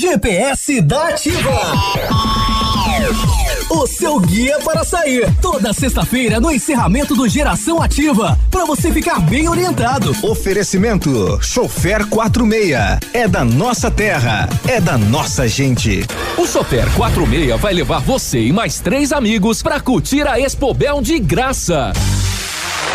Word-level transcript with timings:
GPS 0.00 0.80
da 0.80 1.08
Ativa. 1.08 1.60
O 3.68 3.86
seu 3.86 4.18
guia 4.18 4.58
para 4.60 4.82
sair. 4.82 5.30
Toda 5.42 5.74
sexta-feira 5.74 6.40
no 6.40 6.50
encerramento 6.50 7.14
do 7.14 7.28
Geração 7.28 7.82
Ativa. 7.82 8.38
Para 8.50 8.64
você 8.64 8.90
ficar 8.90 9.20
bem 9.20 9.46
orientado. 9.46 10.16
Oferecimento: 10.22 11.38
Chofer 11.42 12.06
46. 12.06 12.98
É 13.12 13.28
da 13.28 13.44
nossa 13.44 13.90
terra. 13.90 14.48
É 14.66 14.80
da 14.80 14.96
nossa 14.96 15.46
gente. 15.46 16.06
O 16.38 16.46
Chofer 16.46 16.90
46 16.94 17.60
vai 17.60 17.74
levar 17.74 18.00
você 18.00 18.40
e 18.40 18.54
mais 18.54 18.80
três 18.80 19.12
amigos 19.12 19.62
para 19.62 19.78
curtir 19.80 20.26
a 20.26 20.40
Expobel 20.40 21.02
de 21.02 21.18
graça. 21.18 21.92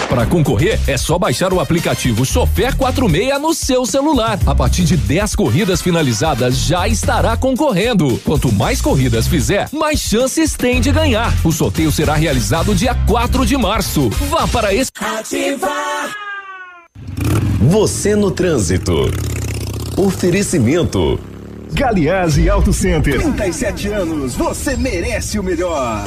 Para 0.09 0.25
concorrer, 0.25 0.79
é 0.87 0.97
só 0.97 1.17
baixar 1.17 1.51
o 1.51 1.59
aplicativo 1.59 2.25
Chofer 2.25 2.75
46 2.75 3.41
no 3.41 3.53
seu 3.53 3.85
celular. 3.85 4.39
A 4.45 4.53
partir 4.53 4.83
de 4.83 4.95
10 4.95 5.35
corridas 5.35 5.81
finalizadas, 5.81 6.57
já 6.57 6.87
estará 6.87 7.35
concorrendo. 7.35 8.19
Quanto 8.23 8.51
mais 8.51 8.81
corridas 8.81 9.27
fizer, 9.27 9.67
mais 9.73 9.99
chances 9.99 10.53
tem 10.55 10.79
de 10.79 10.91
ganhar. 10.91 11.33
O 11.43 11.51
sorteio 11.51 11.91
será 11.91 12.15
realizado 12.15 12.75
dia 12.75 12.95
4 13.07 13.45
de 13.45 13.57
março. 13.57 14.09
Vá 14.29 14.47
para 14.47 14.73
esse. 14.73 14.91
Ativar. 14.99 16.13
Você 17.59 18.15
no 18.15 18.29
trânsito. 18.29 18.93
Oferecimento. 19.97 21.19
Galiase 21.73 22.49
Auto 22.49 22.71
Center. 22.71 23.19
37 23.19 23.87
anos, 23.89 24.35
você 24.35 24.77
merece 24.77 25.39
o 25.39 25.43
melhor. 25.43 26.05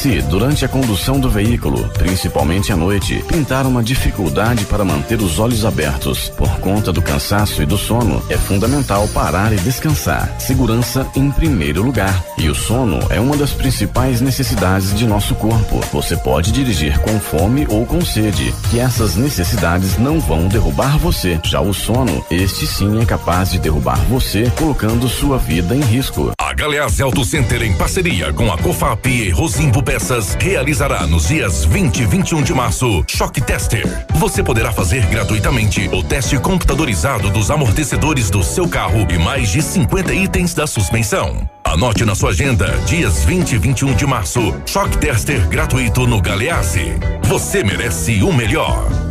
Se, 0.00 0.22
durante 0.22 0.64
a 0.64 0.68
condução 0.68 1.20
do 1.20 1.28
veículo, 1.28 1.86
principalmente 1.90 2.72
à 2.72 2.76
noite, 2.76 3.22
pintar 3.28 3.66
uma 3.66 3.82
dificuldade 3.82 4.64
para 4.64 4.82
manter 4.82 5.20
os 5.20 5.38
olhos 5.38 5.62
abertos 5.62 6.30
por 6.30 6.48
conta 6.58 6.90
do 6.90 7.02
cansaço 7.02 7.62
e 7.62 7.66
do 7.66 7.76
sono, 7.76 8.22
é 8.30 8.38
fundamental 8.38 9.06
parar 9.08 9.52
e 9.52 9.56
descansar. 9.56 10.40
Segurança 10.40 11.06
em 11.14 11.30
primeiro 11.30 11.82
lugar. 11.82 12.24
E 12.38 12.48
o 12.48 12.54
sono 12.54 12.98
é 13.10 13.20
uma 13.20 13.36
das 13.36 13.50
principais 13.50 14.22
necessidades 14.22 14.94
de 14.94 15.06
nosso 15.06 15.34
corpo. 15.34 15.80
Você 15.92 16.16
pode 16.16 16.50
dirigir 16.50 16.98
com 17.00 17.20
fome 17.20 17.66
ou 17.68 17.84
com 17.84 18.00
sede, 18.00 18.54
que 18.70 18.80
essas 18.80 19.16
necessidades 19.16 19.98
não 19.98 20.18
vão 20.18 20.48
derrubar 20.48 20.96
você. 20.96 21.38
Já 21.44 21.60
o 21.60 21.74
sono, 21.74 22.24
este 22.30 22.66
sim 22.66 23.02
é 23.02 23.04
capaz 23.04 23.50
de 23.50 23.58
derrubar 23.58 23.98
você, 24.08 24.50
colocando 24.56 25.10
sua 25.10 25.36
vida 25.36 25.76
em 25.76 25.82
risco. 25.82 26.32
A 26.40 26.54
Galeás 26.54 27.02
Auto 27.02 27.22
Center, 27.22 27.62
em 27.62 27.76
parceria 27.76 28.32
com 28.32 28.50
a 28.50 28.56
Cofap 28.56 29.06
e 29.06 29.28
Rosimbo 29.28 29.89
Peças 29.90 30.36
realizará 30.38 31.04
nos 31.04 31.26
dias 31.26 31.64
20 31.64 31.98
e 31.98 32.06
21 32.06 32.42
de 32.44 32.54
março 32.54 33.02
Choque 33.08 33.40
Tester. 33.40 34.06
Você 34.14 34.40
poderá 34.40 34.70
fazer 34.70 35.04
gratuitamente 35.06 35.88
o 35.88 36.00
teste 36.00 36.38
computadorizado 36.38 37.28
dos 37.28 37.50
amortecedores 37.50 38.30
do 38.30 38.40
seu 38.40 38.68
carro 38.68 39.04
e 39.10 39.18
mais 39.18 39.50
de 39.50 39.60
50 39.60 40.14
itens 40.14 40.54
da 40.54 40.64
suspensão. 40.64 41.50
Anote 41.64 42.04
na 42.04 42.14
sua 42.14 42.30
agenda, 42.30 42.68
dias 42.86 43.24
20 43.24 43.50
e 43.50 43.58
21 43.58 43.94
de 43.96 44.06
março, 44.06 44.54
Choque 44.64 44.96
Tester 44.96 45.48
gratuito 45.48 46.06
no 46.06 46.22
Galeazzi. 46.22 46.94
Você 47.24 47.64
merece 47.64 48.22
o 48.22 48.32
melhor. 48.32 49.09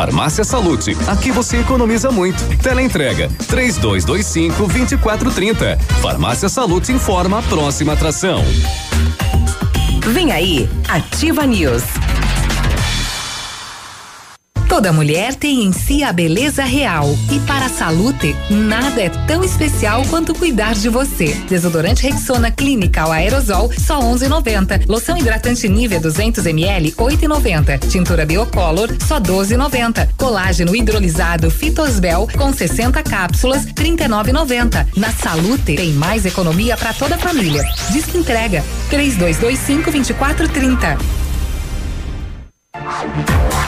Farmácia 0.00 0.44
Salute, 0.44 0.96
aqui 1.06 1.30
você 1.30 1.58
economiza 1.58 2.10
muito. 2.10 2.42
Teleentrega, 2.62 3.28
três 3.46 3.76
dois, 3.76 4.02
dois 4.02 4.24
cinco, 4.24 4.66
vinte 4.66 4.92
e 4.92 4.96
quatro, 4.96 5.30
trinta. 5.30 5.78
Farmácia 6.00 6.48
Salute 6.48 6.90
informa 6.90 7.40
a 7.40 7.42
próxima 7.42 7.92
atração. 7.92 8.42
Vem 10.06 10.32
aí, 10.32 10.66
Ativa 10.88 11.44
News. 11.46 11.82
Toda 14.70 14.92
mulher 14.92 15.34
tem 15.34 15.64
em 15.64 15.72
si 15.72 16.04
a 16.04 16.12
beleza 16.12 16.62
real. 16.62 17.18
E 17.28 17.40
para 17.40 17.66
a 17.66 17.68
Salute, 17.68 18.36
nada 18.48 19.02
é 19.02 19.08
tão 19.08 19.42
especial 19.42 20.04
quanto 20.08 20.32
cuidar 20.32 20.74
de 20.74 20.88
você. 20.88 21.34
Desodorante 21.48 22.04
Rexona 22.04 22.52
Clinical 22.52 23.10
Aerosol, 23.10 23.72
só 23.76 24.00
11,90. 24.00 24.86
Loção 24.86 25.18
hidratante 25.18 25.68
Nivea 25.68 25.98
200 25.98 26.46
ml, 26.46 26.92
8,90. 26.92 27.88
Tintura 27.88 28.24
Biocolor, 28.24 28.90
só 29.08 29.18
12,90. 29.18 30.08
Colágeno 30.16 30.74
hidrolisado 30.74 31.50
Fitosbel, 31.50 32.28
com 32.38 32.52
60 32.52 33.02
cápsulas, 33.02 33.66
39,90. 33.66 34.86
Na 34.96 35.10
Salute, 35.10 35.74
tem 35.74 35.90
mais 35.94 36.24
economia 36.24 36.76
para 36.76 36.94
toda 36.94 37.16
a 37.16 37.18
família. 37.18 37.64
Diz 37.90 38.06
que 38.06 38.18
entrega. 38.18 38.62
3225 38.88 39.90
2430. 39.90 41.29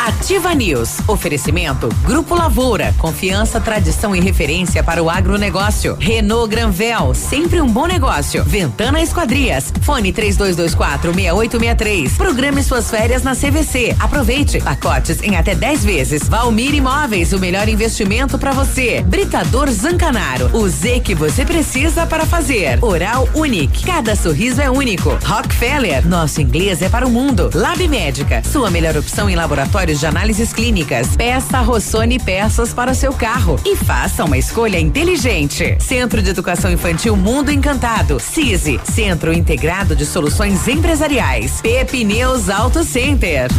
Ativa 0.00 0.54
News. 0.54 0.98
Oferecimento 1.06 1.88
Grupo 2.04 2.34
Lavoura. 2.34 2.94
Confiança, 2.98 3.60
tradição 3.60 4.16
e 4.16 4.20
referência 4.20 4.82
para 4.82 5.02
o 5.02 5.10
agronegócio. 5.10 5.96
Renault 6.00 6.48
Granvel. 6.48 7.14
Sempre 7.14 7.60
um 7.60 7.68
bom 7.68 7.86
negócio. 7.86 8.42
Ventana 8.42 9.02
Esquadrias. 9.02 9.72
Fone 9.82 10.12
3224 10.12 11.12
6863. 11.12 12.12
Programe 12.14 12.62
suas 12.62 12.90
férias 12.90 13.22
na 13.22 13.36
CVC. 13.36 13.94
Aproveite. 14.00 14.60
Pacotes 14.60 15.22
em 15.22 15.36
até 15.36 15.54
10 15.54 15.84
vezes. 15.84 16.28
Valmir 16.28 16.74
Imóveis. 16.74 17.32
O 17.32 17.38
melhor 17.38 17.68
investimento 17.68 18.38
para 18.38 18.52
você. 18.52 19.02
Britador 19.02 19.70
Zancanaro. 19.70 20.50
O 20.56 20.68
Z 20.68 21.00
que 21.00 21.14
você 21.14 21.44
precisa 21.44 22.06
para 22.06 22.24
fazer. 22.24 22.82
Oral 22.82 23.28
Unique. 23.34 23.84
Cada 23.84 24.16
sorriso 24.16 24.60
é 24.60 24.70
único. 24.70 25.10
Rockefeller. 25.24 26.06
Nosso 26.08 26.40
inglês 26.40 26.80
é 26.80 26.88
para 26.88 27.06
o 27.06 27.10
mundo. 27.10 27.50
Lab 27.54 27.86
Médica. 27.86 28.42
Sua 28.44 28.70
melhor 28.70 28.96
em 29.28 29.34
laboratórios 29.34 30.00
de 30.00 30.06
análises 30.06 30.52
clínicas. 30.52 31.16
Peça 31.16 31.60
Rossoni 31.60 32.18
peças 32.18 32.72
para 32.72 32.92
o 32.92 32.94
seu 32.94 33.12
carro 33.12 33.58
e 33.64 33.76
faça 33.76 34.24
uma 34.24 34.38
escolha 34.38 34.78
inteligente. 34.78 35.76
Centro 35.80 36.22
de 36.22 36.30
Educação 36.30 36.70
Infantil 36.70 37.16
Mundo 37.16 37.50
Encantado. 37.50 38.18
CISI, 38.18 38.80
Centro 38.84 39.32
Integrado 39.32 39.94
de 39.94 40.06
Soluções 40.06 40.66
Empresariais. 40.68 41.60
Pepineus 41.60 42.48
Auto 42.48 42.84
Center. 42.84 43.50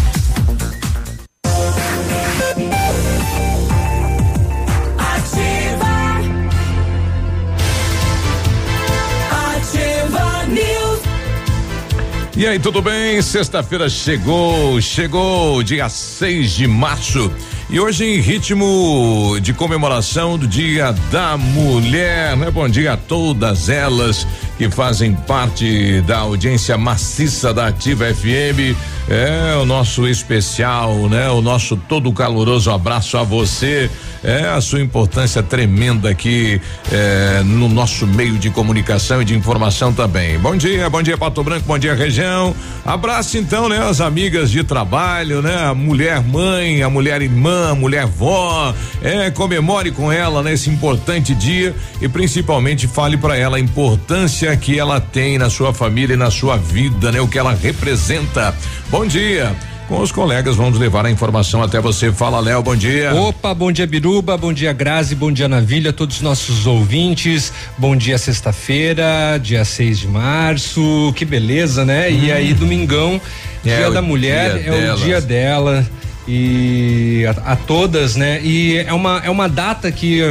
E 12.35 12.47
aí, 12.47 12.57
tudo 12.57 12.81
bem? 12.81 13.21
Sexta-feira 13.21 13.87
chegou, 13.87 14.81
chegou, 14.81 15.61
dia 15.61 15.87
6 15.87 16.53
de 16.53 16.67
março. 16.67 17.31
E 17.69 17.79
hoje, 17.79 18.05
em 18.05 18.19
ritmo 18.19 19.37
de 19.41 19.53
comemoração 19.53 20.37
do 20.37 20.45
Dia 20.45 20.93
da 21.11 21.37
Mulher, 21.37 22.35
né? 22.37 22.51
Bom 22.51 22.67
dia 22.67 22.93
a 22.93 22.97
todas 22.97 23.67
elas 23.69 24.27
que 24.57 24.69
fazem 24.69 25.15
parte 25.15 26.01
da 26.01 26.19
audiência 26.19 26.77
maciça 26.77 27.53
da 27.53 27.67
Ativa 27.67 28.05
FM. 28.13 28.77
É 29.09 29.55
o 29.57 29.65
nosso 29.65 30.07
especial, 30.07 31.09
né? 31.09 31.29
O 31.29 31.41
nosso 31.41 31.75
todo 31.75 32.11
caloroso 32.13 32.69
abraço 32.69 33.17
a 33.17 33.23
você. 33.23 33.89
É 34.23 34.47
a 34.47 34.61
sua 34.61 34.79
importância 34.79 35.43
tremenda 35.43 36.09
aqui 36.09 36.61
é, 36.89 37.41
no 37.43 37.67
nosso 37.67 38.07
meio 38.07 38.37
de 38.37 38.49
comunicação 38.49 39.21
e 39.21 39.25
de 39.25 39.35
informação 39.35 39.91
também. 39.91 40.39
Bom 40.39 40.55
dia, 40.55 40.89
bom 40.89 41.01
dia 41.01 41.17
Pato 41.17 41.43
Branco, 41.43 41.65
bom 41.67 41.77
dia 41.77 41.93
região. 41.93 42.55
Abraço 42.85 43.37
então, 43.37 43.67
né? 43.67 43.79
As 43.85 43.99
amigas 43.99 44.49
de 44.49 44.63
trabalho, 44.63 45.41
né? 45.41 45.65
A 45.65 45.73
mulher 45.73 46.21
mãe, 46.21 46.81
a 46.81 46.89
mulher 46.89 47.21
irmã, 47.21 47.52
a 47.71 47.75
mulher 47.75 48.05
vó. 48.05 48.73
É, 49.01 49.29
comemore 49.31 49.91
com 49.91 50.11
ela 50.11 50.41
nesse 50.41 50.69
importante 50.69 51.33
dia 51.35 51.75
e 52.01 52.07
principalmente 52.07 52.87
fale 52.87 53.17
para 53.17 53.37
ela 53.37 53.57
a 53.57 53.59
importância 53.59 54.55
que 54.57 54.77
ela 54.77 54.99
tem 54.99 55.37
na 55.37 55.49
sua 55.49 55.73
família 55.73 56.13
e 56.13 56.17
na 56.17 56.31
sua 56.31 56.57
vida, 56.57 57.11
né? 57.11 57.21
O 57.21 57.27
que 57.27 57.37
ela 57.37 57.53
representa. 57.53 58.55
Bom 58.89 59.05
dia. 59.05 59.55
Com 59.87 59.99
os 59.99 60.11
colegas 60.13 60.55
vamos 60.55 60.79
levar 60.79 61.05
a 61.05 61.11
informação 61.11 61.61
até 61.61 61.79
você. 61.79 62.11
Fala, 62.11 62.39
Léo, 62.39 62.63
bom 62.63 62.75
dia. 62.75 63.13
Opa, 63.13 63.53
bom 63.53 63.71
dia, 63.71 63.85
Biruba, 63.85 64.37
bom 64.37 64.53
dia, 64.53 64.71
Grazi, 64.71 65.13
bom 65.13 65.31
dia, 65.31 65.47
Navilha, 65.47 65.91
todos 65.91 66.15
os 66.15 66.21
nossos 66.21 66.65
ouvintes. 66.65 67.51
Bom 67.77 67.95
dia, 67.95 68.17
sexta-feira, 68.17 69.37
dia 69.41 69.65
6 69.65 69.99
de 69.99 70.07
março. 70.07 71.13
Que 71.15 71.25
beleza, 71.25 71.83
né? 71.83 72.07
Hum. 72.09 72.19
E 72.23 72.31
aí, 72.31 72.53
domingão, 72.53 73.19
é 73.65 73.77
dia 73.77 73.91
da 73.91 74.01
mulher, 74.01 74.53
dia 74.53 74.73
é 74.73 74.81
delas. 74.81 75.01
o 75.01 75.03
dia 75.03 75.21
dela. 75.21 75.87
E 76.27 77.25
a, 77.27 77.53
a, 77.53 77.55
todas, 77.55 78.15
né? 78.15 78.41
E 78.41 78.77
é 78.77 78.93
uma, 78.93 79.21
é 79.23 79.29
uma 79.29 79.47
data 79.49 79.91
que. 79.91 80.21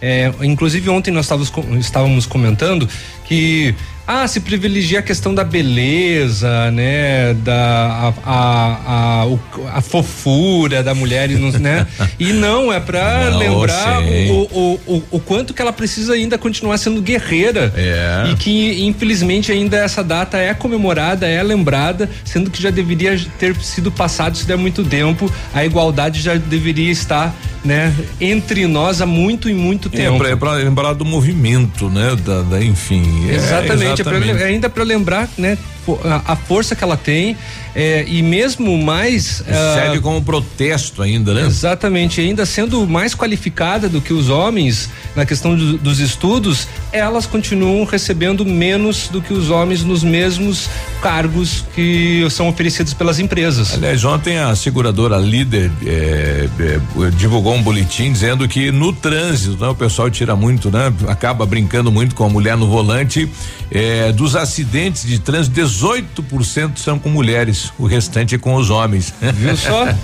É, 0.00 0.30
inclusive 0.42 0.90
ontem 0.90 1.10
nós 1.10 1.24
estávamos, 1.24 1.52
estávamos 1.78 2.26
comentando 2.26 2.86
que 3.24 3.74
ah, 4.06 4.26
se 4.28 4.40
privilegia 4.40 5.00
a 5.00 5.02
questão 5.02 5.34
da 5.34 5.42
beleza, 5.42 6.70
né? 6.70 7.34
Da 7.34 8.14
a, 8.24 8.30
a, 8.30 9.24
a, 9.24 9.78
a 9.78 9.80
fofura 9.80 10.82
da 10.82 10.94
mulher, 10.94 11.28
né? 11.28 11.86
e 12.18 12.32
não, 12.32 12.72
é 12.72 12.78
para 12.78 13.30
lembrar 13.30 14.02
o, 14.02 14.42
o, 14.42 14.80
o, 14.86 15.02
o, 15.12 15.20
quanto 15.20 15.52
que 15.52 15.60
ela 15.60 15.72
precisa 15.72 16.14
ainda 16.14 16.38
continuar 16.38 16.78
sendo 16.78 17.02
guerreira. 17.02 17.72
É. 17.76 18.30
E 18.30 18.36
que, 18.36 18.84
infelizmente, 18.86 19.50
ainda 19.50 19.76
essa 19.76 20.04
data 20.04 20.38
é 20.38 20.54
comemorada, 20.54 21.26
é 21.26 21.42
lembrada, 21.42 22.08
sendo 22.24 22.50
que 22.50 22.62
já 22.62 22.70
deveria 22.70 23.18
ter 23.38 23.56
sido 23.56 23.90
passado, 23.90 24.36
se 24.36 24.46
der 24.46 24.56
muito 24.56 24.84
tempo, 24.84 25.30
a 25.52 25.64
igualdade 25.64 26.20
já 26.20 26.36
deveria 26.36 26.92
estar 26.92 27.34
né, 27.66 27.94
entre 28.20 28.66
nós 28.66 29.00
há 29.00 29.06
muito 29.06 29.50
e 29.50 29.54
muito 29.54 29.88
é, 29.88 29.96
tempo. 29.96 30.24
É 30.24 30.36
para 30.36 30.52
lembrar 30.52 30.94
do 30.94 31.04
movimento, 31.04 31.90
né, 31.90 32.16
da, 32.24 32.42
da 32.42 32.62
enfim. 32.62 33.28
Exatamente, 33.28 33.84
é, 33.84 33.92
exatamente. 33.92 34.00
É 34.00 34.34
pra, 34.34 34.46
ainda 34.46 34.70
para 34.70 34.84
lembrar, 34.84 35.28
né, 35.36 35.58
a, 36.04 36.32
a 36.32 36.36
força 36.36 36.74
que 36.74 36.82
ela 36.82 36.96
tem 36.96 37.36
é, 37.76 38.04
e 38.08 38.22
mesmo 38.22 38.78
mais. 38.82 39.44
Serve 39.46 39.98
uh, 39.98 40.02
como 40.02 40.22
protesto 40.22 41.02
ainda, 41.02 41.34
né? 41.34 41.42
Exatamente, 41.42 42.22
ainda 42.22 42.46
sendo 42.46 42.86
mais 42.86 43.14
qualificada 43.14 43.86
do 43.86 44.00
que 44.00 44.14
os 44.14 44.30
homens 44.30 44.88
na 45.14 45.26
questão 45.26 45.54
do, 45.54 45.76
dos 45.76 46.00
estudos, 46.00 46.66
elas 46.90 47.26
continuam 47.26 47.84
recebendo 47.84 48.46
menos 48.46 49.08
do 49.08 49.20
que 49.20 49.32
os 49.32 49.50
homens 49.50 49.82
nos 49.82 50.02
mesmos 50.02 50.70
cargos 51.02 51.64
que 51.74 52.26
são 52.30 52.48
oferecidos 52.48 52.94
pelas 52.94 53.18
empresas. 53.18 53.74
Aliás, 53.74 54.02
ontem 54.04 54.38
a 54.38 54.56
seguradora 54.56 55.18
líder 55.18 55.70
é, 55.84 56.48
é, 56.58 57.10
divulgou 57.10 57.54
um 57.54 57.62
boletim 57.62 58.10
dizendo 58.10 58.48
que 58.48 58.72
no 58.72 58.92
trânsito, 58.92 59.62
né, 59.62 59.68
o 59.68 59.74
pessoal 59.74 60.10
tira 60.10 60.34
muito, 60.34 60.70
né? 60.70 60.92
Acaba 61.08 61.44
brincando 61.44 61.92
muito 61.92 62.14
com 62.14 62.24
a 62.24 62.28
mulher 62.28 62.56
no 62.56 62.66
volante. 62.66 63.28
É, 63.70 64.12
dos 64.12 64.36
acidentes 64.36 65.04
de 65.04 65.18
trânsito, 65.18 65.54
18% 65.76 66.78
são 66.78 66.98
com 66.98 67.10
mulheres, 67.10 67.72
o 67.78 67.86
restante 67.86 68.34
é 68.34 68.38
com 68.38 68.54
os 68.54 68.70
homens. 68.70 69.12
Viu 69.34 69.56
só? 69.56 69.84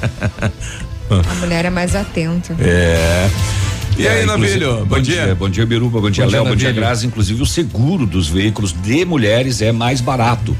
A 1.11 1.35
mulher 1.41 1.65
é 1.65 1.71
mais 1.71 1.95
atenta. 1.95 2.57
É. 2.59 3.29
E 3.99 4.09
aí, 4.09 4.23
é, 4.23 4.27
Navilho? 4.27 4.79
Bom, 4.79 4.85
bom 4.87 5.01
dia. 5.01 5.25
dia. 5.25 5.35
Bom 5.35 5.49
dia, 5.49 5.67
Biruba. 5.67 6.01
Bom 6.01 6.11
dia, 6.11 6.27
Léo. 6.27 6.45
Bom 6.45 6.57
dia, 6.57 6.73
Graça. 6.73 7.07
Inclusive, 7.07 7.43
o 7.43 7.47
seguro 7.47 8.07
dos 8.07 8.29
veículos 8.29 8.73
de 8.73 9.05
mulheres 9.05 9.61
é 9.61 9.73
mais 9.73 10.01
barato 10.01 10.57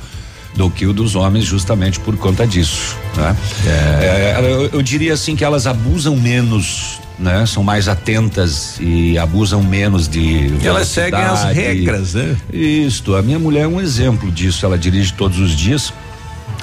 do 0.55 0.69
que 0.69 0.87
o 0.87 0.93
dos 0.93 1.15
homens, 1.15 1.47
justamente 1.47 1.99
por 2.01 2.17
conta 2.17 2.47
disso. 2.47 2.95
Né? 3.17 3.37
É. 3.67 3.71
É, 3.71 4.53
eu, 4.53 4.71
eu, 4.75 4.83
diria 4.83 5.15
assim 5.15 5.35
que 5.35 5.45
elas 5.45 5.67
abusam 5.67 6.17
menos. 6.17 7.01
Né? 7.23 7.47
São 7.47 7.63
mais 7.63 7.87
atentas 7.87 8.77
e 8.81 9.17
abusam 9.17 9.63
menos 9.63 10.09
de. 10.09 10.21
E 10.21 10.67
elas 10.67 10.89
seguem 10.89 11.21
as 11.21 11.45
regras, 11.45 12.15
né? 12.15 12.37
Isso. 12.53 13.15
A 13.15 13.23
minha 13.23 13.39
mulher 13.39 13.63
é 13.63 13.69
um 13.69 13.81
exemplo 13.81 14.31
disso. 14.31 14.67
Ela 14.67 14.77
dirige 14.77 15.13
todos 15.13 15.39
os 15.39 15.53
dias 15.53 15.93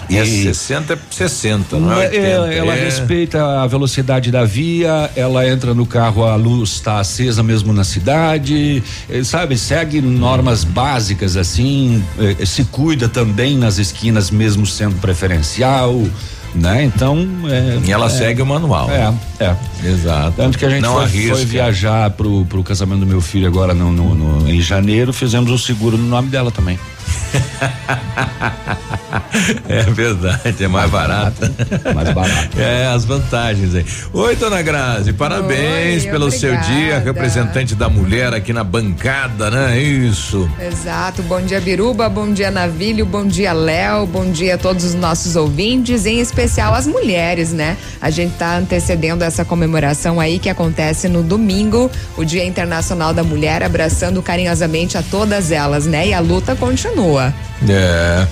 e 0.09 0.17
é 0.17 0.25
60 0.25 0.93
é 0.93 0.97
60, 1.11 1.77
não 1.77 1.93
é 1.93 2.07
80, 2.07 2.17
ela, 2.17 2.53
ela 2.53 2.75
é... 2.75 2.83
respeita 2.85 3.61
a 3.61 3.67
velocidade 3.67 4.31
da 4.31 4.43
via, 4.43 5.09
ela 5.15 5.47
entra 5.47 5.75
no 5.75 5.85
carro, 5.85 6.23
a 6.23 6.35
luz 6.35 6.71
está 6.71 6.99
acesa 6.99 7.43
mesmo 7.43 7.71
na 7.71 7.83
cidade, 7.83 8.83
eh, 9.07 9.23
sabe? 9.23 9.55
Segue 9.55 10.01
normas 10.01 10.63
básicas 10.63 11.37
assim, 11.37 12.03
eh, 12.17 12.43
se 12.43 12.63
cuida 12.65 13.07
também 13.07 13.55
nas 13.55 13.77
esquinas, 13.77 14.31
mesmo 14.31 14.65
sendo 14.65 14.95
preferencial 14.95 16.03
né? 16.55 16.83
Então. 16.83 17.17
É, 17.49 17.79
e 17.87 17.91
ela 17.91 18.07
é, 18.07 18.09
segue 18.09 18.41
o 18.41 18.45
manual. 18.45 18.89
É, 18.89 19.13
é. 19.39 19.55
Exato. 19.83 20.33
Tanto 20.35 20.57
que 20.57 20.65
a 20.65 20.69
gente 20.69 20.85
foi, 20.85 21.27
foi, 21.29 21.45
viajar 21.45 22.09
pro, 22.11 22.45
pro 22.45 22.63
casamento 22.63 23.01
do 23.01 23.07
meu 23.07 23.21
filho 23.21 23.47
agora 23.47 23.73
no, 23.73 23.91
no, 23.91 24.15
no, 24.15 24.49
em 24.49 24.61
janeiro, 24.61 25.13
fizemos 25.13 25.51
o 25.51 25.57
seguro 25.57 25.97
no 25.97 26.07
nome 26.07 26.29
dela 26.29 26.51
também. 26.51 26.79
é 29.67 29.83
verdade, 29.83 30.63
é 30.63 30.67
mais 30.67 30.89
barato. 30.89 31.41
Mais 31.93 32.13
barato. 32.13 32.49
É, 32.59 32.87
as 32.87 33.05
vantagens 33.05 33.73
aí. 33.73 33.85
Oi, 34.13 34.35
dona 34.35 34.61
Grazi, 34.61 35.13
parabéns 35.13 36.03
Oi, 36.03 36.11
pelo 36.11 36.27
obrigada. 36.27 36.63
seu 36.63 36.75
dia, 36.75 36.99
representante 36.99 37.73
da 37.73 37.87
mulher 37.87 38.33
aqui 38.33 38.51
na 38.51 38.63
bancada, 38.63 39.49
né? 39.49 39.79
Isso. 39.79 40.49
Exato. 40.59 41.21
Bom 41.23 41.41
dia, 41.41 41.61
Biruba, 41.61 42.09
bom 42.09 42.31
dia, 42.33 42.51
Navilho, 42.51 43.05
bom 43.05 43.25
dia, 43.25 43.53
Léo, 43.53 44.05
bom 44.05 44.29
dia 44.29 44.55
a 44.55 44.57
todos 44.57 44.83
os 44.83 44.93
nossos 44.93 45.35
ouvintes, 45.35 46.05
em 46.05 46.19
especial 46.19 46.73
as 46.73 46.85
mulheres, 46.85 47.53
né? 47.53 47.77
A 48.01 48.09
gente 48.09 48.35
tá 48.35 48.57
antecedendo 48.57 49.23
essa 49.23 49.45
comemoração 49.45 50.19
aí 50.19 50.37
que 50.37 50.49
acontece 50.49 51.07
no 51.07 51.23
domingo, 51.23 51.89
o 52.17 52.25
Dia 52.25 52.45
Internacional 52.45 53.13
da 53.13 53.23
Mulher, 53.23 53.63
abraçando 53.63 54.21
carinhosamente 54.21 54.97
a 54.97 55.03
todas 55.03 55.51
elas, 55.51 55.85
né? 55.85 56.09
E 56.09 56.13
a 56.13 56.19
luta 56.19 56.55
continua. 56.55 56.98
É. 57.67 58.27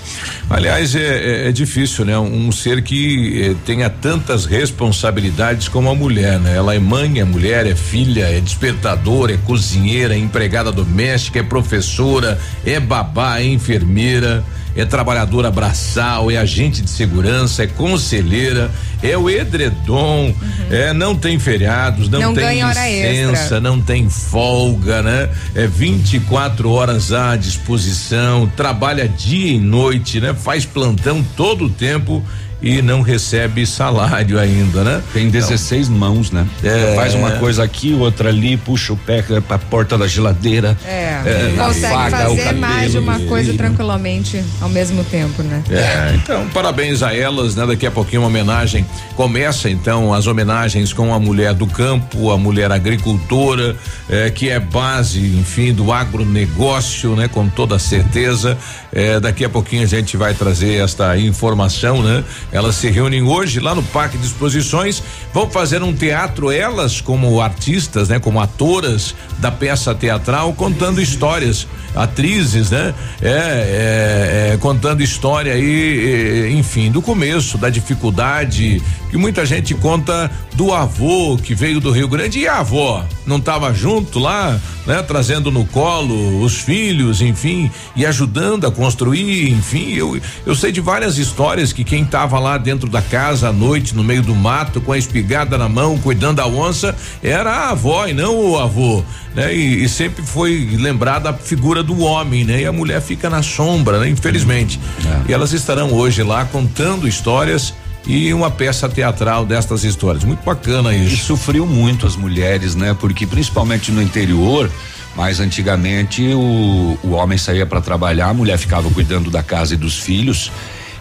Aliás, 0.50 0.96
é, 0.96 1.00
é, 1.00 1.50
é, 1.50 1.52
difícil, 1.52 2.06
né? 2.06 2.18
Um 2.18 2.52
ser 2.52 2.82
que 2.82 3.52
eh, 3.52 3.56
tenha 3.66 3.90
tantas 3.90 4.46
responsabilidades 4.46 5.68
como 5.68 5.90
a 5.90 5.96
mulher, 5.96 6.40
né? 6.40 6.56
Ela 6.56 6.74
é 6.74 6.80
mãe, 6.80 7.20
é 7.20 7.26
mulher, 7.26 7.68
é 7.68 7.76
filha, 7.76 8.24
é 8.24 8.40
despertadora, 8.40 9.34
é 9.34 9.38
cozinheira, 9.38 10.14
é 10.14 10.18
empregada 10.18 10.72
doméstica, 10.72 11.40
é 11.40 11.44
professora, 11.44 12.40
é 12.66 12.80
babá, 12.80 13.40
é 13.40 13.46
enfermeira 13.46 14.44
é 14.78 14.86
trabalhadora 14.86 15.50
braçal, 15.50 16.30
é 16.30 16.38
agente 16.38 16.84
de 16.84 16.90
segurança, 16.90 17.64
é 17.64 17.68
conselheira, 17.68 18.72
é 19.02 19.18
o 19.18 19.28
edredom, 19.28 20.28
uhum. 20.28 20.36
é 20.70 20.94
não 20.94 21.16
tem 21.16 21.40
feriados, 21.40 22.08
não, 22.08 22.20
não 22.20 22.34
tem 22.34 22.62
licença, 22.64 23.60
não 23.60 23.82
tem 23.82 24.08
folga, 24.08 25.02
né? 25.02 25.30
É 25.56 25.66
24 25.66 26.70
horas 26.70 27.12
à 27.12 27.36
disposição, 27.36 28.48
trabalha 28.56 29.10
dia 29.10 29.54
e 29.54 29.60
noite, 29.60 30.22
né? 30.22 30.34
Faz 30.34 30.64
plantão 30.64 31.26
todo 31.36 31.66
o 31.66 31.70
tempo 31.70 32.24
e 32.62 32.82
não 32.82 33.02
recebe 33.02 33.66
salário 33.66 34.38
ainda, 34.40 34.84
né? 34.84 35.02
Tem 35.14 35.30
16 35.30 35.88
então, 35.88 35.98
mãos, 35.98 36.32
né? 36.32 36.48
É, 36.64 36.96
faz 36.96 37.14
uma 37.14 37.32
coisa 37.32 37.64
aqui, 37.64 37.94
outra 37.94 38.30
ali, 38.30 38.58
puxa 38.58 38.94
o 38.94 38.98
pé 38.98 39.24
pra 39.48 39.58
porta 39.58 39.98
da 39.98 40.08
geladeira. 40.08 40.78
É, 40.86 41.22
é 41.26 41.54
consegue 41.58 42.12
fazer 42.12 42.54
mais 42.54 42.92
de 42.92 42.98
uma 42.98 43.20
coisa 43.22 43.52
e, 43.52 43.58
tranquilamente 43.58 44.44
ao 44.62 44.70
mesmo 44.70 45.04
tempo, 45.04 45.44
né? 45.44 45.64
É, 45.70 46.16
então 46.16 46.48
parabéns 46.50 47.04
a 47.04 47.16
elas, 47.16 47.56
né? 47.56 47.66
Daqui 47.66 47.86
a 47.86 47.92
pouquinho 47.92 48.22
uma 48.22 48.28
homenagem, 48.28 48.86
começa 49.16 49.70
então 49.70 50.14
as 50.14 50.28
homenagens 50.28 50.94
com 50.94 51.14
a 51.14 51.20
mulher 51.20 51.54
do 51.54 51.68
campo, 51.68 52.32
a 52.32 52.38
mulher 52.38 52.72
agricultora, 52.72 53.76
é, 54.10 54.30
que 54.30 54.50
é 54.50 54.60
base, 54.60 55.20
enfim, 55.20 55.74
do 55.74 55.92
agronegócio, 55.92 57.16
né? 57.16 57.28
Com 57.28 57.48
toda 57.48 57.78
certeza, 57.78 58.58
é, 58.92 59.20
daqui 59.20 59.46
a 59.46 59.50
pouquinho 59.50 59.84
a 59.84 59.88
gente 59.88 60.18
vai 60.18 60.34
trazer 60.34 60.84
esta 60.84 61.18
informação, 61.18 62.02
né? 62.02 62.24
Elas 62.52 62.76
se 62.76 62.90
reúnem 62.90 63.24
hoje 63.24 63.60
lá 63.60 63.76
no 63.76 63.84
Parque 63.84 64.18
de 64.18 64.26
Exposições, 64.26 65.04
vão 65.34 65.50
fazer 65.50 65.84
um 65.84 65.94
teatro 65.94 66.52
elas 66.52 67.02
como 67.02 67.42
artistas, 67.42 68.10
né, 68.10 68.20
como 68.20 68.40
atoras 68.40 69.14
da 69.40 69.52
peça 69.52 69.94
teatral 69.94 70.54
contando 70.54 71.02
histórias, 71.02 71.68
atrizes, 71.96 72.72
né? 72.72 72.94
É, 73.22 73.30
é, 73.30 74.54
é 74.54 74.58
contando 74.58 75.02
história 75.02 75.54
aí, 75.54 76.54
enfim, 76.58 76.92
do 76.92 77.02
começo, 77.02 77.58
da 77.58 77.70
dificuldade, 77.70 78.82
que 79.10 79.18
muita 79.18 79.46
gente 79.46 79.74
conta 79.76 80.30
do 80.54 80.74
avô 80.74 81.38
que 81.38 81.56
veio 81.56 81.80
do 81.80 81.92
Rio 81.92 82.08
Grande 82.08 82.40
e 82.40 82.48
a 82.48 82.60
avó 82.60 83.06
não 83.26 83.38
estava 83.38 83.74
junto 83.74 84.20
lá, 84.20 84.60
né? 84.86 85.02
Trazendo 85.04 85.52
no 85.52 85.66
colo 85.66 86.42
os 86.42 86.60
filhos, 86.60 87.22
enfim, 87.22 87.70
e 87.96 88.06
ajudando 88.06 88.66
a 88.66 88.72
construir, 88.72 89.52
enfim, 89.52 89.94
eu 89.94 90.20
eu 90.46 90.56
sei 90.56 90.72
de 90.72 90.82
várias 90.82 91.18
histórias 91.18 91.74
que 91.74 91.84
quem 91.84 92.04
estava 92.04 92.37
lá 92.40 92.58
dentro 92.58 92.90
da 92.90 93.02
casa 93.02 93.50
à 93.50 93.54
noite, 93.54 93.96
no 93.96 94.04
meio 94.04 94.22
do 94.22 94.36
mato, 94.36 94.82
com 94.82 94.92
a 94.92 94.98
espigada 94.98 95.58
na 95.58 95.68
mão, 95.68 95.98
cuidando 95.98 96.38
da 96.38 96.48
onça, 96.48 96.96
era 97.22 97.52
a 97.52 97.70
avó 97.72 98.08
e 98.08 98.14
não 98.14 98.36
o 98.38 98.60
avô, 98.60 99.04
né? 99.36 99.54
E, 99.54 99.84
e 99.84 99.90
sempre 99.90 100.24
foi 100.24 100.70
lembrada 100.80 101.30
a 101.30 101.34
figura 101.34 101.82
do 101.82 102.00
homem, 102.00 102.44
né? 102.44 102.62
E 102.62 102.66
a 102.66 102.72
mulher 102.72 103.02
fica 103.02 103.30
na 103.30 103.42
sombra, 103.42 104.00
né? 104.00 104.10
Infelizmente. 104.10 104.80
É. 105.06 105.32
E 105.32 105.34
elas 105.34 105.54
estarão 105.54 105.94
hoje 105.94 106.24
lá 106.24 106.46
contando 106.46 107.08
histórias 107.08 107.74
e 108.06 108.34
uma 108.34 108.50
peça 108.50 108.88
teatral 108.88 109.46
destas 109.46 109.84
histórias. 109.84 110.24
Muito 110.24 110.44
bacana 110.44 110.96
isso. 110.96 111.16
E 111.16 111.18
sofreu 111.18 111.66
muito 111.66 112.08
as 112.08 112.16
mulheres, 112.16 112.74
né? 112.74 112.96
Porque 112.98 113.28
principalmente 113.28 113.92
no 113.92 114.02
interior, 114.02 114.72
mais 115.16 115.40
antigamente 115.40 116.24
o, 116.34 116.98
o 117.04 117.12
homem 117.12 117.38
saía 117.38 117.66
para 117.66 117.82
trabalhar, 117.82 118.30
a 118.30 118.34
mulher 118.34 118.58
ficava 118.58 118.90
cuidando 118.92 119.30
da 119.30 119.44
casa 119.44 119.74
e 119.74 119.78
dos 119.78 119.98
filhos. 119.98 120.52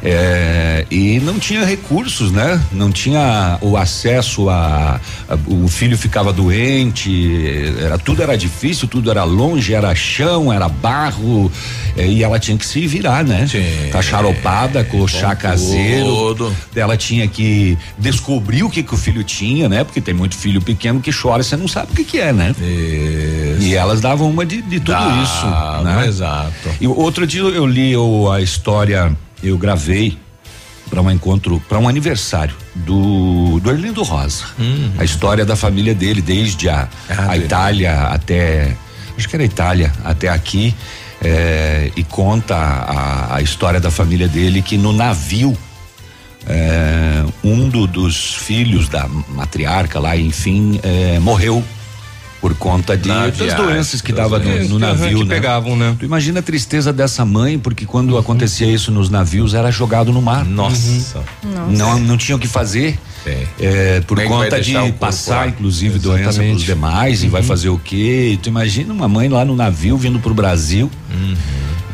É, 0.08 0.86
e 0.88 1.18
não 1.18 1.36
tinha 1.36 1.64
recursos, 1.64 2.30
né? 2.30 2.60
Não 2.70 2.92
tinha 2.92 3.58
o 3.60 3.76
acesso 3.76 4.48
a, 4.48 5.00
a, 5.28 5.34
o 5.48 5.66
filho 5.66 5.98
ficava 5.98 6.32
doente, 6.32 7.74
era 7.82 7.98
tudo 7.98 8.22
era 8.22 8.36
difícil, 8.38 8.86
tudo 8.86 9.10
era 9.10 9.24
longe, 9.24 9.74
era 9.74 9.92
chão, 9.96 10.52
era 10.52 10.68
barro 10.68 11.50
é, 11.96 12.06
e 12.06 12.22
ela 12.22 12.38
tinha 12.38 12.56
que 12.56 12.64
se 12.64 12.86
virar, 12.86 13.24
né? 13.24 13.48
Sim. 13.48 13.90
Cacharopada, 13.90 14.84
com 14.84 15.06
chá 15.08 15.34
caseiro. 15.34 16.54
Ela 16.74 16.96
tinha 16.96 17.26
que 17.26 17.76
descobrir 17.98 18.62
o 18.62 18.70
que 18.70 18.84
que 18.84 18.94
o 18.94 18.96
filho 18.96 19.24
tinha, 19.24 19.68
né? 19.68 19.82
Porque 19.82 20.00
tem 20.00 20.14
muito 20.14 20.36
filho 20.36 20.62
pequeno 20.62 21.00
que 21.00 21.10
chora, 21.10 21.42
você 21.42 21.56
não 21.56 21.66
sabe 21.66 21.92
o 21.92 21.94
que 21.96 22.04
que 22.04 22.20
é, 22.20 22.32
né? 22.32 22.54
Isso. 22.60 23.66
E 23.66 23.74
elas 23.74 24.00
davam 24.00 24.30
uma 24.30 24.46
de, 24.46 24.62
de 24.62 24.78
tudo 24.78 24.92
Dá, 24.92 25.22
isso, 25.22 25.82
né? 25.82 26.06
Exato. 26.06 26.68
E 26.80 26.86
outro 26.86 27.26
dia 27.26 27.40
eu 27.40 27.66
li 27.66 27.96
o, 27.96 28.30
a 28.30 28.40
história 28.40 29.16
eu 29.42 29.56
gravei 29.58 30.18
para 30.88 31.02
um 31.02 31.10
encontro, 31.10 31.60
para 31.68 31.78
um 31.78 31.88
aniversário 31.88 32.54
do 32.74 33.58
do 33.60 33.70
Erlindo 33.70 34.02
Rosa. 34.02 34.44
Uhum. 34.58 34.92
A 34.98 35.04
história 35.04 35.44
da 35.44 35.56
família 35.56 35.94
dele 35.94 36.22
desde 36.22 36.68
a, 36.68 36.88
ah, 37.08 37.30
a 37.30 37.36
Itália 37.36 37.92
até 38.08 38.76
acho 39.16 39.28
que 39.28 39.36
era 39.36 39.42
a 39.42 39.46
Itália 39.46 39.92
até 40.04 40.28
aqui 40.28 40.74
é, 41.22 41.90
e 41.96 42.04
conta 42.04 42.54
a, 42.54 43.36
a, 43.36 43.42
história 43.42 43.80
da 43.80 43.90
família 43.90 44.28
dele 44.28 44.60
que 44.60 44.76
no 44.76 44.92
navio 44.92 45.56
é, 46.46 47.24
um 47.42 47.68
do, 47.68 47.86
dos 47.86 48.34
filhos 48.34 48.88
da 48.88 49.08
matriarca 49.08 49.98
lá, 49.98 50.16
enfim, 50.16 50.78
é, 50.82 51.18
morreu 51.18 51.64
por 52.40 52.54
conta 52.54 52.96
de 52.96 53.08
Na 53.08 53.26
das 53.26 53.36
viagem, 53.36 53.56
doenças 53.56 54.00
que 54.00 54.12
dava 54.12 54.38
no, 54.38 54.44
doenças. 54.44 54.68
no 54.68 54.78
navio, 54.78 55.18
que 55.18 55.24
né? 55.24 55.34
pegavam, 55.34 55.76
né? 55.76 55.96
Tu 55.98 56.04
imagina 56.04 56.40
a 56.40 56.42
tristeza 56.42 56.92
dessa 56.92 57.24
mãe, 57.24 57.58
porque 57.58 57.86
quando 57.86 58.16
acontecia 58.18 58.66
isso 58.66 58.90
nos 58.92 59.08
navios 59.08 59.54
era 59.54 59.70
jogado 59.70 60.12
no 60.12 60.20
mar. 60.20 60.44
Nossa. 60.44 61.24
Não, 61.70 61.98
não 61.98 62.16
tinha 62.16 62.36
o 62.36 62.38
que 62.38 62.48
fazer. 62.48 62.98
É. 63.26 63.46
É, 63.58 64.00
por 64.06 64.18
é 64.18 64.24
conta 64.24 64.60
de 64.60 64.76
o 64.76 64.92
passar, 64.92 65.38
lá? 65.38 65.46
inclusive, 65.48 65.98
doença 65.98 66.22
para 66.22 66.30
os 66.30 66.36
Exatamente. 66.36 66.64
demais 66.64 67.24
e 67.24 67.28
vai 67.28 67.42
fazer 67.42 67.68
o 67.70 67.78
quê? 67.78 68.38
Tu 68.40 68.48
imagina 68.48 68.92
uma 68.92 69.08
mãe 69.08 69.28
lá 69.28 69.44
no 69.44 69.56
navio 69.56 69.96
vindo 69.96 70.18
pro 70.20 70.32
Brasil 70.32 70.90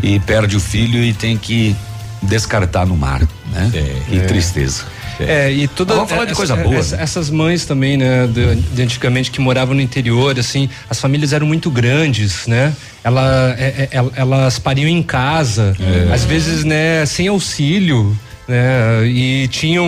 e 0.03 0.19
perde 0.21 0.57
o 0.57 0.61
filho 0.61 1.03
e 1.03 1.15
tem 1.15 1.39
que 1.39 1.75
descartar 2.23 2.87
no 2.87 2.97
mar, 2.97 3.27
né? 3.51 3.71
Que 4.09 4.21
tristeza. 4.21 4.85
É, 5.21 5.51
e 5.53 5.69
toda. 5.69 5.95
Vamos 5.95 6.11
falar 6.11 6.25
de 6.25 6.33
essa- 6.33 6.37
coisa 6.37 6.57
boa, 6.57 6.77
essa- 6.77 6.97
né? 6.97 7.03
Essas 7.03 7.31
mães 7.31 7.65
também, 7.67 7.97
né, 7.97 8.27
de, 8.27 8.55
de 8.57 8.83
antigamente 8.83 9.31
que 9.31 9.41
moravam 9.41 9.75
no 9.75 9.81
interior, 9.81 10.39
assim, 10.39 10.69
as 10.89 11.01
famílias 11.01 11.33
eram 11.33 11.47
muito 11.47 11.71
grandes, 11.71 12.47
né? 12.47 12.73
Ela, 13.05 13.55
é- 13.59 13.89
é- 13.93 13.97
el- 13.99 14.13
elas 14.17 14.59
pariam 14.59 14.89
em 14.89 15.03
casa, 15.03 15.77
É. 15.81 16.13
às 16.15 16.25
vezes, 16.25 16.65
né, 16.65 17.05
sem 17.07 17.29
auxílio. 17.29 18.17
Né, 18.49 19.07
e 19.07 19.49
tinham 19.49 19.87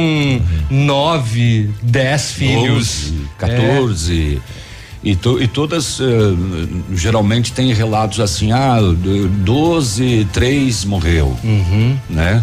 nove, 0.70 1.68
dez 1.82 2.30
filhos. 2.30 3.10
12, 3.10 3.14
14. 3.36 4.40
E, 5.02 5.14
to- 5.16 5.42
e 5.42 5.46
todas 5.46 5.98
eh, 6.00 6.04
geralmente 6.94 7.52
tem 7.52 7.74
relatos 7.74 8.20
assim, 8.20 8.52
ah, 8.52 8.78
d- 8.80 9.26
12, 9.44 10.26
três 10.32 10.84
morreu, 10.84 11.36
Uhum. 11.44 11.96
né? 12.08 12.42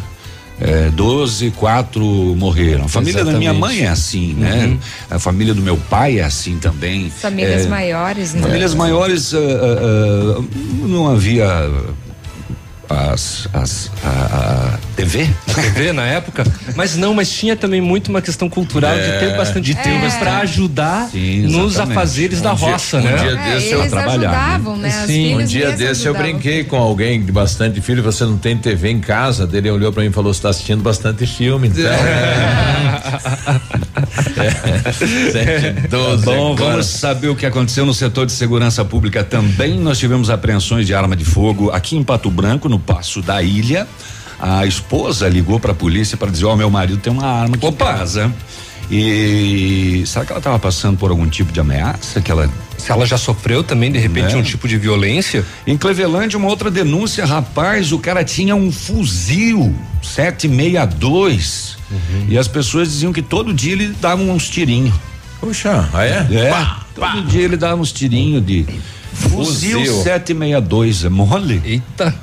É, 0.63 0.91
12, 0.91 1.51
quatro 1.51 2.05
morreram. 2.37 2.85
A 2.85 2.87
família 2.87 3.25
da 3.25 3.31
minha 3.31 3.49
Exatamente. 3.51 3.77
mãe 3.77 3.85
é 3.85 3.89
assim, 3.89 4.33
né? 4.33 4.65
Uhum. 4.67 4.79
A 5.09 5.17
família 5.19 5.55
do 5.55 5.61
meu 5.61 5.75
pai 5.75 6.19
é 6.19 6.23
assim 6.23 6.59
também. 6.59 7.09
Famílias 7.09 7.65
É, 7.65 7.67
maiores, 7.67 8.33
né? 8.35 8.41
Famílias 8.41 8.75
maiores, 8.75 9.33
ah, 9.33 9.37
ah, 9.39 10.37
ah, 10.39 10.43
não 10.87 11.07
havia 11.09 11.47
as, 12.91 13.47
as, 13.53 13.91
a, 14.03 14.09
a 14.75 14.77
TV? 14.95 15.27
na 15.47 15.53
TV 15.53 15.93
na 15.93 16.05
época, 16.05 16.43
mas 16.75 16.95
não, 16.95 17.13
mas 17.13 17.31
tinha 17.31 17.55
também 17.55 17.81
muito 17.81 18.09
uma 18.09 18.21
questão 18.21 18.49
cultural 18.49 18.93
de 18.95 19.19
ter 19.19 19.35
bastante 19.37 19.73
tempo 19.75 20.05
para 20.19 20.39
ajudar 20.39 21.09
Sim, 21.11 21.47
nos 21.47 21.79
afazeres 21.79 22.41
da 22.41 22.53
Um 22.53 22.55
dia- 22.55 22.71
roça, 22.71 22.97
um 22.97 23.01
né? 23.01 23.15
dia 23.17 23.31
É, 23.31 23.53
desse 23.55 23.71
eu 23.71 23.81
ajudavam, 23.83 24.77
né? 24.77 24.89
Sim. 25.05 25.35
Um 25.35 25.45
dia 25.45 25.71
desse 25.71 26.05
eu 26.05 26.11
ajudavam. 26.13 26.21
brinquei 26.33 26.63
com 26.63 26.75
alguém 26.77 27.23
de 27.23 27.31
bastante 27.31 27.81
filho, 27.81 28.03
você 28.03 28.23
não 28.25 28.37
tem 28.37 28.57
TV 28.57 28.89
em 28.89 28.99
casa, 28.99 29.45
dele 29.47 29.69
olhou 29.71 29.91
pra 29.91 30.03
mim 30.03 30.09
e 30.09 30.13
falou, 30.13 30.33
você 30.33 30.41
tá 30.41 30.49
assistindo 30.49 30.81
bastante 30.83 31.25
filme, 31.25 31.67
então. 31.69 31.83
É. 31.91 33.61
Sete, 35.31 35.87
doze 35.87 36.25
Bom, 36.25 36.53
agora. 36.53 36.71
vamos 36.71 36.85
saber 36.87 37.27
o 37.29 37.35
que 37.35 37.45
aconteceu 37.45 37.85
no 37.85 37.93
setor 37.93 38.25
de 38.25 38.31
segurança 38.31 38.83
pública 38.83 39.23
também. 39.23 39.79
Nós 39.79 39.97
tivemos 39.99 40.29
apreensões 40.29 40.85
de 40.87 40.93
arma 40.93 41.15
de 41.15 41.25
fogo 41.25 41.69
aqui 41.71 41.95
em 41.95 42.03
Pato 42.03 42.29
Branco, 42.29 42.67
no 42.69 42.79
Passo 42.81 43.21
da 43.21 43.41
Ilha. 43.41 43.87
A 44.39 44.65
esposa 44.65 45.29
ligou 45.29 45.59
para 45.59 45.71
a 45.71 45.75
polícia 45.75 46.17
para 46.17 46.31
dizer: 46.31 46.45
Ó, 46.45 46.55
meu 46.55 46.69
marido 46.69 46.97
tem 46.99 47.13
uma 47.13 47.25
arma 47.25 47.55
aqui 47.55 47.65
Opa! 47.65 47.85
em 47.85 47.97
casa. 47.97 48.33
E 48.89 50.03
será 50.05 50.25
que 50.25 50.31
ela 50.33 50.39
estava 50.39 50.59
passando 50.59 50.97
por 50.97 51.11
algum 51.11 51.25
tipo 51.29 51.51
de 51.53 51.59
ameaça? 51.61 52.19
Que 52.19 52.29
ela 52.29 52.49
Se 52.77 52.91
ela 52.91 53.05
já 53.05 53.17
sofreu 53.17 53.63
também, 53.63 53.89
de 53.91 53.97
repente, 53.99 54.33
Né? 54.33 54.39
um 54.39 54.43
tipo 54.43 54.67
de 54.67 54.77
violência. 54.77 55.45
Em 55.65 55.77
Cleveland, 55.77 56.35
uma 56.35 56.47
outra 56.49 56.69
denúncia, 56.69 57.25
rapaz, 57.25 57.91
o 57.93 57.99
cara 57.99 58.23
tinha 58.25 58.53
um 58.55 58.69
fuzil 58.71 59.73
762 60.01 61.77
e 62.27 62.37
as 62.37 62.47
pessoas 62.47 62.89
diziam 62.89 63.13
que 63.13 63.21
todo 63.21 63.53
dia 63.53 63.71
ele 63.73 63.95
dava 64.01 64.21
uns 64.21 64.49
tirinhos. 64.49 64.93
Puxa, 65.39 65.89
ah 65.93 66.03
é? 66.05 66.27
É, 66.29 66.49
Pá, 66.49 66.81
todo 66.93 67.23
dia 67.23 67.43
ele 67.43 67.57
dava 67.57 67.81
uns 67.81 67.91
tirinhos 67.91 68.45
de 68.45 68.65
fuzil, 69.13 69.79
Fuzil. 69.79 70.03
762, 70.03 71.05
é 71.05 71.09
mole? 71.09 71.61
Eita. 71.65 72.13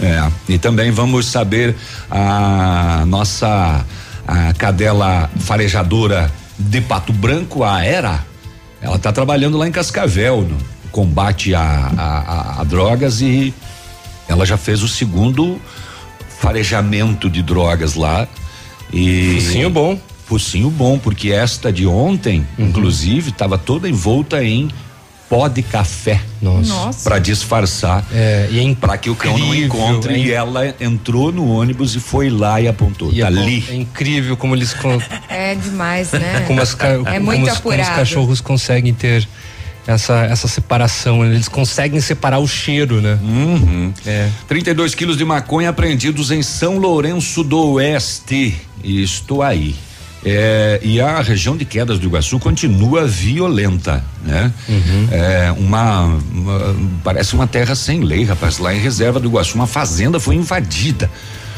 É, 0.00 0.28
e 0.48 0.58
também 0.58 0.90
vamos 0.90 1.26
saber 1.26 1.76
a 2.10 3.04
nossa 3.06 3.84
a 4.26 4.52
cadela 4.54 5.30
farejadora 5.40 6.32
de 6.58 6.80
Pato 6.80 7.12
Branco, 7.12 7.62
a 7.62 7.84
Era, 7.84 8.24
ela 8.80 8.96
está 8.96 9.12
trabalhando 9.12 9.56
lá 9.58 9.68
em 9.68 9.72
Cascavel 9.72 10.42
no 10.42 10.56
combate 10.90 11.54
a, 11.54 11.60
a- 11.60 12.18
a- 12.58 12.60
a 12.60 12.64
drogas 12.64 13.20
e 13.20 13.52
ela 14.28 14.44
já 14.46 14.56
fez 14.56 14.82
o 14.82 14.88
segundo 14.88 15.60
farejamento 16.38 17.28
de 17.30 17.42
drogas 17.42 17.94
lá 17.94 18.26
e 18.92 19.38
Focinho 19.40 19.70
bom. 19.70 19.98
focinho 20.26 20.70
bom 20.70 20.98
porque 20.98 21.30
esta 21.30 21.72
de 21.72 21.86
ontem, 21.86 22.46
inclusive, 22.58 23.30
estava 23.30 23.58
toda 23.58 23.88
envolta 23.88 24.42
em 24.42 24.68
pó 25.34 25.48
de 25.48 25.62
café 25.62 26.20
Nossa. 26.40 27.08
Para 27.08 27.18
disfarçar 27.18 28.06
É, 28.12 28.48
e 28.50 28.60
é 28.60 28.74
para 28.74 28.96
que 28.96 29.10
o 29.10 29.16
cão 29.16 29.36
não 29.36 29.54
encontre 29.54 30.14
é 30.14 30.18
e 30.18 30.30
ela 30.30 30.74
entrou 30.80 31.32
no 31.32 31.50
ônibus 31.50 31.96
e 31.96 32.00
foi 32.00 32.30
lá 32.30 32.60
e 32.60 32.68
apontou. 32.68 33.10
E 33.12 33.20
tá 33.20 33.24
é, 33.24 33.26
ali. 33.26 33.64
é 33.68 33.74
incrível 33.74 34.36
como 34.36 34.54
eles 34.54 34.72
con- 34.72 35.00
É 35.28 35.54
demais, 35.54 36.12
né? 36.12 36.44
como, 36.46 36.60
as 36.60 36.74
é 36.74 36.96
como 36.96 37.20
muito 37.20 37.42
os, 37.50 37.58
como 37.58 37.74
os 37.74 37.80
apurado. 37.80 37.96
cachorros 37.96 38.40
conseguem 38.40 38.94
ter 38.94 39.26
essa 39.86 40.24
essa 40.24 40.48
separação, 40.48 41.22
né? 41.24 41.34
eles 41.34 41.48
conseguem 41.48 42.00
separar 42.00 42.38
o 42.38 42.46
cheiro, 42.46 43.00
né? 43.00 43.18
Uhum. 43.22 43.92
É. 44.06 44.28
32 44.46 44.94
quilos 44.94 45.16
de 45.16 45.24
maconha 45.24 45.70
apreendidos 45.70 46.30
em 46.30 46.42
São 46.42 46.78
Lourenço 46.78 47.42
do 47.42 47.72
Oeste. 47.72 48.56
Estou 48.82 49.42
aí. 49.42 49.74
É, 50.26 50.80
e 50.82 51.00
a 51.00 51.20
região 51.20 51.54
de 51.56 51.64
Quedas 51.66 51.98
do 51.98 52.06
Iguaçu 52.06 52.38
continua 52.38 53.06
violenta, 53.06 54.02
né? 54.24 54.50
É, 55.12 55.52
uma, 55.58 56.18
uma- 56.32 56.76
parece 57.04 57.34
uma 57.34 57.46
terra 57.46 57.74
sem 57.74 58.00
lei, 58.00 58.24
rapaz. 58.24 58.58
Lá 58.58 58.74
em 58.74 58.78
reserva 58.78 59.20
do 59.20 59.28
Iguaçu, 59.28 59.54
uma 59.54 59.66
fazenda 59.66 60.18
foi 60.18 60.34
invadida. 60.36 61.10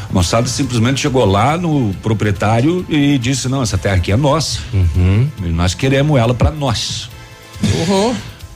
A 0.09 0.13
moçada 0.13 0.47
simplesmente 0.47 0.99
chegou 1.01 1.23
lá 1.25 1.57
no 1.57 1.93
proprietário 2.03 2.85
e 2.89 3.17
disse: 3.17 3.47
não, 3.47 3.61
essa 3.61 3.77
terra 3.77 3.95
aqui 3.95 4.11
é 4.11 4.17
nossa. 4.17 4.59
E 5.43 5.47
nós 5.49 5.73
queremos 5.73 6.19
ela 6.19 6.33
para 6.33 6.51
nós. 6.51 7.09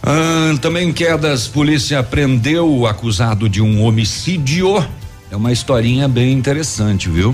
Ah, 0.04 0.56
também 0.62 0.90
em 0.90 0.94
quedas, 0.94 1.48
polícia 1.48 2.02
prendeu 2.04 2.70
o 2.70 2.86
acusado 2.88 3.48
de 3.48 3.62
um 3.62 3.82
homicídio. 3.84 4.84
É 5.32 5.36
uma 5.38 5.52
historinha 5.54 6.08
bem 6.08 6.34
interessante, 6.34 7.08
viu? 7.10 7.34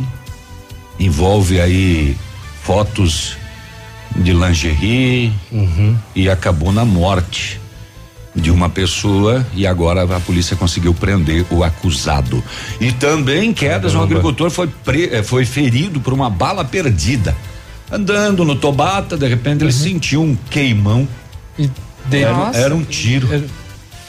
Envolve 1.00 1.60
aí 1.62 2.16
fotos 2.72 3.38
de 4.14 4.34
lingerie 4.34 5.32
e 6.14 6.30
acabou 6.30 6.70
na 6.74 6.84
morte 6.84 7.62
de 8.36 8.52
uma 8.52 8.68
pessoa 8.70 9.48
e 9.56 9.66
agora 9.66 10.04
a 10.04 10.20
polícia 10.20 10.54
conseguiu 10.58 10.94
prender 10.94 11.46
o 11.50 11.64
acusado. 11.64 12.44
E 12.82 12.92
também 12.92 13.54
quedas, 13.54 13.96
um 13.96 14.02
agricultor 14.02 14.50
foi, 14.50 14.68
pre- 14.84 15.10
eh, 15.14 15.24
foi 15.24 15.46
ferido 15.46 16.02
por 16.02 16.12
uma 16.14 16.30
bala 16.30 16.66
perdida. 16.66 17.34
Andando 17.90 18.44
no 18.44 18.54
Tobata, 18.58 19.16
de 19.18 19.26
repente 19.28 19.64
ele 19.64 19.72
sentiu 19.72 20.22
um 20.22 20.36
queimão. 20.50 21.08
E 21.58 21.70
Era, 22.12 22.52
era 22.66 22.76
um 22.76 22.84
tiro. 22.84 23.28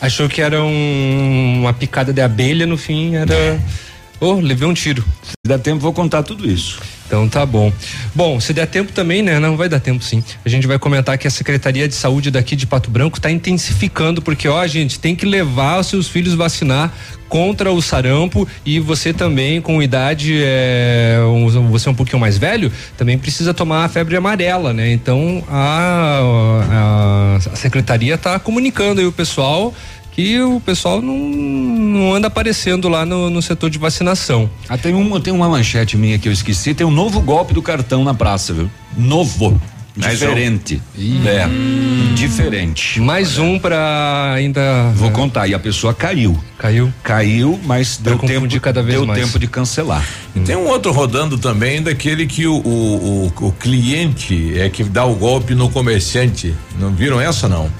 achou 0.01 0.29
que 0.29 0.43
era 0.43 0.63
um- 0.65 1.61
uma 1.61 1.73
picada 1.73 2.13
de 2.13 2.21
abelha, 2.21 2.67
no 2.67 2.77
fim 2.77 3.15
era. 3.15 3.35
Oh, 4.21 4.41
levei 4.41 4.67
um 4.67 4.75
tiro. 4.75 5.05
Se 5.23 5.35
der 5.47 5.61
tempo, 5.61 5.79
vou 5.79 5.93
contar 5.93 6.25
tudo 6.25 6.45
isso. 6.51 6.81
Então 7.09 7.27
tá 7.27 7.45
bom. 7.47 7.73
Bom, 8.15 8.39
se 8.39 8.53
der 8.53 8.67
tempo 8.67 8.93
também, 8.93 9.23
né? 9.23 9.39
Não 9.41 9.57
vai 9.57 9.67
dar 9.69 9.81
tempo 9.81 10.05
sim. 10.05 10.23
A 10.45 10.49
gente 10.49 10.67
vai 10.67 10.79
comentar 10.79 11.17
que 11.17 11.27
a 11.27 11.31
Secretaria 11.31 11.89
de 11.89 11.95
Saúde 11.95 12.31
daqui 12.31 12.55
de 12.55 12.67
Pato 12.67 12.91
Branco 12.91 13.17
está 13.17 13.31
intensificando, 13.31 14.21
porque 14.21 14.47
ó, 14.47 14.65
gente, 14.67 15.01
tem 15.01 15.17
que 15.17 15.25
levar 15.25 15.81
os 15.81 15.87
seus 15.87 16.07
filhos 16.07 16.35
vacinar 16.35 16.93
contra 17.29 17.71
o 17.73 17.81
sarampo 17.83 18.47
e 18.65 18.79
você 18.81 19.13
também 19.13 19.61
com 19.61 19.83
idade 19.83 20.39
é, 20.43 21.19
um- 21.27 21.69
você 21.69 21.87
é 21.89 21.93
um 21.93 21.95
pouquinho 21.95 22.19
mais 22.19 22.39
velho 22.39 22.73
também 22.97 23.19
precisa 23.19 23.53
tomar 23.53 23.85
a 23.85 23.89
febre 23.91 24.17
amarela 24.17 24.73
né 24.73 24.91
então 24.93 25.45
a, 25.51 26.23
a, 26.71 27.37
a 27.53 27.57
secretaria 27.57 28.15
está 28.15 28.39
comunicando 28.39 29.01
aí 29.03 29.07
o 29.07 29.13
pessoal 29.13 29.75
que 30.19 30.43
o 30.43 30.59
pessoal 30.59 31.01
não, 31.01 31.17
não 31.17 32.13
anda 32.13 32.27
aparecendo 32.27 32.89
lá 32.89 33.07
no, 33.07 33.31
no 33.31 33.41
setor 33.41 33.71
de 33.71 33.79
vacinação 33.79 34.51
Ah, 34.69 34.77
tem 34.77 34.93
uma, 34.93 35.21
tem 35.21 35.33
uma 35.33 35.49
manchete 35.49 35.97
minha 35.97 36.19
que 36.19 36.29
eu 36.29 36.33
esqueci. 36.33 36.75
Tem 36.75 36.85
um 36.85 36.91
novo 36.91 37.21
golpe 37.21 37.55
do 37.55 37.63
cartão 37.63 38.03
na 38.03 38.13
praça, 38.13 38.53
viu? 38.53 38.69
Novo. 38.97 39.61
Diferente. 39.97 40.83
É. 41.25 41.47
Diferente. 42.17 43.01
mais 43.01 43.39
um 43.39 43.61
para 43.61 44.33
ainda 44.35 44.91
Vou 44.97 45.13
contar. 45.13 45.47
E 45.47 45.55
a 45.55 45.59
pessoa 45.59 45.95
caiu. 45.95 46.37
caiu 46.59 46.93
Caiu, 47.01 47.61
mas 47.65 47.97
Pra 47.97 48.15
deu 48.15 48.19
tempo, 48.19 48.61
cada 48.61 48.83
vez 48.83 48.97
deu 48.97 49.07
mais. 49.07 49.25
tempo 49.25 49.39
de 49.39 49.47
cancelar. 49.47 50.05
E 50.35 50.41
tem 50.41 50.57
um 50.57 50.67
outro 50.67 50.91
rodando 50.91 51.39
também 51.39 51.81
daquele 51.81 52.27
que 52.27 52.45
o, 52.45 52.57
o, 52.57 53.33
o, 53.41 53.47
o 53.47 53.53
cliente 53.53 54.59
é 54.59 54.69
que 54.69 54.83
dá 54.83 55.05
o 55.05 55.15
golpe 55.15 55.55
no 55.55 55.69
comerciante. 55.71 56.55
Não 56.77 56.91
viram 56.91 57.21
essa 57.21 57.49
não? 57.49 57.71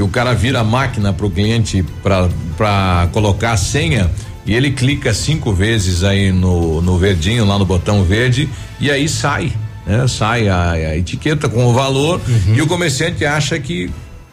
Que 0.00 0.04
o 0.04 0.08
cara 0.08 0.32
vira 0.32 0.60
a 0.60 0.64
máquina 0.64 1.12
pro 1.12 1.28
cliente 1.28 1.84
pra, 2.02 2.26
pra 2.56 3.06
colocar 3.12 3.52
a 3.52 3.56
senha 3.58 4.10
e 4.46 4.54
ele 4.54 4.70
clica 4.70 5.12
cinco 5.12 5.52
vezes 5.52 6.02
aí 6.02 6.32
no, 6.32 6.80
no 6.80 6.96
verdinho, 6.96 7.44
lá 7.44 7.58
no 7.58 7.66
botão 7.66 8.02
verde, 8.02 8.48
e 8.80 8.90
aí 8.90 9.06
sai. 9.06 9.52
né? 9.86 10.08
Sai 10.08 10.48
a, 10.48 10.70
a 10.70 10.96
etiqueta 10.96 11.50
com 11.50 11.66
o 11.66 11.74
valor 11.74 12.18
Uhum. 12.26 12.54
e 12.54 12.62
o 12.62 12.66
comerciante 12.66 13.26
acha 13.26 13.58
que 13.60 13.90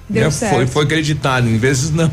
Deu 0.09 0.23
né, 0.23 0.31
certo. 0.31 0.55
foi, 0.55 0.67
foi 0.67 0.83
acreditado, 0.85 1.49
em 1.49 1.57
vezes 1.57 1.91
não. 1.91 2.09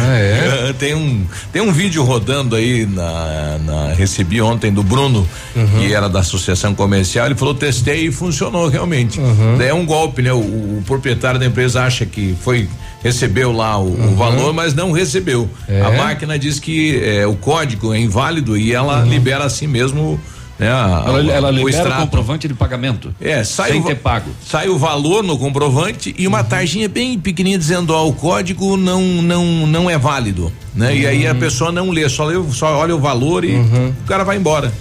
Ah, 0.00 0.16
é? 0.18 0.74
tem 0.76 0.94
um 0.96 1.24
tem 1.52 1.62
um 1.62 1.70
vídeo 1.72 2.02
rodando 2.02 2.56
aí 2.56 2.84
na, 2.86 3.58
na- 3.64 3.92
recebi 3.94 4.40
ontem 4.40 4.72
do 4.72 4.82
Bruno 4.82 5.26
Uhum. 5.54 5.66
que 5.78 5.94
era 5.94 6.08
da 6.08 6.18
associação 6.18 6.74
comercial 6.74 7.26
ele 7.26 7.36
falou 7.36 7.54
testei 7.54 8.08
e 8.08 8.10
funcionou 8.12 8.66
realmente 8.68 9.20
Uhum. 9.20 9.56
daí 9.56 9.68
é 9.68 9.74
um 9.74 9.86
golpe 9.86 10.20
né 10.22 10.32
o, 10.32 10.38
o 10.38 10.82
proprietário 10.84 11.38
da 11.38 11.46
empresa 11.46 11.82
acha 11.82 12.04
que 12.04 12.34
foi 12.42 12.68
recebeu 13.04 13.52
lá 13.52 13.78
o, 13.78 13.92
o 14.12 14.16
valor 14.16 14.52
mas 14.52 14.74
não 14.74 14.90
recebeu 14.90 15.42
Uhum. 15.68 15.74
É? 15.76 15.82
a 15.82 15.90
máquina 15.92 16.36
diz 16.36 16.58
que 16.58 17.00
é, 17.04 17.24
o 17.26 17.36
código 17.36 17.94
é 17.94 17.98
inválido 18.00 18.56
e 18.56 18.72
ela 18.74 19.02
libera 19.02 19.44
assim 19.44 19.68
mesmo 19.68 20.12
né 20.12 20.33
a- 20.60 21.02
Ela, 21.06 21.22
o- 21.22 21.30
ela 21.30 21.50
libera 21.50 21.64
o 21.66 21.68
extrato. 21.68 22.00
comprovante 22.02 22.46
de 22.46 22.54
pagamento. 22.54 23.14
É, 23.20 23.42
sai 23.42 23.72
sem 23.72 23.80
o, 23.80 23.84
ter 23.84 23.96
pago. 23.96 24.30
Sai 24.46 24.68
o 24.68 24.78
valor 24.78 25.22
no 25.24 25.36
comprovante 25.36 26.14
e 26.16 26.26
uma 26.26 26.38
Uhum. 26.38 26.44
tarjinha 26.44 26.88
bem 26.88 27.18
pequenininha 27.18 27.58
dizendo 27.58 27.90
ó, 27.92 28.06
o 28.06 28.12
código 28.12 28.76
não 28.76 29.02
não 29.02 29.44
não 29.66 29.90
é 29.90 29.98
válido, 29.98 30.52
né? 30.74 30.94
E 30.96 31.06
aí 31.06 31.26
a 31.26 31.34
pessoa 31.34 31.72
não 31.72 31.90
lê, 31.90 32.08
só 32.08 32.24
lê, 32.24 32.34
só 32.52 32.76
olha 32.76 32.94
o 32.94 33.00
valor 33.00 33.44
e 33.44 33.54
Uhum. 33.56 33.92
o 34.02 34.06
cara 34.06 34.22
vai 34.24 34.36
embora. 34.36 34.72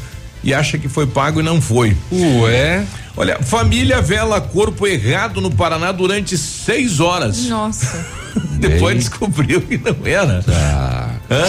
E 0.43 0.53
acha 0.53 0.77
que 0.77 0.89
foi 0.89 1.07
pago 1.07 1.39
e 1.39 1.43
não 1.43 1.61
foi. 1.61 1.95
Ué. 2.11 2.83
Olha, 3.15 3.37
família 3.41 4.01
vela 4.01 4.41
corpo 4.41 4.85
errado 4.87 5.39
no 5.39 5.49
Paraná 5.51 5.91
durante 5.91 6.37
seis 6.37 6.99
horas. 6.99 7.45
Nossa. 7.47 8.05
Depois 8.59 8.81
Bem. 8.95 8.97
descobriu 8.97 9.61
que 9.61 9.77
não 9.77 9.95
era. 10.05 10.43
Ah, 10.49 11.09
Hã? 11.31 11.45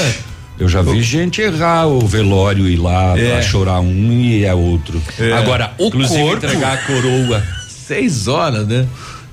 Eu 0.58 0.68
já 0.68 0.82
vi 0.82 1.02
gente 1.02 1.40
errar 1.40 1.86
o 1.86 2.06
velório 2.06 2.68
e 2.68 2.74
ir 2.74 2.76
lá 2.76 3.18
É. 3.18 3.30
pra 3.32 3.42
chorar 3.42 3.80
um 3.80 4.12
e 4.12 4.44
é 4.44 4.54
outro. 4.54 5.02
É. 5.18 5.32
Agora, 5.32 5.72
o 5.78 5.86
Inclusive 5.88 6.20
corpo, 6.22 6.46
entregar 6.46 6.74
a 6.74 6.76
coroa. 6.78 7.42
Seis 7.68 8.28
horas, 8.28 8.66
né? 8.66 8.86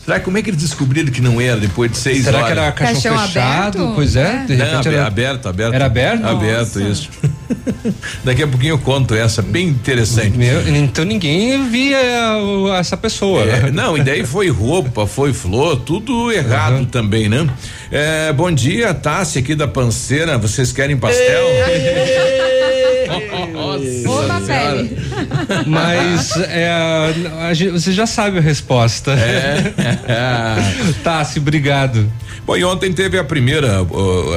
Será 0.04 0.18
que 0.20 0.26
como 0.26 0.38
é 0.38 0.42
que 0.42 0.50
eles 0.50 0.60
descobriram 0.62 1.12
que 1.12 1.22
não 1.22 1.40
era 1.40 1.58
depois 1.58 1.92
de 1.92 1.98
seis 1.98 2.24
Será 2.24 2.40
horas? 2.40 2.52
que 2.54 2.60
era 2.60 2.72
caixão, 2.72 3.14
Caixão 3.16 3.28
fechado? 3.28 3.78
aberto? 3.78 3.92
Pois 3.96 4.16
é, 4.16 4.22
É. 4.22 4.46
de 4.46 4.56
Não, 4.58 4.66
repente 4.66 4.88
abe- 4.88 4.98
era 4.98 5.08
aberto, 5.08 5.48
aberto. 5.48 5.74
Era 5.76 5.86
aberto? 5.86 6.26
Aberto, 6.26 6.80
Nossa. 6.80 6.84
isso. 6.84 7.10
Daqui 8.24 8.44
a 8.44 8.48
pouquinho 8.48 8.74
eu 8.74 8.80
conto 8.80 9.14
essa, 9.14 9.42
bem 9.42 9.68
interessante. 9.68 10.38
Meu, 10.38 10.68
então 10.68 11.06
ninguém 11.06 11.70
via 11.70 12.00
essa 12.78 12.98
pessoa. 12.98 13.44
É, 13.44 13.64
né? 13.64 13.72
não, 13.72 13.98
e 13.98 14.04
daí 14.04 14.26
foi 14.26 14.50
roupa, 14.50 15.06
foi 15.06 15.34
flor, 15.34 15.78
tudo 15.78 16.32
errado 16.32 16.86
também, 16.86 17.30
né? 17.30 17.48
É, 17.92 18.32
bom 18.34 18.52
dia, 18.52 18.94
Tassi 18.94 19.40
aqui 19.40 19.56
da 19.56 19.68
Panceira. 19.68 20.38
Vocês 20.38 20.72
querem 20.72 20.98
pastel? 20.98 21.48
Nossa 23.52 24.10
Ou 24.10 24.28
na 24.28 24.42
Senhora. 24.42 24.76
pele. 24.76 24.98
Mas 25.68 26.36
é, 26.38 26.70
a 27.42 27.54
gente- 27.54 27.72
você 27.72 27.92
já 27.92 28.06
sabe 28.06 28.38
a 28.38 28.42
resposta. 28.42 29.12
É. 29.12 29.74
Tassi, 31.04 31.40
obrigado. 31.40 32.10
Bom, 32.46 32.58
e 32.58 32.64
ontem 32.64 32.92
teve 32.92 33.18
a 33.20 33.24
primeira 33.24 33.86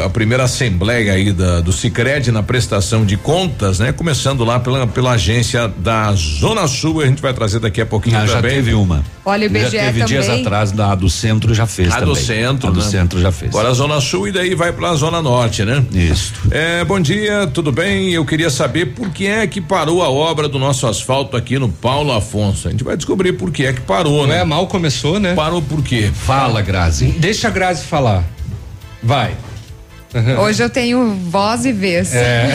a 0.05 0.11
primeira 0.11 0.45
assembleia 0.45 1.13
aí 1.15 1.33
da, 1.33 1.61
do 1.61 1.73
Sicredi 1.73 2.31
na 2.31 2.43
prestação 2.43 3.05
de 3.05 3.17
contas, 3.17 3.79
né? 3.79 3.93
Começando 3.93 4.45
lá 4.45 4.61
pela, 4.61 4.87
pela 4.87 5.13
agência 5.13 5.69
da 5.79 6.13
Zona 6.13 6.67
Sul, 6.69 7.01
a 7.01 7.07
gente 7.07 7.23
vai 7.23 7.33
trazer 7.33 7.61
daqui 7.61 7.81
a 7.81 7.87
pouquinho 7.87 8.19
Ah, 8.19 8.27
já 8.27 8.35
também. 8.37 8.51
teve 8.57 8.75
uma. 8.75 9.03
Olha, 9.25 9.49
o 9.49 9.51
já 9.53 9.59
IBGE 9.59 9.79
teve 9.79 10.05
dias 10.05 10.27
também. 10.27 10.41
atrás, 10.43 10.71
da 10.71 10.95
do 10.95 11.09
centro 11.09 11.55
já 11.55 11.67
fez 11.67 11.89
A 11.91 11.95
também. 12.01 12.09
do 12.15 12.17
centro, 12.17 12.69
A 12.69 12.71
do 12.73 12.81
né? 12.81 12.87
centro 12.91 13.21
já 13.21 13.33
fez. 13.33 13.51
Agora 13.51 13.71
a 13.71 13.73
Zona 13.73 14.01
Sul 14.03 14.29
e 14.29 14.33
daí 14.33 14.55
vai 14.55 14.71
pra 14.73 14.95
Zona 14.95 15.23
Norte, 15.23 15.65
né? 15.65 15.83
Isso. 15.93 16.35
É, 16.51 16.85
bom 16.85 17.01
dia, 17.01 17.47
tudo 17.53 17.73
bem? 17.73 18.11
Eu 18.13 18.25
queria 18.27 18.51
saber 18.51 18.87
por 18.87 19.09
que 19.11 19.27
é 19.27 19.47
que 19.47 19.63
parou 19.63 20.03
a 20.03 20.11
obra 20.11 20.47
do 20.47 20.59
nosso 20.59 20.74
asfalto 20.87 21.37
aqui 21.37 21.59
no 21.59 21.69
Paulo 21.69 22.13
Afonso. 22.13 22.69
A 22.69 22.71
gente 22.71 22.83
vai 22.85 22.97
descobrir 22.97 23.33
por 23.35 23.51
que 23.51 23.67
é 23.67 23.73
que 23.73 23.81
parou, 23.83 24.27
Não 24.27 24.35
é 24.35 24.39
né? 24.39 24.45
mal 24.45 24.67
começou, 24.67 25.21
né? 25.21 25.35
Parou 25.35 25.61
por 25.63 25.83
quê? 25.83 26.11
Fala, 26.13 26.61
Grazi. 26.63 27.07
Deixa 27.07 27.49
a 27.49 27.51
Grazi 27.51 27.85
falar. 27.85 28.25
Vai. 29.03 29.35
Hoje 30.41 30.63
eu 30.63 30.71
tenho 30.71 31.15
voz 31.29 31.65
e 31.65 31.73
vez. 31.73 32.15
É. 32.15 32.47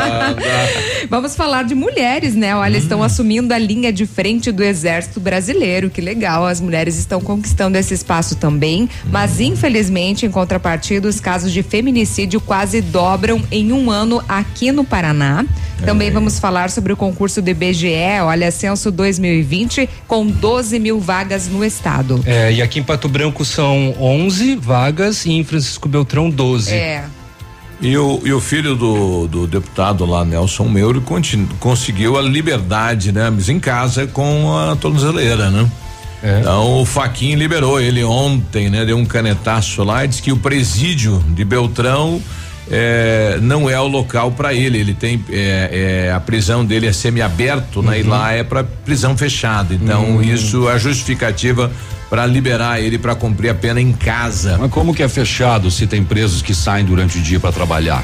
Vamos 1.10 1.36
falar 1.36 1.64
de 1.64 1.74
mulheres, 1.74 2.34
né? 2.34 2.56
Olha, 2.56 2.76
Hum. 2.76 2.80
estão 2.80 3.02
assumindo 3.02 3.52
a 3.52 3.58
linha 3.58 3.92
de 3.92 4.06
frente 4.06 4.50
do 4.50 4.62
Exército 4.64 5.20
Brasileiro. 5.20 5.90
Que 5.90 6.00
legal, 6.00 6.46
as 6.46 6.60
mulheres 6.60 6.96
estão 6.96 7.20
conquistando 7.20 7.76
esse 7.76 7.92
espaço 7.92 8.36
também. 8.36 8.88
Mas, 9.10 9.38
infelizmente, 9.40 10.24
em 10.24 10.30
contrapartida, 10.30 11.06
os 11.08 11.20
casos 11.20 11.52
de 11.52 11.62
feminicídio 11.62 12.40
quase 12.40 12.80
dobram 12.80 13.42
em 13.50 13.70
um 13.72 13.90
ano 13.90 14.22
aqui 14.26 14.72
no 14.72 14.82
Paraná. 14.84 15.44
Também 15.84 16.10
vamos 16.10 16.38
falar 16.38 16.70
sobre 16.70 16.92
o 16.92 16.96
concurso 16.96 17.40
do 17.40 17.48
IBGE, 17.50 18.20
olha, 18.22 18.50
censo 18.50 18.90
2020, 18.90 19.88
com 20.06 20.26
12 20.26 20.78
mil 20.78 20.98
vagas 21.00 21.48
no 21.48 21.64
estado. 21.64 22.20
É, 22.26 22.52
e 22.52 22.60
aqui 22.60 22.80
em 22.80 22.82
Pato 22.82 23.08
Branco 23.08 23.44
são 23.44 23.94
11 24.00 24.56
vagas 24.56 25.24
e 25.24 25.32
em 25.32 25.44
Francisco 25.44 25.88
Beltrão 25.88 26.28
12. 26.28 26.72
É. 26.74 27.04
E 27.80 27.96
o, 27.96 28.20
e 28.24 28.32
o 28.32 28.40
filho 28.40 28.74
do, 28.74 29.28
do 29.28 29.46
deputado 29.46 30.04
lá, 30.04 30.24
Nelson 30.24 30.64
Meuro, 30.64 31.00
continu- 31.00 31.48
conseguiu 31.60 32.18
a 32.18 32.22
liberdade, 32.22 33.12
né? 33.12 33.30
Mas 33.30 33.48
em 33.48 33.60
casa 33.60 34.04
com 34.06 34.56
a 34.58 34.74
tornozeleira, 34.74 35.48
né? 35.48 35.70
É. 36.20 36.40
Então 36.40 36.80
o 36.80 36.84
Faquin 36.84 37.36
liberou 37.36 37.80
ele 37.80 38.02
ontem, 38.02 38.68
né? 38.68 38.84
Deu 38.84 38.96
um 38.96 39.06
canetaço 39.06 39.84
lá 39.84 40.04
e 40.04 40.08
disse 40.08 40.20
que 40.20 40.32
o 40.32 40.36
presídio 40.36 41.24
de 41.28 41.44
Beltrão 41.44 42.20
é, 42.70 43.38
não 43.40 43.68
é 43.68 43.78
o 43.80 43.86
local 43.86 44.32
para 44.32 44.52
ele. 44.54 44.78
Ele 44.78 44.94
tem 44.94 45.24
é, 45.30 46.06
é, 46.08 46.12
a 46.12 46.20
prisão 46.20 46.64
dele 46.64 46.86
é 46.86 46.92
semi-aberto, 46.92 47.82
né? 47.82 48.00
E 48.00 48.02
Uhum. 48.02 48.10
lá 48.10 48.32
é 48.32 48.42
para 48.44 48.62
prisão 48.64 49.16
fechada. 49.16 49.74
Então 49.74 50.22
isso 50.22 50.68
é 50.68 50.78
justificativa 50.78 51.70
para 52.10 52.24
liberar 52.24 52.80
ele 52.80 52.98
para 52.98 53.14
cumprir 53.14 53.50
a 53.50 53.54
pena 53.54 53.80
em 53.80 53.92
casa. 53.92 54.56
Mas 54.58 54.70
como 54.70 54.94
que 54.94 55.02
é 55.02 55.08
fechado 55.08 55.70
se 55.70 55.86
tem 55.86 56.02
presos 56.02 56.40
que 56.42 56.54
saem 56.54 56.84
durante 56.84 57.18
o 57.18 57.20
dia 57.20 57.38
para 57.38 57.52
trabalhar? 57.52 58.02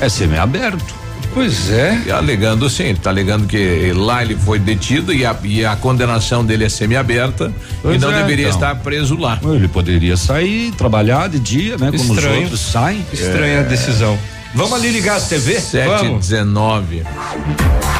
É 0.00 0.08
semi-aberto. 0.08 0.99
Pois 1.32 1.70
é. 1.70 2.02
E 2.06 2.10
alegando 2.10 2.68
sim, 2.68 2.84
ele 2.84 2.92
está 2.98 3.10
alegando 3.10 3.46
que 3.46 3.92
lá 3.94 4.22
ele 4.22 4.36
foi 4.36 4.58
detido 4.58 5.12
e 5.12 5.24
a, 5.24 5.34
e 5.44 5.64
a 5.64 5.76
condenação 5.76 6.44
dele 6.44 6.64
é 6.64 6.68
semi-aberta 6.68 7.52
e 7.78 7.82
Pois 7.82 8.00
não 8.00 8.10
é, 8.12 8.18
deveria 8.18 8.48
então. 8.48 8.58
estar 8.58 8.74
preso 8.76 9.16
lá. 9.16 9.38
Ele 9.44 9.68
poderia 9.68 10.16
sair, 10.16 10.72
trabalhar 10.72 11.28
de 11.28 11.38
dia, 11.38 11.76
né? 11.78 11.90
Como 11.90 12.02
os 12.12 12.18
Estranho. 12.18 12.42
outros 12.42 12.60
saem. 12.60 13.04
Estranha 13.12 13.60
a 13.60 13.62
decisão. 13.62 14.18
Vamos 14.52 14.72
ali 14.72 14.90
ligar 14.90 15.16
a 15.16 15.20
TV? 15.20 15.60
7 15.60 15.86
Vamos. 15.86 16.28
19. 16.28 17.04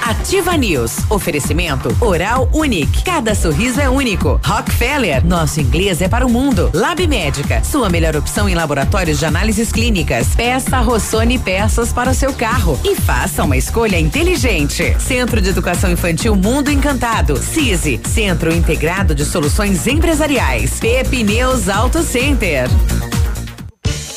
Ativa 0.03 0.57
News. 0.57 0.99
Oferecimento 1.09 1.97
Oral 2.01 2.49
Unique. 2.53 3.05
Cada 3.05 3.37
sorriso 3.37 3.81
é 3.81 3.89
único. 3.89 4.41
Rockefeller. 4.45 5.25
Nosso 5.25 5.61
inglês 5.61 6.03
é 6.03 6.09
para 6.09 6.27
o 6.27 6.31
mundo. 6.31 6.69
Lab 6.75 7.07
Médica. 7.07 7.63
Sua 7.63 7.89
melhor 7.89 8.17
opção 8.17 8.49
em 8.49 8.55
laboratórios 8.57 9.21
de 9.21 9.27
análises 9.27 9.71
clínicas. 9.71 10.35
Peça 10.35 10.81
Rossoni 10.81 11.39
peças 11.39 11.93
para 11.93 12.11
o 12.11 12.15
seu 12.15 12.33
carro. 12.33 12.79
E 12.83 12.97
faça 12.97 13.45
uma 13.45 13.57
escolha 13.57 13.99
inteligente. 13.99 14.97
Centro 14.99 15.41
de 15.41 15.51
Educação 15.51 15.93
Infantil 15.93 16.35
Mundo 16.35 16.71
Encantado. 16.71 17.37
CISI. 17.37 18.01
Centro 18.05 18.53
Integrado 18.53 19.15
de 19.15 19.25
Soluções 19.25 19.87
Empresariais. 19.87 20.81
Pepineus 20.81 21.69
Auto 21.69 22.03
Center. 22.03 22.69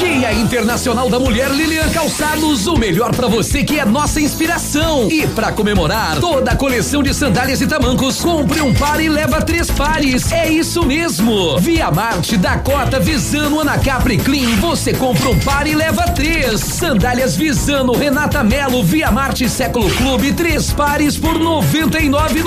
Dia 0.00 0.32
Internacional 0.32 1.10
da 1.10 1.18
Mulher 1.20 1.50
Lilian 1.50 1.86
Calçados, 1.90 2.66
o 2.66 2.74
melhor 2.74 3.14
pra 3.14 3.28
você 3.28 3.62
que 3.62 3.78
é 3.78 3.84
nossa 3.84 4.18
inspiração. 4.18 5.08
E 5.10 5.26
pra 5.26 5.52
comemorar, 5.52 6.18
toda 6.18 6.52
a 6.52 6.56
coleção 6.56 7.02
de 7.02 7.12
sandálias 7.12 7.60
e 7.60 7.66
tamancos, 7.66 8.18
compre 8.18 8.62
um 8.62 8.72
par 8.72 8.98
e 8.98 9.10
leva 9.10 9.42
três 9.42 9.70
pares. 9.70 10.32
É 10.32 10.48
isso 10.48 10.86
mesmo. 10.86 11.58
Via 11.58 11.90
Marte, 11.90 12.38
Dakota, 12.38 12.98
Visano, 12.98 13.60
Anacapri 13.60 14.16
Clean, 14.16 14.56
você 14.56 14.94
compra 14.94 15.28
um 15.28 15.38
par 15.40 15.66
e 15.66 15.74
leva 15.74 16.04
três. 16.04 16.60
Sandálias 16.60 17.36
Visano, 17.36 17.92
Renata 17.92 18.42
Melo, 18.42 18.82
Via 18.82 19.10
Marte 19.10 19.50
Século 19.50 19.90
Clube, 19.90 20.32
três 20.32 20.72
pares 20.72 21.18
por 21.18 21.38
noventa 21.38 22.00
e 22.00 22.08
nove 22.08 22.42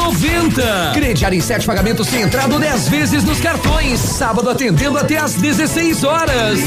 Crediário 0.91 1.37
em 1.37 1.41
sete 1.41 1.67
pagamentos 1.67 2.07
sem 2.07 2.23
entrada 2.23 2.57
dez 2.57 2.89
vezes 2.89 3.23
nos 3.23 3.39
cartões. 3.39 3.99
Sábado 3.99 4.49
atendendo 4.49 4.97
até 4.97 5.17
às 5.17 5.35
16 5.35 6.03
horas. 6.03 6.59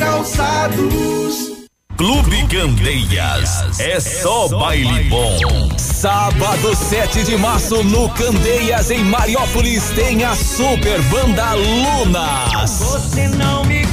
Calçados. 0.00 1.68
Clube 1.94 2.46
Candeias. 2.48 3.78
É 3.78 4.00
só 4.00 4.48
baile 4.48 5.04
bom. 5.10 5.38
Sábado 5.76 6.74
7 6.74 7.22
de 7.24 7.36
março 7.36 7.84
no 7.84 8.08
Candeias, 8.14 8.90
em 8.90 9.04
Mariópolis, 9.04 9.90
tem 9.90 10.24
a 10.24 10.34
Super 10.34 11.02
Banda 11.02 11.52
Lunas. 11.52 12.70
Você 12.78 13.28
não 13.28 13.62
me 13.66 13.89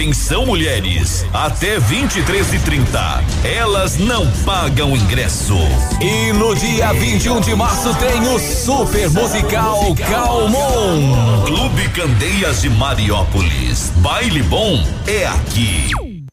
Atenção 0.00 0.46
mulheres, 0.46 1.26
até 1.30 1.78
23 1.78 2.54
e 2.54 2.58
30. 2.60 3.22
Elas 3.44 3.98
não 3.98 4.26
pagam 4.46 4.96
ingresso. 4.96 5.58
E 6.00 6.32
no 6.32 6.54
dia 6.54 6.90
21 6.94 7.38
de 7.42 7.54
março 7.54 7.94
tem 7.96 8.18
o 8.22 8.38
super 8.38 9.10
musical 9.10 9.94
Calmon. 9.96 11.44
Clube 11.44 11.86
Candeias 11.90 12.62
de 12.62 12.70
Mariópolis. 12.70 13.92
Baile 13.96 14.42
bom 14.44 14.82
é 15.06 15.26
aqui. 15.26 15.90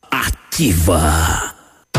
Ativa. 0.09 1.46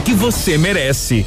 que 0.00 0.14
você 0.14 0.56
merece. 0.56 1.26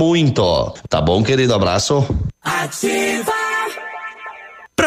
muito. 0.01 0.73
Tá 0.89 0.99
bom, 0.99 1.23
querido? 1.23 1.53
Abraço. 1.53 2.03
Ativa. 2.43 3.40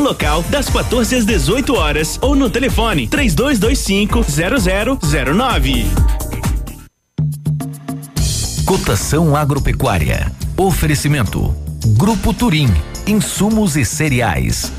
local 0.00 0.42
das 0.44 0.68
14 0.68 1.16
às 1.16 1.24
18 1.24 1.74
horas 1.74 2.18
ou 2.20 2.34
no 2.34 2.48
telefone 2.50 3.06
3225 3.06 4.24
0009. 5.00 5.86
Cotação 8.64 9.34
agropecuária. 9.34 10.30
Oferecimento. 10.56 11.54
Grupo 11.96 12.34
Turim. 12.34 12.68
Insumos 13.06 13.76
e 13.76 13.84
cereais. 13.84 14.70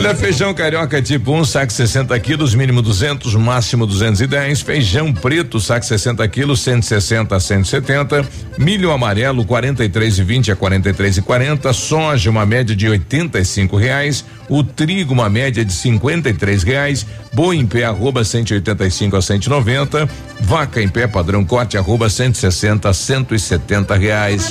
Olha, 0.00 0.14
feijão 0.14 0.54
carioca 0.54 1.02
tipo 1.02 1.30
1, 1.30 1.36
um, 1.36 1.44
saco 1.44 1.70
60 1.70 2.18
quilos, 2.20 2.54
mínimo 2.54 2.80
200, 2.80 3.34
máximo 3.34 3.86
210. 3.86 4.62
Feijão 4.62 5.12
preto, 5.12 5.60
saco 5.60 5.84
60 5.84 6.26
quilos, 6.26 6.60
160 6.62 7.36
a 7.36 7.38
170. 7.38 8.26
Milho 8.56 8.92
amarelo, 8.92 9.44
43,20 9.44 10.54
a 10.54 10.56
43,40. 10.56 11.74
Soja, 11.74 12.30
uma 12.30 12.46
média 12.46 12.74
de 12.74 12.88
85 12.88 13.76
reais. 13.76 14.24
O 14.48 14.64
trigo, 14.64 15.12
uma 15.12 15.28
média 15.28 15.62
de 15.62 15.72
53 15.74 16.62
reais. 16.62 17.06
Boi 17.30 17.58
em 17.58 17.66
pé, 17.66 17.84
arroba 17.84 18.24
185 18.24 19.16
a 19.18 19.20
190. 19.20 20.08
Vaca 20.40 20.80
em 20.80 20.88
pé, 20.88 21.06
padrão 21.06 21.44
corte, 21.44 21.76
arroba 21.76 22.08
160 22.08 22.88
a 22.88 22.94
170 22.94 23.94
reais. 23.96 24.50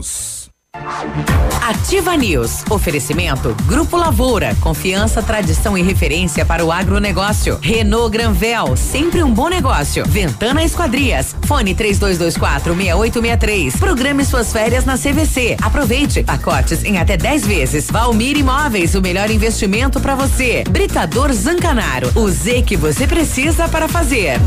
Ativa 1.61 2.15
News. 2.15 2.63
Oferecimento 2.69 3.55
Grupo 3.65 3.97
Lavoura. 3.97 4.55
Confiança, 4.61 5.21
tradição 5.21 5.77
e 5.77 5.81
referência 5.81 6.45
para 6.45 6.63
o 6.63 6.71
agronegócio. 6.71 7.59
Renault 7.61 8.09
Granvel. 8.09 8.75
Sempre 8.77 9.21
um 9.21 9.33
bom 9.33 9.49
negócio. 9.49 10.05
Ventana 10.05 10.63
Esquadrias. 10.63 11.35
Fone 11.45 11.75
3224 11.75 12.73
6863. 12.73 13.75
Programe 13.75 14.23
suas 14.25 14.51
férias 14.51 14.85
na 14.85 14.97
CVC. 14.97 15.57
Aproveite. 15.61 16.23
Pacotes 16.23 16.83
em 16.83 16.97
até 16.97 17.17
10 17.17 17.45
vezes. 17.45 17.87
Valmir 17.91 18.37
Imóveis. 18.37 18.95
O 18.95 19.01
melhor 19.01 19.29
investimento 19.29 19.99
para 19.99 20.15
você. 20.15 20.63
Britador 20.69 21.31
Zancanaro. 21.33 22.11
O 22.15 22.29
Z 22.29 22.63
que 22.63 22.77
você 22.77 23.05
precisa 23.05 23.67
para 23.67 23.87
fazer. 23.87 24.39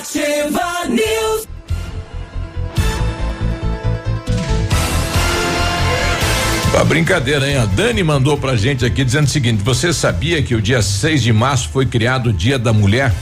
Ativa 0.00 0.86
News. 0.88 1.46
A 6.74 6.84
brincadeira, 6.84 7.46
hein? 7.46 7.58
A 7.58 7.66
Dani 7.66 8.02
mandou 8.02 8.38
pra 8.38 8.56
gente 8.56 8.82
aqui 8.86 9.04
dizendo 9.04 9.26
o 9.26 9.30
seguinte: 9.30 9.62
você 9.62 9.92
sabia 9.92 10.42
que 10.42 10.54
o 10.54 10.62
dia 10.62 10.80
6 10.80 11.22
de 11.22 11.34
março 11.34 11.68
foi 11.68 11.84
criado 11.84 12.30
o 12.30 12.32
Dia 12.32 12.58
da 12.58 12.72
Mulher? 12.72 13.12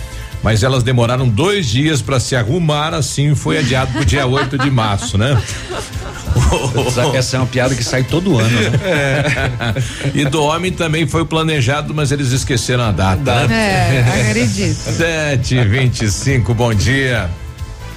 Mas 0.42 0.62
elas 0.62 0.82
demoraram 0.82 1.28
dois 1.28 1.66
dias 1.66 2.00
para 2.00 2.20
se 2.20 2.36
arrumar, 2.36 2.94
assim 2.94 3.34
foi 3.34 3.58
adiado 3.58 3.92
pro 3.92 4.04
dia 4.04 4.26
8 4.26 4.58
de 4.58 4.70
março, 4.70 5.18
né? 5.18 5.40
Só 6.94 7.10
que 7.10 7.16
essa 7.16 7.36
é 7.36 7.40
uma 7.40 7.46
piada 7.46 7.74
que 7.74 7.82
sai 7.82 8.04
todo 8.04 8.38
ano, 8.38 8.48
né? 8.48 8.70
É. 8.84 9.74
E 10.14 10.24
do 10.24 10.42
homem 10.42 10.72
também 10.72 11.06
foi 11.06 11.24
planejado, 11.24 11.92
mas 11.92 12.12
eles 12.12 12.30
esqueceram 12.30 12.84
a 12.84 12.92
data. 12.92 13.46
Né? 13.46 13.96
É, 13.96 14.28
acredito. 14.28 14.76
Sete 14.76 15.62
vinte 15.64 16.02
e 16.02 16.10
cinco, 16.10 16.54
bom 16.54 16.72
dia. 16.72 17.28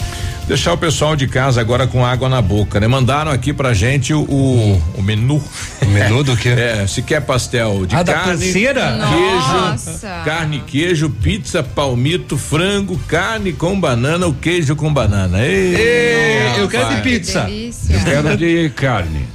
Deixar 0.47 0.73
o 0.73 0.77
pessoal 0.77 1.15
de 1.15 1.25
casa 1.25 1.61
agora 1.61 1.87
com 1.87 2.05
água 2.05 2.27
na 2.27 2.41
boca, 2.41 2.77
né? 2.79 2.87
Mandaram 2.87 3.31
aqui 3.31 3.53
pra 3.53 3.73
gente 3.73 4.13
o, 4.13 4.21
o, 4.23 4.81
o 4.97 5.01
menu. 5.01 5.41
O 5.81 5.85
menu 5.85 6.23
do 6.23 6.35
quê? 6.35 6.49
É, 6.63 6.85
se 6.85 7.01
quer 7.01 7.21
pastel 7.21 7.85
de 7.85 7.95
Ah, 7.95 8.03
da 8.03 8.13
carne, 8.13 8.51
queijo, 8.53 10.23
carne, 10.25 10.63
queijo, 10.67 11.09
pizza, 11.09 11.63
palmito, 11.63 12.37
frango, 12.37 12.97
carne 13.07 13.53
com 13.53 13.79
banana, 13.79 14.27
o 14.27 14.33
queijo 14.33 14.75
com 14.75 14.93
banana. 14.93 15.43
Ei, 15.45 15.75
Ei, 15.75 16.59
eu 16.61 16.67
quero 16.67 16.89
de 16.95 17.01
pizza. 17.01 17.49
Eu 17.89 18.03
quero 18.03 18.37
de 18.37 18.69
carne. 18.75 19.25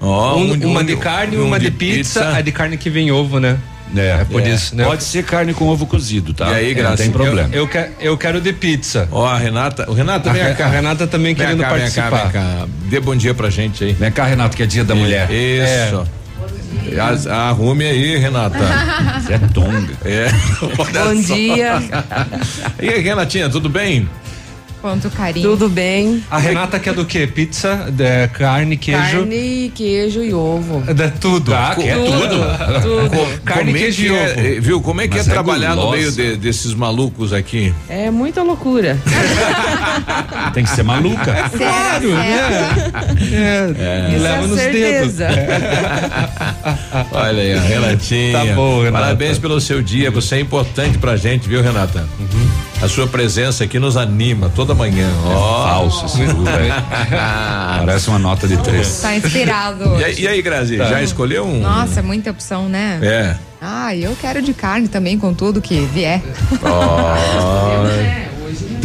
Ó, 0.00 0.36
Um- 0.36 0.52
um- 0.52 0.70
uma 0.70 0.80
um- 0.80 0.84
de 0.84 0.96
carne 0.96 1.36
e 1.36 1.38
um 1.38 1.46
uma 1.46 1.58
de, 1.58 1.66
de 1.66 1.70
pizza. 1.72 2.20
pizza. 2.24 2.36
A 2.36 2.40
de 2.40 2.52
carne 2.52 2.76
que 2.76 2.90
vem 2.90 3.10
ovo, 3.12 3.38
né? 3.38 3.58
É, 3.96 4.24
por 4.24 4.40
É, 4.42 4.48
isso, 4.48 4.74
né? 4.74 4.84
Pode 4.84 5.04
ser 5.04 5.24
carne 5.24 5.52
com 5.54 5.66
ovo 5.68 5.86
cozido, 5.86 6.32
tá? 6.34 6.50
E 6.52 6.54
aí, 6.54 6.70
É, 6.70 6.74
Graça? 6.74 6.90
Não 6.90 6.96
tem 6.96 7.10
problema. 7.10 7.48
Eu, 7.52 7.62
eu, 7.62 7.68
quero, 7.68 7.92
eu 8.00 8.18
quero 8.18 8.40
de 8.40 8.52
pizza. 8.52 9.08
Ó, 9.12 9.26
a 9.26 9.36
Renata, 9.38 9.88
o 9.90 9.94
Renata 9.94 10.30
A 10.30 10.32
vem 10.32 10.54
cá. 10.54 10.66
a 10.66 10.68
Renata 10.68 11.06
também 11.06 11.34
Vem 11.34 11.46
querendo 11.46 11.60
cá, 11.60 11.72
vem 11.74 11.90
cá, 11.90 12.02
participar. 12.10 12.22
vem 12.24 12.32
cá. 12.32 12.66
Dê 12.86 13.00
bom 13.00 13.14
dia 13.14 13.34
pra 13.34 13.50
gente 13.50 13.84
aí. 13.84 13.92
Vem 13.92 14.10
cá, 14.10 14.24
Renato, 14.24 14.56
que 14.56 14.62
é 14.62 14.66
dia 14.66 14.84
da 14.84 14.94
mulher. 14.94 15.28
Isso. 15.30 16.04
As- 17.00 17.26
Arrume 17.26 17.84
aí, 17.84 18.16
Renata. 18.16 18.58
Zé 19.26 19.38
Tonga. 19.52 19.92
É. 20.04 20.28
Bom 21.04 21.14
dia. 21.14 21.80
E 22.80 22.88
aí, 22.88 23.00
Renatinha, 23.00 23.48
tudo 23.48 23.68
bem? 23.68 24.08
Quanto 24.84 25.08
carinho. 25.08 25.48
Tudo 25.48 25.70
bem? 25.70 26.22
A 26.30 26.36
Renata 26.36 26.78
quer 26.78 26.92
do 26.92 27.06
quê? 27.06 27.26
Pizza, 27.26 27.86
de 27.90 28.28
carne, 28.34 28.76
queijo. 28.76 29.00
Carne, 29.00 29.72
queijo 29.74 30.22
e 30.22 30.34
ovo. 30.34 30.82
De 30.92 31.10
tudo. 31.12 31.54
Ah, 31.54 31.74
quer 31.74 31.96
tudo? 31.96 32.82
Tudo. 32.82 33.40
Carne, 33.46 33.64
Como 33.72 33.76
é 33.78 33.80
queijo 33.80 34.02
que 34.02 34.08
e 34.08 34.10
ovo. 34.10 34.20
é, 34.40 34.60
viu? 34.60 34.82
Como 34.82 35.00
é 35.00 35.08
que 35.08 35.16
Mas 35.16 35.26
é 35.26 35.30
é 35.30 35.32
trabalhar 35.32 35.74
no 35.74 35.90
meio 35.90 36.12
de- 36.12 36.36
desses 36.36 36.74
malucos 36.74 37.32
aqui? 37.32 37.72
É 37.88 38.10
muita 38.10 38.42
loucura. 38.42 38.98
Tem 40.52 40.62
que 40.64 40.68
ser 40.70 40.82
maluca. 40.82 41.32
Claro, 41.56 42.10
né? 42.14 42.92
É, 43.32 44.18
leva 44.18 44.44
é 44.44 44.46
nos 44.46 44.56
dedos. 44.60 45.12
certeza. 45.14 45.28
Olha 47.10 47.42
aí, 47.42 47.54
a 47.54 47.60
Renatinha. 47.62 48.32
Tá 48.38 48.44
bom, 48.54 48.82
Renata. 48.82 49.02
Parabéns 49.04 49.38
pelo 49.38 49.58
seu 49.62 49.80
dia. 49.82 50.10
Você 50.10 50.34
é 50.34 50.40
importante 50.40 50.98
pra 50.98 51.16
gente, 51.16 51.48
viu, 51.48 51.62
Renata? 51.62 52.06
A 52.84 52.88
sua 52.88 53.06
presença 53.06 53.64
aqui 53.64 53.78
nos 53.78 53.96
anima 53.96 54.52
toda 54.54 54.74
manhã. 54.74 55.08
Ó. 55.24 55.64
Falso 55.68 56.04
esse. 56.04 56.18
Parece 57.78 58.08
uma 58.08 58.18
nota 58.18 58.46
de 58.46 58.58
três. 58.58 59.00
Tá 59.00 59.16
inspirado. 59.16 59.98
E 59.98 60.04
aí, 60.04 60.20
e 60.20 60.28
aí 60.28 60.42
Grazi, 60.42 60.76
Tá. 60.76 60.84
já 60.84 61.02
escolheu 61.02 61.46
um? 61.46 61.60
Nossa, 61.60 62.00
é 62.00 62.02
muita 62.02 62.30
opção, 62.30 62.68
né? 62.68 62.98
É. 63.02 63.36
Ah, 63.58 63.96
eu 63.96 64.14
quero 64.20 64.42
de 64.42 64.52
carne 64.52 64.86
também, 64.88 65.18
com 65.18 65.32
tudo 65.32 65.62
que 65.62 65.80
vier. 65.94 66.20
Ó. 66.62 67.14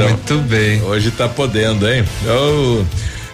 Muito 0.02 0.38
bem. 0.48 0.82
Hoje 0.84 1.12
tá 1.12 1.28
podendo, 1.28 1.86
hein? 1.90 2.06
Ô, 2.26 2.84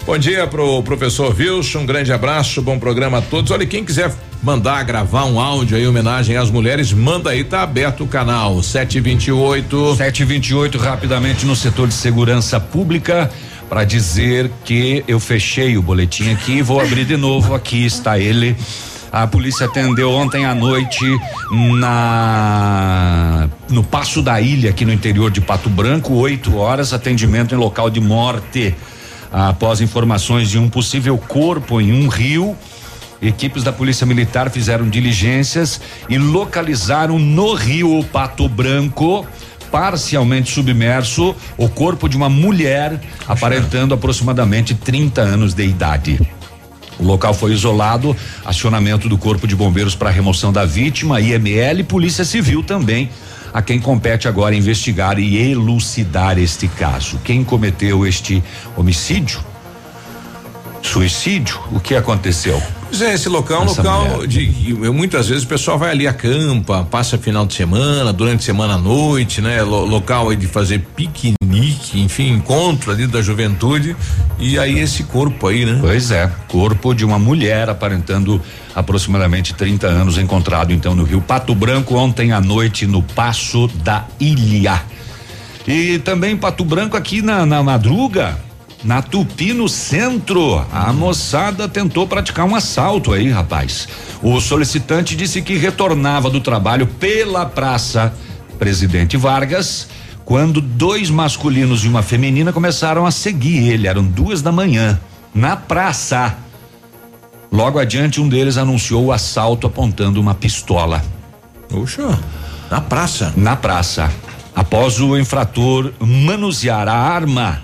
Bom 0.05 0.19
dia 0.19 0.45
pro 0.45 0.83
professor 0.83 1.35
Wilson, 1.35 1.79
um 1.79 1.85
grande 1.87 2.13
abraço, 2.13 2.61
bom 2.61 2.77
programa 2.77 3.17
a 3.17 3.21
todos. 3.23 3.49
Olha, 3.49 3.65
quem 3.65 3.83
quiser 3.83 4.13
mandar 4.43 4.83
gravar 4.83 5.25
um 5.25 5.39
áudio 5.39 5.75
aí 5.75 5.83
em 5.83 5.87
homenagem 5.87 6.37
às 6.37 6.51
mulheres, 6.51 6.93
manda 6.93 7.31
aí, 7.31 7.43
tá 7.43 7.63
aberto 7.63 8.03
o 8.03 8.07
canal 8.07 8.61
728. 8.61 9.95
728 9.95 10.77
rapidamente 10.77 11.47
no 11.47 11.55
setor 11.55 11.87
de 11.87 11.95
segurança 11.95 12.59
pública 12.59 13.31
para 13.67 13.83
dizer 13.83 14.51
que 14.63 15.03
eu 15.07 15.19
fechei 15.19 15.75
o 15.75 15.81
boletim 15.81 16.31
aqui, 16.31 16.61
vou 16.61 16.79
abrir 16.79 17.05
de 17.05 17.17
novo, 17.17 17.55
aqui 17.55 17.83
está 17.83 18.19
ele. 18.19 18.55
A 19.11 19.25
polícia 19.25 19.65
atendeu 19.65 20.11
ontem 20.11 20.45
à 20.45 20.53
noite 20.53 21.03
na 21.79 23.49
no 23.71 23.83
Passo 23.83 24.21
da 24.21 24.39
Ilha, 24.39 24.69
aqui 24.69 24.85
no 24.85 24.93
interior 24.93 25.31
de 25.31 25.41
Pato 25.41 25.67
Branco, 25.67 26.13
8 26.13 26.55
horas, 26.55 26.93
atendimento 26.93 27.55
em 27.55 27.57
local 27.57 27.89
de 27.89 27.99
morte. 27.99 28.75
Após 29.37 29.81
informações 29.81 30.49
de 30.49 30.57
um 30.57 30.69
possível 30.69 31.17
corpo 31.17 31.81
em 31.81 31.91
um 31.91 32.07
rio, 32.07 32.55
Equipes 33.21 33.63
da 33.63 33.73
Polícia 33.73 34.07
Militar 34.07 34.49
fizeram 34.49 34.87
diligências 34.87 35.81
e 36.07 36.17
localizaram 36.17 37.19
no 37.19 37.53
rio 37.53 38.01
Pato 38.13 38.47
Branco, 38.47 39.27
parcialmente 39.69 40.49
submerso, 40.49 41.35
o 41.57 41.67
corpo 41.67 42.07
de 42.07 42.15
uma 42.15 42.29
mulher 42.29 42.97
aparentando 43.27 43.93
aproximadamente 43.93 44.73
30 44.73 45.19
anos 45.19 45.53
de 45.53 45.65
idade. 45.65 46.17
O 46.97 47.03
local 47.03 47.33
foi 47.33 47.51
isolado, 47.51 48.15
acionamento 48.45 49.09
do 49.09 49.17
Corpo 49.17 49.45
de 49.45 49.53
Bombeiros 49.53 49.95
para 49.95 50.09
remoção 50.09 50.53
da 50.53 50.63
vítima, 50.63 51.19
IML 51.19 51.81
e 51.81 51.83
Polícia 51.83 52.23
Civil 52.23 52.63
também, 52.63 53.09
a 53.55 53.61
quem 53.61 53.79
compete 53.79 54.27
agora 54.27 54.53
investigar 54.53 55.17
e 55.17 55.37
elucidar 55.49 56.37
este 56.37 56.67
caso. 56.67 57.21
Quem 57.23 57.41
cometeu 57.41 58.05
este 58.05 58.43
homicídio? 58.75 59.39
Suicídio? 60.81 61.57
O 61.71 61.79
que 61.79 61.95
aconteceu? 61.95 62.61
Pois 62.97 63.09
é, 63.09 63.13
esse 63.13 63.27
local 63.27 63.63
é 63.63 63.65
um 63.65 63.67
local 63.67 64.25
de 64.25 64.45
que 64.47 64.73
muitas 64.73 65.27
vezes 65.27 65.43
o 65.43 65.47
pessoal 65.47 65.77
vai 65.77 65.91
ali 65.91 66.07
acampa, 66.07 66.87
passa 66.89 67.17
final 67.17 67.45
de 67.45 67.53
semana, 67.53 68.13
durante 68.13 68.39
a 68.39 68.43
semana 68.43 68.75
à 68.75 68.77
noite, 68.77 69.41
né? 69.41 69.61
Lo- 69.63 69.83
local 69.83 70.29
aí 70.29 70.37
de 70.37 70.47
fazer 70.47 70.79
piquenique, 70.95 71.99
enfim, 71.99 72.29
encontro 72.31 72.91
ali 72.93 73.05
da 73.05 73.21
juventude 73.21 73.97
e 74.39 74.57
aí 74.57 74.79
esse 74.79 75.03
corpo 75.03 75.47
aí, 75.47 75.65
né? 75.65 75.77
Pois 75.81 76.09
é, 76.09 76.31
corpo 76.47 76.93
de 76.93 77.03
uma 77.03 77.19
mulher 77.19 77.69
aparentando 77.69 78.41
aproximadamente 78.73 79.53
30 79.53 79.87
anos 79.87 80.17
encontrado 80.17 80.71
então 80.71 80.95
no 80.95 81.03
Rio 81.03 81.19
Pato 81.19 81.53
Branco 81.53 81.95
ontem 81.95 82.31
à 82.31 82.39
noite 82.39 82.87
no 82.87 83.03
Passo 83.03 83.67
da 83.83 84.05
Ilha. 84.21 84.81
E 85.67 85.99
também 85.99 86.37
Pato 86.37 86.63
Branco 86.63 86.95
aqui 86.95 87.21
na, 87.21 87.45
na 87.45 87.61
madruga, 87.61 88.37
na 88.85 89.01
Tupi 89.01 89.51
no 89.51 89.67
centro. 89.67 90.63
A 90.71 90.93
moçada 90.93 91.67
tentou 91.67 92.07
praticar 92.07 92.45
um 92.45 92.55
assalto 92.55 93.11
aí, 93.11 93.29
rapaz. 93.29 93.87
O 94.21 94.39
solicitante 94.39 95.15
disse 95.15 95.41
que 95.41 95.57
retornava 95.57 96.29
do 96.29 96.39
trabalho 96.39 96.85
pela 96.85 97.45
Praça 97.45 98.13
Presidente 98.59 99.17
Vargas 99.17 99.87
quando 100.23 100.61
dois 100.61 101.09
masculinos 101.09 101.83
e 101.83 101.87
uma 101.87 102.01
feminina 102.01 102.53
começaram 102.53 103.05
a 103.05 103.11
seguir 103.11 103.67
ele. 103.67 103.87
Eram 103.87 104.03
duas 104.03 104.41
da 104.41 104.51
manhã 104.51 104.99
na 105.33 105.55
praça. 105.55 106.37
Logo 107.51 107.79
adiante, 107.79 108.21
um 108.21 108.29
deles 108.29 108.57
anunciou 108.57 109.05
o 109.05 109.11
assalto 109.11 109.65
apontando 109.67 110.21
uma 110.21 110.35
pistola. 110.35 111.03
Puxa, 111.69 112.19
na 112.69 112.81
praça. 112.81 113.33
Na 113.35 113.55
praça. 113.55 114.11
Após 114.55 114.99
o 114.99 115.17
infrator 115.17 115.91
manusear 115.99 116.87
a 116.87 116.93
arma, 116.93 117.61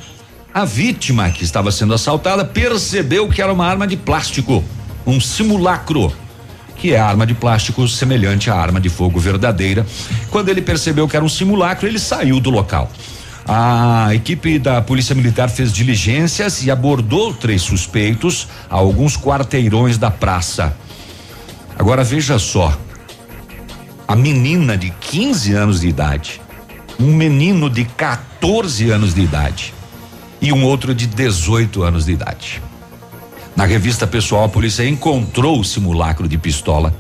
a 0.54 0.66
vítima 0.66 1.30
que 1.30 1.44
estava 1.44 1.72
sendo 1.72 1.94
assaltada 1.94 2.44
percebeu 2.44 3.30
que 3.30 3.42
era 3.42 3.54
uma 3.54 3.66
arma 3.66 3.88
de 3.88 3.96
plástico 3.96 4.64
um 5.06 5.20
simulacro 5.20 6.14
que 6.76 6.94
é 6.94 7.00
arma 7.00 7.28
de 7.28 7.34
plástico 7.36 7.88
semelhante 7.88 8.50
à 8.50 8.56
arma 8.56 8.82
de 8.82 8.90
fogo 8.90 9.20
verdadeira. 9.20 9.86
Quando 10.32 10.50
ele 10.50 10.64
percebeu 10.64 11.08
que 11.08 11.16
era 11.16 11.24
um 11.24 11.30
simulacro, 11.30 11.88
ele 11.88 12.00
saiu 12.00 12.40
do 12.40 12.50
local. 12.50 12.92
A 13.48 14.10
equipe 14.16 14.58
da 14.58 14.82
Polícia 14.82 15.14
Militar 15.14 15.48
fez 15.48 15.72
diligências 15.72 16.64
e 16.64 16.72
abordou 16.72 17.36
três 17.36 17.62
suspeitos 17.62 18.48
a 18.68 18.78
alguns 18.78 19.16
quarteirões 19.16 20.00
da 20.00 20.10
praça. 20.10 20.76
Agora 21.78 22.04
veja 22.04 22.40
só. 22.40 22.76
A 24.08 24.16
menina 24.16 24.76
de 24.76 24.90
15 24.90 25.54
anos 25.54 25.82
de 25.82 25.88
idade, 25.88 26.42
um 27.00 27.14
menino 27.14 27.70
de 27.70 27.86
14 27.86 28.90
anos 28.90 29.14
de 29.14 29.22
idade 29.22 29.74
e 30.42 30.52
um 30.52 30.64
outro 30.64 30.94
de 30.96 31.06
18 31.06 31.84
anos 31.84 32.06
de 32.06 32.14
idade. 32.14 32.62
Na 33.56 33.66
revista 33.66 34.08
pessoal, 34.08 34.46
a 34.46 34.50
polícia 34.50 34.88
encontrou 34.88 35.60
o 35.60 35.64
simulacro 35.64 36.28
de 36.28 36.38
pistola, 36.38 36.94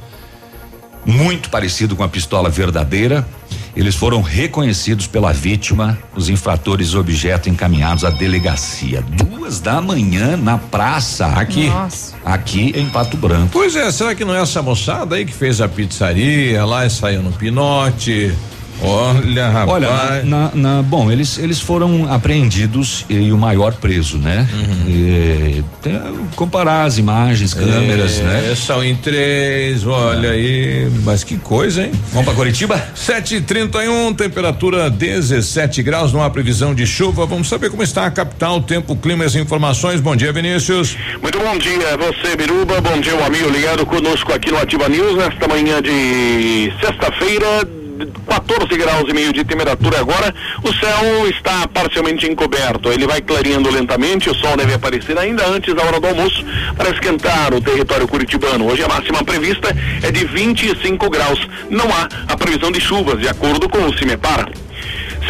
muito 1.06 1.50
parecido 1.50 1.96
com 1.96 2.04
a 2.04 2.10
pistola 2.10 2.50
verdadeira. 2.50 3.28
Eles 3.76 3.96
foram 3.96 4.22
reconhecidos 4.22 5.08
pela 5.08 5.32
vítima, 5.32 5.98
os 6.16 6.30
infratores 6.30 6.94
objeto 6.94 7.50
encaminhados 7.50 8.04
à 8.04 8.10
delegacia. 8.10 9.02
Duas 9.02 9.62
da 9.62 9.82
manhã 9.82 10.36
na 10.36 10.58
praça, 10.58 11.28
aqui. 11.28 11.68
Nossa. 11.68 12.16
Aqui 12.24 12.74
em 12.76 12.88
Pato 12.90 13.16
Branco. 13.16 13.50
Pois 13.52 13.76
é, 13.76 13.90
será 13.92 14.14
que 14.14 14.26
não 14.26 14.36
é 14.36 14.42
essa 14.42 14.62
moçada 14.62 15.16
aí 15.16 15.26
que 15.26 15.34
fez 15.34 15.62
a 15.62 15.70
pizzaria 15.70 16.64
lá 16.66 16.86
e 16.86 16.90
saiu 16.90 17.24
no 17.24 17.32
pinote? 17.32 18.36
Olha, 18.82 19.50
rapaz. 19.50 19.70
Olha, 19.70 20.24
na, 20.24 20.24
na- 20.24 20.52
na- 20.56 20.82
bom, 20.82 21.12
eles 21.12 21.38
eles 21.38 21.60
foram 21.62 22.12
apreendidos 22.12 23.06
e 23.10 23.32
o 23.32 23.38
maior 23.38 23.74
preso, 23.74 24.18
né? 24.18 24.48
Uhum. 24.52 24.90
E, 24.90 25.64
tem- 25.82 26.02
comparar 26.36 26.84
as 26.86 26.98
imagens, 26.98 27.54
câmeras, 27.54 28.20
É, 28.20 28.24
né? 28.24 28.56
São 28.56 28.84
em 28.84 28.96
três, 28.96 29.86
olha 29.86 30.32
aí, 30.32 30.90
mas 31.04 31.24
que 31.24 31.38
coisa, 31.38 31.84
hein? 31.84 31.92
Vamos 32.12 32.26
para 32.26 32.34
Curitiba? 32.36 32.82
7:31, 32.96 34.14
temperatura 34.16 34.90
17 34.90 35.84
graus, 35.84 36.12
não 36.12 36.24
há 36.24 36.30
previsão 36.30 36.74
de 36.74 36.86
chuva. 36.88 37.26
Vamos 37.26 37.48
saber 37.50 37.70
como 37.70 37.84
está 37.84 38.06
a 38.06 38.12
capital, 38.12 38.62
tempo, 38.62 38.96
clima 38.96 39.24
e 39.24 39.28
as 39.28 39.36
informações. 39.36 40.00
Bom 40.02 40.16
dia, 40.16 40.32
Vinícius. 40.34 40.96
Muito 41.22 41.40
bom 41.40 41.58
dia, 41.58 41.98
você, 41.98 42.36
Biruba. 42.36 42.82
Bom 42.82 43.00
dia, 43.00 43.16
o 43.16 43.24
amigo 43.24 43.50
ligado 43.50 43.86
conosco 43.86 44.34
aqui 44.34 44.50
no 44.52 44.58
Ativa 44.58 44.90
News 44.90 45.16
nesta 45.18 45.48
manhã 45.48 45.82
de 45.82 46.72
sexta-feira. 46.82 47.81
14 48.28 48.78
graus 48.78 49.10
e 49.10 49.14
meio 49.14 49.34
de 49.34 49.44
temperatura 49.44 50.00
agora. 50.00 50.34
O 50.64 50.74
céu 50.74 51.28
está 51.30 51.68
parcialmente 51.68 52.30
encoberto. 52.30 52.92
Ele 52.92 53.08
vai 53.08 53.22
clareando 53.22 53.70
lentamente. 53.70 54.30
O 54.30 54.36
sol 54.36 54.56
deve 54.58 54.74
aparecer 54.74 55.18
ainda 55.18 55.46
antes 55.48 55.74
da 55.74 55.84
hora 55.84 56.00
do 56.00 56.08
almoço 56.08 56.44
para 56.76 56.90
esquentar 56.90 57.54
o 57.54 57.62
território 57.62 58.08
curitibano. 58.08 58.68
Hoje 58.68 58.84
a 58.84 58.88
máxima 58.88 59.24
prevista 59.24 59.76
é 60.02 60.12
de 60.12 60.26
25 60.26 61.10
graus. 61.10 61.48
Não 61.70 61.88
há 61.90 62.08
a 62.28 62.38
previsão 62.38 62.72
de 62.72 62.82
chuvas, 62.82 63.20
de 63.20 63.28
acordo 63.28 63.70
com 63.70 63.86
o 63.86 63.98
CIMEPAR. 63.98 64.50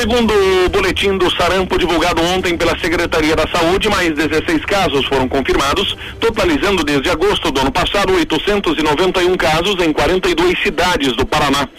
Segundo 0.01 0.33
o 0.33 0.69
boletim 0.69 1.15
do 1.15 1.29
sarampo 1.29 1.77
divulgado 1.77 2.23
ontem 2.23 2.57
pela 2.57 2.75
Secretaria 2.79 3.35
da 3.35 3.47
Saúde, 3.47 3.87
mais 3.87 4.11
16 4.15 4.65
casos 4.65 5.05
foram 5.05 5.29
confirmados, 5.29 5.95
totalizando 6.19 6.83
desde 6.83 7.11
agosto 7.11 7.51
do 7.51 7.61
ano 7.61 7.71
passado 7.71 8.11
891 8.11 9.37
casos 9.37 9.75
em 9.79 9.93
42 9.93 10.59
cidades 10.63 11.15
do 11.15 11.23
Paraná. 11.23 11.69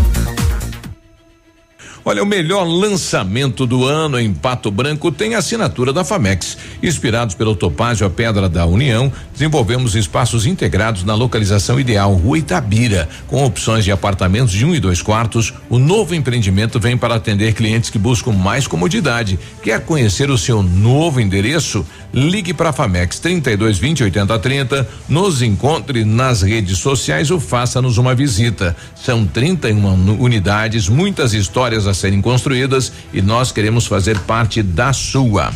Olha, 2.08 2.22
o 2.22 2.26
melhor 2.26 2.66
lançamento 2.66 3.66
do 3.66 3.84
ano 3.84 4.20
em 4.20 4.32
Pato 4.32 4.70
Branco 4.70 5.12
tem 5.12 5.34
assinatura 5.34 5.92
da 5.92 6.04
Famex. 6.04 6.56
Inspirados 6.84 7.34
pelo 7.34 7.56
Topázio, 7.56 8.06
a 8.06 8.10
Pedra 8.12 8.48
da 8.48 8.64
União, 8.64 9.12
desenvolvemos 9.34 9.96
espaços 9.96 10.46
integrados 10.46 11.04
na 11.04 11.16
localização 11.16 11.80
ideal, 11.80 12.14
Rua 12.14 12.38
Itabira, 12.38 13.10
com 13.26 13.44
opções 13.44 13.84
de 13.84 13.92
apartamentos 13.92 14.54
de 14.54 14.64
um 14.64 14.76
e 14.76 14.80
dois 14.80 15.02
quartos. 15.02 15.52
O 15.68 15.80
novo 15.80 16.14
empreendimento 16.14 16.80
vem 16.80 16.96
para 16.96 17.16
atender 17.16 17.56
clientes 17.56 17.90
que 17.90 17.98
buscam 17.98 18.34
mais 18.34 18.68
comodidade. 18.68 19.40
Quer 19.64 19.82
conhecer 19.82 20.30
o 20.30 20.38
seu 20.38 20.62
novo 20.62 21.20
endereço? 21.20 21.84
Ligue 22.14 22.54
para 22.54 22.70
a 22.70 22.74
Famex 22.74 23.18
32 23.18 23.80
20 23.80 24.04
80 24.04 24.38
30, 24.38 24.88
nos 25.10 25.42
encontre 25.42 26.06
nas 26.06 26.44
redes 26.44 26.78
sociais 26.78 27.32
ou 27.32 27.40
faça-nos 27.40 27.98
uma 27.98 28.14
visita. 28.14 28.78
São 28.96 29.26
31 29.26 30.22
unidades, 30.22 30.88
muitas 30.88 31.34
histórias 31.34 31.88
a 31.88 31.95
serem 31.98 32.22
construídas 32.22 32.92
e 33.14 33.22
nós 33.22 33.52
queremos 33.52 33.86
fazer 33.86 34.20
parte 34.20 34.62
da 34.62 34.94
sua. 34.94 35.52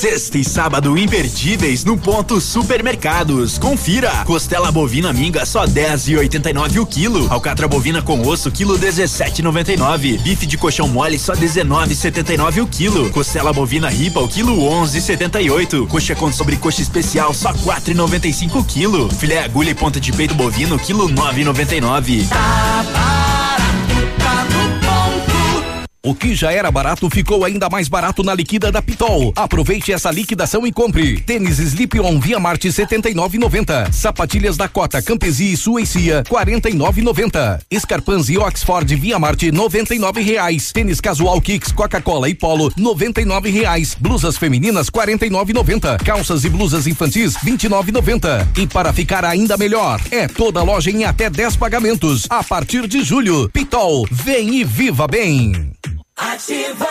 Sexta 0.00 0.38
e 0.38 0.44
sábado 0.44 0.96
imperdíveis 0.96 1.84
no 1.84 1.94
ponto 1.94 2.40
supermercados. 2.40 3.58
Confira. 3.58 4.24
Costela 4.24 4.72
bovina 4.72 5.12
minga 5.12 5.44
só 5.44 5.66
10 5.66 6.08
e 6.08 6.16
89 6.16 6.80
o 6.80 6.86
quilo. 6.86 7.30
Alcatra 7.30 7.68
bovina 7.68 8.00
com 8.00 8.26
osso 8.26 8.50
quilo 8.50 8.78
17,99. 8.78 10.22
Bife 10.22 10.46
de 10.46 10.56
colchão 10.56 10.88
mole 10.88 11.18
só 11.18 11.34
19,79 11.34 12.62
o 12.62 12.66
quilo. 12.66 13.10
Costela 13.10 13.52
bovina 13.52 13.90
ripa 13.90 14.20
o 14.20 14.26
quilo 14.26 14.56
11,78. 14.56 15.86
Coxa 15.86 16.14
com 16.14 16.32
sobrecoxa 16.32 16.80
especial 16.80 17.34
só 17.34 17.52
4,95 17.52 18.54
o 18.54 18.64
quilo. 18.64 19.10
Filé 19.10 19.44
agulha 19.44 19.68
e 19.68 19.74
ponta 19.74 20.00
de 20.00 20.12
peito 20.12 20.34
bovino 20.34 20.78
quilo 20.78 21.10
9,99. 21.10 22.26
O 26.02 26.14
que 26.14 26.34
já 26.34 26.50
era 26.50 26.70
barato 26.70 27.10
ficou 27.10 27.44
ainda 27.44 27.68
mais 27.68 27.86
barato 27.86 28.22
na 28.22 28.34
liquida 28.34 28.72
da 28.72 28.80
Pitol. 28.80 29.34
Aproveite 29.36 29.92
essa 29.92 30.10
liquidação 30.10 30.66
e 30.66 30.72
compre. 30.72 31.20
Tênis 31.20 31.58
Slip-On 31.58 32.18
Via 32.18 32.40
Marte 32.40 32.68
79,90. 32.68 33.92
Sapatilhas 33.92 34.56
da 34.56 34.66
Cota 34.66 35.02
Campesi 35.02 35.52
e 35.52 35.56
Suecia 35.58 36.24
49,90. 36.26 37.60
Escarpans 37.70 38.30
e 38.30 38.38
Oxford 38.38 38.96
Via 38.96 39.18
Marte 39.18 39.52
99 39.52 40.22
reais. 40.22 40.72
Tênis 40.72 41.02
Casual 41.02 41.38
Kicks 41.38 41.70
Coca-Cola 41.70 42.30
e 42.30 42.34
Polo 42.34 42.72
99 42.78 43.50
reais. 43.50 43.94
Blusas 44.00 44.38
femininas 44.38 44.88
49,90. 44.88 46.02
Calças 46.02 46.44
e 46.44 46.48
blusas 46.48 46.86
infantis 46.86 47.34
29,90. 47.44 48.48
E 48.56 48.66
para 48.66 48.90
ficar 48.94 49.22
ainda 49.22 49.58
melhor, 49.58 50.00
é 50.10 50.26
toda 50.26 50.62
loja 50.62 50.90
em 50.90 51.04
até 51.04 51.28
10 51.28 51.56
pagamentos. 51.56 52.26
A 52.30 52.42
partir 52.42 52.86
de 52.86 53.04
julho, 53.04 53.50
Pitol, 53.50 54.08
vem 54.10 54.60
e 54.60 54.64
viva 54.64 55.06
bem. 55.06 55.72
Ativa. 56.20 56.86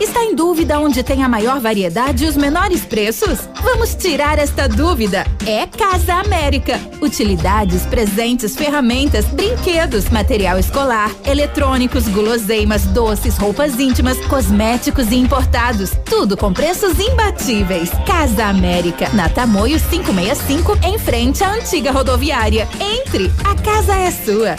Está 0.00 0.22
em 0.22 0.34
dúvida 0.34 0.78
onde 0.78 1.02
tem 1.02 1.24
a 1.24 1.28
maior 1.28 1.58
variedade 1.58 2.24
e 2.24 2.28
os 2.28 2.36
menores 2.36 2.84
preços? 2.84 3.40
Vamos 3.62 3.92
tirar 3.96 4.38
esta 4.38 4.68
dúvida. 4.68 5.26
É 5.44 5.66
Casa 5.66 6.14
América. 6.14 6.80
Utilidades, 7.00 7.84
presentes, 7.86 8.54
ferramentas, 8.54 9.24
brinquedos, 9.26 10.08
material 10.08 10.56
escolar, 10.56 11.10
eletrônicos, 11.26 12.06
guloseimas, 12.06 12.84
doces, 12.86 13.36
roupas 13.36 13.80
íntimas, 13.80 14.18
cosméticos 14.26 15.10
e 15.10 15.16
importados. 15.16 15.90
Tudo 16.04 16.36
com 16.36 16.52
preços 16.52 16.96
imbatíveis. 17.00 17.90
Casa 18.06 18.44
América, 18.44 19.08
na 19.14 19.28
Tamoio 19.28 19.80
565, 19.80 20.78
em 20.84 20.96
frente 20.96 21.42
à 21.42 21.54
antiga 21.54 21.90
rodoviária. 21.90 22.68
Entre, 22.80 23.32
a 23.44 23.54
casa 23.56 23.96
é 23.96 24.12
sua. 24.12 24.54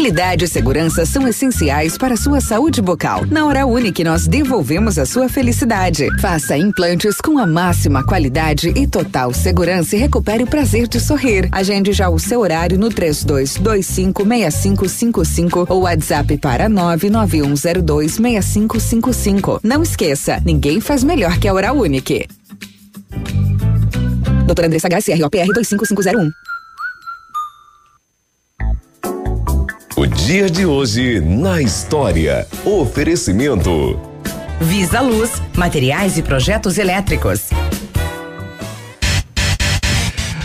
Qualidade 0.00 0.46
e 0.46 0.48
segurança 0.48 1.04
são 1.04 1.28
essenciais 1.28 1.98
para 1.98 2.14
a 2.14 2.16
sua 2.16 2.40
saúde 2.40 2.80
bucal. 2.80 3.26
Na 3.26 3.44
Hora 3.44 3.66
Única, 3.66 4.02
nós 4.02 4.26
devolvemos 4.26 4.98
a 4.98 5.04
sua 5.04 5.28
felicidade. 5.28 6.08
Faça 6.18 6.56
implantes 6.56 7.20
com 7.20 7.38
a 7.38 7.46
máxima 7.46 8.02
qualidade 8.02 8.72
e 8.74 8.86
total 8.86 9.34
segurança 9.34 9.94
e 9.94 9.98
recupere 9.98 10.42
o 10.42 10.46
prazer 10.46 10.88
de 10.88 10.98
sorrir. 10.98 11.50
Agende 11.52 11.92
já 11.92 12.08
o 12.08 12.18
seu 12.18 12.40
horário 12.40 12.78
no 12.78 12.88
32256555 12.88 15.66
ou 15.68 15.82
WhatsApp 15.82 16.38
para 16.38 16.70
991026555. 16.70 19.60
Não 19.62 19.82
esqueça, 19.82 20.40
ninguém 20.46 20.80
faz 20.80 21.04
melhor 21.04 21.38
que 21.38 21.46
a 21.46 21.52
Hora 21.52 21.74
Única. 21.74 22.24
Doutora 24.46 24.66
Andressa 24.66 24.88
HSROPR 24.88 25.52
25501. 25.52 26.49
O 29.96 30.06
dia 30.06 30.48
de 30.48 30.64
hoje 30.64 31.20
na 31.20 31.60
história. 31.60 32.46
Oferecimento. 32.64 33.98
Visa 34.60 35.00
Luz, 35.00 35.30
materiais 35.56 36.16
e 36.18 36.22
projetos 36.22 36.78
elétricos. 36.78 37.50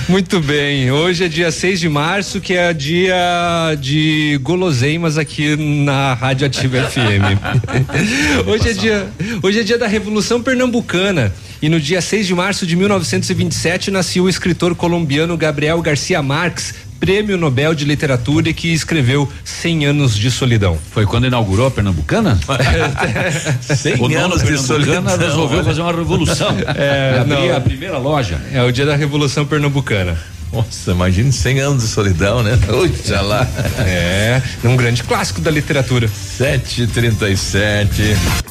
Muito 0.08 0.40
bem, 0.40 0.92
hoje 0.92 1.24
é 1.26 1.28
dia 1.28 1.52
6 1.52 1.80
de 1.80 1.90
março, 1.90 2.40
que 2.40 2.54
é 2.54 2.72
dia 2.74 3.76
de 3.80 4.40
guloseimas 4.44 5.18
aqui 5.18 5.56
na 5.56 6.14
Rádio 6.14 6.46
Ativa 6.46 6.78
FM. 6.88 8.46
hoje 8.46 8.70
é 8.70 8.74
dia, 8.74 9.08
hoje 9.42 9.60
é 9.62 9.64
dia 9.64 9.78
da 9.80 9.88
Revolução 9.88 10.44
Pernambucana. 10.44 11.34
E 11.60 11.70
no 11.70 11.80
dia 11.80 12.02
6 12.02 12.28
de 12.28 12.36
março 12.36 12.68
de 12.68 12.76
1927 12.76 13.90
nasceu 13.90 14.26
o 14.26 14.30
escritor 14.30 14.76
colombiano 14.76 15.36
Gabriel 15.36 15.82
Garcia 15.82 16.22
Marques, 16.22 16.76
Prêmio 17.00 17.38
Nobel 17.38 17.74
de 17.76 17.86
Literatura 17.86 18.50
e 18.50 18.54
que 18.54 18.74
escreveu 18.74 19.32
100 19.44 19.86
anos 19.86 20.16
de 20.18 20.32
solidão. 20.32 20.78
Foi 20.92 21.06
quando 21.06 21.28
inaugurou 21.28 21.68
a 21.68 21.72
Pernambucana? 21.72 22.40
100 23.62 23.96
o 24.00 24.18
anos 24.18 24.44
de 24.44 24.58
solidão. 24.58 25.04
resolveu 25.18 25.64
fazer 25.64 25.82
uma 25.82 25.94
revolução. 25.94 26.56
É, 26.78 27.20
abrir 27.22 27.48
não. 27.50 27.56
a 27.58 27.62
primeira 27.62 27.98
loja. 27.98 28.40
É 28.52 28.62
o 28.62 28.72
dia 28.72 28.86
da 28.86 28.96
Revolução 28.96 29.46
Pernambucana. 29.46 30.18
Nossa, 30.52 30.92
imagine 30.92 31.32
100 31.32 31.60
anos 31.60 31.84
de 31.84 31.90
solidão, 31.90 32.42
né? 32.44 32.58
Puxa 32.66 33.22
lá. 33.22 33.48
É, 33.80 34.42
um 34.64 34.76
grande 34.76 35.04
clássico 35.04 35.42
da 35.42 35.52
literatura. 35.52 36.08
737. 36.08 38.02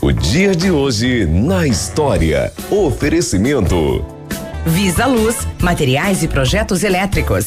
O 0.01 0.13
dia 0.13 0.55
de 0.55 0.71
hoje 0.71 1.27
na 1.27 1.67
história. 1.67 2.53
Oferecimento. 2.71 4.05
Visa 4.67 5.07
Luz, 5.07 5.37
materiais 5.61 6.23
e 6.23 6.29
projetos 6.29 6.83
elétricos. 6.85 7.47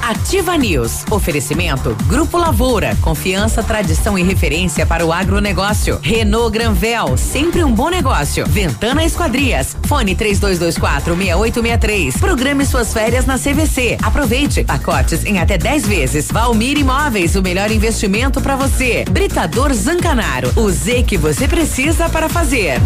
Ativa 0.00 0.56
News. 0.56 1.04
Oferecimento 1.10 1.96
Grupo 2.06 2.38
Lavoura. 2.38 2.96
Confiança, 3.00 3.64
tradição 3.64 4.16
e 4.16 4.22
referência 4.22 4.86
para 4.86 5.04
o 5.04 5.12
agronegócio. 5.12 5.98
Renault 6.00 6.52
Granvel. 6.52 7.16
Sempre 7.16 7.64
um 7.64 7.72
bom 7.72 7.88
negócio. 7.88 8.46
Ventana 8.46 9.04
Esquadrias. 9.04 9.76
Fone 9.88 10.14
3224 10.14 11.16
6863. 11.16 12.16
Programe 12.18 12.64
suas 12.64 12.92
férias 12.92 13.26
na 13.26 13.36
CVC. 13.36 13.98
Aproveite. 14.00 14.62
Pacotes 14.62 15.24
em 15.24 15.40
até 15.40 15.58
10 15.58 15.86
vezes. 15.88 16.28
Valmir 16.30 16.78
Imóveis. 16.78 17.34
O 17.34 17.42
melhor 17.42 17.72
investimento 17.72 18.40
para 18.40 18.54
você. 18.54 19.04
Britador 19.10 19.74
Zancanaro. 19.74 20.52
O 20.54 20.70
Z 20.70 21.02
que 21.02 21.16
você 21.16 21.48
precisa 21.48 22.08
para 22.08 22.28
fazer. 22.28 22.80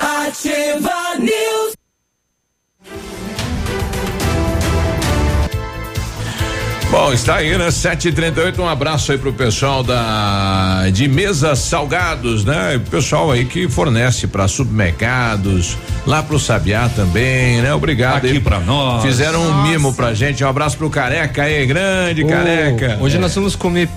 Ativa 0.00 1.16
News. 1.18 1.74
Bom, 6.90 7.12
está 7.12 7.36
aí, 7.36 7.56
né? 7.56 7.70
738 7.70 8.60
um 8.60 8.68
abraço 8.68 9.12
aí 9.12 9.18
pro 9.18 9.32
pessoal 9.32 9.84
da 9.84 10.88
de 10.92 11.06
Mesa 11.06 11.54
Salgados, 11.54 12.44
né? 12.44 12.76
O 12.76 12.90
pessoal 12.90 13.30
aí 13.30 13.44
que 13.44 13.68
fornece 13.68 14.26
para 14.26 14.48
supermercados, 14.48 15.76
lá 16.04 16.20
pro 16.20 16.36
Sabiá 16.40 16.88
também, 16.88 17.62
né? 17.62 17.72
Obrigado 17.72 18.16
Aqui 18.16 18.28
aí 18.30 18.40
pra 18.40 18.58
nós. 18.58 19.02
Fizeram 19.04 19.40
um 19.40 19.62
mimo 19.62 19.94
pra 19.94 20.14
gente. 20.14 20.42
Um 20.42 20.48
abraço 20.48 20.76
pro 20.76 20.90
Careca 20.90 21.44
aí, 21.44 21.64
grande 21.64 22.24
Oh, 22.24 22.28
Careca. 22.28 22.98
Hoje 23.00 23.16
É. 23.18 23.20
nós 23.20 23.32
vamos 23.36 23.54
comer 23.54 23.88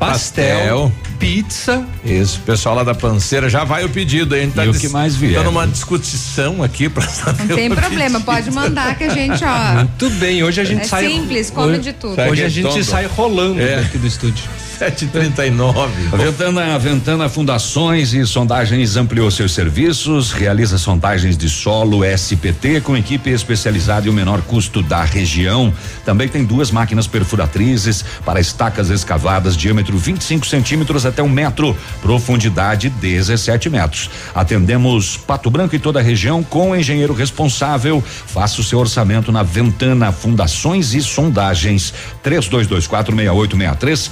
pastel, 0.00 0.90
pizza. 1.18 1.84
Isso, 2.04 2.40
pessoal 2.46 2.74
lá 2.74 2.82
da 2.82 2.94
panceira, 2.94 3.48
já 3.50 3.64
vai 3.64 3.84
o 3.84 3.88
pedido 3.90 4.34
gente 4.34 4.50
Tá 4.50 4.64
E 4.64 4.68
o 4.68 4.72
que 4.74 4.88
mais 4.88 5.14
vier. 5.14 5.34
Tá 5.38 5.44
numa 5.44 5.66
discussão 5.66 6.62
aqui 6.62 6.88
pra 6.88 7.02
saber 7.06 7.44
Não 7.48 7.56
tem 7.56 7.70
o 7.70 7.76
problema, 7.76 8.20
pode 8.20 8.50
mandar 8.50 8.96
que 8.96 9.04
a 9.04 9.10
gente, 9.10 9.44
ó. 9.44 9.74
Muito 9.74 10.10
bem, 10.10 10.42
hoje 10.42 10.60
a 10.60 10.64
gente 10.64 10.82
É 10.82 10.84
sai. 10.84 11.06
simples, 11.06 11.50
come 11.50 11.72
hoje, 11.72 11.80
de 11.80 11.92
tudo. 11.92 12.20
Hoje 12.20 12.42
a 12.42 12.48
gente 12.48 12.82
sai 12.82 13.06
rolando 13.06 13.60
É. 13.60 13.82
daqui 13.82 13.98
do 13.98 14.06
estúdio. 14.06 14.44
739. 14.80 15.90
A 16.10 16.16
Ventana, 16.24 16.74
a 16.74 16.78
Ventana 16.78 17.28
Fundações 17.28 18.14
e 18.14 18.26
Sondagens 18.26 18.96
ampliou 18.96 19.30
seus 19.30 19.52
serviços, 19.52 20.32
realiza 20.32 20.78
sondagens 20.78 21.36
de 21.36 21.50
solo 21.50 22.02
SPT 22.02 22.80
com 22.80 22.96
equipe 22.96 23.28
especializada 23.28 24.06
e 24.06 24.10
o 24.10 24.12
menor 24.12 24.40
custo 24.40 24.82
da 24.82 25.04
região. 25.04 25.70
Também 26.02 26.28
tem 26.28 26.46
duas 26.46 26.70
máquinas 26.70 27.06
perfuratrizes 27.06 28.02
para 28.24 28.40
estacas 28.40 28.88
escavadas, 28.88 29.54
diâmetro 29.54 29.98
25 29.98 30.46
centímetros 30.46 31.04
até 31.04 31.22
um 31.22 31.28
metro, 31.28 31.76
profundidade 32.00 32.88
17 32.88 33.68
metros. 33.68 34.08
Atendemos 34.34 35.18
Pato 35.18 35.50
Branco 35.50 35.76
e 35.76 35.78
toda 35.78 35.98
a 35.98 36.02
região 36.02 36.42
com 36.42 36.70
o 36.70 36.76
engenheiro 36.76 37.12
responsável. 37.12 38.02
Faça 38.02 38.62
o 38.62 38.64
seu 38.64 38.78
orçamento 38.78 39.30
na 39.30 39.42
Ventana 39.42 40.10
Fundações 40.10 40.94
e 40.94 41.02
Sondagens. 41.02 41.92
32246863 42.24 44.10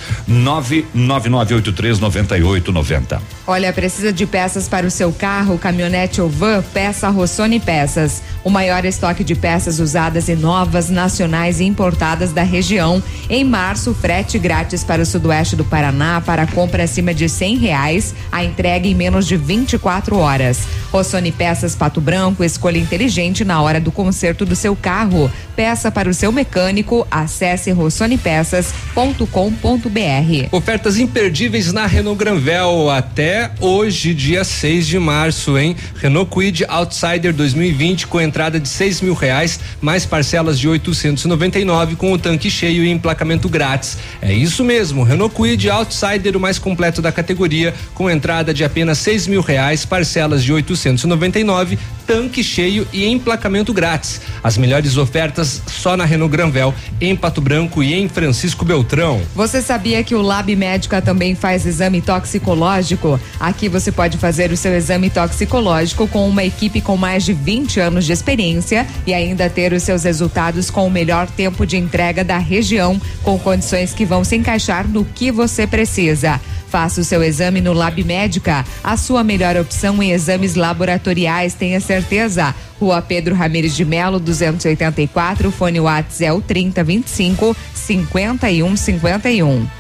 999839890. 0.61 3.20
Olha, 3.46 3.72
precisa 3.72 4.12
de 4.12 4.26
peças 4.26 4.66
para 4.68 4.86
o 4.86 4.90
seu 4.90 5.11
carro, 5.12 5.56
caminhonete 5.59 6.20
ou 6.20 6.28
van? 6.28 6.62
Peça 6.62 7.09
Rossoni 7.09 7.61
Peças. 7.61 8.22
O 8.49 8.51
maior 8.51 8.82
estoque 8.86 9.22
de 9.22 9.34
peças 9.34 9.78
usadas 9.78 10.26
e 10.26 10.34
novas, 10.34 10.88
nacionais 10.88 11.61
e 11.61 11.64
importadas 11.64 12.32
da 12.32 12.42
região. 12.42 13.03
Em 13.28 13.44
março, 13.44 13.92
frete 13.92 14.38
grátis 14.38 14.82
para 14.82 15.03
o 15.03 15.05
sudoeste 15.05 15.55
do 15.55 15.66
Paraná 15.66 16.22
para 16.22 16.46
compra 16.46 16.84
acima 16.84 17.12
de 17.12 17.28
cem 17.28 17.59
reais. 17.59 18.14
A 18.32 18.42
entrega 18.42 18.88
em 18.88 18.94
menos 18.94 19.26
de 19.26 19.36
24 19.36 20.16
horas. 20.16 20.61
Rossoni 20.90 21.30
Peças 21.30 21.76
Pato 21.76 22.01
Branco, 22.01 22.42
escolha 22.42 22.78
inteligente 22.78 23.44
na 23.44 23.61
hora 23.61 23.78
do 23.78 23.92
conserto 23.92 24.46
do 24.46 24.57
seu 24.57 24.74
carro. 24.74 25.30
Peça 25.55 25.90
para 25.90 26.09
o 26.09 26.14
seu 26.14 26.32
mecânico. 26.32 27.07
Acesse 27.11 27.70
rossonepeças.com.br. 27.70 30.49
Ofertas 30.51 30.96
imperdíveis 30.96 31.70
na 31.70 31.84
Renault 31.84 32.18
Granvel 32.18 32.88
até 32.88 33.51
hoje, 33.61 34.14
dia 34.14 34.42
6 34.42 34.86
de 34.86 34.99
março, 34.99 35.59
hein? 35.59 35.76
Renault 35.96 36.30
Kwid 36.30 36.64
Outsider 36.66 37.34
2020 37.34 38.07
com 38.07 38.18
entrada 38.18 38.38
entrada 38.39 38.61
de 38.61 38.68
seis 38.68 39.01
mil 39.01 39.14
reais, 39.14 39.59
mais 39.80 40.07
parcelas 40.07 40.61
de 40.61 40.68
899 40.68 41.97
com 41.97 42.12
o 42.12 42.18
tanque 42.18 42.49
cheio 42.49 42.84
e 42.84 42.89
emplacamento 42.89 43.49
grátis. 43.49 43.99
É 44.22 44.32
isso 44.32 44.62
mesmo, 44.62 45.03
Renault 45.03 45.34
Kwid 45.34 45.68
Outsider, 45.68 46.36
o 46.36 46.41
mais 46.41 46.57
completo 46.57 47.03
da 47.03 47.11
categoria, 47.11 47.74
com 47.95 48.09
entrada 48.09 48.55
de 48.55 48.62
apenas 48.62 48.99
seis 48.99 49.26
mil 49.26 49.41
reais, 49.41 49.84
parcelas 49.84 50.45
de 50.45 50.53
899, 50.53 51.76
tanque 52.09 52.42
cheio 52.42 52.88
e 52.90 53.06
emplacamento 53.06 53.70
grátis. 53.74 54.22
As 54.42 54.56
melhores 54.56 54.96
ofertas 54.96 55.61
só 55.66 55.94
na 55.94 56.06
Renault 56.06 56.32
Granvel, 56.32 56.74
em 56.98 57.14
Pato 57.14 57.38
Branco 57.38 57.82
e 57.82 57.92
em 57.92 58.09
Francisco 58.09 58.64
Beltrão. 58.64 59.20
Você 59.34 59.61
sabia 59.61 60.02
que 60.02 60.14
o 60.14 60.22
Lab 60.22 60.56
Médica 60.56 61.02
também 61.02 61.34
faz 61.34 61.66
exame 61.66 62.00
toxicológico? 62.00 63.20
Aqui 63.38 63.68
você 63.68 63.92
pode 63.92 64.16
fazer 64.16 64.50
o 64.50 64.56
seu 64.56 64.74
exame 64.74 65.11
toxicológico 65.11 66.09
com 66.09 66.26
uma 66.26 66.42
equipe 66.42 66.80
com 66.80 66.96
mais 66.96 67.26
de 67.26 67.34
20 67.34 67.78
anos 67.78 68.06
de 68.06 68.12
experiência 68.12 68.86
e 69.06 69.12
ainda 69.12 69.50
ter 69.50 69.74
os 69.74 69.82
seus 69.82 70.04
resultados 70.04 70.70
com 70.70 70.86
o 70.86 70.90
melhor 70.90 71.26
tempo 71.26 71.66
de 71.66 71.76
entrega 71.76 72.24
da 72.24 72.38
região, 72.38 72.98
com 73.22 73.38
condições 73.38 73.92
que 73.92 74.06
vão 74.06 74.24
se 74.24 74.34
encaixar 74.34 74.88
no 74.88 75.04
que 75.04 75.30
você 75.30 75.66
precisa. 75.66 76.40
Faça 76.71 77.01
o 77.01 77.05
seu 77.05 77.23
exame 77.23 77.61
no 77.61 77.73
Lab 77.73 78.03
Médica, 78.05 78.64
a 78.85 78.97
sua 78.97 79.25
melhor 79.25 79.57
opção 79.57 80.03
em 80.03 80.12
exames 80.12 80.55
laboratoriais, 80.55 81.55
tenha 81.55 81.81
certeza. 81.81 82.55
Rua 82.79 83.03
Pedro 83.03 83.35
Ramires 83.35 83.75
de 83.75 83.85
Melo, 83.85 84.21
284, 84.21 85.51
fone 85.51 85.81
Whats 85.81 86.21
é 86.21 86.33
o 86.33 86.41
3025 86.41 87.57
5151. 87.75 89.79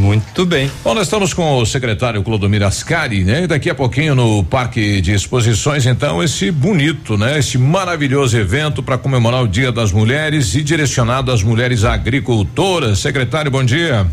Muito 0.00 0.46
bem. 0.46 0.70
Bom, 0.82 0.94
nós 0.94 1.04
estamos 1.04 1.34
com 1.34 1.58
o 1.58 1.66
secretário 1.66 2.22
Clodomir 2.22 2.62
Ascari, 2.62 3.22
né? 3.22 3.46
Daqui 3.46 3.68
a 3.68 3.74
pouquinho 3.74 4.14
no 4.14 4.42
Parque 4.42 4.98
de 5.02 5.12
Exposições, 5.12 5.84
então, 5.84 6.22
esse 6.22 6.50
bonito, 6.50 7.18
né? 7.18 7.38
Esse 7.38 7.58
maravilhoso 7.58 8.34
evento 8.38 8.82
para 8.82 8.96
comemorar 8.96 9.42
o 9.42 9.48
Dia 9.48 9.70
das 9.70 9.92
Mulheres 9.92 10.54
e 10.54 10.62
direcionado 10.62 11.30
às 11.30 11.42
mulheres 11.42 11.84
agricultoras. 11.84 12.98
Secretário, 12.98 13.50
bom 13.50 13.62
dia. 13.62 14.06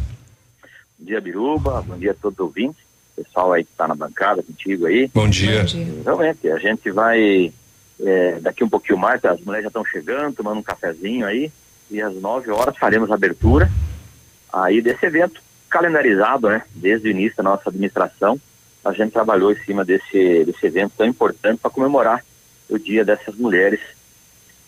Bom 1.08 1.12
dia, 1.12 1.22
Biruba. 1.22 1.82
Bom 1.84 1.98
dia 1.98 2.12
a 2.12 2.14
todos 2.14 2.38
os 2.38 2.46
ouvintes. 2.46 2.84
Pessoal 3.16 3.54
aí 3.54 3.64
que 3.64 3.72
está 3.72 3.88
na 3.88 3.96
bancada 3.96 4.44
contigo 4.44 4.88
aí. 4.88 5.10
Bom 5.14 5.30
dia. 5.30 5.64
Realmente, 6.04 6.52
a 6.52 6.58
gente 6.58 6.92
vai 6.92 7.54
é, 8.02 8.40
daqui 8.42 8.62
um 8.62 8.68
pouquinho 8.68 9.00
mais, 9.00 9.24
as 9.24 9.40
mulheres 9.40 9.64
já 9.64 9.70
estão 9.70 9.86
chegando, 9.86 10.36
tomando 10.36 10.60
um 10.60 10.64
cafezinho 10.64 11.26
aí, 11.26 11.50
e 11.90 12.02
às 12.02 12.14
9 12.14 12.52
horas 12.52 12.76
faremos 12.76 13.10
a 13.10 13.14
abertura 13.14 13.72
aí 14.52 14.82
desse 14.82 15.06
evento 15.06 15.42
calendarizado, 15.70 16.50
né? 16.50 16.64
Desde 16.76 17.08
o 17.08 17.12
início 17.12 17.38
da 17.38 17.44
nossa 17.44 17.70
administração, 17.70 18.38
a 18.84 18.92
gente 18.92 19.14
trabalhou 19.14 19.54
em 19.54 19.64
cima 19.64 19.86
desse, 19.86 20.44
desse 20.44 20.66
evento 20.66 20.92
tão 20.98 21.08
importante 21.08 21.62
para 21.62 21.72
comemorar 21.72 22.22
o 22.70 22.78
dia 22.78 23.06
dessas 23.06 23.34
mulheres, 23.36 23.80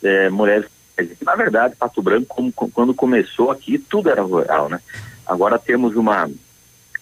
é, 0.01 0.29
mulheres. 0.29 0.67
Na 1.21 1.35
verdade, 1.35 1.75
Pato 1.75 2.01
Branco, 2.01 2.27
como, 2.27 2.71
quando 2.71 2.93
começou 2.93 3.51
aqui, 3.51 3.77
tudo 3.77 4.09
era 4.09 4.21
rural, 4.21 4.69
né? 4.69 4.79
Agora 5.29 5.59
temos 5.59 5.95
uma, 5.95 6.27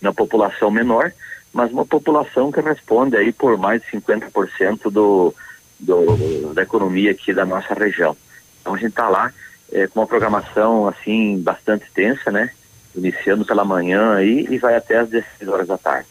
uma 0.02 0.14
população 0.14 0.70
menor, 0.70 1.14
mas 1.54 1.72
uma 1.72 1.86
população 1.86 2.52
que 2.52 2.60
responde 2.60 3.16
aí 3.16 3.32
por 3.32 3.58
mais 3.58 3.82
de 3.82 3.88
50% 3.98 4.92
do, 4.92 5.34
do, 5.80 6.54
da 6.54 6.64
economia 6.64 7.12
aqui 7.12 7.34
da 7.34 7.46
nossa 7.46 7.74
região. 7.74 8.18
Então 8.60 8.76
a 8.76 8.78
gente 8.78 8.90
está 8.90 9.08
lá 9.08 9.32
é, 9.72 9.88
com 9.88 10.02
uma 10.02 10.08
programação 10.08 10.90
assim 10.90 11.42
bastante 11.42 11.86
extensa, 11.86 12.30
né? 12.30 12.52
Iniciando 12.94 13.46
pela 13.46 13.64
manhã 13.64 14.16
aí 14.16 14.46
e 14.50 14.58
vai 14.58 14.76
até 14.76 14.98
às 14.98 15.10
16 15.10 15.50
horas 15.50 15.68
da 15.68 15.78
tarde. 15.78 16.10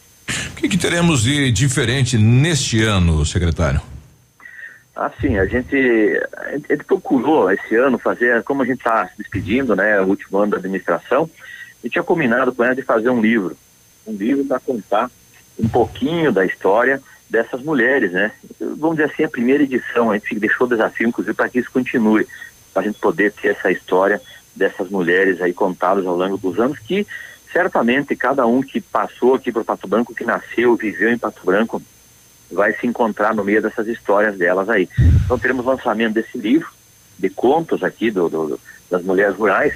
O 0.51 0.55
que, 0.55 0.67
que 0.69 0.77
teremos 0.77 1.21
de 1.21 1.51
diferente 1.51 2.17
neste 2.17 2.81
ano, 2.83 3.23
secretário? 3.23 3.79
Assim, 4.95 5.37
a 5.37 5.45
gente, 5.45 5.75
a 6.35 6.57
gente 6.57 6.83
procurou 6.83 7.51
esse 7.51 7.75
ano 7.75 7.99
fazer, 7.99 8.41
como 8.43 8.63
a 8.63 8.65
gente 8.65 8.79
está 8.79 9.07
se 9.07 9.13
despedindo, 9.19 9.75
né, 9.75 10.01
o 10.01 10.05
último 10.05 10.39
ano 10.39 10.53
da 10.53 10.57
administração, 10.57 11.29
e 11.83 11.89
tinha 11.89 12.03
combinado 12.03 12.53
com 12.53 12.63
ela 12.63 12.75
de 12.75 12.81
fazer 12.81 13.09
um 13.09 13.21
livro, 13.21 13.57
um 14.05 14.13
livro 14.13 14.45
para 14.45 14.59
contar 14.59 15.11
um 15.59 15.67
pouquinho 15.67 16.31
da 16.31 16.45
história 16.45 17.01
dessas 17.29 17.61
mulheres, 17.61 18.11
né? 18.11 18.31
Vamos 18.59 18.97
dizer 18.97 19.11
assim, 19.11 19.23
a 19.23 19.29
primeira 19.29 19.63
edição, 19.63 20.11
a 20.11 20.17
gente 20.17 20.39
deixou 20.39 20.65
o 20.65 20.69
desafio, 20.69 21.07
inclusive, 21.07 21.35
para 21.35 21.49
que 21.49 21.59
isso 21.59 21.71
continue, 21.71 22.27
para 22.73 22.83
a 22.83 22.85
gente 22.85 22.99
poder 22.99 23.31
ter 23.33 23.49
essa 23.49 23.71
história 23.71 24.21
dessas 24.55 24.89
mulheres 24.89 25.41
aí 25.41 25.53
contadas 25.53 26.05
ao 26.05 26.15
longo 26.15 26.37
dos 26.37 26.59
anos, 26.59 26.79
que 26.79 27.05
certamente 27.51 28.15
cada 28.15 28.45
um 28.45 28.61
que 28.61 28.79
passou 28.79 29.35
aqui 29.35 29.51
para 29.51 29.63
Pato 29.63 29.87
Branco, 29.87 30.15
que 30.15 30.23
nasceu, 30.23 30.75
viveu 30.75 31.11
em 31.11 31.17
Pato 31.17 31.45
Branco, 31.45 31.81
vai 32.51 32.73
se 32.73 32.87
encontrar 32.87 33.35
no 33.35 33.43
meio 33.43 33.61
dessas 33.61 33.87
histórias 33.87 34.37
delas 34.37 34.69
aí. 34.69 34.89
Então 35.25 35.37
teremos 35.37 35.65
lançamento 35.65 36.13
desse 36.13 36.37
livro, 36.37 36.69
de 37.17 37.29
contos 37.29 37.83
aqui 37.83 38.09
do, 38.09 38.29
do 38.29 38.59
das 38.89 39.03
mulheres 39.03 39.35
rurais, 39.35 39.73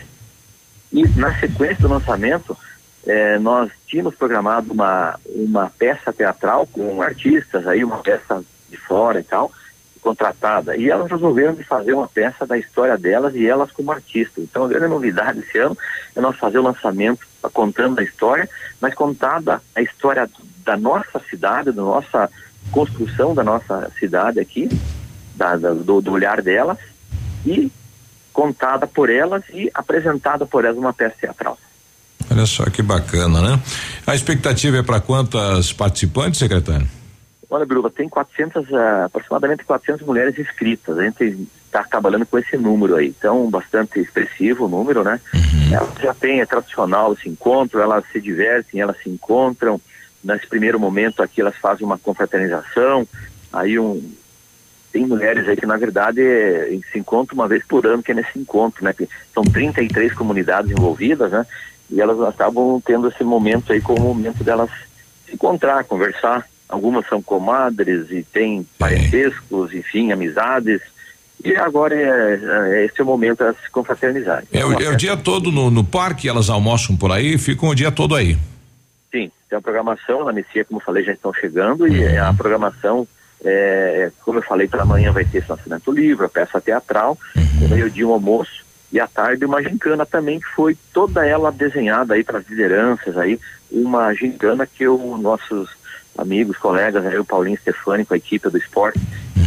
e 0.91 1.07
na 1.17 1.33
sequência 1.39 1.81
do 1.81 1.87
lançamento, 1.87 2.57
eh, 3.05 3.39
nós 3.39 3.71
tínhamos 3.87 4.15
programado 4.15 4.73
uma, 4.73 5.19
uma 5.25 5.71
peça 5.77 6.11
teatral 6.11 6.67
com 6.67 7.01
artistas 7.01 7.65
aí, 7.65 7.83
uma 7.83 7.99
peça 7.99 8.43
de 8.69 8.77
fora 8.77 9.19
e 9.19 9.23
tal, 9.23 9.51
contratada. 10.01 10.75
E 10.75 10.89
elas 10.89 11.09
resolveram 11.09 11.55
fazer 11.57 11.93
uma 11.93 12.07
peça 12.07 12.45
da 12.45 12.57
história 12.57 12.97
delas 12.97 13.35
e 13.35 13.47
elas 13.47 13.71
como 13.71 13.91
artistas. 13.91 14.43
Então 14.43 14.65
a 14.65 14.67
grande 14.67 14.87
novidade 14.87 15.39
esse 15.39 15.57
ano 15.57 15.77
é 16.15 16.21
nós 16.21 16.37
fazer 16.37 16.59
o 16.59 16.63
lançamento 16.63 17.25
contando 17.53 17.99
a 17.99 18.03
história, 18.03 18.49
mas 18.79 18.93
contada 18.93 19.61
a 19.75 19.81
história 19.81 20.29
da 20.63 20.77
nossa 20.77 21.19
cidade, 21.29 21.71
da 21.71 21.81
nossa 21.81 22.29
construção 22.71 23.33
da 23.33 23.43
nossa 23.43 23.91
cidade 23.97 24.39
aqui, 24.39 24.69
da, 25.35 25.55
da, 25.55 25.73
do, 25.73 26.01
do 26.01 26.11
olhar 26.11 26.41
delas, 26.41 26.77
e 27.45 27.71
contada 28.33 28.87
por 28.87 29.09
elas 29.09 29.43
e 29.53 29.69
apresentada 29.73 30.45
por 30.45 30.65
elas 30.65 30.77
uma 30.77 30.93
peça 30.93 31.15
teatral. 31.19 31.57
Olha 32.29 32.45
só 32.45 32.63
que 32.65 32.81
bacana, 32.81 33.41
né? 33.41 33.59
A 34.07 34.15
expectativa 34.15 34.77
é 34.77 34.83
para 34.83 34.99
quantas 34.99 35.73
participantes, 35.73 36.39
secretário? 36.39 36.87
Olha, 37.49 37.65
Biruba, 37.65 37.89
tem 37.89 38.07
400, 38.07 38.69
uh, 38.69 38.75
aproximadamente 39.05 39.65
400 39.65 40.07
mulheres 40.07 40.39
inscritas. 40.39 40.97
A 40.97 41.03
gente 41.03 41.49
está 41.65 41.83
trabalhando 41.83 42.25
com 42.25 42.37
esse 42.39 42.55
número 42.55 42.95
aí. 42.95 43.07
Então, 43.07 43.49
bastante 43.49 43.99
expressivo 43.99 44.65
o 44.65 44.69
número, 44.69 45.03
né? 45.03 45.19
Uhum. 45.33 45.73
Elas 45.73 45.89
já 46.01 46.13
tem, 46.13 46.39
é 46.39 46.45
tradicional 46.45 47.11
esse 47.11 47.27
encontro, 47.27 47.81
elas 47.81 48.05
se 48.11 48.21
divertem, 48.21 48.79
elas 48.79 48.95
se 49.03 49.09
encontram. 49.09 49.81
Nesse 50.23 50.47
primeiro 50.47 50.79
momento 50.79 51.21
aqui, 51.21 51.41
elas 51.41 51.55
fazem 51.57 51.85
uma 51.85 51.97
confraternização. 51.97 53.05
Aí, 53.51 53.77
um, 53.77 54.01
tem 54.91 55.05
mulheres 55.05 55.47
aí 55.47 55.55
que, 55.55 55.65
na 55.65 55.77
verdade, 55.77 56.21
é, 56.21 56.77
se 56.91 56.99
encontram 56.99 57.35
uma 57.35 57.47
vez 57.47 57.63
por 57.65 57.85
ano, 57.85 58.03
que 58.03 58.11
é 58.11 58.15
nesse 58.15 58.37
encontro, 58.37 58.83
né? 58.83 58.93
Que 58.93 59.07
são 59.33 59.43
33 59.43 60.13
comunidades 60.13 60.71
envolvidas, 60.71 61.31
né? 61.31 61.45
E 61.89 61.99
elas 62.01 62.19
acabam 62.21 62.81
tendo 62.85 63.07
esse 63.07 63.23
momento 63.23 63.73
aí 63.73 63.81
como 63.81 63.99
o 63.99 64.13
momento 64.15 64.43
delas 64.43 64.69
se 65.25 65.33
encontrar, 65.33 65.83
conversar. 65.85 66.45
Algumas 66.67 67.05
são 67.07 67.21
comadres 67.21 68.09
e 68.11 68.23
têm 68.23 68.65
parentescos, 68.77 69.73
enfim, 69.73 70.11
amizades. 70.11 70.81
E 71.43 71.55
agora 71.55 71.95
é, 71.95 72.39
é 72.75 72.85
esse 72.85 72.99
é 72.99 73.03
o 73.03 73.07
momento 73.07 73.43
de 73.43 73.59
se 73.61 73.69
confraternizarem. 73.71 74.47
É, 74.53 74.63
o, 74.63 74.73
é 74.79 74.89
o 74.89 74.95
dia 74.95 75.17
todo 75.17 75.51
no, 75.51 75.69
no 75.69 75.83
parque, 75.83 76.29
elas 76.29 76.49
almoçam 76.49 76.95
por 76.95 77.11
aí, 77.11 77.37
ficam 77.37 77.69
o 77.69 77.75
dia 77.75 77.91
todo 77.91 78.15
aí. 78.15 78.37
Sim, 79.11 79.29
tem 79.49 79.57
a 79.57 79.61
programação, 79.61 80.29
a 80.29 80.33
Messia, 80.33 80.63
como 80.63 80.79
eu 80.79 80.85
falei, 80.85 81.03
já 81.03 81.11
estão 81.11 81.33
chegando, 81.33 81.81
uhum. 81.81 81.93
e 81.93 82.17
a 82.17 82.33
programação, 82.33 83.05
é, 83.43 84.11
como 84.23 84.39
eu 84.39 84.43
falei, 84.43 84.67
pela 84.67 84.85
manhã 84.85 85.11
vai 85.11 85.25
ter 85.25 85.39
esse 85.39 85.49
lançamento 85.49 85.91
livre, 85.91 86.25
a 86.25 86.29
peça 86.29 86.61
teatral, 86.61 87.17
uhum. 87.35 87.69
meio-dia 87.69 88.07
um 88.07 88.13
almoço, 88.13 88.63
e 88.91 88.99
à 88.99 89.07
tarde 89.07 89.45
uma 89.45 89.61
gincana 89.61 90.05
também 90.05 90.39
que 90.39 90.47
foi 90.47 90.77
toda 90.93 91.25
ela 91.25 91.51
desenhada 91.51 92.13
aí 92.13 92.23
para 92.23 92.39
as 92.39 92.47
lideranças 92.47 93.17
aí, 93.17 93.39
uma 93.71 94.13
gincana 94.13 94.67
que 94.67 94.87
os 94.87 95.19
nossos 95.19 95.69
amigos, 96.17 96.57
colegas, 96.57 97.05
aí, 97.05 97.17
o 97.17 97.25
Paulinho 97.25 97.57
Stefani 97.57 98.05
com 98.05 98.13
a 98.13 98.17
equipe 98.17 98.49
do 98.49 98.57
esporte 98.57 98.99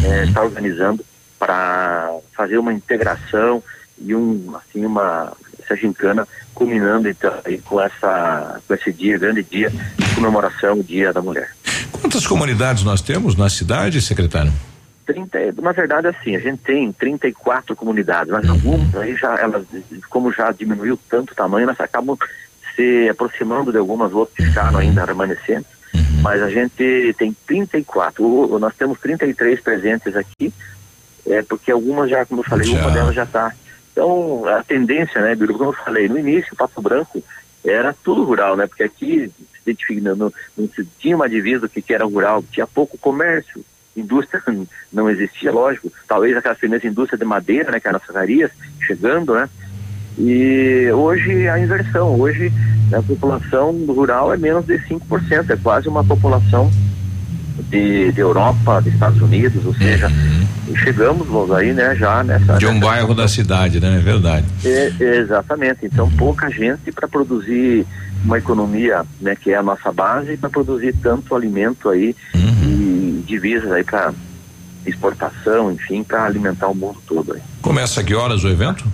eh, 0.05 0.25
está 0.25 0.43
organizando 0.43 1.05
para 1.39 2.11
fazer 2.33 2.57
uma 2.57 2.73
integração 2.73 3.63
e 3.99 4.15
um 4.15 4.57
assim 4.57 4.85
uma 4.85 5.33
essa 5.65 5.77
gincana 5.77 6.27
culminando 6.55 7.09
então 7.09 7.33
com 7.65 7.81
essa 7.81 8.61
com 8.67 8.75
esse 8.75 8.93
dia 8.93 9.19
grande 9.19 9.43
dia 9.43 9.71
de 9.71 10.15
comemoração 10.15 10.77
do 10.77 10.85
Dia 10.85 11.13
da 11.13 11.23
Mulher. 11.23 11.51
Quantas 11.93 12.27
comunidades 12.27 12.85
nós 12.85 13.01
temos 13.01 13.35
na 13.37 13.49
cidade, 13.49 14.01
secretário? 14.01 14.53
30, 15.07 15.61
na 15.61 15.73
verdade, 15.73 16.09
assim, 16.09 16.35
a 16.35 16.39
gente 16.39 16.59
tem 16.59 16.91
34 16.93 17.77
comunidades, 17.77 18.33
mas 18.33 18.49
algumas 18.49 18.95
aí 18.97 19.15
já, 19.17 19.35
elas, 19.37 19.65
como 20.09 20.33
já 20.33 20.51
diminuiu 20.51 20.99
tanto 21.09 21.33
o 21.33 21.35
tamanho, 21.35 21.65
elas 21.65 21.81
acabam 21.81 22.17
se 22.75 23.09
aproximando 23.09 23.71
de 23.71 23.79
algumas 23.79 24.13
outras 24.13 24.37
que 24.37 24.47
ficaram 24.47 24.79
ainda 24.79 25.05
remanescentes, 25.05 25.71
mas 26.23 26.43
a 26.43 26.49
gente 26.49 27.15
tem 27.19 27.37
34, 27.47 28.25
o, 28.25 28.59
nós 28.59 28.75
temos 28.77 28.99
33 28.99 29.61
presentes 29.61 30.17
aqui, 30.17 30.53
é, 31.27 31.43
porque 31.43 31.71
algumas 31.71 32.11
já, 32.11 32.25
como 32.25 32.41
eu 32.41 32.45
falei, 32.45 32.71
já. 32.71 32.81
uma 32.81 32.91
delas 32.91 33.15
já 33.15 33.25
está. 33.25 33.53
Então, 33.95 34.45
a 34.49 34.61
tendência, 34.65 35.23
né, 35.23 35.37
Biru, 35.37 35.57
como 35.57 35.71
eu 35.71 35.85
falei, 35.85 36.09
no 36.09 36.19
início, 36.19 36.57
Pato 36.57 36.83
Branco 36.83 37.23
era 37.65 37.95
tudo 38.03 38.25
rural, 38.25 38.57
né, 38.57 38.67
porque 38.67 38.83
aqui 38.83 39.33
não, 40.03 40.17
não, 40.17 40.33
se 40.75 40.85
tinha 40.99 41.15
uma 41.15 41.29
divisa 41.29 41.61
do 41.61 41.69
que, 41.69 41.81
que 41.81 41.95
era 41.95 42.05
rural, 42.05 42.45
tinha 42.51 42.67
pouco 42.67 42.99
comércio, 42.99 43.65
indústria 43.97 44.43
não 44.93 45.09
existia, 45.09 45.53
lógico, 45.53 45.93
talvez 46.09 46.37
aquelas 46.37 46.59
primeiras 46.59 46.85
indústrias 46.85 47.21
de 47.21 47.25
madeira, 47.25 47.71
né, 47.71 47.79
que 47.79 47.87
eram 47.87 47.99
as 47.99 48.05
ferrarias, 48.05 48.51
chegando, 48.81 49.33
né, 49.33 49.49
e 50.19 50.91
hoje 50.93 51.49
a 51.49 51.57
inversão, 51.57 52.21
hoje 52.21 52.53
a 52.93 53.01
população 53.01 53.73
rural 53.87 54.35
é 54.35 54.37
menos 54.37 54.67
de 54.67 54.77
5%, 54.81 55.51
é 55.51 55.57
quase 55.57 55.89
uma 55.89 56.03
população 56.03 56.69
de, 57.71 58.13
de 58.13 58.21
Europa, 58.21 58.81
dos 58.81 58.93
Estados 58.93 59.21
Unidos, 59.21 59.65
ou 59.65 59.75
seja, 59.75 60.09
uhum. 60.09 60.77
chegamos 60.77 61.51
aí, 61.53 61.73
né, 61.73 61.95
já 61.95 62.23
nessa. 62.25 62.55
De 62.55 62.67
um 62.67 62.75
nessa 62.75 62.87
bairro 62.87 63.15
da 63.15 63.29
cidade, 63.29 63.81
né? 63.81 63.97
É 63.97 64.01
verdade. 64.01 64.47
É, 64.65 64.93
exatamente. 65.21 65.81
Então, 65.85 66.11
pouca 66.11 66.51
gente 66.51 66.91
para 66.93 67.07
produzir 67.07 67.87
uma 68.25 68.39
economia, 68.39 69.05
né, 69.21 69.37
que 69.37 69.51
é 69.51 69.57
a 69.57 69.63
nossa 69.63 69.93
base, 69.93 70.37
para 70.37 70.51
produzir 70.51 70.95
tanto 71.03 71.35
alimento 71.35 71.89
aí 71.89 72.17
uhum. 72.35 73.21
e 73.21 73.25
divisas 73.27 73.71
aí 73.71 73.85
para 73.85 74.13
exportação, 74.87 75.73
enfim, 75.73 76.03
para 76.03 76.25
alimentar 76.25 76.69
o 76.69 76.75
mundo 76.75 76.99
todo 77.07 77.35
aí. 77.35 77.41
Começa 77.63 78.01
a 78.01 78.05
que 78.05 78.15
horas 78.15 78.45
o 78.45 78.49
evento? 78.49 78.85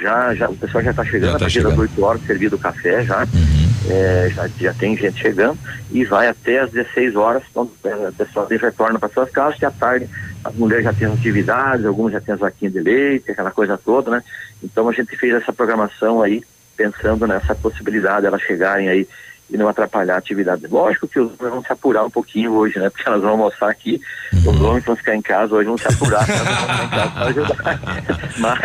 Já, 0.00 0.34
já, 0.34 0.48
o 0.48 0.56
pessoal 0.56 0.84
já 0.84 0.90
está 0.90 1.04
chegando, 1.04 1.32
já 1.32 1.32
tá 1.32 1.36
a 1.36 1.40
partir 1.40 1.62
das 1.62 1.78
8 1.78 2.04
horas 2.04 2.22
servido 2.26 2.56
o 2.56 2.58
café 2.58 3.04
já. 3.04 3.20
Uhum. 3.20 3.70
É, 3.88 4.30
já, 4.34 4.48
já 4.60 4.74
tem 4.74 4.96
gente 4.96 5.20
chegando 5.20 5.58
e 5.90 6.04
vai 6.04 6.28
até 6.28 6.60
as 6.60 6.70
16 6.70 7.16
horas, 7.16 7.42
então 7.50 7.70
é, 7.84 8.08
o 8.08 8.12
pessoal 8.12 8.46
retorna 8.46 8.98
para 8.98 9.08
suas 9.08 9.30
casas 9.30 9.60
e 9.60 9.64
à 9.64 9.70
tarde 9.70 10.06
as 10.44 10.54
mulheres 10.54 10.84
já 10.84 10.92
têm 10.92 11.08
atividades, 11.08 11.84
algumas 11.84 12.12
já 12.12 12.20
têm 12.20 12.34
as 12.34 12.40
vaquinhas 12.40 12.74
de 12.74 12.80
leite, 12.80 13.30
aquela 13.30 13.50
coisa 13.50 13.78
toda, 13.78 14.10
né? 14.10 14.22
Então 14.62 14.88
a 14.88 14.92
gente 14.92 15.16
fez 15.16 15.34
essa 15.34 15.52
programação 15.52 16.22
aí, 16.22 16.42
pensando 16.76 17.26
nessa 17.26 17.54
possibilidade 17.54 18.22
de 18.22 18.26
elas 18.26 18.42
chegarem 18.42 18.88
aí 18.88 19.08
e 19.52 19.56
não 19.56 19.68
atrapalhar 19.68 20.14
a 20.14 20.18
atividade. 20.18 20.66
Lógico 20.68 21.08
que 21.08 21.18
os 21.18 21.26
homens 21.38 21.54
vão 21.54 21.62
se 21.62 21.72
apurar 21.72 22.04
um 22.04 22.10
pouquinho 22.10 22.52
hoje, 22.52 22.78
né? 22.78 22.88
Porque 22.90 23.08
elas 23.08 23.20
vão 23.20 23.30
almoçar 23.30 23.70
aqui, 23.70 24.00
uhum. 24.32 24.50
os 24.50 24.60
homens 24.60 24.84
vão 24.84 24.96
ficar 24.96 25.16
em 25.16 25.22
casa 25.22 25.54
hoje, 25.54 25.68
vão 25.68 25.78
se 25.78 25.88
apurar 25.88 26.24
para 26.26 27.26
ajudar. 27.26 27.80
mas, 28.38 28.60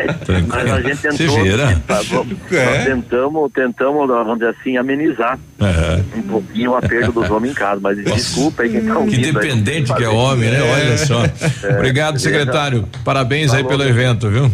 mas 0.48 0.72
a 0.72 0.82
gente 0.82 1.02
tentou, 1.02 1.38
tá, 1.88 2.02
vamos, 2.10 2.52
é. 2.52 2.66
nós 2.66 2.86
tentamos, 2.86 3.52
tentamos, 3.52 4.08
vamos 4.08 4.40
dizer 4.40 4.56
assim, 4.60 4.78
amenizar 4.78 5.40
uhum. 5.60 6.20
um 6.20 6.22
pouquinho 6.24 6.72
o 6.72 6.76
aperto 6.76 7.12
dos 7.12 7.30
homens 7.30 7.52
em 7.52 7.56
casa, 7.56 7.80
mas 7.82 7.98
Nossa. 7.98 8.16
desculpa 8.16 8.64
aí 8.64 8.70
quem 8.70 8.86
tá 8.86 8.98
ouvindo. 8.98 9.16
Que 9.16 9.32
dependente 9.32 9.94
que 9.94 10.04
é 10.04 10.10
homem, 10.10 10.50
né? 10.50 10.62
Olha 10.62 10.98
só. 10.98 11.24
É, 11.64 11.74
Obrigado, 11.76 12.20
secretário. 12.20 12.88
Parabéns 13.04 13.52
Falou, 13.52 13.66
aí 13.66 13.70
pelo 13.70 13.84
evento, 13.90 14.30
viu? 14.30 14.52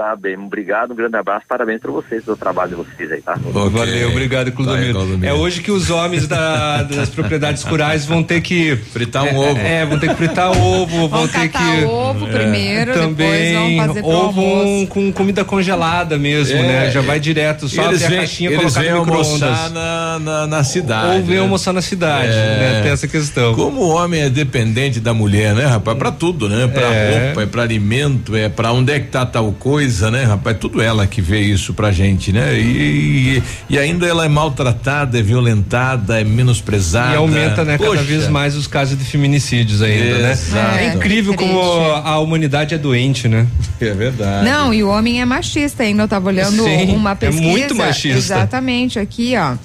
Tá 0.00 0.16
bem, 0.16 0.34
obrigado, 0.34 0.92
um 0.92 0.94
grande 0.94 1.14
abraço, 1.14 1.44
parabéns 1.46 1.78
para 1.78 1.90
vocês 1.90 2.24
pelo 2.24 2.34
trabalho 2.34 2.70
de 2.70 2.74
vocês 2.76 3.12
aí, 3.12 3.20
tá? 3.20 3.34
Okay. 3.34 3.68
Valeu, 3.68 4.08
obrigado, 4.08 4.50
Clodomiro. 4.50 4.98
É 5.22 5.34
hoje 5.34 5.60
que 5.60 5.70
os 5.70 5.90
homens 5.90 6.26
da, 6.26 6.84
das 6.84 7.10
propriedades 7.10 7.62
rurais 7.62 8.06
vão 8.06 8.22
ter 8.22 8.40
que 8.40 8.76
fritar 8.76 9.24
um 9.24 9.26
é, 9.26 9.50
ovo. 9.50 9.60
É, 9.60 9.84
vão 9.84 9.98
ter 9.98 10.08
que 10.08 10.14
fritar 10.14 10.52
ovo, 10.52 11.06
vão, 11.06 11.28
ter 11.28 11.50
que 11.50 11.84
ovo 11.84 12.26
é. 12.26 12.30
primeiro, 12.30 12.94
também 12.94 13.78
ovo 14.02 14.86
com 14.86 15.12
comida 15.12 15.44
congelada 15.44 16.16
mesmo, 16.16 16.56
é, 16.56 16.62
né? 16.62 16.90
Já 16.90 17.02
vai 17.02 17.20
direto, 17.20 17.68
só 17.68 17.82
abre 17.82 18.02
a 18.02 18.10
caixinha 18.10 18.52
eles 18.52 18.72
colocar 18.72 18.90
no 18.90 18.98
almoçar 19.00 19.68
na, 19.68 20.18
na, 20.18 20.46
na, 20.46 20.64
cidade. 20.64 21.16
Ou 21.18 21.22
vem 21.24 21.36
né? 21.36 21.42
almoçar 21.42 21.74
na 21.74 21.82
cidade, 21.82 22.32
é. 22.32 22.56
né? 22.58 22.80
Tem 22.84 22.92
essa 22.92 23.06
questão. 23.06 23.54
Como 23.54 23.82
o 23.82 23.88
homem 23.90 24.22
é 24.22 24.30
dependente 24.30 24.98
da 24.98 25.12
mulher, 25.12 25.54
né, 25.54 25.66
rapaz? 25.66 25.98
Para 25.98 26.10
tudo, 26.10 26.48
né? 26.48 26.66
Para 26.68 26.86
é. 26.86 27.24
roupa, 27.26 27.42
é 27.42 27.46
para 27.46 27.60
alimento, 27.60 28.34
é 28.34 28.48
para 28.48 28.72
onde 28.72 28.92
é 28.92 28.98
que 28.98 29.08
tá 29.08 29.26
tal 29.26 29.52
coisa, 29.52 29.89
né, 30.10 30.24
rapaz? 30.24 30.56
Tudo 30.58 30.80
ela 30.80 31.06
que 31.06 31.20
vê 31.20 31.40
isso 31.40 31.74
pra 31.74 31.90
gente, 31.90 32.32
né? 32.32 32.58
E, 32.58 33.38
e, 33.38 33.42
e 33.70 33.78
ainda 33.78 34.06
ela 34.06 34.24
é 34.24 34.28
maltratada, 34.28 35.18
é 35.18 35.22
violentada, 35.22 36.20
é 36.20 36.24
menosprezada. 36.24 37.14
E 37.14 37.16
aumenta, 37.16 37.64
né, 37.64 37.76
Poxa. 37.76 37.90
cada 37.90 38.02
vez 38.02 38.28
mais 38.28 38.56
os 38.56 38.66
casos 38.66 38.98
de 38.98 39.04
feminicídios 39.04 39.82
ainda, 39.82 40.18
né? 40.18 40.32
Exato. 40.32 40.74
né? 40.76 40.84
É 40.86 40.94
incrível 40.94 41.34
é 41.34 41.36
como 41.36 41.60
a 41.60 42.18
humanidade 42.18 42.74
é 42.74 42.78
doente, 42.78 43.28
né? 43.28 43.46
É 43.80 43.92
verdade. 43.92 44.44
Não, 44.44 44.72
e 44.72 44.82
o 44.82 44.88
homem 44.88 45.20
é 45.20 45.24
machista 45.24 45.82
ainda. 45.82 46.02
Eu 46.02 46.08
tava 46.08 46.28
olhando 46.28 46.62
Sim, 46.62 46.94
uma 46.94 47.16
pesquisa. 47.16 47.42
É 47.42 47.46
muito 47.46 47.74
machista. 47.74 48.18
Exatamente, 48.18 48.98
aqui, 48.98 49.34
ó. 49.36 49.56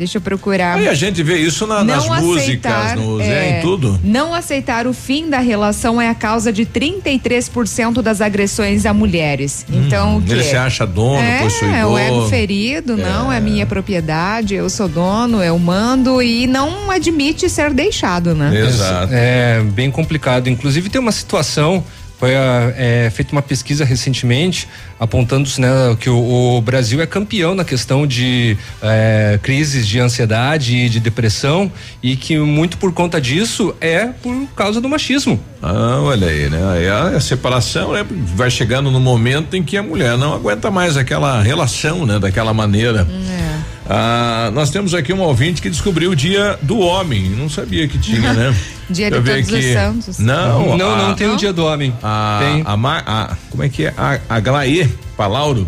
Deixa 0.00 0.16
eu 0.16 0.22
procurar. 0.22 0.80
E 0.80 0.88
a 0.88 0.94
gente 0.94 1.22
vê 1.22 1.36
isso 1.36 1.66
na, 1.66 1.84
nas 1.84 2.04
aceitar, 2.04 2.22
músicas, 2.22 2.94
nos, 2.94 3.20
é, 3.20 3.58
em 3.58 3.60
tudo. 3.60 4.00
Não 4.02 4.32
aceitar 4.32 4.86
o 4.86 4.94
fim 4.94 5.28
da 5.28 5.40
relação 5.40 6.00
é 6.00 6.08
a 6.08 6.14
causa 6.14 6.50
de 6.50 6.64
33% 6.64 8.00
das 8.00 8.22
agressões 8.22 8.86
a 8.86 8.94
mulheres. 8.94 9.66
Hum, 9.70 9.82
então, 9.86 10.16
o 10.16 10.22
Ele 10.26 10.42
se 10.42 10.56
acha 10.56 10.86
dono, 10.86 11.22
é, 11.22 11.42
possuidor. 11.42 11.76
É 11.76 11.84
o 11.84 11.98
ego 11.98 12.28
ferido, 12.30 12.94
é. 12.94 12.96
não, 12.96 13.30
é 13.30 13.38
minha 13.40 13.66
propriedade, 13.66 14.54
eu 14.54 14.70
sou 14.70 14.88
dono, 14.88 15.42
eu 15.42 15.58
mando 15.58 16.22
e 16.22 16.46
não 16.46 16.90
admite 16.90 17.50
ser 17.50 17.74
deixado, 17.74 18.34
né? 18.34 18.58
Exato. 18.58 19.12
É 19.12 19.60
bem 19.60 19.90
complicado. 19.90 20.48
Inclusive 20.48 20.88
tem 20.88 20.98
uma 20.98 21.12
situação 21.12 21.84
foi 22.20 22.32
é, 22.34 23.10
feita 23.10 23.32
uma 23.32 23.40
pesquisa 23.40 23.82
recentemente 23.82 24.68
apontando 25.00 25.48
né, 25.56 25.96
que 25.98 26.10
o, 26.10 26.58
o, 26.58 26.60
Brasil 26.60 27.00
é 27.00 27.06
campeão 27.06 27.54
na 27.54 27.64
questão 27.64 28.06
de 28.06 28.58
é, 28.82 29.40
crises 29.42 29.88
de 29.88 29.98
ansiedade 29.98 30.76
e 30.76 30.90
de 30.90 31.00
depressão 31.00 31.72
e 32.02 32.16
que 32.16 32.38
muito 32.38 32.76
por 32.76 32.92
conta 32.92 33.18
disso 33.18 33.74
é 33.80 34.08
por 34.08 34.46
causa 34.54 34.82
do 34.82 34.88
machismo. 34.90 35.40
Ah, 35.62 35.98
olha 36.02 36.26
aí, 36.26 36.50
né? 36.50 36.60
Aí 36.72 36.88
a, 36.90 37.16
a 37.16 37.20
separação 37.20 37.94
né, 37.94 38.04
vai 38.36 38.50
chegando 38.50 38.90
no 38.90 39.00
momento 39.00 39.56
em 39.56 39.62
que 39.62 39.78
a 39.78 39.82
mulher 39.82 40.18
não 40.18 40.34
aguenta 40.34 40.70
mais 40.70 40.98
aquela 40.98 41.40
relação, 41.40 42.04
né? 42.04 42.18
Daquela 42.18 42.52
maneira. 42.52 43.08
É. 43.08 43.59
Ah, 43.92 44.52
nós 44.54 44.70
temos 44.70 44.94
aqui 44.94 45.12
um 45.12 45.20
ouvinte 45.20 45.60
que 45.60 45.68
descobriu 45.68 46.12
o 46.12 46.16
dia 46.16 46.56
do 46.62 46.78
homem. 46.78 47.28
Não 47.30 47.50
sabia 47.50 47.88
que 47.88 47.98
tinha, 47.98 48.32
né? 48.32 48.54
dia 48.88 49.10
de 49.10 49.20
todos 49.20 49.52
os 49.52 49.64
santos. 49.72 50.18
Não, 50.20 50.76
não, 50.76 50.94
a, 50.94 51.08
não 51.08 51.14
tem 51.16 51.28
o 51.28 51.36
dia 51.36 51.52
do 51.52 51.66
homem. 51.66 51.92
A, 52.00 52.38
tem. 52.40 52.62
A, 52.64 52.74
a, 52.74 53.36
como 53.50 53.64
é 53.64 53.68
que 53.68 53.86
é? 53.86 53.94
A, 53.98 54.20
a 54.28 54.38
Glaê 54.38 54.86
Palauro. 55.16 55.66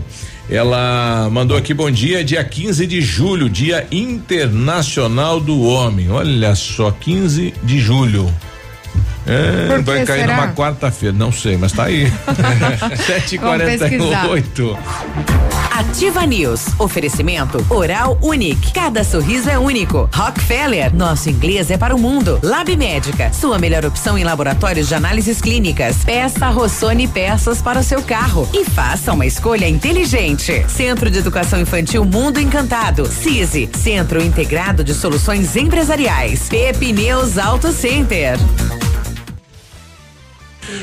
Ela 0.48 1.28
mandou 1.32 1.56
aqui 1.56 1.74
bom 1.74 1.90
dia, 1.90 2.22
dia 2.22 2.44
15 2.44 2.86
de 2.86 3.00
julho, 3.00 3.48
dia 3.48 3.88
internacional 3.90 5.40
do 5.40 5.60
homem. 5.62 6.08
Olha 6.08 6.54
só, 6.54 6.92
15 6.92 7.52
de 7.64 7.80
julho. 7.80 8.32
É, 9.26 9.80
vai 9.82 10.04
cair 10.04 10.20
será? 10.20 10.36
numa 10.36 10.52
quarta-feira, 10.52 11.16
não 11.16 11.32
sei, 11.32 11.56
mas 11.56 11.72
tá 11.72 11.84
aí. 11.84 12.06
7h48. 13.26 15.61
Ativa 15.72 16.26
News. 16.26 16.66
Oferecimento 16.78 17.64
Oral 17.70 18.18
Unique. 18.20 18.74
Cada 18.74 19.02
sorriso 19.02 19.48
é 19.48 19.58
único. 19.58 20.08
Rockefeller. 20.14 20.94
Nosso 20.94 21.30
inglês 21.30 21.70
é 21.70 21.78
para 21.78 21.96
o 21.96 21.98
mundo. 21.98 22.38
Lab 22.42 22.76
Médica. 22.76 23.32
Sua 23.32 23.58
melhor 23.58 23.86
opção 23.86 24.18
em 24.18 24.22
laboratórios 24.22 24.88
de 24.88 24.94
análises 24.94 25.40
clínicas. 25.40 26.04
Peça 26.04 26.50
Rossoni 26.50 27.08
peças 27.08 27.62
para 27.62 27.80
o 27.80 27.82
seu 27.82 28.02
carro. 28.02 28.46
E 28.52 28.66
faça 28.66 29.14
uma 29.14 29.24
escolha 29.24 29.66
inteligente. 29.66 30.62
Centro 30.68 31.10
de 31.10 31.18
Educação 31.18 31.58
Infantil 31.58 32.04
Mundo 32.04 32.38
Encantado. 32.38 33.06
CISI. 33.06 33.70
Centro 33.74 34.22
Integrado 34.22 34.84
de 34.84 34.92
Soluções 34.92 35.56
Empresariais. 35.56 36.50
Pepineus 36.50 37.38
Auto 37.38 37.72
Center. 37.72 38.38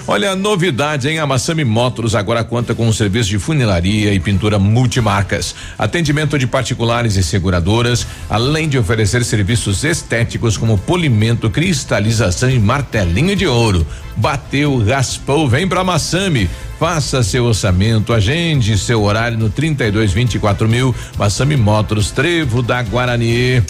Olha, 0.07 0.35
novidade 0.35 1.07
em 1.07 1.19
Amassami 1.19 1.63
Motors 1.63 2.15
agora 2.15 2.43
conta 2.43 2.73
com 2.73 2.87
um 2.87 2.93
serviço 2.93 3.29
de 3.29 3.39
funilaria 3.39 4.13
e 4.13 4.19
pintura 4.19 4.57
multimarcas, 4.57 5.55
atendimento 5.77 6.37
de 6.37 6.47
particulares 6.47 7.15
e 7.15 7.23
seguradoras, 7.23 8.05
além 8.29 8.67
de 8.67 8.77
oferecer 8.77 9.23
serviços 9.23 9.83
estéticos 9.83 10.57
como 10.57 10.77
polimento, 10.77 11.49
cristalização 11.49 12.49
e 12.49 12.59
martelinho 12.59 13.35
de 13.35 13.47
ouro. 13.47 13.85
Bateu, 14.15 14.83
raspou, 14.83 15.47
vem 15.47 15.67
pra 15.67 15.83
Massami. 15.83 16.49
Faça 16.79 17.21
seu 17.23 17.43
orçamento, 17.45 18.13
agende 18.13 18.77
seu 18.77 19.03
horário 19.03 19.37
no 19.37 19.49
32 19.49 20.13
24 20.13 20.67
mil. 20.67 20.95
Massami 21.17 21.57
Motors, 21.57 22.11
Trevo 22.11 22.61
da 22.61 22.81
Guarani. 22.81 23.61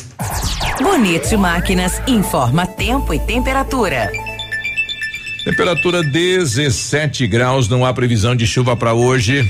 Bonito 0.81 1.37
Máquinas 1.37 2.01
informa 2.07 2.65
tempo 2.65 3.13
e 3.13 3.19
temperatura. 3.19 4.11
Temperatura 5.49 6.03
17 6.03 7.25
graus, 7.25 7.67
não 7.67 7.83
há 7.83 7.91
previsão 7.91 8.35
de 8.35 8.45
chuva 8.45 8.77
para 8.77 8.93
hoje. 8.93 9.49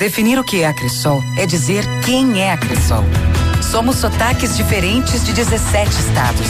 Definir 0.00 0.38
o 0.38 0.42
que 0.42 0.62
é 0.62 0.66
a 0.66 0.72
Cressol 0.72 1.22
é 1.36 1.44
dizer 1.44 1.84
quem 2.06 2.40
é 2.40 2.54
a 2.54 2.56
Cressol. 2.56 3.04
Somos 3.60 3.96
sotaques 3.96 4.56
diferentes 4.56 5.22
de 5.26 5.34
17 5.34 5.90
estados 5.90 6.48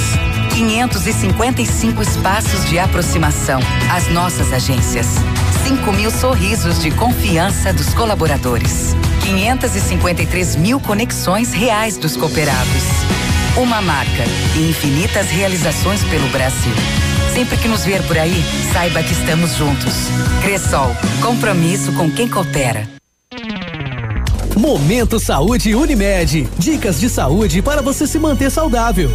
555 0.55 2.01
espaços 2.01 2.69
de 2.69 2.79
aproximação. 2.79 3.59
As 3.93 4.07
nossas 4.09 4.53
agências. 4.53 5.07
5 5.67 5.93
mil 5.93 6.13
sorrisos 6.13 6.81
de 6.81 6.93
confiança 6.93 7.73
dos 7.73 7.93
colaboradores. 7.93 8.95
553 9.25 10.55
mil 10.55 10.79
conexões 10.79 11.53
reais 11.53 11.97
dos 11.97 12.17
cooperados. 12.17 12.85
Uma 13.57 13.83
marca 13.83 14.25
e 14.55 14.71
infinitas 14.71 15.27
realizações 15.29 16.05
pelo 16.05 16.29
Brasil. 16.29 16.73
Sempre 17.35 17.57
que 17.57 17.67
nos 17.67 17.85
ver 17.85 18.01
por 18.05 18.17
aí, 18.17 18.45
saiba 18.73 19.03
que 19.03 19.13
estamos 19.13 19.57
juntos. 19.57 19.95
Cressol, 20.41 20.95
compromisso 21.21 21.93
com 21.95 22.09
quem 22.09 22.29
coopera. 22.29 23.00
Momento 24.57 25.21
Saúde 25.21 25.73
Unimed. 25.73 26.49
Dicas 26.59 26.99
de 26.99 27.09
saúde 27.09 27.63
para 27.63 27.81
você 27.81 28.05
se 28.05 28.19
manter 28.19 28.51
saudável. 28.51 29.09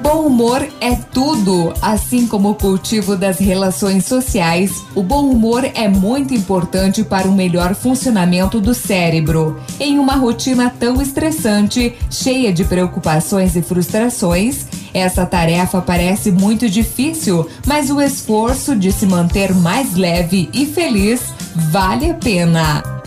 Bom 0.00 0.26
humor 0.26 0.66
é 0.80 0.94
tudo, 0.94 1.74
assim 1.82 2.28
como 2.28 2.50
o 2.50 2.54
cultivo 2.54 3.16
das 3.16 3.38
relações 3.40 4.04
sociais. 4.04 4.84
O 4.94 5.02
bom 5.02 5.28
humor 5.28 5.64
é 5.64 5.88
muito 5.88 6.32
importante 6.32 7.02
para 7.02 7.26
o 7.26 7.34
melhor 7.34 7.74
funcionamento 7.74 8.60
do 8.60 8.72
cérebro. 8.72 9.60
Em 9.80 9.98
uma 9.98 10.14
rotina 10.14 10.70
tão 10.70 11.02
estressante, 11.02 11.96
cheia 12.08 12.52
de 12.52 12.64
preocupações 12.64 13.56
e 13.56 13.62
frustrações, 13.62 14.66
essa 14.94 15.26
tarefa 15.26 15.80
parece 15.80 16.30
muito 16.30 16.68
difícil, 16.68 17.48
mas 17.66 17.90
o 17.90 18.00
esforço 18.00 18.76
de 18.76 18.92
se 18.92 19.06
manter 19.06 19.52
mais 19.54 19.94
leve 19.96 20.48
e 20.52 20.66
feliz 20.66 21.20
vale 21.54 22.10
a 22.10 22.14
pena. 22.14 23.00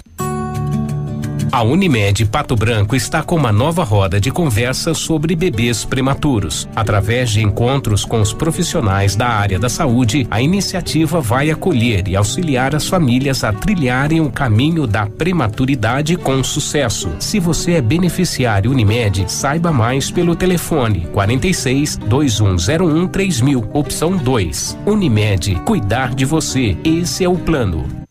A 1.53 1.61
Unimed 1.61 2.25
Pato 2.25 2.55
Branco 2.55 2.95
está 2.95 3.21
com 3.21 3.35
uma 3.35 3.51
nova 3.51 3.83
roda 3.83 4.19
de 4.19 4.31
conversa 4.31 4.95
sobre 4.95 5.35
bebês 5.35 5.85
prematuros. 5.85 6.67
Através 6.75 7.29
de 7.29 7.43
encontros 7.43 8.03
com 8.03 8.19
os 8.19 8.33
profissionais 8.33 9.15
da 9.15 9.27
área 9.27 9.59
da 9.59 9.69
saúde, 9.69 10.25
a 10.31 10.41
iniciativa 10.41 11.21
vai 11.21 11.51
acolher 11.51 12.07
e 12.07 12.15
auxiliar 12.15 12.73
as 12.73 12.87
famílias 12.87 13.43
a 13.43 13.53
trilharem 13.53 14.19
o 14.19 14.31
caminho 14.31 14.87
da 14.87 15.05
prematuridade 15.05 16.15
com 16.15 16.43
sucesso. 16.43 17.11
Se 17.19 17.39
você 17.39 17.73
é 17.73 17.81
beneficiário 17.81 18.71
Unimed, 18.71 19.31
saiba 19.31 19.71
mais 19.71 20.09
pelo 20.09 20.35
telefone 20.35 21.07
46 21.13 21.97
2101 21.97 23.07
3000, 23.09 23.69
opção 23.73 24.17
2. 24.17 24.79
Unimed, 24.87 25.53
cuidar 25.65 26.15
de 26.15 26.25
você. 26.25 26.75
Esse 26.83 27.23
é 27.23 27.29
o 27.29 27.35
plano. 27.35 28.02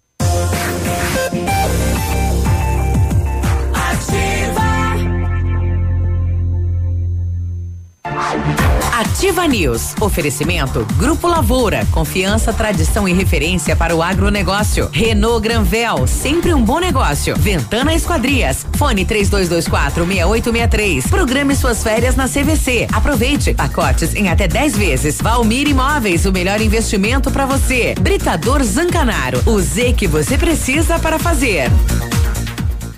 Ativa 9.02 9.48
News. 9.48 9.96
Oferecimento 10.00 10.86
Grupo 10.96 11.26
Lavoura. 11.26 11.84
Confiança, 11.90 12.52
tradição 12.52 13.08
e 13.08 13.12
referência 13.12 13.74
para 13.74 13.96
o 13.96 14.00
agronegócio. 14.00 14.88
Renault 14.92 15.42
Granvel. 15.42 16.06
Sempre 16.06 16.54
um 16.54 16.62
bom 16.62 16.78
negócio. 16.78 17.34
Ventana 17.36 17.92
Esquadrias. 17.94 18.64
Fone 18.76 19.04
3224 19.04 20.06
6863. 20.06 21.06
Programe 21.08 21.56
suas 21.56 21.82
férias 21.82 22.14
na 22.14 22.28
CVC. 22.28 22.86
Aproveite. 22.92 23.54
Pacotes 23.54 24.14
em 24.14 24.28
até 24.28 24.46
10 24.46 24.76
vezes. 24.76 25.18
Valmir 25.20 25.66
Imóveis. 25.66 26.24
O 26.24 26.30
melhor 26.30 26.60
investimento 26.60 27.28
para 27.32 27.44
você. 27.44 27.96
Britador 28.00 28.62
Zancanaro. 28.62 29.42
O 29.46 29.60
Z 29.60 29.94
que 29.94 30.06
você 30.06 30.38
precisa 30.38 30.96
para 31.00 31.18
fazer. 31.18 31.72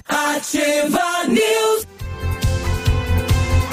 Ativa 0.07 1.25
News. 1.29 1.94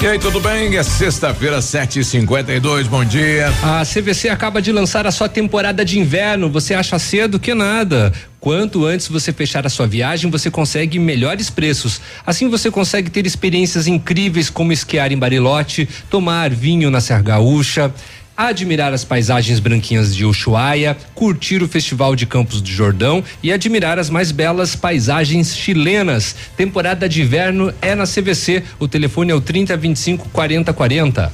E 0.02 0.06
aí, 0.08 0.18
tudo 0.18 0.40
bem? 0.40 0.76
É 0.76 0.82
sexta-feira, 0.82 1.60
7h52, 1.60 2.88
bom 2.88 3.04
dia. 3.04 3.52
A 3.62 3.84
CVC 3.84 4.28
acaba 4.28 4.60
de 4.60 4.72
lançar 4.72 5.06
a 5.06 5.12
sua 5.12 5.28
temporada 5.28 5.84
de 5.84 5.96
inverno. 5.96 6.50
Você 6.50 6.74
acha 6.74 6.98
cedo 6.98 7.38
que 7.38 7.54
nada. 7.54 8.12
Quanto 8.40 8.84
antes 8.84 9.06
você 9.06 9.32
fechar 9.32 9.64
a 9.64 9.70
sua 9.70 9.86
viagem, 9.86 10.28
você 10.28 10.50
consegue 10.50 10.98
melhores 10.98 11.50
preços. 11.50 12.00
Assim 12.26 12.48
você 12.48 12.68
consegue 12.68 13.10
ter 13.10 13.24
experiências 13.24 13.86
incríveis 13.86 14.50
como 14.50 14.72
esquiar 14.72 15.12
em 15.12 15.16
Barilote, 15.16 15.88
tomar 16.10 16.50
vinho 16.50 16.90
na 16.90 17.00
Serra 17.00 17.22
Gaúcha 17.22 17.94
admirar 18.36 18.92
as 18.92 19.04
paisagens 19.04 19.60
branquinhas 19.60 20.14
de 20.14 20.24
Ushuaia, 20.24 20.96
curtir 21.14 21.62
o 21.62 21.68
Festival 21.68 22.16
de 22.16 22.26
Campos 22.26 22.60
do 22.60 22.68
Jordão 22.68 23.22
e 23.42 23.52
admirar 23.52 23.98
as 23.98 24.10
mais 24.10 24.32
belas 24.32 24.74
paisagens 24.74 25.56
chilenas. 25.56 26.34
Temporada 26.56 27.08
de 27.08 27.22
inverno 27.22 27.72
é 27.80 27.94
na 27.94 28.04
CVC. 28.04 28.62
O 28.78 28.88
telefone 28.88 29.32
é 29.32 29.34
o 29.34 29.40
3025 29.40 30.28
4040. 30.30 31.32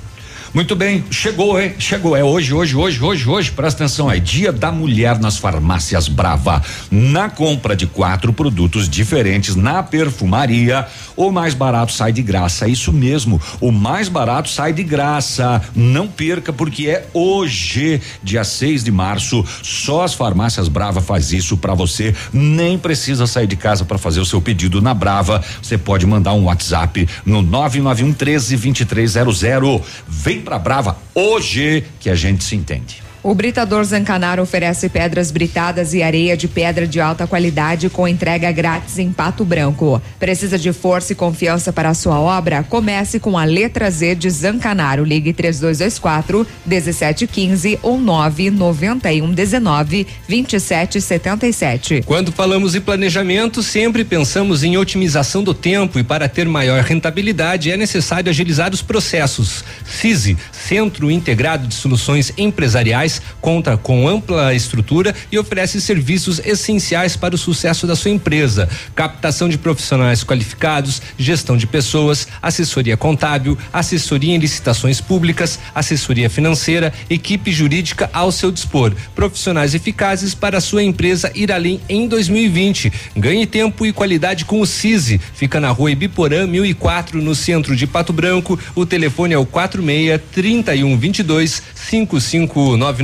Muito 0.54 0.74
bem, 0.74 1.04
chegou, 1.10 1.60
hein? 1.60 1.74
Chegou. 1.78 2.16
É 2.16 2.24
hoje, 2.24 2.54
hoje, 2.54 2.74
hoje, 2.74 3.02
hoje, 3.02 3.28
hoje. 3.28 3.50
Presta 3.50 3.84
atenção 3.84 4.08
aí. 4.08 4.18
Dia 4.18 4.50
da 4.50 4.72
Mulher 4.72 5.18
nas 5.18 5.36
farmácias 5.36 6.08
Brava. 6.08 6.62
Na 6.90 7.28
compra 7.28 7.76
de 7.76 7.86
quatro 7.86 8.32
produtos 8.32 8.88
diferentes 8.88 9.54
na 9.54 9.82
perfumaria, 9.82 10.86
o 11.14 11.30
mais 11.30 11.52
barato 11.52 11.92
sai 11.92 12.12
de 12.12 12.22
graça. 12.22 12.64
É 12.64 12.70
isso 12.70 12.92
mesmo. 12.92 13.40
O 13.60 13.70
mais 13.70 14.08
barato 14.08 14.48
sai 14.48 14.72
de 14.72 14.82
graça. 14.82 15.60
Não 15.76 16.08
perca, 16.08 16.50
porque 16.50 16.88
é 16.88 17.06
hoje, 17.12 18.00
dia 18.22 18.42
6 18.42 18.84
de 18.84 18.90
março. 18.90 19.44
Só 19.62 20.02
as 20.02 20.14
farmácias 20.14 20.66
Brava 20.68 21.02
faz 21.02 21.30
isso 21.30 21.58
para 21.58 21.74
você. 21.74 22.14
Nem 22.32 22.78
precisa 22.78 23.26
sair 23.26 23.46
de 23.46 23.56
casa 23.56 23.84
para 23.84 23.98
fazer 23.98 24.20
o 24.20 24.26
seu 24.26 24.40
pedido 24.40 24.80
na 24.80 24.94
Brava. 24.94 25.44
Você 25.62 25.76
pode 25.76 26.06
mandar 26.06 26.32
um 26.32 26.44
WhatsApp 26.44 27.06
no 27.26 27.42
991 27.42 28.14
13 28.14 28.56
2300. 28.56 29.82
Vem 30.08 30.37
Pra 30.42 30.58
Brava 30.58 30.96
hoje 31.14 31.84
que 32.00 32.10
a 32.10 32.14
gente 32.14 32.44
se 32.44 32.56
entende. 32.56 33.07
O 33.20 33.34
Britador 33.34 33.82
Zancanaro 33.82 34.42
oferece 34.42 34.88
pedras 34.88 35.32
britadas 35.32 35.92
e 35.92 36.02
areia 36.02 36.36
de 36.36 36.46
pedra 36.46 36.86
de 36.86 37.00
alta 37.00 37.26
qualidade 37.26 37.90
com 37.90 38.06
entrega 38.06 38.50
grátis 38.52 38.96
em 38.96 39.10
Pato 39.10 39.44
Branco. 39.44 40.00
Precisa 40.20 40.56
de 40.56 40.72
força 40.72 41.12
e 41.12 41.16
confiança 41.16 41.72
para 41.72 41.88
a 41.88 41.94
sua 41.94 42.20
obra? 42.20 42.62
Comece 42.62 43.18
com 43.18 43.36
a 43.36 43.42
letra 43.42 43.90
Z 43.90 44.14
de 44.14 44.30
Zancanaro. 44.30 45.02
Ligue 45.02 45.32
3224 45.32 46.46
1715 46.64 47.78
ou 47.82 48.00
991 48.00 49.32
19 49.32 50.06
2777. 50.28 52.04
Quando 52.06 52.30
falamos 52.30 52.76
em 52.76 52.80
planejamento, 52.80 53.64
sempre 53.64 54.04
pensamos 54.04 54.62
em 54.62 54.76
otimização 54.76 55.42
do 55.42 55.52
tempo 55.52 55.98
e 55.98 56.04
para 56.04 56.28
ter 56.28 56.46
maior 56.46 56.82
rentabilidade 56.84 57.70
é 57.70 57.76
necessário 57.76 58.30
agilizar 58.30 58.72
os 58.72 58.80
processos. 58.80 59.64
CISI, 59.84 60.38
Centro 60.52 61.10
Integrado 61.10 61.66
de 61.66 61.74
Soluções 61.74 62.32
Empresariais 62.38 63.07
conta 63.40 63.76
com 63.76 64.08
ampla 64.08 64.54
estrutura 64.54 65.14
e 65.30 65.38
oferece 65.38 65.80
serviços 65.80 66.40
essenciais 66.44 67.16
para 67.16 67.34
o 67.34 67.38
sucesso 67.38 67.86
da 67.86 67.96
sua 67.96 68.10
empresa: 68.10 68.68
captação 68.94 69.48
de 69.48 69.58
profissionais 69.58 70.24
qualificados, 70.24 71.00
gestão 71.18 71.56
de 71.56 71.66
pessoas, 71.66 72.28
assessoria 72.42 72.96
contábil, 72.96 73.56
assessoria 73.72 74.34
em 74.34 74.38
licitações 74.38 75.00
públicas, 75.00 75.58
assessoria 75.74 76.28
financeira, 76.28 76.92
equipe 77.08 77.52
jurídica 77.52 78.10
ao 78.12 78.32
seu 78.32 78.50
dispor, 78.50 78.92
profissionais 79.14 79.74
eficazes 79.74 80.34
para 80.34 80.58
a 80.58 80.60
sua 80.60 80.82
empresa 80.82 81.30
ir 81.34 81.52
além 81.52 81.80
em 81.88 82.06
2020. 82.06 82.92
Ganhe 83.16 83.46
tempo 83.46 83.86
e 83.86 83.92
qualidade 83.92 84.44
com 84.44 84.60
o 84.60 84.66
CISI. 84.66 85.20
Fica 85.34 85.60
na 85.60 85.70
rua 85.70 85.90
Ibiporã 85.90 86.46
1004, 86.46 87.20
no 87.22 87.34
centro 87.34 87.76
de 87.76 87.86
Pato 87.86 88.12
Branco. 88.12 88.58
O 88.74 88.84
telefone 88.84 89.34
é 89.34 89.38
o 89.38 89.46
46 89.46 90.20
3122 90.32 91.62
5599 91.74 92.97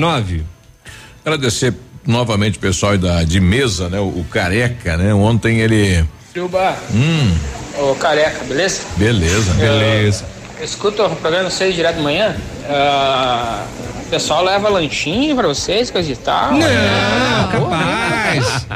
Agradecer 1.24 1.74
novamente 2.06 2.58
o 2.58 2.60
pessoal 2.60 2.98
da, 2.98 3.22
de 3.22 3.40
mesa, 3.40 3.88
né? 3.88 3.98
O, 3.98 4.08
o 4.08 4.26
Careca, 4.30 4.96
né? 4.96 5.14
Ontem 5.14 5.60
ele. 5.60 6.04
Silva. 6.32 6.76
Hum. 6.92 7.34
Ô, 7.78 7.94
Careca, 7.94 8.44
beleza? 8.44 8.82
Beleza, 8.96 9.52
beleza. 9.54 10.24
Eu 10.58 10.64
escuto 10.64 11.02
o 11.04 11.16
programa 11.16 11.50
vocês 11.50 11.74
direto 11.74 11.96
de 11.96 12.02
manhã. 12.02 12.36
Uh, 12.64 13.84
o 14.06 14.10
pessoal 14.10 14.44
leva 14.44 14.68
lanchinho 14.68 15.34
pra 15.34 15.48
vocês, 15.48 15.90
coisa 15.90 16.12
e 16.12 16.16
tal. 16.16 16.52
Não, 16.52 17.48
capaz. 17.50 18.66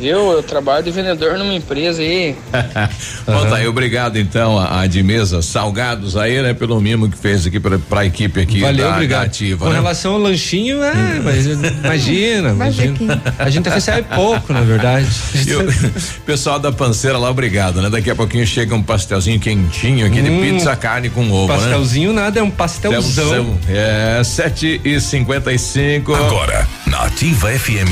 Viu? 0.00 0.32
Eu 0.32 0.42
trabalho 0.42 0.84
de 0.84 0.90
vendedor 0.90 1.38
numa 1.38 1.54
empresa 1.54 2.02
aí. 2.02 2.34
Bom, 3.26 3.46
tá 3.48 3.56
aí, 3.56 3.66
obrigado 3.66 4.18
então 4.18 4.58
a, 4.58 4.80
a, 4.80 4.86
de 4.86 5.02
mesa 5.02 5.42
Salgados 5.42 6.16
aí, 6.16 6.40
né, 6.42 6.54
pelo 6.54 6.80
mimo 6.80 7.08
que 7.08 7.16
fez 7.16 7.46
aqui 7.46 7.58
pra, 7.60 7.78
pra 7.78 8.04
equipe 8.06 8.40
aqui 8.40 8.60
Valeu, 8.60 8.86
da 8.86 8.94
obrigado. 8.94 9.26
Ativa. 9.26 9.64
Com 9.64 9.70
né? 9.70 9.78
relação 9.78 10.14
ao 10.14 10.18
lanchinho, 10.18 10.82
é, 10.82 11.20
mas 11.22 11.46
imagina, 11.46 12.50
imagina. 12.50 13.22
A 13.38 13.50
gente 13.50 13.68
recebe 13.68 14.06
pouco, 14.14 14.52
na 14.52 14.60
verdade. 14.60 15.06
O 15.54 16.22
pessoal 16.24 16.58
da 16.58 16.72
panceira 16.72 17.18
lá, 17.18 17.30
obrigado, 17.30 17.80
né? 17.80 17.90
Daqui 17.90 18.10
a 18.10 18.14
pouquinho 18.14 18.46
chega 18.46 18.74
um 18.74 18.82
pastelzinho 18.82 19.38
quentinho 19.40 20.06
aqui 20.06 20.22
de 20.22 20.30
Hum, 20.30 20.40
pizza, 20.40 20.76
carne 20.88 21.10
com 21.10 21.30
ovo, 21.30 21.52
né? 21.52 21.58
Pastelzinho 21.58 22.14
nada, 22.14 22.40
é 22.40 22.42
um 22.42 22.50
pastelzão. 22.50 23.58
É, 23.68 24.22
sete 24.24 24.80
e 24.82 24.98
cinquenta 24.98 25.52
e 25.52 25.58
cinco. 25.58 26.14
Agora, 26.14 26.66
na 26.86 27.02
Ativa 27.02 27.50
FM, 27.50 27.90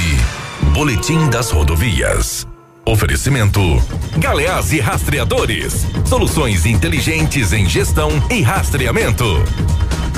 Boletim 0.72 1.28
das 1.28 1.51
Rodovias. 1.51 2.47
Oferecimento: 2.86 3.61
Galeás 4.16 4.72
e 4.72 4.80
Rastreadores. 4.80 5.86
Soluções 6.07 6.64
inteligentes 6.64 7.53
em 7.53 7.68
gestão 7.68 8.11
e 8.30 8.40
rastreamento. 8.40 9.44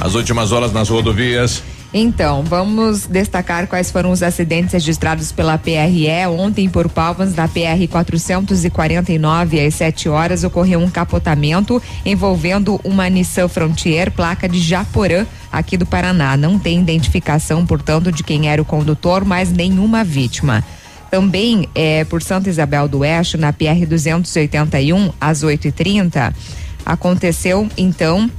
As 0.00 0.14
últimas 0.14 0.52
horas 0.52 0.72
nas 0.72 0.88
rodovias. 0.88 1.64
Então, 1.92 2.42
vamos 2.42 3.06
destacar 3.06 3.66
quais 3.66 3.90
foram 3.90 4.10
os 4.10 4.22
acidentes 4.22 4.74
registrados 4.74 5.32
pela 5.32 5.56
PRE. 5.56 6.26
Ontem, 6.38 6.68
por 6.68 6.86
Palmas, 6.86 7.34
na 7.34 7.48
PR 7.48 7.88
449, 7.90 9.66
às 9.66 9.74
7 9.74 10.08
horas, 10.08 10.44
ocorreu 10.44 10.80
um 10.80 10.90
capotamento 10.90 11.82
envolvendo 12.04 12.78
uma 12.84 13.08
Nissan 13.08 13.48
Frontier, 13.48 14.10
placa 14.10 14.46
de 14.46 14.60
Japorã, 14.60 15.26
aqui 15.50 15.78
do 15.78 15.86
Paraná. 15.86 16.36
Não 16.36 16.58
tem 16.58 16.78
identificação, 16.78 17.64
portanto, 17.64 18.12
de 18.12 18.22
quem 18.22 18.50
era 18.50 18.60
o 18.60 18.66
condutor, 18.66 19.24
mas 19.24 19.50
nenhuma 19.50 20.04
vítima. 20.04 20.62
Também 21.10 21.70
é, 21.74 22.04
por 22.04 22.22
Santa 22.22 22.50
Isabel 22.50 22.86
do 22.86 22.98
Oeste, 22.98 23.38
na 23.38 23.50
PR 23.50 23.86
281, 23.88 25.10
às 25.18 25.42
8h30, 25.42 26.34
aconteceu 26.84 27.66
então 27.78 28.30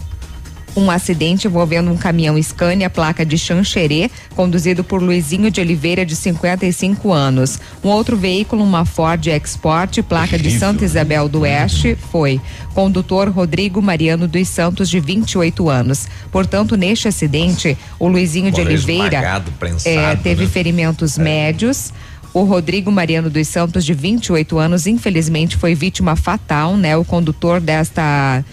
um 0.75 0.89
acidente 0.89 1.47
envolvendo 1.47 1.91
um 1.91 1.97
caminhão 1.97 2.41
Scania, 2.41 2.89
placa 2.89 3.25
de 3.25 3.37
Xanxerê, 3.37 4.09
conduzido 4.35 4.83
por 4.83 5.01
Luizinho 5.01 5.51
de 5.51 5.61
Oliveira, 5.61 6.05
de 6.05 6.15
55 6.15 7.11
anos. 7.11 7.59
Um 7.83 7.89
outro 7.89 8.17
veículo, 8.17 8.63
uma 8.63 8.85
Ford 8.85 9.25
Export, 9.27 10.01
placa 10.03 10.37
de 10.37 10.51
Santa 10.51 10.85
Isabel 10.85 11.27
do 11.27 11.41
Oeste, 11.41 11.97
foi. 12.11 12.39
Condutor 12.73 13.29
Rodrigo 13.29 13.81
Mariano 13.81 14.27
dos 14.27 14.47
Santos, 14.47 14.89
de 14.89 14.99
28 14.99 15.69
anos. 15.69 16.07
Portanto, 16.31 16.75
neste 16.75 17.07
acidente, 17.07 17.77
o 17.99 18.07
Luizinho 18.07 18.51
de 18.51 18.61
Oliveira 18.61 19.17
esmagado, 19.17 19.51
prensado, 19.53 19.89
é, 19.89 20.15
teve 20.15 20.43
né? 20.43 20.49
ferimentos 20.49 21.17
médios. 21.17 21.91
O 22.33 22.43
Rodrigo 22.43 22.91
Mariano 22.91 23.29
dos 23.29 23.47
Santos, 23.47 23.83
de 23.83 23.93
28 23.93 24.57
anos, 24.59 24.85
infelizmente 24.85 25.57
foi 25.57 25.73
vítima 25.73 26.15
fatal, 26.15 26.77
né? 26.77 26.95
O 26.95 27.03
condutor 27.03 27.59
desta 27.59 28.45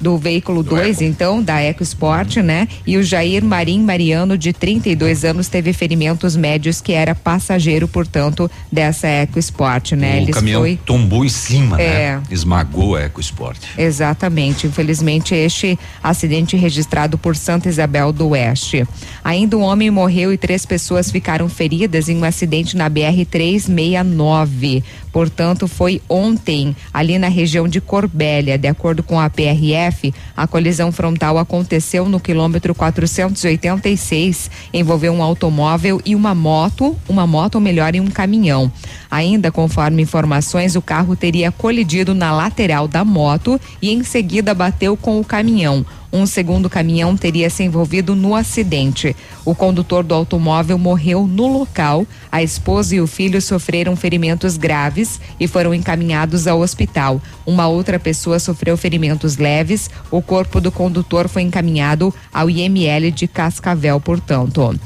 do 0.00 0.18
veículo 0.18 0.62
2, 0.62 1.00
então, 1.00 1.42
da 1.42 1.62
EcoSport, 1.62 2.36
né? 2.36 2.68
E 2.86 2.96
o 2.96 3.02
Jair 3.02 3.44
Marim 3.44 3.80
Mariano, 3.80 4.36
de 4.36 4.52
32 4.52 5.24
anos, 5.24 5.48
teve 5.48 5.72
ferimentos 5.72 6.36
médios, 6.36 6.80
que 6.80 6.92
era 6.92 7.14
passageiro, 7.14 7.88
portanto, 7.88 8.50
dessa 8.70 9.08
EcoSport, 9.08 9.92
né? 9.92 10.14
O 10.14 10.22
Eles 10.22 10.34
caminhão 10.34 10.60
foi 10.60 10.78
tombou 10.84 11.24
em 11.24 11.28
cima, 11.28 11.80
É. 11.80 12.16
né? 12.16 12.22
Esmagou 12.30 12.94
a 12.96 13.02
EcoSport. 13.02 13.58
Exatamente. 13.78 14.66
Infelizmente, 14.66 15.34
este 15.34 15.78
acidente 16.02 16.56
registrado 16.56 17.16
por 17.16 17.34
Santa 17.36 17.68
Isabel 17.68 18.12
do 18.12 18.28
Oeste. 18.28 18.86
Ainda 19.24 19.56
um 19.56 19.62
homem 19.62 19.90
morreu 19.90 20.32
e 20.32 20.36
três 20.36 20.66
pessoas 20.66 21.10
ficaram 21.10 21.48
feridas 21.48 22.08
em 22.08 22.16
um 22.16 22.24
acidente 22.24 22.76
na 22.76 22.88
BR 22.88 23.24
369. 23.30 24.84
Portanto, 25.16 25.66
foi 25.66 26.02
ontem, 26.10 26.76
ali 26.92 27.18
na 27.18 27.28
região 27.28 27.66
de 27.66 27.80
Corbélia. 27.80 28.58
De 28.58 28.68
acordo 28.68 29.02
com 29.02 29.18
a 29.18 29.30
PRF, 29.30 30.12
a 30.36 30.46
colisão 30.46 30.92
frontal 30.92 31.38
aconteceu 31.38 32.06
no 32.06 32.20
quilômetro 32.20 32.74
486. 32.74 34.50
Envolveu 34.74 35.14
um 35.14 35.22
automóvel 35.22 36.02
e 36.04 36.14
uma 36.14 36.34
moto, 36.34 36.94
uma 37.08 37.26
moto, 37.26 37.54
ou 37.54 37.62
melhor, 37.62 37.94
e 37.94 38.00
um 38.00 38.08
caminhão. 38.08 38.70
Ainda 39.10 39.50
conforme 39.50 40.02
informações, 40.02 40.76
o 40.76 40.82
carro 40.82 41.16
teria 41.16 41.50
colidido 41.50 42.14
na 42.14 42.30
lateral 42.30 42.86
da 42.86 43.02
moto 43.02 43.58
e 43.80 43.90
em 43.90 44.04
seguida 44.04 44.52
bateu 44.52 44.98
com 44.98 45.18
o 45.18 45.24
caminhão. 45.24 45.86
Um 46.12 46.24
segundo 46.24 46.70
caminhão 46.70 47.16
teria 47.16 47.50
se 47.50 47.62
envolvido 47.62 48.14
no 48.14 48.34
acidente. 48.34 49.14
O 49.44 49.54
condutor 49.54 50.04
do 50.04 50.14
automóvel 50.14 50.78
morreu 50.78 51.26
no 51.26 51.46
local. 51.46 52.06
A 52.30 52.42
esposa 52.42 52.94
e 52.96 53.00
o 53.00 53.06
filho 53.06 53.40
sofreram 53.42 53.96
ferimentos 53.96 54.56
graves 54.56 55.20
e 55.38 55.46
foram 55.46 55.74
encaminhados 55.74 56.46
ao 56.46 56.60
hospital. 56.60 57.20
Uma 57.44 57.66
outra 57.66 57.98
pessoa 57.98 58.38
sofreu 58.38 58.76
ferimentos 58.76 59.36
leves. 59.36 59.90
O 60.10 60.22
corpo 60.22 60.60
do 60.60 60.72
condutor 60.72 61.28
foi 61.28 61.42
encaminhado 61.42 62.14
ao 62.32 62.48
IML 62.48 63.10
de 63.10 63.26
Cascavel, 63.26 64.00
portanto. 64.00 64.78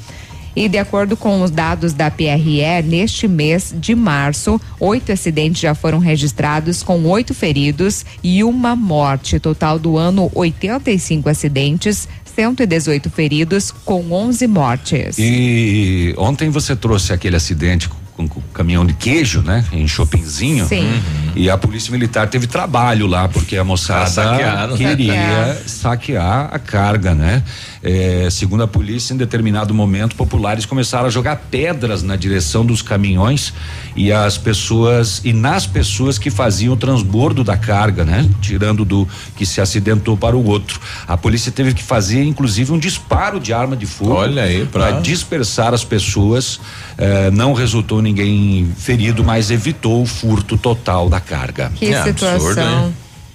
E 0.55 0.69
de 0.69 0.79
acordo 0.79 1.17
com 1.17 1.43
os 1.43 1.51
dados 1.51 1.93
da 1.93 2.11
PRE, 2.11 2.83
neste 2.85 3.29
mês 3.29 3.75
de 3.77 3.95
março, 3.95 4.61
oito 4.79 5.13
acidentes 5.13 5.61
já 5.61 5.75
foram 5.75 5.99
registrados, 5.99 6.83
com 6.83 7.05
oito 7.07 7.35
feridos 7.35 8.05
e 8.23 8.43
uma 8.43 8.75
morte. 8.75 9.39
Total 9.39 9.79
do 9.79 9.97
ano, 9.97 10.31
85 10.35 11.29
acidentes, 11.29 12.09
118 12.35 13.11
feridos, 13.11 13.71
com 13.71 14.13
11 14.13 14.47
mortes. 14.47 15.17
E 15.19 16.15
ontem 16.17 16.49
você 16.49 16.75
trouxe 16.75 17.13
aquele 17.13 17.37
acidente 17.37 17.89
com, 17.89 18.29
com 18.29 18.41
o 18.41 18.43
caminhão 18.55 18.85
de 18.85 18.95
queijo, 18.95 19.43
né? 19.43 19.65
Em 19.73 19.87
Chopinzinho. 19.87 20.67
Sim. 20.67 21.03
E 21.35 21.49
a 21.49 21.57
polícia 21.57 21.93
militar 21.93 22.29
teve 22.29 22.47
trabalho 22.47 23.07
lá, 23.07 23.29
porque 23.29 23.57
a 23.57 23.65
moçada 23.65 24.07
saquearam, 24.07 24.77
né? 24.77 24.89
queria 24.89 25.63
saquear 25.67 26.51
a 26.53 26.59
carga, 26.59 27.15
né? 27.15 27.43
É, 27.83 28.29
segundo 28.31 28.63
a 28.63 28.69
polícia, 28.69 29.15
em 29.15 29.17
determinado 29.17 29.73
momento, 29.73 30.15
populares 30.15 30.67
começaram 30.67 31.07
a 31.07 31.11
jogar 31.11 31.37
pedras 31.51 32.03
na 32.03 32.15
direção 32.15 32.65
dos 32.65 32.83
caminhões 32.83 33.55
e 33.97 34.13
as 34.13 34.37
pessoas 34.37 35.23
e 35.25 35.33
nas 35.33 35.67
pessoas 35.67 36.19
que 36.19 36.31
faziam 36.31 36.75
o 36.75 36.77
transbordo 36.77 37.43
da 37.43 37.57
carga, 37.57 38.05
né? 38.05 38.29
Tirando 38.43 38.85
do 38.85 39.09
que 39.35 39.47
se 39.47 39.61
acidentou 39.61 40.17
para 40.17 40.37
o 40.37 40.45
outro. 40.45 40.79
A 41.09 41.17
polícia 41.17 41.51
teve 41.51 41.73
que 41.73 41.83
fazer, 41.83 42.23
inclusive, 42.25 42.71
um 42.71 42.79
disparo 42.79 43.41
de 43.41 43.53
arma 43.53 43.77
de 43.77 43.87
fogo. 43.87 44.13
Olha 44.13 44.43
aí, 44.43 44.67
pra 44.67 44.93
dispersar 45.01 45.73
as 45.73 45.85
pessoas. 45.85 46.61
Eh, 46.99 47.31
não 47.31 47.55
resultou 47.55 48.03
ninguém 48.03 48.71
ferido, 48.77 49.25
mas 49.25 49.51
evitou 49.51 50.03
o 50.03 50.07
furto 50.07 50.59
total 50.59 51.09
da 51.09 51.21
carga. 51.21 51.73
Que 51.77 51.95
situação. 52.03 52.93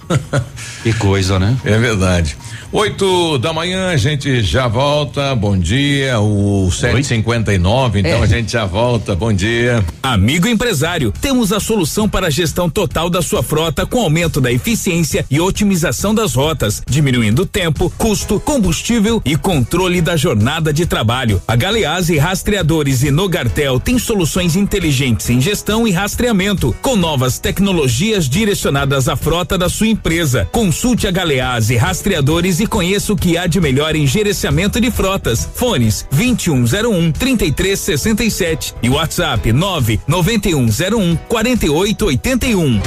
Que 0.84 0.94
coisa, 0.94 1.40
né? 1.40 1.58
É 1.66 1.80
verdade. 1.80 2.38
Oito 2.78 3.38
da 3.38 3.54
manhã, 3.54 3.88
a 3.88 3.96
gente 3.96 4.44
já 4.44 4.68
volta. 4.68 5.34
Bom 5.34 5.58
dia. 5.58 6.20
O 6.20 6.70
759, 6.70 8.00
então 8.02 8.20
É. 8.20 8.24
a 8.24 8.26
gente 8.26 8.52
já 8.52 8.66
volta. 8.66 9.16
Bom 9.16 9.32
dia. 9.32 9.82
Amigo 10.04 10.46
empresário, 10.46 11.14
temos 11.22 11.54
a 11.54 11.62
solução 11.62 12.10
para 12.10 12.28
a 12.28 12.30
gestão 12.30 12.70
total 12.70 13.10
da 13.10 13.22
sua 13.22 13.42
frota 13.42 13.86
com 13.86 14.02
aumento 14.02 14.42
da 14.42 14.52
eficiência 14.52 15.26
e 15.32 15.40
otimização 15.40 16.14
das 16.14 16.34
rotas, 16.36 16.84
diminuindo 16.86 17.46
tempo, 17.46 17.90
custo, 17.98 18.42
combustível 18.42 19.22
e 19.24 19.38
controle 19.38 20.02
da 20.02 20.18
jornada 20.18 20.74
de 20.74 20.86
trabalho. 20.86 21.42
A 21.48 21.56
Galeazzi 21.56 22.18
Rastreadores 22.18 23.04
e 23.04 23.10
Nogartel 23.10 23.80
tem 23.80 23.98
soluções 23.98 24.58
inteligentes 24.58 25.30
em 25.30 25.40
gestão 25.40 25.88
e 25.88 25.92
rastreamento, 25.92 26.76
com 26.82 26.98
novas 26.98 27.40
tecnologias 27.40 28.28
direcionadas 28.28 29.08
à 29.08 29.16
frota 29.16 29.58
da 29.58 29.70
sua 29.70 29.88
empresa. 29.88 30.46
Consulte 30.52 31.08
a 31.08 31.12
Galeazzi 31.12 31.78
Rastreadores 31.78 32.60
e 32.60 32.65
conheça 32.68 33.14
o 33.14 33.16
que 33.16 33.38
há 33.38 33.48
de 33.48 33.60
melhor 33.62 33.96
em 33.96 34.06
gerenciamento 34.08 34.80
de 34.80 34.90
frotas. 34.92 35.50
Fones 35.56 36.08
2101 36.12 37.12
3367 37.12 38.76
e 38.82 38.90
WhatsApp 38.90 39.52
99101 39.52 41.16
4881. 41.28 42.82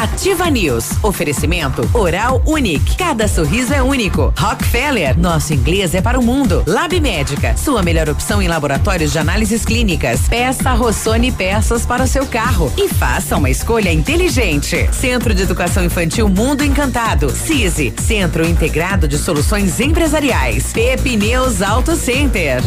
Ativa 0.00 0.48
News. 0.48 0.92
Oferecimento 1.02 1.86
Oral 1.92 2.42
Unique. 2.46 2.96
Cada 2.96 3.28
sorriso 3.28 3.74
é 3.74 3.82
único. 3.82 4.32
Rockefeller. 4.34 5.18
Nosso 5.18 5.52
inglês 5.52 5.94
é 5.94 6.00
para 6.00 6.18
o 6.18 6.22
mundo. 6.22 6.64
Lab 6.66 6.98
Médica. 6.98 7.54
Sua 7.54 7.82
melhor 7.82 8.08
opção 8.08 8.40
em 8.40 8.48
laboratórios 8.48 9.12
de 9.12 9.18
análises 9.18 9.62
clínicas. 9.62 10.22
Peça 10.26 10.72
Rossoni 10.72 11.30
peças 11.30 11.84
para 11.84 12.04
o 12.04 12.06
seu 12.06 12.24
carro. 12.24 12.72
E 12.78 12.88
faça 12.88 13.36
uma 13.36 13.50
escolha 13.50 13.92
inteligente. 13.92 14.88
Centro 14.90 15.34
de 15.34 15.42
Educação 15.42 15.84
Infantil 15.84 16.30
Mundo 16.30 16.64
Encantado. 16.64 17.28
CISI. 17.28 17.92
Centro 18.00 18.48
Integrado 18.48 19.06
de 19.06 19.18
Soluções 19.18 19.80
Empresariais. 19.80 20.72
Pepineus 20.72 21.60
Auto 21.60 21.94
Center. 21.94 22.62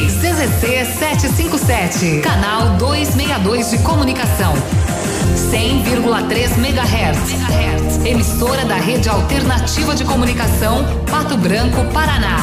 CZC 0.00 0.84
757, 0.98 2.20
canal 2.20 2.76
262 2.78 3.70
de 3.70 3.78
comunicação. 3.78 4.52
100,3 5.52 6.58
MHz. 6.58 8.04
Emissora 8.04 8.64
da 8.64 8.74
Rede 8.74 9.08
Alternativa 9.08 9.94
de 9.94 10.04
Comunicação, 10.04 10.84
Pato 11.08 11.36
Branco, 11.36 11.84
Paraná. 11.92 12.38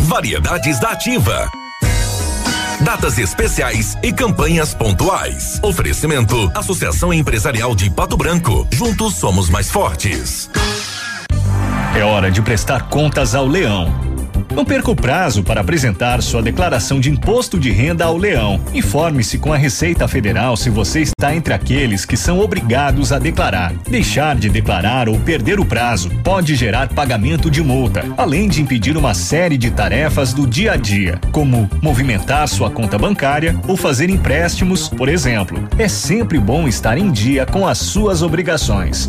Variedades 0.00 0.80
da 0.80 0.90
Ativa. 0.90 1.48
Datas 2.80 3.18
especiais 3.18 3.96
e 4.02 4.12
campanhas 4.12 4.74
pontuais. 4.74 5.60
Oferecimento: 5.62 6.50
Associação 6.54 7.12
Empresarial 7.12 7.74
de 7.74 7.88
Pato 7.88 8.16
Branco. 8.16 8.66
Juntos 8.72 9.14
somos 9.14 9.48
mais 9.48 9.70
fortes. 9.70 10.50
É 11.96 12.04
hora 12.04 12.30
de 12.30 12.42
prestar 12.42 12.90
contas 12.90 13.34
ao 13.34 13.46
leão. 13.46 13.90
Não 14.54 14.66
perca 14.66 14.90
o 14.90 14.94
prazo 14.94 15.42
para 15.42 15.62
apresentar 15.62 16.22
sua 16.22 16.42
declaração 16.42 17.00
de 17.00 17.10
imposto 17.10 17.58
de 17.58 17.70
renda 17.70 18.04
ao 18.04 18.18
Leão. 18.18 18.60
Informe-se 18.74 19.38
com 19.38 19.50
a 19.50 19.56
Receita 19.56 20.06
Federal 20.06 20.58
se 20.58 20.68
você 20.68 21.00
está 21.00 21.34
entre 21.34 21.54
aqueles 21.54 22.04
que 22.04 22.18
são 22.18 22.38
obrigados 22.38 23.12
a 23.12 23.18
declarar. 23.18 23.72
Deixar 23.88 24.36
de 24.36 24.50
declarar 24.50 25.08
ou 25.08 25.18
perder 25.18 25.58
o 25.58 25.64
prazo 25.64 26.10
pode 26.22 26.54
gerar 26.54 26.90
pagamento 26.90 27.50
de 27.50 27.62
multa, 27.62 28.04
além 28.18 28.46
de 28.46 28.60
impedir 28.60 28.94
uma 28.94 29.14
série 29.14 29.56
de 29.56 29.70
tarefas 29.70 30.34
do 30.34 30.46
dia 30.46 30.72
a 30.72 30.76
dia, 30.76 31.18
como 31.32 31.68
movimentar 31.82 32.46
sua 32.46 32.70
conta 32.70 32.98
bancária 32.98 33.58
ou 33.66 33.74
fazer 33.74 34.10
empréstimos, 34.10 34.86
por 34.86 35.08
exemplo. 35.08 35.66
É 35.78 35.88
sempre 35.88 36.38
bom 36.38 36.68
estar 36.68 36.98
em 36.98 37.10
dia 37.10 37.46
com 37.46 37.66
as 37.66 37.78
suas 37.78 38.20
obrigações. 38.20 39.08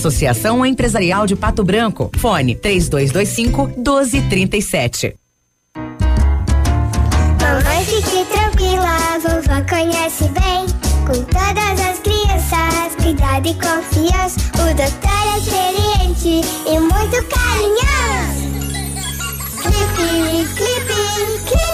Associação 0.01 0.65
Empresarial 0.65 1.27
de 1.27 1.35
Pato 1.35 1.63
Branco. 1.63 2.09
Fone 2.17 2.55
3225 2.55 3.67
1237. 3.77 5.15
Mamãe, 7.39 7.85
fique 7.85 8.25
tranquila, 8.25 8.97
vovó 9.19 9.61
conhece 9.69 10.23
bem. 10.29 10.65
Com 11.05 11.23
todas 11.25 11.79
as 11.87 11.99
crianças, 11.99 12.95
cuidado 12.99 13.47
e 13.47 13.53
confiança. 13.53 14.39
O 14.55 14.73
doutor 14.73 15.21
é 15.27 15.37
experiente 15.37 16.41
e 16.65 16.79
muito 16.79 17.23
carinhoso. 17.29 18.49
Clipe, 19.61 20.47
clipe, 20.55 20.97
clipe. 21.45 21.70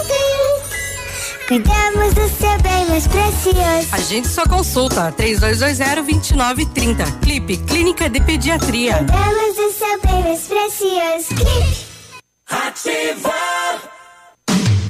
Cuidamos 1.48 2.14
do 2.14 2.28
seu 2.28 2.62
bem 2.62 2.86
mais 2.90 3.08
precioso. 3.08 3.88
A 3.94 4.00
gente 4.00 4.28
só 4.28 4.46
consulta 4.46 5.14
3220-2930. 5.14 7.20
Clipe 7.22 7.56
Clínica 7.60 8.10
de 8.10 8.20
Pediatria. 8.20 8.98
Cuidamos 8.98 9.56
do 9.56 9.72
seu 9.72 10.02
bem 10.02 10.24
mais 10.24 10.42
precioso. 10.42 11.34
Clipe. 11.36 11.88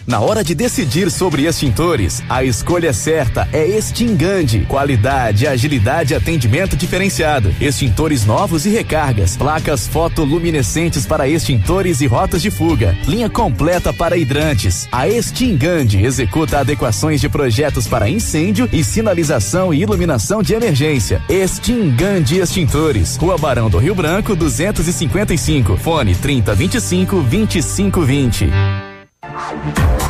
Na 0.08 0.22
hora 0.22 0.42
de 0.42 0.56
decidir 0.56 1.12
sobre 1.12 1.48
extintores, 1.48 2.24
a 2.30 2.42
escolha 2.42 2.94
certa 2.94 3.46
é 3.52 3.68
Extingande. 3.68 4.62
Qualidade, 4.62 5.46
agilidade 5.46 6.14
e 6.14 6.16
atendimento 6.16 6.78
diferenciado. 6.78 7.54
Extintores 7.60 8.26
novos 8.26 8.66
e 8.66 8.70
recargas. 8.70 9.36
Placas 9.36 9.86
fotoluminescentes 9.86 11.06
para 11.06 11.28
extintores 11.28 12.00
e 12.00 12.08
rotas 12.08 12.42
de 12.42 12.50
fuga. 12.50 12.96
Linha 13.06 13.30
completa 13.30 13.92
para 13.92 14.16
hidrantes. 14.16 14.88
A 14.94 15.10
Extingande 15.10 16.02
executa 16.02 16.60
adequações 16.60 17.20
de 17.20 17.28
projetos 17.28 17.86
para 17.86 18.10
incêndio 18.10 18.70
e 18.72 18.86
sinalização 18.86 19.74
e 19.74 19.82
iluminação 19.82 20.42
de 20.42 20.54
emergência. 20.54 21.22
Extingande 21.28 22.40
Extintores. 22.40 23.18
Rua 23.18 23.38
Barão 23.38 23.70
do 23.70 23.78
Rio 23.78 23.94
Branco, 23.94 24.38
255. 24.38 25.76
Fone 25.76 26.16
3025 26.16 27.22
2520. 27.24 28.48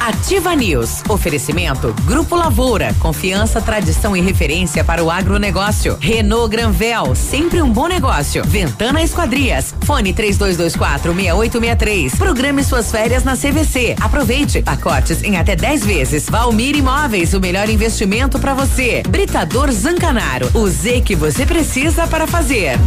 Ativa 0.07 0.55
News. 0.55 1.03
Oferecimento 1.09 1.93
Grupo 2.05 2.33
Lavoura. 2.33 2.95
Confiança, 2.97 3.59
tradição 3.59 4.15
e 4.15 4.21
referência 4.21 4.81
para 4.81 5.03
o 5.03 5.11
agronegócio. 5.11 5.97
Renault 5.99 6.49
Granvel. 6.49 7.13
Sempre 7.13 7.61
um 7.61 7.69
bom 7.69 7.87
negócio. 7.87 8.41
Ventana 8.45 9.03
Esquadrias. 9.03 9.75
Fone 9.81 10.13
3224 10.13 11.13
6863. 11.13 12.15
Programe 12.15 12.63
suas 12.63 12.89
férias 12.89 13.25
na 13.25 13.35
CVC. 13.35 13.97
Aproveite. 13.99 14.61
Pacotes 14.61 15.21
em 15.23 15.35
até 15.35 15.57
10 15.57 15.85
vezes. 15.85 16.29
Valmir 16.29 16.77
Imóveis. 16.77 17.33
O 17.33 17.41
melhor 17.41 17.69
investimento 17.69 18.39
para 18.39 18.53
você. 18.53 19.03
Britador 19.09 19.69
Zancanaro. 19.73 20.49
O 20.53 20.69
Z 20.69 21.01
que 21.01 21.17
você 21.17 21.45
precisa 21.45 22.07
para 22.07 22.25
fazer. 22.25 22.79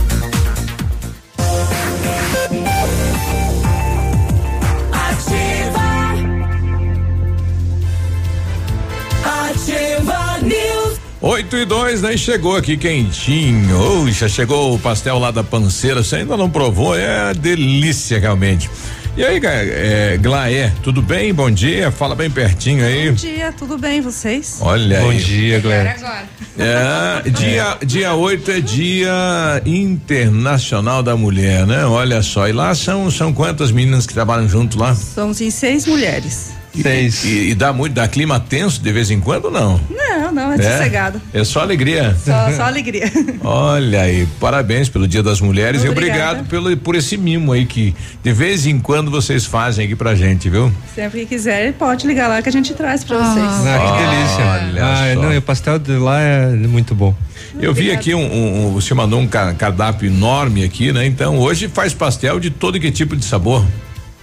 Ativa 9.71 10.39
News. 10.43 10.99
8 11.21 11.57
e 11.59 11.65
2, 11.65 12.03
né? 12.03 12.17
Chegou 12.17 12.57
aqui 12.57 12.77
quentinho. 12.77 14.03
Uxa, 14.03 14.29
chegou 14.29 14.75
o 14.75 14.79
pastel 14.79 15.19
lá 15.19 15.31
da 15.31 15.45
panceira. 15.45 16.03
Você 16.03 16.17
ainda 16.17 16.37
não 16.37 16.51
provou? 16.51 16.97
É 16.99 17.33
delícia, 17.35 18.19
realmente. 18.19 18.69
E 19.17 19.25
aí, 19.25 19.41
é, 19.45 20.19
Glaé, 20.21 20.73
tudo 20.83 21.03
bem? 21.03 21.33
Bom 21.33 21.51
dia. 21.51 21.91
Fala 21.91 22.15
bem 22.17 22.31
pertinho 22.31 22.85
aí. 22.85 23.11
Bom 23.11 23.15
dia, 23.15 23.53
tudo 23.53 23.77
bem 23.79 24.01
vocês? 24.01 24.59
Olha 24.61 25.01
Bom 25.01 25.11
aí. 25.11 25.19
dia, 25.19 25.61
Glaé. 25.61 25.91
Agora. 25.91 26.25
É, 26.59 27.31
dia, 27.31 27.79
dia 27.85 28.15
8 28.15 28.51
é 28.51 28.61
dia 28.61 29.63
internacional 29.67 31.03
da 31.03 31.17
mulher, 31.17 31.67
né? 31.67 31.85
Olha 31.85 32.23
só. 32.23 32.49
E 32.49 32.53
lá 32.53 32.75
são, 32.75 33.11
são 33.11 33.33
quantas 33.33 33.71
meninas 33.71 34.07
que 34.07 34.15
trabalham 34.15 34.49
junto 34.49 34.79
lá? 34.79 34.95
Somos 34.95 35.41
em 35.41 35.51
seis 35.51 35.87
mulheres. 35.87 36.60
Seis. 36.75 37.25
E, 37.25 37.51
e 37.51 37.55
dá 37.55 37.73
muito, 37.73 37.95
dá 37.95 38.07
clima 38.07 38.39
tenso 38.39 38.81
de 38.81 38.93
vez 38.93 39.11
em 39.11 39.21
quando 39.21 39.47
ou 39.47 39.51
não? 39.51 39.81
Não, 39.91 40.33
não, 40.33 40.53
é 40.53 40.57
sossegado. 40.57 41.21
É 41.33 41.43
só 41.45 41.61
alegria. 41.61 42.17
Só, 42.25 42.53
só 42.53 42.63
alegria. 42.65 43.11
Olha 43.43 44.03
aí, 44.03 44.27
parabéns 44.39 44.89
pelo 44.89 45.09
Dia 45.09 45.23
das 45.23 45.41
Mulheres 45.41 45.85
Obrigada. 45.85 46.01
e 46.01 46.11
obrigado 46.11 46.49
pelo, 46.49 46.77
por 46.77 46.95
esse 46.95 47.17
mimo 47.17 47.53
aí 47.53 47.67
que 47.67 47.95
de 48.23 48.33
vez 48.33 48.67
em 48.67 48.79
quando 48.79 49.11
vocês 49.11 49.45
fazem 49.45 49.85
aqui 49.85 49.97
pra 49.97 50.15
gente, 50.15 50.49
viu? 50.49 50.73
Sempre 50.95 51.21
que 51.21 51.27
quiser, 51.27 51.73
pode 51.73 52.07
ligar 52.07 52.29
lá 52.29 52.41
que 52.43 52.49
a 52.49 52.53
gente 52.53 52.73
traz 52.75 53.03
pra 53.03 53.19
vocês. 53.19 53.47
Ah, 53.47 53.97
que 53.97 54.05
delícia. 54.05 54.45
Olha 54.45 54.85
ah, 54.85 55.15
só. 55.15 55.23
não, 55.23 55.33
e 55.33 55.37
o 55.39 55.43
pastel 55.43 55.79
de 55.79 55.93
lá 55.93 56.21
é 56.21 56.47
muito 56.51 56.95
bom. 56.95 57.15
Eu 57.61 57.75
vi 57.75 57.91
aqui 57.91 58.15
um, 58.15 58.21
um, 58.23 58.67
um- 58.69 58.73
você 58.73 58.95
mandou 58.95 59.19
um 59.19 59.27
ca- 59.27 59.55
cardápio 59.55 60.09
enorme 60.09 60.63
aqui, 60.65 60.93
né? 60.93 61.05
Então 61.07 61.39
hoje 61.39 61.69
faz 61.69 61.93
pastel 61.93 62.39
de 62.39 62.51
todo 62.51 62.79
que 62.79 62.91
tipo 62.91 63.17
de 63.17 63.25
sabor. 63.25 63.65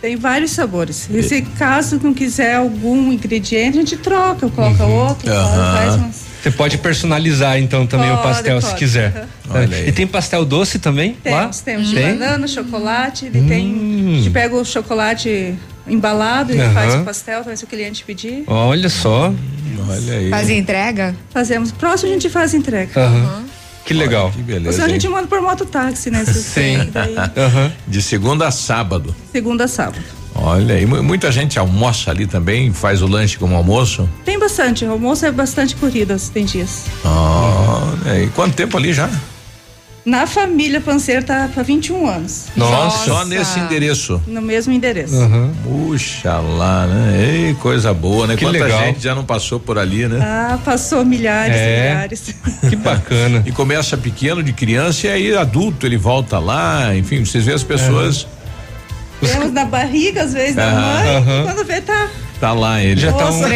Tem 0.02 0.16
vários 0.16 0.52
sabores. 0.52 1.10
E 1.12 1.24
se 1.24 1.42
caso 1.42 2.00
não 2.04 2.14
quiser 2.14 2.56
algum 2.56 3.12
ingrediente, 3.12 3.78
a 3.78 3.82
gente 3.82 3.98
troca, 3.98 4.48
coloca 4.50 4.86
outro, 4.86 5.32
Aham. 5.32 5.76
faz 5.78 5.96
umas. 5.96 6.28
Você 6.44 6.52
pode 6.52 6.78
personalizar 6.78 7.58
então 7.58 7.86
também 7.88 8.10
o 8.12 8.18
Pode, 8.18 8.28
pastel 8.28 8.62
se 8.62 8.68
pode. 8.68 8.80
quiser. 8.80 9.28
Aham. 9.50 9.60
Olha 9.62 9.78
aí. 9.78 9.90
E 9.90 9.92
tem 9.92 10.06
pastel 10.06 10.46
doce 10.46 10.78
também 10.78 11.18
lá? 11.26 11.42
Temos, 11.42 11.62
temos 11.62 11.90
de 11.90 11.96
banana, 12.00 12.48
chocolate, 12.48 13.26
ele 13.26 13.42
tem. 13.48 14.12
A 14.12 14.16
gente 14.18 14.30
pega 14.30 14.56
o 14.56 14.64
chocolate 14.64 15.56
embalado 15.88 16.54
e 16.54 16.58
faz 16.74 16.94
o 16.96 17.04
pastel, 17.04 17.42
também 17.42 17.56
se 17.58 17.64
o 17.64 17.68
cliente 17.68 18.04
pedir. 18.04 18.44
Olha 18.46 18.90
só. 18.90 19.34
Olha 19.90 20.14
aí. 20.14 20.30
Faz 20.30 20.50
entrega? 20.50 21.16
Fazemos. 21.32 21.72
Próximo 21.72 22.10
a 22.12 22.14
gente 22.14 22.30
faz 22.30 22.54
entrega. 22.54 22.92
Aham. 23.02 23.44
Que 23.88 23.94
legal. 23.94 24.32
Que 24.32 24.42
beleza. 24.42 24.74
senão 24.74 24.88
a 24.88 24.90
gente 24.90 25.06
hein? 25.08 25.12
manda 25.14 25.28
por 25.28 25.42
mototáxi, 25.42 26.12
né? 26.12 26.26
Se 26.26 26.34
Sim. 26.44 26.90
daí, 26.92 27.16
De 27.88 28.02
segunda 28.02 28.48
a 28.48 28.52
sábado. 28.52 29.16
segunda 29.32 29.64
a 29.64 29.68
sábado. 29.68 30.04
Olha 30.36 30.76
aí, 30.76 30.86
mu- 30.86 31.02
muita 31.02 31.32
gente 31.32 31.58
almoça 31.58 32.12
ali 32.12 32.28
também, 32.28 32.72
faz 32.72 33.02
o 33.02 33.08
lanche 33.08 33.38
como 33.38 33.56
almoço. 33.56 34.08
Tem 34.24 34.38
bastante, 34.38 34.86
o 34.86 34.92
almoço 34.92 35.26
é 35.26 35.32
bastante 35.32 35.76
corridas, 35.76 36.30
tem 36.30 36.46
dias. 36.46 36.84
Olha 37.04 38.12
aí, 38.12 38.28
quanto 38.36 38.54
tempo 38.56 38.78
ali 38.78 38.94
já? 38.94 39.10
Na 40.08 40.26
família 40.26 40.80
Panceiro 40.80 41.22
tá 41.26 41.50
para 41.54 41.62
21 41.64 42.08
anos. 42.08 42.46
Só 43.06 43.26
nesse 43.26 43.60
endereço. 43.60 44.22
No 44.26 44.42
mesmo 44.42 44.72
endereço. 44.72 45.14
Puxa 45.66 46.38
lá, 46.38 46.88
né? 46.88 47.26
Ei, 47.50 47.54
coisa 47.56 47.94
boa, 47.94 48.26
né? 48.26 48.38
Que 48.38 48.46
Quanta 48.46 48.58
legal. 48.64 48.80
gente 48.86 49.04
já 49.04 49.14
não 49.14 49.26
passou 49.26 49.60
por 49.60 49.78
ali, 49.78 50.08
né? 50.08 50.18
Ah, 50.22 50.58
passou 50.64 51.04
milhares 51.04 51.58
e 51.58 51.60
É. 51.60 51.90
milhares. 51.90 52.36
Que 52.70 52.76
bacana. 52.78 53.44
E 53.46 53.52
começa 53.52 53.98
pequeno 53.98 54.42
de 54.42 54.54
criança 54.54 55.08
e 55.08 55.10
aí 55.10 55.36
adulto 55.36 55.86
ele 55.86 55.98
volta 55.98 56.40
lá, 56.40 56.96
enfim, 56.96 57.26
vocês 57.26 57.44
vêem 57.44 57.56
as 57.58 57.64
pessoas. 57.64 58.26
Temos 59.20 59.52
na 59.52 59.66
barriga, 59.66 60.24
às 60.24 60.32
vezes, 60.32 60.56
da 60.56 60.68
Aham. 60.70 61.04
mãe, 61.04 61.42
e 61.42 61.44
quando 61.44 61.66
vê, 61.66 61.82
tá 61.82 62.08
Tá 62.40 62.54
lá 62.54 62.80
ele. 62.84 63.02
Já 63.02 63.12
tá 63.12 63.32
um- 63.32 63.38
um 63.38 63.42
lá. 63.42 63.50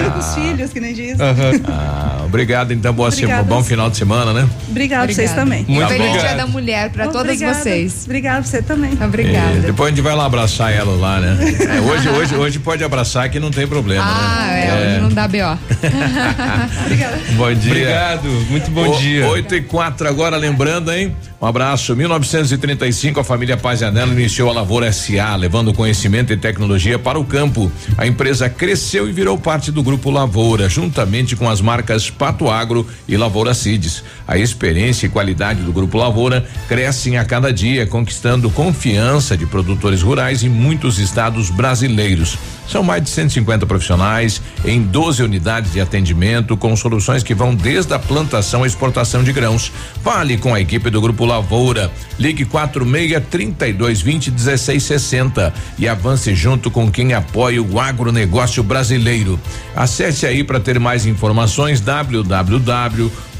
indo 0.00 0.10
com 0.12 0.18
os 0.18 0.34
filhos, 0.34 0.72
que 0.72 0.80
nem 0.80 0.94
diz. 0.94 1.18
Ah, 1.20 2.22
Obrigado, 2.24 2.72
então, 2.72 2.92
boa 2.92 3.10
semana, 3.10 3.42
bom 3.42 3.62
final 3.62 3.88
de 3.90 3.96
semana, 3.96 4.32
né? 4.32 4.48
Obrigado, 4.68 5.06
vocês 5.12 5.30
Obrigada. 5.30 5.40
também. 5.40 5.64
Muito 5.68 5.88
Feliz 5.88 6.06
obrigado. 6.08 6.26
Dia 6.28 6.36
da 6.36 6.46
Mulher 6.46 6.90
para 6.90 7.04
todas 7.08 7.22
Obrigada. 7.22 7.54
vocês. 7.54 8.02
Obrigado, 8.04 8.44
você 8.44 8.62
também. 8.62 8.92
Obrigada. 9.02 9.56
E 9.56 9.60
depois 9.60 9.92
a 9.92 9.94
gente 9.96 10.02
vai 10.04 10.14
lá 10.14 10.26
abraçar 10.26 10.72
ela 10.72 10.94
lá, 10.96 11.20
né? 11.20 11.36
É, 11.76 11.80
hoje, 11.80 12.08
hoje, 12.08 12.34
hoje 12.34 12.58
pode 12.58 12.82
abraçar 12.84 13.28
que 13.30 13.38
não 13.40 13.50
tem 13.50 13.66
problema, 13.66 14.04
Ah, 14.06 14.46
né? 14.50 14.66
é, 14.66 14.90
hoje 14.92 15.00
não 15.02 15.08
dá 15.10 15.26
B.O. 15.28 15.56
Bom 17.36 17.52
dia. 17.54 17.70
Obrigado, 17.70 18.28
muito 18.50 18.70
bom 18.70 18.88
O- 18.90 18.98
dia. 18.98 19.26
8 19.28 19.54
e 19.54 19.62
4 19.62 20.08
agora, 20.08 20.36
lembrando, 20.36 20.92
hein? 20.92 21.14
Um 21.40 21.46
abraço. 21.46 21.94
1935, 21.94 23.20
a 23.20 23.24
família 23.24 23.56
Paz 23.56 23.80
e 23.80 23.84
Anelo 23.84 24.12
iniciou 24.12 24.50
a 24.50 24.52
Lavoura 24.52 24.90
SA, 24.92 25.36
levando 25.36 25.72
conhecimento 25.72 26.32
e 26.32 26.36
tecnologia 26.36 26.98
para 26.98 27.17
o 27.17 27.17
campo. 27.24 27.70
A 27.96 28.06
empresa 28.06 28.48
cresceu 28.48 29.08
e 29.08 29.12
virou 29.12 29.38
parte 29.38 29.70
do 29.70 29.82
Grupo 29.82 30.10
Lavoura, 30.10 30.68
juntamente 30.68 31.36
com 31.36 31.48
as 31.48 31.60
marcas 31.60 32.10
Pato 32.10 32.48
Agro 32.48 32.86
e 33.06 33.16
Lavoura 33.16 33.54
Seeds. 33.54 34.02
A 34.26 34.36
experiência 34.36 35.06
e 35.06 35.10
qualidade 35.10 35.62
do 35.62 35.72
Grupo 35.72 35.98
Lavoura 35.98 36.46
crescem 36.68 37.16
a 37.18 37.24
cada 37.24 37.52
dia, 37.52 37.86
conquistando 37.86 38.50
confiança 38.50 39.36
de 39.36 39.46
produtores 39.46 40.02
rurais 40.02 40.42
em 40.42 40.48
muitos 40.48 40.98
estados 40.98 41.50
brasileiros. 41.50 42.36
São 42.68 42.82
mais 42.82 43.02
de 43.02 43.08
150 43.08 43.64
profissionais 43.66 44.42
em 44.64 44.82
12 44.82 45.22
unidades 45.22 45.72
de 45.72 45.80
atendimento 45.80 46.56
com 46.56 46.76
soluções 46.76 47.22
que 47.22 47.34
vão 47.34 47.54
desde 47.54 47.94
a 47.94 47.98
plantação 47.98 48.62
à 48.62 48.66
exportação 48.66 49.24
de 49.24 49.32
grãos. 49.32 49.72
Fale 50.02 50.36
com 50.36 50.54
a 50.54 50.60
equipe 50.60 50.90
do 50.90 51.00
Grupo 51.00 51.24
Lavoura. 51.24 51.90
Ligue 52.18 52.44
46 52.44 53.22
32 53.30 54.02
20 54.02 54.30
16 54.30 54.82
60 54.82 55.54
e 55.78 55.88
avance 55.88 56.34
junto 56.34 56.70
com 56.70 56.90
quem 56.90 57.14
apoia 57.14 57.62
o 57.62 57.80
agronegócio 57.80 58.62
brasileiro. 58.62 59.40
Acesse 59.74 60.26
aí 60.26 60.44
para 60.44 60.60
ter 60.60 60.78
mais 60.78 61.06
informações 61.06 61.80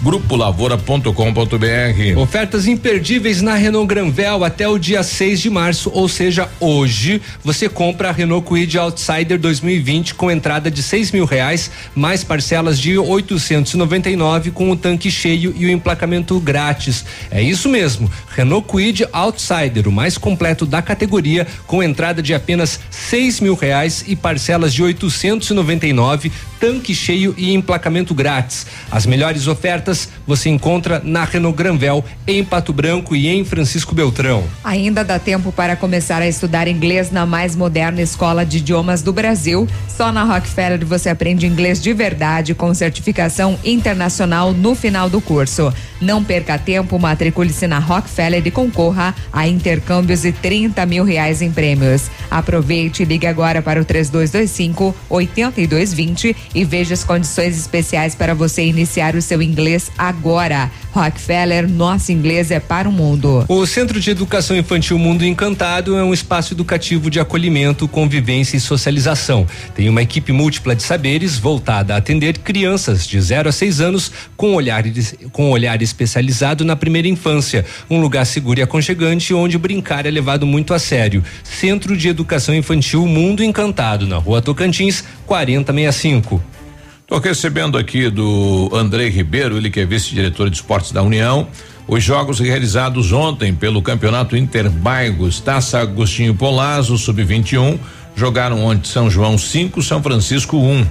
www.grupolavoura.com.br. 0.00 2.18
Ofertas 2.18 2.66
imperdíveis 2.66 3.42
na 3.42 3.54
Renault 3.54 3.86
Granvel 3.86 4.44
até 4.44 4.68
o 4.68 4.78
dia 4.78 5.02
6 5.02 5.40
de 5.40 5.50
março, 5.50 5.90
ou 5.92 6.08
seja, 6.08 6.48
hoje, 6.60 7.20
você 7.42 7.68
compra 7.68 8.08
a 8.08 8.12
Renault 8.12 8.46
Kwid 8.46 8.78
Outsider 8.78 9.38
2020 9.38 10.14
com 10.14 10.30
entrada 10.30 10.70
de 10.70 10.82
seis 10.82 11.10
mil 11.10 11.24
reais, 11.24 11.70
mais 11.94 12.22
parcelas 12.22 12.78
de 12.78 12.98
899 12.98 14.50
com 14.52 14.70
o 14.70 14.76
tanque 14.76 15.10
cheio 15.10 15.54
e 15.56 15.66
o 15.66 15.70
emplacamento 15.70 16.38
grátis. 16.40 17.04
É 17.30 17.42
isso 17.42 17.68
mesmo, 17.68 18.10
Renault 18.34 18.68
Kwid 18.68 19.06
Outsider, 19.12 19.88
o 19.88 19.92
mais 19.92 20.16
completo 20.16 20.64
da 20.64 20.80
categoria, 20.80 21.46
com 21.66 21.82
entrada 21.82 22.22
de 22.22 22.34
apenas 22.34 22.78
seis 22.90 23.40
mil 23.40 23.54
reais 23.54 24.04
e 24.06 24.14
parcelas 24.14 24.72
de 24.72 24.82
899, 24.82 26.30
tanque 26.58 26.94
cheio 26.94 27.34
e 27.36 27.54
emplacamento 27.54 28.14
grátis. 28.14 28.66
As 28.90 29.06
melhores 29.06 29.46
ofertas 29.46 30.08
você 30.26 30.48
encontra 30.48 31.00
na 31.04 31.24
Renault 31.24 31.56
Granvel, 31.56 32.04
em 32.26 32.44
Pato 32.44 32.72
Branco 32.72 33.14
e 33.14 33.28
em 33.28 33.44
Francisco 33.44 33.94
Beltrão. 33.94 34.44
Ainda 34.64 35.04
dá 35.04 35.18
tempo 35.18 35.52
para 35.52 35.76
começar 35.76 36.20
a 36.22 36.28
estudar 36.28 36.68
inglês 36.68 37.10
na 37.10 37.24
mais 37.24 37.54
moderna 37.54 38.02
escola 38.02 38.44
de 38.44 38.58
idiomas 38.58 39.02
do 39.02 39.12
Brasil. 39.12 39.68
Só 39.88 40.12
na 40.12 40.24
Rockefeller 40.24 40.84
você 40.84 41.08
aprende 41.08 41.46
inglês 41.46 41.80
de 41.80 41.92
verdade 41.92 42.54
com 42.54 42.72
certificação 42.74 43.58
internacional 43.64 44.52
no 44.52 44.74
final 44.74 45.08
do 45.08 45.20
curso. 45.20 45.72
Não 46.00 46.22
perca 46.22 46.58
tempo, 46.58 46.98
matricule-se 46.98 47.66
na 47.66 47.78
Rockefeller 47.78 48.46
e 48.46 48.50
concorra 48.50 49.14
a 49.32 49.48
intercâmbios 49.48 50.24
e 50.24 50.32
30 50.32 50.86
mil 50.86 51.04
reais 51.04 51.42
em 51.42 51.50
prêmios. 51.50 52.10
Aproveite 52.30 53.02
e 53.02 53.06
ligue 53.06 53.26
agora 53.26 53.60
para 53.60 53.80
o 53.80 53.84
3225 53.84 54.94
8220 55.08 56.36
e 56.54 56.64
veja 56.64 56.94
as 56.94 57.02
condições 57.02 57.58
especiais 57.58 58.14
para 58.14 58.34
você 58.34 58.64
iniciar 58.64 59.16
o 59.16 59.22
seu 59.22 59.42
inglês 59.42 59.90
agora. 59.98 60.70
Rockefeller, 60.98 61.68
nosso 61.68 62.10
inglês 62.10 62.50
é 62.50 62.58
para 62.58 62.88
o 62.88 62.92
mundo. 62.92 63.44
O 63.48 63.64
Centro 63.66 64.00
de 64.00 64.10
Educação 64.10 64.56
Infantil 64.56 64.98
Mundo 64.98 65.24
Encantado 65.24 65.96
é 65.96 66.02
um 66.02 66.12
espaço 66.12 66.54
educativo 66.54 67.08
de 67.08 67.20
acolhimento, 67.20 67.86
convivência 67.86 68.56
e 68.56 68.60
socialização. 68.60 69.46
Tem 69.76 69.88
uma 69.88 70.02
equipe 70.02 70.32
múltipla 70.32 70.74
de 70.74 70.82
saberes 70.82 71.38
voltada 71.38 71.94
a 71.94 71.98
atender 71.98 72.38
crianças 72.38 73.06
de 73.06 73.20
0 73.20 73.48
a 73.48 73.52
6 73.52 73.80
anos 73.80 74.10
com 74.36 74.54
olhar, 74.54 74.82
com 75.30 75.52
olhar 75.52 75.80
especializado 75.80 76.64
na 76.64 76.74
primeira 76.74 77.06
infância. 77.06 77.64
Um 77.88 78.00
lugar 78.00 78.26
seguro 78.26 78.58
e 78.58 78.62
aconchegante 78.62 79.32
onde 79.32 79.56
brincar 79.56 80.04
é 80.04 80.10
levado 80.10 80.44
muito 80.44 80.74
a 80.74 80.80
sério. 80.80 81.22
Centro 81.44 81.96
de 81.96 82.08
Educação 82.08 82.52
Infantil 82.52 83.06
Mundo 83.06 83.44
Encantado, 83.44 84.04
na 84.04 84.16
rua 84.16 84.42
Tocantins, 84.42 85.04
4065. 85.26 86.57
Estou 87.10 87.20
recebendo 87.20 87.78
aqui 87.78 88.10
do 88.10 88.68
André 88.70 89.08
Ribeiro, 89.08 89.56
ele 89.56 89.70
que 89.70 89.80
é 89.80 89.86
vice-diretor 89.86 90.50
de 90.50 90.56
esportes 90.56 90.92
da 90.92 91.02
União. 91.02 91.48
Os 91.86 92.04
jogos 92.04 92.38
realizados 92.38 93.12
ontem 93.12 93.54
pelo 93.54 93.80
Campeonato 93.80 94.36
Interbairros 94.36 95.40
Taça 95.40 95.78
Agostinho 95.78 96.34
Polazzo, 96.34 96.98
sub-21, 96.98 97.78
jogaram 98.14 98.62
ontem 98.62 98.90
São 98.90 99.10
João 99.10 99.38
5, 99.38 99.82
São 99.82 100.02
Francisco 100.02 100.58
1. 100.58 100.70
Um. 100.70 100.86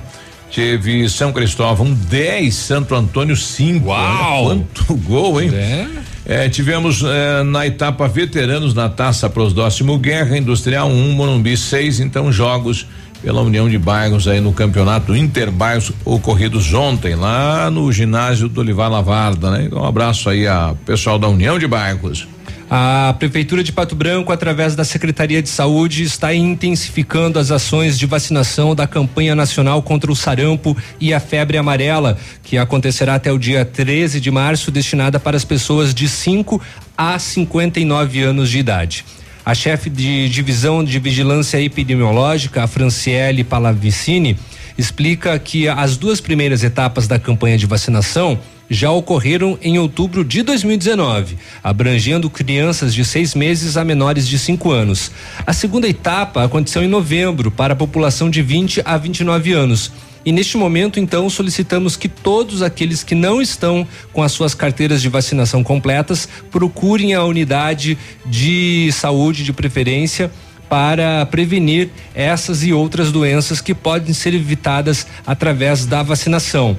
Teve 0.51 1.07
São 1.07 1.31
Cristóvão 1.31 1.93
10, 1.93 2.55
Santo 2.55 2.95
Antônio 2.95 3.37
5. 3.37 3.85
Uau! 3.85 4.45
Quanto 4.45 4.95
gol, 5.05 5.39
hein? 5.39 5.51
É. 5.53 5.87
É, 6.29 6.49
tivemos 6.49 7.03
é, 7.03 7.43
na 7.43 7.65
etapa 7.67 8.07
veteranos 8.07 8.73
na 8.73 8.89
Taça 8.89 9.29
Prosdóximo 9.29 9.97
Guerra, 9.97 10.37
Industrial 10.37 10.89
1, 10.89 10.91
um, 10.91 11.11
Morumbi 11.13 11.55
6, 11.55 12.01
então 12.01 12.31
jogos 12.33 12.87
pela 13.21 13.41
União 13.41 13.69
de 13.69 13.77
Bairros 13.77 14.27
aí 14.27 14.39
no 14.39 14.53
Campeonato 14.53 15.15
Interbairros 15.15 15.91
ocorridos 16.05 16.73
ontem 16.73 17.15
lá 17.15 17.69
no 17.69 17.91
ginásio 17.91 18.47
do 18.47 18.61
Olivar 18.61 18.89
Lavarda, 18.89 19.51
né? 19.51 19.63
Então, 19.65 19.81
um 19.81 19.85
abraço 19.85 20.29
aí 20.29 20.47
a 20.47 20.75
pessoal 20.85 21.17
da 21.17 21.27
União 21.27 21.57
de 21.57 21.67
Bairros. 21.67 22.27
A 22.69 23.15
Prefeitura 23.17 23.63
de 23.63 23.71
Pato 23.71 23.95
Branco, 23.95 24.29
através 24.29 24.75
da 24.75 24.83
Secretaria 24.83 25.41
de 25.41 25.47
Saúde, 25.47 26.03
está 26.03 26.33
intensificando 26.33 27.39
as 27.39 27.49
ações 27.49 27.97
de 27.97 28.05
vacinação 28.05 28.75
da 28.75 28.85
campanha 28.85 29.33
nacional 29.33 29.81
contra 29.81 30.11
o 30.11 30.15
sarampo 30.15 30.75
e 30.99 31.13
a 31.13 31.19
febre 31.19 31.57
amarela, 31.57 32.17
que 32.43 32.57
acontecerá 32.57 33.15
até 33.15 33.31
o 33.31 33.37
dia 33.37 33.63
13 33.63 34.19
de 34.19 34.29
março, 34.29 34.69
destinada 34.69 35.17
para 35.17 35.37
as 35.37 35.45
pessoas 35.45 35.93
de 35.93 36.09
5 36.09 36.61
a 36.97 37.17
59 37.17 38.21
anos 38.21 38.49
de 38.49 38.59
idade. 38.59 39.05
A 39.47 39.55
chefe 39.55 39.89
de 39.89 40.27
divisão 40.27 40.83
de 40.83 40.99
vigilância 40.99 41.57
epidemiológica, 41.61 42.65
a 42.65 42.67
Franciele 42.67 43.45
Palavicini, 43.45 44.37
explica 44.77 45.39
que 45.39 45.69
as 45.69 45.95
duas 45.95 46.19
primeiras 46.19 46.63
etapas 46.63 47.07
da 47.07 47.17
campanha 47.17 47.57
de 47.57 47.65
vacinação 47.65 48.37
já 48.69 48.91
ocorreram 48.91 49.57
em 49.61 49.79
outubro 49.79 50.25
de 50.25 50.41
2019, 50.41 51.37
abrangendo 51.63 52.29
crianças 52.29 52.93
de 52.93 53.05
seis 53.05 53.33
meses 53.33 53.77
a 53.77 53.85
menores 53.85 54.27
de 54.27 54.37
cinco 54.37 54.69
anos. 54.69 55.11
A 55.45 55.53
segunda 55.53 55.87
etapa 55.87 56.43
aconteceu 56.43 56.83
em 56.83 56.89
novembro 56.89 57.49
para 57.49 57.71
a 57.71 57.77
população 57.77 58.29
de 58.29 58.41
20 58.41 58.81
a 58.83 58.97
29 58.97 59.53
anos. 59.53 59.93
E 60.27 60.31
neste 60.33 60.57
momento, 60.57 60.99
então, 60.99 61.29
solicitamos 61.29 61.95
que 61.95 62.09
todos 62.09 62.61
aqueles 62.61 63.01
que 63.01 63.15
não 63.15 63.41
estão 63.41 63.87
com 64.11 64.21
as 64.21 64.33
suas 64.33 64.53
carteiras 64.53 65.01
de 65.01 65.07
vacinação 65.07 65.63
completas 65.63 66.27
procurem 66.51 67.13
a 67.13 67.23
unidade 67.23 67.97
de 68.25 68.91
saúde 68.91 69.41
de 69.45 69.53
preferência 69.53 70.29
para 70.67 71.25
prevenir 71.27 71.91
essas 72.13 72.61
e 72.61 72.73
outras 72.73 73.09
doenças 73.09 73.61
que 73.61 73.73
podem 73.73 74.13
ser 74.13 74.33
evitadas 74.33 75.07
através 75.25 75.85
da 75.85 76.03
vacinação. 76.03 76.75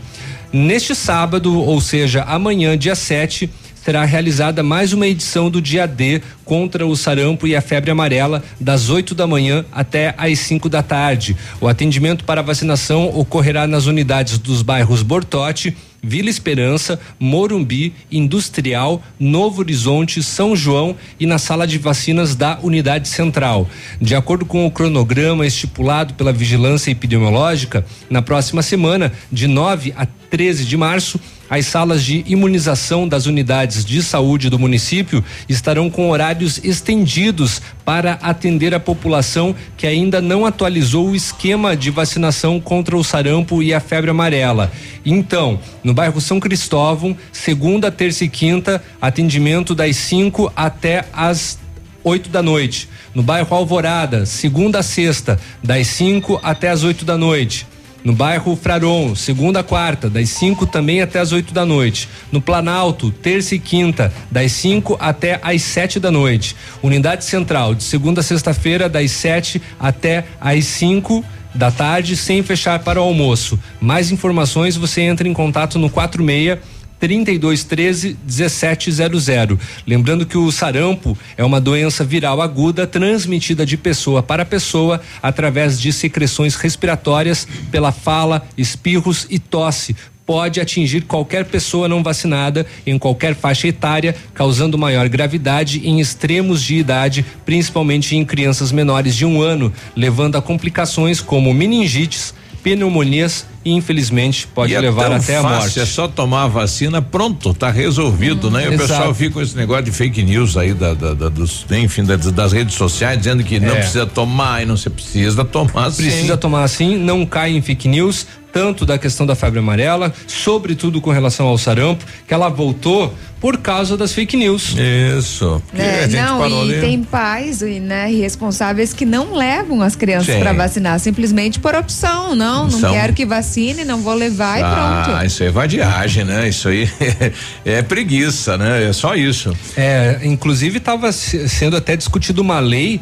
Neste 0.53 0.95
sábado, 0.95 1.59
ou 1.59 1.81
seja, 1.81 2.25
amanhã, 2.25 2.77
dia 2.77 2.95
7, 2.95 3.49
será 3.89 4.05
realizada 4.05 4.63
mais 4.63 4.93
uma 4.93 5.07
edição 5.07 5.49
do 5.49 5.63
dia 5.63 5.87
D 5.87 6.21
contra 6.45 6.87
o 6.87 6.95
sarampo 6.95 7.47
e 7.47 7.57
a 7.57 7.63
febre 7.63 7.91
amarela, 7.91 8.45
das 8.61 8.91
8 8.91 9.15
da 9.15 9.27
manhã 9.27 9.65
até 9.73 10.15
às 10.19 10.41
5 10.41 10.69
da 10.69 10.83
tarde. 10.83 11.35
O 11.59 11.67
atendimento 11.67 12.23
para 12.23 12.43
vacinação 12.43 13.09
ocorrerá 13.19 13.67
nas 13.67 13.87
unidades 13.87 14.37
dos 14.37 14.61
bairros 14.61 15.03
Bortote, 15.03 15.75
Vila 16.03 16.29
Esperança, 16.29 17.01
Morumbi, 17.19 17.95
Industrial, 18.13 19.03
Novo 19.19 19.61
Horizonte, 19.61 20.23
São 20.23 20.55
João 20.55 20.95
e 21.19 21.25
na 21.25 21.39
sala 21.39 21.67
de 21.67 21.79
vacinas 21.79 22.37
da 22.37 22.59
Unidade 22.63 23.09
Central. 23.09 23.67
De 23.99 24.15
acordo 24.15 24.45
com 24.45 24.67
o 24.67 24.71
cronograma 24.71 25.47
estipulado 25.47 26.13
pela 26.13 26.31
Vigilância 26.31 26.91
Epidemiológica, 26.91 27.87
na 28.11 28.21
próxima 28.21 28.61
semana, 28.61 29.11
de 29.33 29.49
9 29.49 29.95
a 29.97 30.07
13 30.29 30.67
de 30.67 30.77
março, 30.77 31.19
as 31.51 31.67
salas 31.67 32.05
de 32.05 32.25
imunização 32.27 33.09
das 33.09 33.27
unidades 33.27 33.85
de 33.85 34.03
saúde 34.03 34.51
do 34.51 34.59
município 34.59 35.25
estarão 35.49 35.89
com 35.89 36.11
horários 36.11 36.61
estendidos 36.63 37.63
para 37.85 38.15
atender 38.15 38.75
a 38.75 38.81
população 38.81 39.55
que 39.77 39.87
ainda 39.87 40.21
não 40.21 40.45
atualizou 40.45 41.09
o 41.09 41.17
esquema 41.17 41.77
de 41.77 41.91
vacinação 41.91 42.61
contra 42.61 42.97
o 42.97 43.05
sarampo 43.05 43.63
e 43.63 43.73
a 43.73 43.81
febre 43.81 44.11
amarela. 44.11 44.71
Então, 45.05 45.59
no 45.83 45.95
bairro 45.95 46.21
São 46.21 46.39
Cristóvão, 46.39 47.17
segunda, 47.33 47.91
terça 47.91 48.25
e 48.25 48.29
quinta, 48.29 48.83
atendimento 49.01 49.75
das 49.75 49.97
5 49.97 50.53
até 50.55 51.05
as 51.13 51.59
8 52.05 52.29
da 52.29 52.43
noite. 52.43 52.89
No 53.15 53.23
bairro 53.23 53.55
Alvorada, 53.55 54.27
segunda 54.27 54.81
a 54.81 54.83
sexta, 54.83 55.39
das 55.63 55.87
5 55.89 56.41
até 56.43 56.69
as 56.69 56.85
8 56.85 57.05
da 57.05 57.17
noite. 57.17 57.67
No 58.05 58.13
bairro 58.13 58.57
Fraron, 58.57 59.15
segunda 59.15 59.61
a 59.61 59.65
quarta, 59.65 60.09
das 60.09 60.31
5 60.31 60.67
também 60.67 61.03
até 61.03 61.19
as 61.19 61.33
8 61.33 61.53
da 61.53 61.67
noite. 61.67 62.09
No 62.31 62.41
Planalto, 62.41 63.11
terça 63.11 63.55
e 63.55 63.59
quinta, 63.59 64.13
das 64.31 64.53
5 64.53 64.97
até 65.01 65.41
as 65.43 65.63
7 65.63 65.99
da 65.99 66.11
noite. 66.11 66.55
Unidade 66.83 67.25
Central, 67.25 67.75
de 67.75 67.83
segunda 67.83 68.21
a 68.21 68.25
sexta-feira, 68.25 68.89
das 68.89 69.11
7 69.11 69.61
até 69.79 70.25
as 70.41 70.65
5 70.65 71.25
da 71.55 71.71
tarde, 71.71 72.17
sem 72.17 72.43
fechar 72.43 72.79
para 72.79 73.01
o 73.01 73.05
almoço. 73.05 73.59
Mais 73.81 74.13
informações 74.13 74.77
você 74.77 75.03
entra 75.03 75.27
em 75.27 75.33
contato 75.33 75.79
no 75.79 75.91
46 75.91 76.59
3213 76.99 78.17
1700. 78.27 79.59
Lembrando 79.87 80.27
que 80.27 80.37
o 80.37 80.51
sarampo 80.51 81.17
é 81.37 81.45
uma 81.45 81.61
doença 81.61 82.05
viral 82.05 82.43
aguda 82.43 82.87
transmitida 82.87 83.65
de 83.65 83.77
pessoa 83.77 84.23
para 84.23 84.45
pessoa 84.45 85.01
através 85.23 85.81
de 85.81 85.93
secreções 85.93 86.55
respiratórias 86.55 87.47
pela 87.71 87.93
fala, 87.93 88.47
espirros 88.57 89.27
e 89.31 89.39
tosse. 89.39 89.97
Pode 90.29 90.61
atingir 90.61 91.05
qualquer 91.05 91.47
pessoa 91.47 91.89
não 91.89 92.03
vacinada 92.03 92.67
em 92.87 92.99
qualquer 92.99 93.35
faixa 93.35 93.67
etária, 93.67 94.15
causando 94.35 94.77
maior 94.77 95.09
gravidade 95.09 95.81
em 95.89 96.01
extremos 96.01 96.63
de 96.63 96.75
idade, 96.75 97.25
principalmente 97.47 98.15
em 98.15 98.27
crianças 98.27 98.71
menores 98.71 99.17
de 99.17 99.25
um 99.25 99.41
ano, 99.41 99.73
levando 99.97 100.37
a 100.37 100.43
complicações 100.43 101.23
como 101.23 101.55
meningites, 101.55 102.35
pneumonias 102.63 103.47
e 103.65 103.73
infelizmente 103.73 104.47
pode 104.47 104.73
E 104.73 104.77
é 104.77 104.81
levar 104.81 105.05
tão 105.07 105.17
até 105.17 105.37
a 105.37 105.43
fácil, 105.43 105.59
morte. 105.61 105.81
É 105.81 105.87
só 105.87 106.09
tomar 106.09 106.45
a 106.45 106.47
vacina, 106.49 107.01
pronto, 107.03 107.53
tá 107.55 107.71
resolvido, 107.71 108.51
né? 108.51 108.65
E 108.65 108.69
o 108.69 108.73
Exato. 108.75 108.89
pessoal 108.89 109.15
fica 109.15 109.35
com 109.35 109.41
esse 109.43 109.57
negócio 109.57 109.85
de 109.85 109.93
fake 109.93 110.23
news 110.23 110.57
aí 110.57 110.75
da, 110.75 110.95
da- 110.95 111.15
da- 111.15 111.29
dos, 111.29 111.65
enfim, 111.71 112.05
das, 112.05 112.31
das 112.33 112.53
redes 112.53 112.75
sociais, 112.75 113.19
dizendo 113.19 113.43
que 113.45 113.59
não 113.61 113.75
É. 113.75 113.81
precisa 113.81 114.07
tomar 114.07 114.63
e 114.63 114.67
não 114.67 114.77
se 114.77 114.89
precisa 114.91 115.45
tomar 115.45 115.91
sim. 115.91 116.03
Precisa 116.05 116.37
tomar 116.37 116.63
assim, 116.65 116.97
não 116.97 117.25
cai 117.27 117.57
em 117.57 117.61
fake 117.63 117.89
news, 117.89 118.27
tanto 118.59 118.85
da 118.85 118.99
questão 118.99 119.25
da 119.25 119.37
febre 119.37 119.61
amarela, 119.61 120.13
sobretudo 120.27 121.01
com 121.01 121.11
relação 121.11 121.47
ao 121.47 121.57
sarampo, 121.57 122.05
que 122.27 122.35
ela 122.35 122.49
voltou 122.49 123.15
por 123.41 123.59
causa 123.59 123.97
das 123.97 124.13
fake 124.13 124.37
news. 124.37 124.75
Isso. 125.17 125.63
É, 125.73 126.09
não, 126.09 126.69
e 126.69 126.81
tem 126.81 127.05
pais 127.05 127.63
e, 127.63 127.79
né, 127.79 128.07
responsáveis 128.09 128.93
que 128.93 129.07
não 129.07 129.33
levam 129.33 129.81
as 129.81 129.95
crianças 129.95 130.35
para 130.37 130.53
vacinar, 130.53 130.99
simplesmente 130.99 131.61
por 131.61 131.73
opção. 131.77 132.35
Não, 132.35 132.65
não 132.65 132.81
São- 132.81 132.93
quero 132.93 133.13
que 133.13 133.25
vacine, 133.25 133.85
não 133.85 133.99
vou 134.03 134.15
levar 134.15 134.59
e 134.59 134.63
ah, 134.65 135.03
pronto. 135.05 135.25
isso 135.25 135.45
aí 135.45 135.49
é 135.49 135.53
vadiagem, 135.53 136.25
né? 136.25 136.49
Isso 136.49 136.69
aí 136.69 136.91
é 137.65 137.81
preguiça, 137.81 138.59
né? 138.59 138.89
É 138.89 138.93
só 138.93 139.15
isso. 139.15 139.57
É, 139.77 140.19
inclusive 140.25 140.79
estava 140.79 141.13
sendo 141.13 141.77
até 141.77 141.97
discutido 141.97 142.43
uma 142.43 142.59
lei 142.59 143.01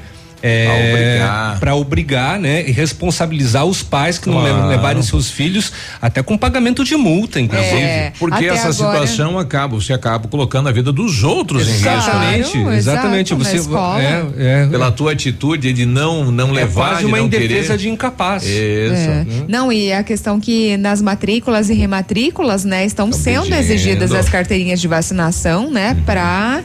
obrigar. 0.90 1.60
para 1.60 1.74
obrigar, 1.74 2.38
né, 2.38 2.64
e 2.66 2.72
responsabilizar 2.72 3.64
os 3.64 3.82
pais 3.82 4.18
que 4.18 4.28
não 4.28 4.36
Claro. 4.40 4.54
levam- 4.54 4.68
levarem 4.68 5.02
seus 5.02 5.30
filhos 5.30 5.72
até 6.00 6.22
com 6.22 6.36
pagamento 6.36 6.84
de 6.84 6.96
multa, 6.96 7.40
inclusive. 7.40 7.76
É, 7.76 8.12
Porque 8.18 8.34
até 8.46 8.46
essa 8.54 8.68
agora- 8.68 9.06
situação 9.06 9.38
acaba, 9.38 9.74
você 9.76 9.92
acaba 9.92 10.28
colocando 10.28 10.68
a 10.68 10.72
vida 10.72 10.92
dos 10.92 11.22
outros 11.24 11.66
em 11.68 11.72
risco. 11.72 11.88
Exatamente, 11.88 12.50
Claro, 12.52 12.72
exatamente. 12.74 13.34
exato, 13.34 13.44
Você 13.44 14.02
é, 14.02 14.62
é, 14.62 14.66
Pela 14.66 14.90
tua 14.92 15.12
atitude 15.12 15.72
de 15.72 15.86
não 15.86 16.30
não 16.30 16.50
é 16.50 16.52
levar, 16.52 16.88
quase 16.90 17.00
de 17.00 17.06
uma 17.06 17.18
não 17.18 17.26
indefesa 17.26 17.64
querer. 17.68 17.76
de 17.78 17.88
incapaz. 17.88 18.42
Isso. 18.44 18.52
É. 18.54 19.26
Não, 19.48 19.72
e 19.72 19.92
a 19.92 20.02
questão 20.02 20.38
que 20.40 20.76
nas 20.76 21.00
matrículas 21.00 21.70
e 21.70 21.74
rematrículas, 21.74 22.64
né, 22.64 22.84
estão 22.84 23.10
sendo 23.12 23.42
pedindo. 23.42 23.56
exigidas 23.56 24.12
as 24.12 24.28
carteirinhas 24.28 24.80
de 24.80 24.88
vacinação, 24.88 25.70
né, 25.70 25.94
Uhum. 25.96 26.04
para 26.04 26.62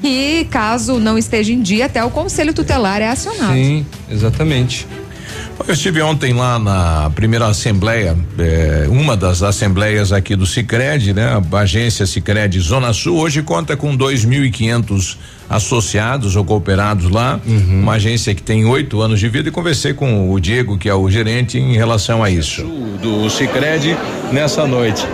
que 0.00 0.44
caso 0.50 0.98
não 0.98 1.16
esteja 1.18 1.52
em 1.52 1.60
dia, 1.60 1.86
até 1.86 2.02
o 2.04 2.10
conselho 2.10 2.52
tutelar 2.54 3.00
é 3.00 3.08
acionado. 3.08 3.54
Sim, 3.54 3.84
exatamente. 4.10 4.86
Eu 5.66 5.72
estive 5.72 6.02
ontem 6.02 6.32
lá 6.34 6.58
na 6.58 7.10
primeira 7.14 7.46
assembleia, 7.46 8.16
eh, 8.38 8.86
uma 8.90 9.16
das 9.16 9.42
assembleias 9.42 10.12
aqui 10.12 10.36
do 10.36 10.46
Sicredi, 10.46 11.12
né? 11.14 11.40
A 11.50 11.58
agência 11.58 12.06
Sicredi 12.06 12.60
Zona 12.60 12.92
Sul 12.92 13.16
hoje 13.18 13.42
conta 13.42 13.74
com 13.76 13.96
2.500 13.96 15.16
associados 15.48 16.36
ou 16.36 16.44
cooperados 16.44 17.10
lá, 17.10 17.40
Uhum. 17.46 17.80
uma 17.82 17.94
agência 17.94 18.34
que 18.34 18.42
tem 18.42 18.64
oito 18.66 19.00
anos 19.00 19.18
de 19.18 19.28
vida 19.28 19.48
e 19.48 19.52
conversei 19.52 19.94
com 19.94 20.30
o 20.30 20.38
Diego, 20.38 20.76
que 20.76 20.88
é 20.88 20.94
o 20.94 21.08
gerente, 21.10 21.58
em 21.58 21.74
relação 21.74 22.22
a 22.22 22.30
isso. 22.30 22.62
Do 23.02 23.28
Sicredi 23.30 23.96
nessa 24.32 24.66
noite. 24.66 25.04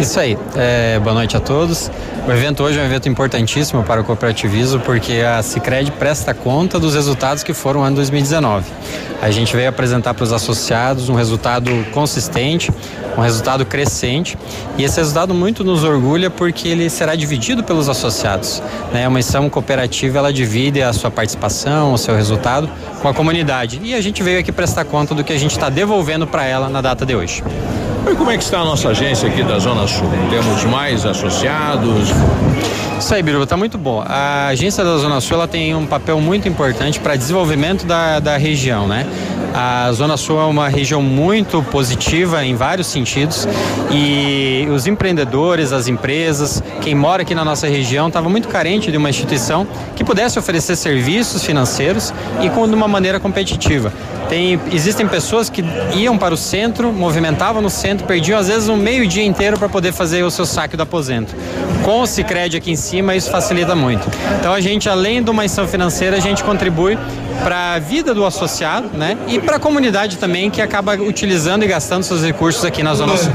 Isso 0.00 0.20
aí. 0.20 0.38
É, 0.54 1.00
boa 1.00 1.12
noite 1.12 1.36
a 1.36 1.40
todos. 1.40 1.90
O 2.26 2.30
evento 2.30 2.62
hoje 2.62 2.78
é 2.78 2.82
um 2.82 2.84
evento 2.84 3.08
importantíssimo 3.08 3.82
para 3.82 4.00
o 4.00 4.04
cooperativismo 4.04 4.80
porque 4.80 5.22
a 5.22 5.42
Sicredi 5.42 5.90
presta 5.90 6.32
conta 6.32 6.78
dos 6.78 6.94
resultados 6.94 7.42
que 7.42 7.52
foram 7.52 7.80
o 7.80 7.82
ano 7.82 7.96
2019. 7.96 8.70
A 9.20 9.30
gente 9.32 9.56
veio 9.56 9.68
apresentar 9.68 10.14
para 10.14 10.22
os 10.22 10.32
associados 10.32 11.08
um 11.08 11.14
resultado 11.14 11.70
consistente, 11.90 12.70
um 13.16 13.20
resultado 13.20 13.66
crescente 13.66 14.38
e 14.76 14.84
esse 14.84 14.98
resultado 14.98 15.34
muito 15.34 15.64
nos 15.64 15.82
orgulha 15.82 16.30
porque 16.30 16.68
ele 16.68 16.88
será 16.88 17.16
dividido 17.16 17.64
pelos 17.64 17.88
associados. 17.88 18.62
Né? 18.92 19.08
Uma 19.08 19.16
missão 19.16 19.50
cooperativa 19.50 20.18
ela 20.18 20.32
divide 20.32 20.80
a 20.80 20.92
sua 20.92 21.10
participação, 21.10 21.92
o 21.92 21.98
seu 21.98 22.14
resultado 22.14 22.70
com 23.02 23.08
a 23.08 23.14
comunidade 23.14 23.80
e 23.82 23.94
a 23.94 24.00
gente 24.00 24.22
veio 24.22 24.38
aqui 24.38 24.52
prestar 24.52 24.84
conta 24.84 25.12
do 25.12 25.24
que 25.24 25.32
a 25.32 25.38
gente 25.38 25.52
está 25.52 25.68
devolvendo 25.68 26.24
para 26.24 26.44
ela 26.44 26.68
na 26.68 26.80
data 26.80 27.04
de 27.04 27.16
hoje. 27.16 27.42
E 28.10 28.14
como 28.16 28.30
é 28.30 28.38
que 28.38 28.42
está 28.42 28.60
a 28.60 28.64
nossa 28.64 28.88
agência 28.88 29.28
aqui 29.28 29.42
da 29.42 29.58
Zona 29.58 29.86
Sul? 29.86 30.08
Temos 30.30 30.64
mais 30.64 31.04
associados? 31.04 32.08
Isso 32.98 33.14
aí, 33.14 33.22
Biruba, 33.22 33.46
tá 33.46 33.54
muito 33.54 33.76
bom. 33.76 34.02
A 34.04 34.48
agência 34.48 34.82
da 34.82 34.96
Zona 34.96 35.20
Sul 35.20 35.36
ela 35.36 35.46
tem 35.46 35.74
um 35.74 35.86
papel 35.86 36.18
muito 36.18 36.48
importante 36.48 36.98
para 36.98 37.16
desenvolvimento 37.16 37.84
da, 37.84 38.18
da 38.18 38.38
região, 38.38 38.88
né? 38.88 39.06
A 39.54 39.92
Zona 39.92 40.16
Sul 40.16 40.40
é 40.40 40.44
uma 40.44 40.68
região 40.68 41.02
muito 41.02 41.62
positiva 41.64 42.44
em 42.44 42.54
vários 42.54 42.86
sentidos 42.86 43.46
e 43.90 44.66
os 44.70 44.86
empreendedores, 44.86 45.72
as 45.72 45.86
empresas, 45.86 46.62
quem 46.80 46.94
mora 46.94 47.22
aqui 47.22 47.34
na 47.34 47.44
nossa 47.44 47.66
região 47.66 48.08
estava 48.08 48.28
muito 48.28 48.48
carente 48.48 48.90
de 48.90 48.96
uma 48.96 49.10
instituição 49.10 49.66
que 49.94 50.02
pudesse 50.02 50.38
oferecer 50.38 50.76
serviços 50.76 51.44
financeiros 51.44 52.12
e 52.40 52.48
com 52.50 52.66
de 52.66 52.74
uma 52.74 52.88
maneira 52.88 53.20
competitiva. 53.20 53.92
Tem, 54.28 54.60
existem 54.72 55.08
pessoas 55.08 55.48
que 55.48 55.64
iam 55.94 56.18
para 56.18 56.34
o 56.34 56.36
centro, 56.36 56.92
movimentavam 56.92 57.62
no 57.62 57.70
centro, 57.70 58.06
perdiam 58.06 58.38
às 58.38 58.48
vezes 58.48 58.68
um 58.68 58.76
meio 58.76 59.06
dia 59.06 59.24
inteiro 59.24 59.58
para 59.58 59.68
poder 59.68 59.92
fazer 59.92 60.22
o 60.22 60.30
seu 60.30 60.44
saque 60.44 60.76
do 60.76 60.82
aposento. 60.82 61.34
Com 61.82 62.02
o 62.02 62.06
Sicredi 62.06 62.56
aqui 62.56 62.70
em 62.70 62.76
cima, 62.76 63.14
isso 63.16 63.30
facilita 63.30 63.74
muito. 63.74 64.06
Então 64.38 64.52
a 64.52 64.60
gente, 64.60 64.88
além 64.88 65.22
de 65.22 65.30
uma 65.30 65.44
ação 65.44 65.66
financeira, 65.66 66.16
a 66.16 66.20
gente 66.20 66.44
contribui 66.44 66.98
para 67.42 67.74
a 67.74 67.78
vida 67.78 68.12
do 68.12 68.24
associado, 68.26 68.90
né? 68.92 69.16
E 69.26 69.38
para 69.38 69.56
a 69.56 69.58
comunidade 69.60 70.18
também 70.18 70.50
que 70.50 70.60
acaba 70.60 70.94
utilizando 70.94 71.64
e 71.64 71.66
gastando 71.66 72.02
seus 72.02 72.22
recursos 72.22 72.64
aqui 72.64 72.82
na 72.82 72.94
Zona 72.94 73.16
Sul. 73.16 73.32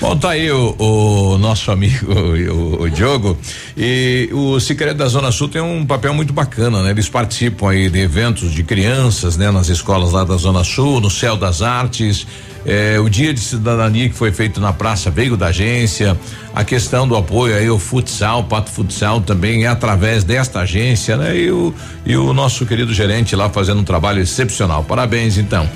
Bom, 0.00 0.16
tá 0.16 0.30
aí 0.30 0.48
o, 0.48 0.76
o 0.78 1.38
nosso 1.38 1.72
amigo, 1.72 2.12
o, 2.12 2.82
o 2.82 2.90
Diogo. 2.90 3.36
E 3.76 4.28
o 4.32 4.60
Sicredi 4.60 4.94
da 4.94 5.08
Zona 5.08 5.32
Sul 5.32 5.48
tem 5.48 5.60
um 5.60 5.84
papel 5.84 6.14
muito 6.14 6.32
bacana, 6.32 6.84
né? 6.84 6.90
Eles 6.90 7.08
participam 7.08 7.70
aí 7.70 7.90
de 7.90 7.98
eventos 7.98 8.52
de 8.52 8.62
crianças, 8.62 9.36
né? 9.36 9.50
Nas 9.50 9.68
escolas 9.68 10.12
lá 10.12 10.22
da 10.22 10.36
Zona 10.36 10.62
Sul, 10.62 11.00
no 11.00 11.10
Céu 11.10 11.36
das 11.36 11.62
Artes. 11.62 12.28
É, 12.64 13.00
o 13.00 13.08
dia 13.08 13.34
de 13.34 13.40
cidadania 13.40 14.08
que 14.08 14.14
foi 14.14 14.30
feito 14.30 14.60
na 14.60 14.72
praça 14.72 15.10
veio 15.10 15.36
da 15.36 15.48
agência. 15.48 16.16
A 16.54 16.62
questão 16.62 17.08
do 17.08 17.16
apoio 17.16 17.56
aí 17.56 17.66
ao 17.66 17.78
futsal, 17.78 18.44
Pato 18.44 18.70
Futsal 18.70 19.20
também 19.20 19.64
é 19.64 19.66
através 19.66 20.22
desta 20.22 20.60
agência, 20.60 21.16
né? 21.16 21.36
E 21.36 21.50
o, 21.50 21.74
e 22.06 22.16
o 22.16 22.32
nosso 22.32 22.64
querido 22.64 22.94
gerente 22.94 23.34
lá 23.34 23.50
fazendo 23.50 23.80
um 23.80 23.84
trabalho 23.84 24.22
excepcional. 24.22 24.84
Parabéns, 24.84 25.38
então. 25.38 25.68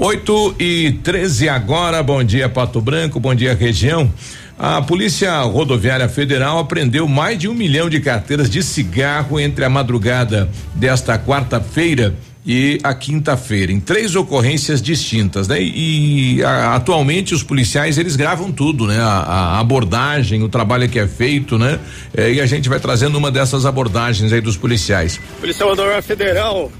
8 0.00 0.54
e 0.58 0.92
13 1.04 1.50
agora. 1.50 2.02
Bom 2.02 2.24
dia, 2.24 2.48
Pato 2.48 2.80
Branco. 2.80 3.20
Bom 3.20 3.34
dia, 3.34 3.54
região. 3.54 4.10
A 4.58 4.80
Polícia 4.80 5.38
Rodoviária 5.42 6.08
Federal 6.08 6.58
apreendeu 6.58 7.06
mais 7.06 7.38
de 7.38 7.46
um 7.46 7.52
milhão 7.52 7.90
de 7.90 8.00
carteiras 8.00 8.48
de 8.48 8.62
cigarro 8.62 9.38
entre 9.38 9.62
a 9.62 9.68
madrugada 9.68 10.50
desta 10.74 11.18
quarta-feira 11.18 12.14
e 12.46 12.78
a 12.82 12.94
quinta-feira, 12.94 13.70
em 13.70 13.78
três 13.78 14.16
ocorrências 14.16 14.80
distintas, 14.80 15.46
né? 15.46 15.60
E, 15.60 16.38
e, 16.38 16.42
a, 16.44 16.74
atualmente 16.76 17.34
os 17.34 17.42
policiais 17.42 17.98
eles 17.98 18.16
gravam 18.16 18.50
tudo, 18.50 18.86
né? 18.86 18.98
A, 18.98 19.04
a 19.04 19.60
abordagem, 19.60 20.42
o 20.42 20.48
trabalho 20.48 20.88
que 20.88 20.98
é 20.98 21.06
feito, 21.06 21.58
né? 21.58 21.78
É, 22.16 22.32
e 22.32 22.40
a 22.40 22.46
gente 22.46 22.70
vai 22.70 22.80
trazendo 22.80 23.18
uma 23.18 23.30
dessas 23.30 23.66
abordagens 23.66 24.32
aí 24.32 24.40
dos 24.40 24.56
policiais. 24.56 25.20
Polícia 25.38 25.66
Rodoviária 25.66 26.00
Federal. 26.00 26.72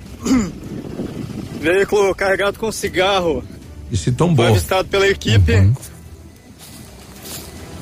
Veículo 1.60 2.14
carregado 2.14 2.58
com 2.58 2.72
cigarro. 2.72 3.44
Esse 3.92 4.10
tão 4.10 4.28
Foi 4.28 4.46
bom. 4.46 4.50
avistado 4.52 4.88
pela 4.88 5.06
equipe. 5.06 5.72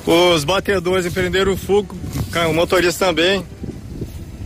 Os 0.05 0.43
batedores 0.43 1.05
empreenderam 1.05 1.53
o 1.53 1.57
fogo, 1.57 1.95
o 2.49 2.53
motorista 2.53 3.05
também. 3.05 3.43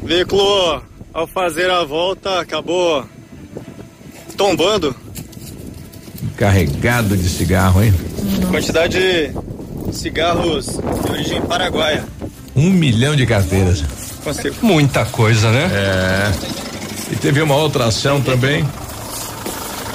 O 0.01 0.05
veículo, 0.05 0.83
ao 1.13 1.25
fazer 1.25 1.69
a 1.69 1.83
volta, 1.83 2.39
acabou 2.39 3.05
tombando. 4.37 4.95
Carregado 6.37 7.15
de 7.15 7.29
cigarro, 7.29 7.81
hein? 7.81 7.93
Quantidade 8.49 8.97
de 8.99 9.95
cigarros 9.95 10.67
de 10.67 11.11
origem 11.11 11.41
paraguaia. 11.41 12.03
Um 12.55 12.69
milhão 12.69 13.15
de 13.15 13.25
carteiras. 13.25 13.83
Muita 14.61 15.05
coisa, 15.05 15.49
né? 15.51 15.69
É. 15.73 16.31
E 17.11 17.15
teve 17.15 17.41
uma 17.41 17.55
outra 17.55 17.85
ação 17.85 18.21
também. 18.21 18.65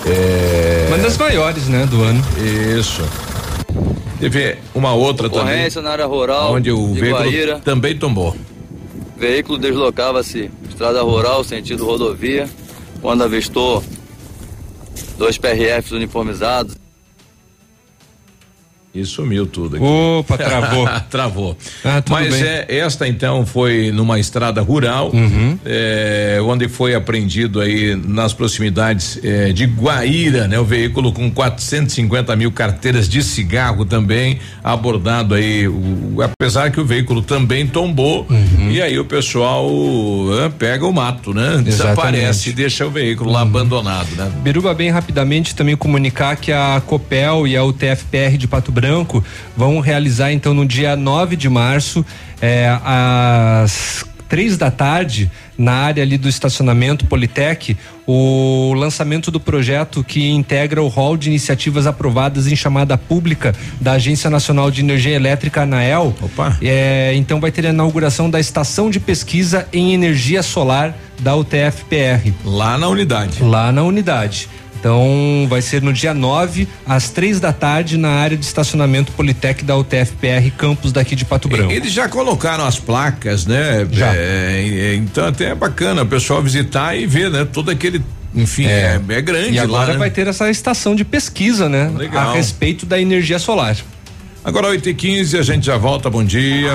É. 0.06 0.86
Mas 0.90 1.02
das 1.02 1.16
maiores, 1.16 1.68
né, 1.68 1.86
do 1.86 2.02
ano. 2.02 2.22
Isso. 2.78 3.02
Teve 4.20 4.58
uma 4.74 4.92
outra 4.94 5.28
também. 5.28 5.54
Ocorrência 5.54 5.80
na 5.80 5.90
área 5.90 6.06
rural 6.06 6.54
Onde 6.54 6.72
o 6.72 6.92
de 6.92 7.00
veículo 7.00 7.24
Guaíra. 7.24 7.60
também 7.60 7.96
tombou. 7.96 8.36
Veículo 9.16 9.58
deslocava-se 9.58 10.50
estrada 10.68 11.02
rural, 11.02 11.42
sentido 11.44 11.84
rodovia, 11.84 12.48
quando 13.00 13.22
avistou 13.22 13.82
dois 15.16 15.38
PRFs 15.38 15.92
uniformizados. 15.92 16.76
E 19.00 19.04
sumiu 19.04 19.46
tudo 19.46 19.76
aqui. 19.76 19.84
Opa, 19.84 20.36
travou. 20.38 20.88
travou. 21.10 21.58
Ah, 21.84 22.02
Mas 22.10 22.34
bem. 22.34 22.42
é, 22.42 22.66
esta 22.78 23.06
então 23.06 23.44
foi 23.46 23.90
numa 23.92 24.18
estrada 24.18 24.60
rural, 24.60 25.10
Uhum. 25.12 25.58
é, 25.64 26.38
onde 26.42 26.68
foi 26.68 26.94
apreendido 26.94 27.60
aí 27.60 27.94
nas 27.96 28.32
proximidades 28.32 29.18
é, 29.22 29.52
de 29.52 29.64
Guaíra, 29.66 30.48
né? 30.48 30.58
O 30.58 30.64
veículo 30.64 31.12
com 31.12 31.30
450 31.30 32.34
mil 32.36 32.50
carteiras 32.50 33.08
de 33.08 33.22
cigarro 33.22 33.84
também 33.84 34.38
abordado 34.64 35.34
aí, 35.34 35.68
o- 35.68 36.16
apesar 36.22 36.70
que 36.70 36.80
o 36.80 36.84
veículo 36.84 37.22
também 37.22 37.66
tombou 37.66 38.26
Uhum. 38.28 38.70
e 38.70 38.80
aí 38.82 38.98
o 38.98 39.04
pessoal 39.04 39.68
ah, 40.44 40.50
pega 40.50 40.86
o 40.86 40.92
mato, 40.92 41.32
né? 41.32 41.60
Desaparece 41.62 42.50
e 42.50 42.52
deixa 42.52 42.86
o 42.86 42.90
veículo 42.90 43.28
Uhum. 43.30 43.34
lá 43.36 43.42
abandonado, 43.42 44.08
né? 44.16 44.30
Biruba, 44.42 44.72
bem 44.74 44.90
rapidamente 44.90 45.54
também 45.54 45.76
comunicar 45.76 46.36
que 46.36 46.50
a 46.52 46.82
Copel 46.84 47.46
e 47.46 47.56
a 47.56 47.64
UTFPR 47.64 48.36
de 48.36 48.46
Pato 48.48 48.72
Branco 48.72 48.87
vão 49.56 49.80
realizar 49.80 50.32
então 50.32 50.54
no 50.54 50.66
dia 50.66 50.96
9 50.96 51.36
de 51.36 51.48
março, 51.48 52.04
é, 52.40 52.78
às 52.84 54.04
três 54.28 54.58
da 54.58 54.70
tarde, 54.70 55.30
na 55.56 55.72
área 55.72 56.02
ali 56.02 56.18
do 56.18 56.28
estacionamento 56.28 57.06
Politec, 57.06 57.76
o 58.06 58.74
lançamento 58.74 59.30
do 59.30 59.40
projeto 59.40 60.04
que 60.04 60.28
integra 60.28 60.82
o 60.82 60.88
rol 60.88 61.16
de 61.16 61.28
iniciativas 61.28 61.86
aprovadas 61.86 62.46
em 62.46 62.54
chamada 62.54 62.96
pública 62.96 63.54
da 63.80 63.92
Agência 63.92 64.28
Nacional 64.28 64.70
de 64.70 64.82
Energia 64.82 65.14
Elétrica, 65.14 65.62
ANAEL. 65.62 66.14
Opa! 66.20 66.56
É, 66.62 67.12
então 67.14 67.40
vai 67.40 67.50
ter 67.50 67.66
a 67.66 67.70
inauguração 67.70 68.28
da 68.30 68.38
estação 68.38 68.90
de 68.90 69.00
pesquisa 69.00 69.66
em 69.72 69.94
energia 69.94 70.42
solar 70.42 70.94
da 71.20 71.34
UTFPR. 71.34 72.32
Lá 72.44 72.78
na 72.78 72.88
unidade. 72.88 73.42
Lá 73.42 73.72
na 73.72 73.82
unidade. 73.82 74.48
Então 74.78 75.46
vai 75.48 75.60
ser 75.60 75.82
no 75.82 75.92
dia 75.92 76.14
9, 76.14 76.68
às 76.86 77.10
três 77.10 77.40
da 77.40 77.52
tarde, 77.52 77.96
na 77.96 78.10
área 78.10 78.36
de 78.36 78.44
estacionamento 78.44 79.12
Politec 79.12 79.64
da 79.64 79.76
UTFPR, 79.76 80.50
campus 80.56 80.92
daqui 80.92 81.16
de 81.16 81.24
Pato 81.24 81.48
Branco. 81.48 81.72
Eles 81.72 81.92
já 81.92 82.08
colocaram 82.08 82.64
as 82.64 82.78
placas, 82.78 83.44
né? 83.44 83.86
Já. 83.90 84.14
É, 84.14 84.64
é, 84.64 84.94
então 84.94 85.26
até 85.26 85.46
é 85.46 85.54
bacana 85.54 86.02
o 86.02 86.06
pessoal 86.06 86.42
visitar 86.42 86.96
e 86.96 87.06
ver, 87.06 87.30
né? 87.30 87.44
Todo 87.44 87.70
aquele, 87.70 88.02
enfim, 88.34 88.66
é, 88.66 89.00
é, 89.08 89.20
grande 89.20 89.54
E 89.54 89.58
agora 89.58 89.86
lá, 89.86 89.92
né? 89.94 89.98
vai 89.98 90.10
ter 90.10 90.28
essa 90.28 90.48
estação 90.48 90.94
de 90.94 91.04
pesquisa, 91.04 91.68
né? 91.68 91.90
Legal. 91.94 92.30
A 92.30 92.34
respeito 92.34 92.86
da 92.86 93.00
energia 93.00 93.38
solar. 93.38 93.76
Agora 94.44 94.68
8 94.68 94.88
e 94.88 94.94
15 94.94 95.38
a 95.38 95.42
gente 95.42 95.66
já 95.66 95.76
volta, 95.76 96.08
bom 96.08 96.24
dia. 96.24 96.70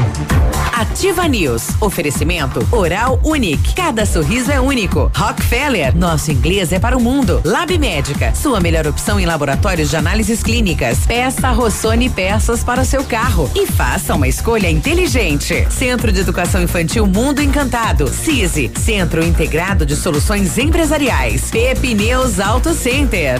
Ativa 0.73 1.27
News. 1.27 1.69
Oferecimento 1.79 2.67
Oral 2.71 3.19
Unique. 3.23 3.75
Cada 3.75 4.05
sorriso 4.07 4.51
é 4.51 4.59
único. 4.59 5.11
Rockefeller. 5.15 5.95
Nosso 5.95 6.31
inglês 6.31 6.71
é 6.71 6.79
para 6.79 6.97
o 6.97 7.01
mundo. 7.01 7.41
Lab 7.45 7.77
Médica. 7.77 8.33
Sua 8.33 8.59
melhor 8.59 8.87
opção 8.87 9.19
em 9.19 9.25
laboratórios 9.25 9.91
de 9.91 9.95
análises 9.95 10.41
clínicas. 10.41 11.05
Peça 11.05 11.51
Rossoni 11.51 12.09
peças 12.09 12.63
para 12.63 12.81
o 12.81 12.85
seu 12.85 13.03
carro. 13.03 13.49
E 13.55 13.67
faça 13.67 14.15
uma 14.15 14.27
escolha 14.27 14.69
inteligente. 14.69 15.67
Centro 15.69 16.11
de 16.11 16.21
Educação 16.21 16.61
Infantil 16.63 17.05
Mundo 17.05 17.41
Encantado. 17.41 18.07
CISI. 18.07 18.71
Centro 18.75 19.23
Integrado 19.23 19.85
de 19.85 19.95
Soluções 19.95 20.57
Empresariais. 20.57 21.51
Pepineus 21.51 22.39
Auto 22.39 22.73
Center. 22.73 23.39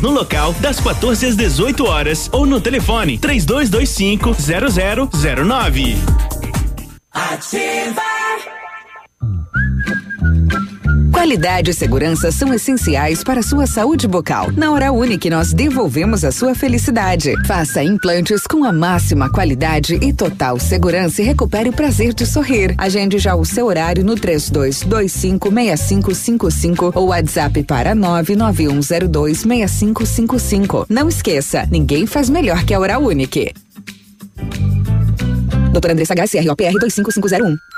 no 0.00 0.10
local 0.10 0.52
das 0.54 0.80
14 0.80 1.26
às 1.26 1.36
18 1.36 1.84
horas 1.84 2.28
ou 2.32 2.46
no 2.46 2.60
telefone 2.60 3.18
3225 3.18 4.34
0009. 5.10 5.96
Ativa. 7.12 8.55
Qualidade 11.12 11.70
e 11.70 11.74
segurança 11.74 12.30
são 12.30 12.54
essenciais 12.54 13.24
para 13.24 13.40
a 13.40 13.42
sua 13.42 13.66
saúde 13.66 14.06
bucal. 14.06 14.52
Na 14.52 14.70
Hora 14.70 14.92
Unique, 14.92 15.28
nós 15.28 15.52
devolvemos 15.52 16.24
a 16.24 16.32
sua 16.32 16.54
felicidade. 16.54 17.34
Faça 17.46 17.82
implantes 17.82 18.46
com 18.46 18.64
a 18.64 18.72
máxima 18.72 19.28
qualidade 19.30 19.98
e 20.00 20.12
total 20.12 20.56
segurança 20.58 21.22
e 21.22 21.24
recupere 21.24 21.68
o 21.68 21.72
prazer 21.72 22.14
de 22.14 22.24
sorrir. 22.26 22.74
Agende 22.78 23.18
já 23.18 23.34
o 23.34 23.44
seu 23.44 23.66
horário 23.66 24.04
no 24.04 24.14
32256555 24.14 26.92
ou 26.94 27.08
WhatsApp 27.08 27.64
para 27.64 27.94
991026555. 27.94 30.86
Não 30.88 31.08
esqueça, 31.08 31.66
ninguém 31.70 32.06
faz 32.06 32.30
melhor 32.30 32.64
que 32.64 32.72
a 32.74 32.80
Hora 32.80 32.98
Unique. 32.98 33.52
Doutora 35.72 35.92
Andressa 35.92 36.14
HCROPR 36.14 36.78
25501. 36.78 37.75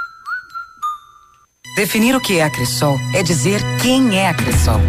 Definir 1.79 2.17
o 2.17 2.21
que 2.21 2.41
é 2.41 2.43
a 2.43 2.51
Cressol 2.51 2.99
é 3.15 3.23
dizer 3.23 3.61
quem 3.81 4.19
é 4.19 4.29
a 4.29 4.35
Cressol. 4.35 4.81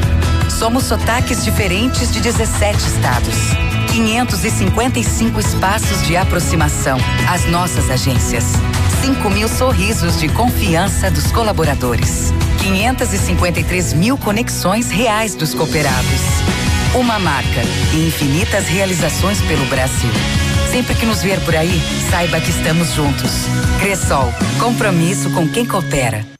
Somos 0.49 0.85
sotaques 0.85 1.45
diferentes 1.45 2.11
de 2.11 2.19
17 2.19 2.77
estados. 2.79 3.35
555 3.93 5.39
espaços 5.39 6.07
de 6.07 6.17
aproximação. 6.17 6.97
As 7.31 7.45
nossas 7.45 7.91
agências. 7.91 8.43
5 9.05 9.29
mil 9.29 9.47
sorrisos 9.47 10.19
de 10.19 10.29
confiança 10.29 11.11
dos 11.11 11.31
colaboradores. 11.31 12.33
553 12.63 13.93
mil 13.93 14.17
conexões 14.17 14.89
reais 14.89 15.35
dos 15.35 15.53
cooperados. 15.53 16.21
Uma 16.95 17.19
marca 17.19 17.61
e 17.93 18.07
infinitas 18.07 18.65
realizações 18.67 19.39
pelo 19.41 19.63
Brasil. 19.67 20.09
Sempre 20.71 20.95
que 20.95 21.05
nos 21.05 21.21
ver 21.21 21.39
por 21.41 21.55
aí, 21.55 21.79
saiba 22.09 22.41
que 22.41 22.49
estamos 22.49 22.93
juntos. 22.95 23.45
Cressol, 23.79 24.33
compromisso 24.59 25.29
com 25.29 25.47
quem 25.47 25.67
coopera. 25.67 26.38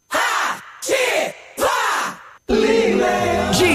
Believe 2.50 2.79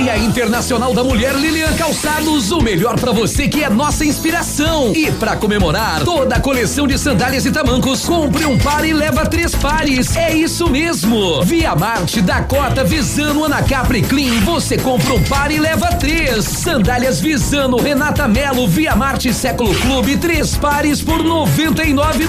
Dia 0.04 0.18
Internacional 0.18 0.92
da 0.92 1.02
Mulher 1.02 1.34
Lilian 1.34 1.72
Calçados, 1.78 2.50
o 2.50 2.60
melhor 2.60 3.00
pra 3.00 3.10
você 3.10 3.48
que 3.48 3.64
é 3.64 3.70
nossa 3.70 4.04
inspiração. 4.04 4.92
E 4.94 5.10
pra 5.12 5.34
comemorar, 5.34 6.04
toda 6.04 6.36
a 6.36 6.40
coleção 6.40 6.86
de 6.86 6.98
sandálias 6.98 7.46
e 7.46 7.50
tamancos, 7.50 8.04
compre 8.04 8.44
um 8.44 8.58
par 8.58 8.84
e 8.84 8.92
leva 8.92 9.24
três 9.24 9.54
pares. 9.54 10.14
É 10.14 10.34
isso 10.34 10.68
mesmo. 10.68 11.42
Via 11.44 11.74
Marte, 11.74 12.20
Dakota, 12.20 12.84
Visano, 12.84 13.46
Anacapri 13.46 14.02
Clean, 14.02 14.40
você 14.40 14.76
compra 14.76 15.14
um 15.14 15.22
par 15.22 15.50
e 15.50 15.58
leva 15.58 15.86
três. 15.94 16.44
Sandálias 16.44 17.18
Visano, 17.18 17.78
Renata 17.78 18.28
Melo, 18.28 18.68
Via 18.68 18.94
Marte 18.94 19.32
Século 19.32 19.74
Clube, 19.74 20.18
três 20.18 20.54
pares 20.54 21.00
por 21.00 21.24
noventa 21.24 21.82
e 21.82 21.94
nove 21.94 22.28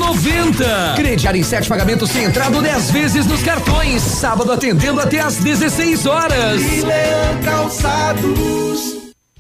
Crediário 0.96 1.42
em 1.42 1.44
sete 1.44 1.68
pagamentos 1.68 2.10
sem 2.10 2.24
entrada 2.24 2.62
dez 2.62 2.90
vezes 2.90 3.26
nos 3.26 3.44
cartões. 3.44 4.02
Sábado 4.02 4.50
atendendo 4.54 5.02
até 5.02 5.20
às 5.20 5.36
16 5.36 6.06
horas. 6.06 6.62
Calçados. 7.44 7.65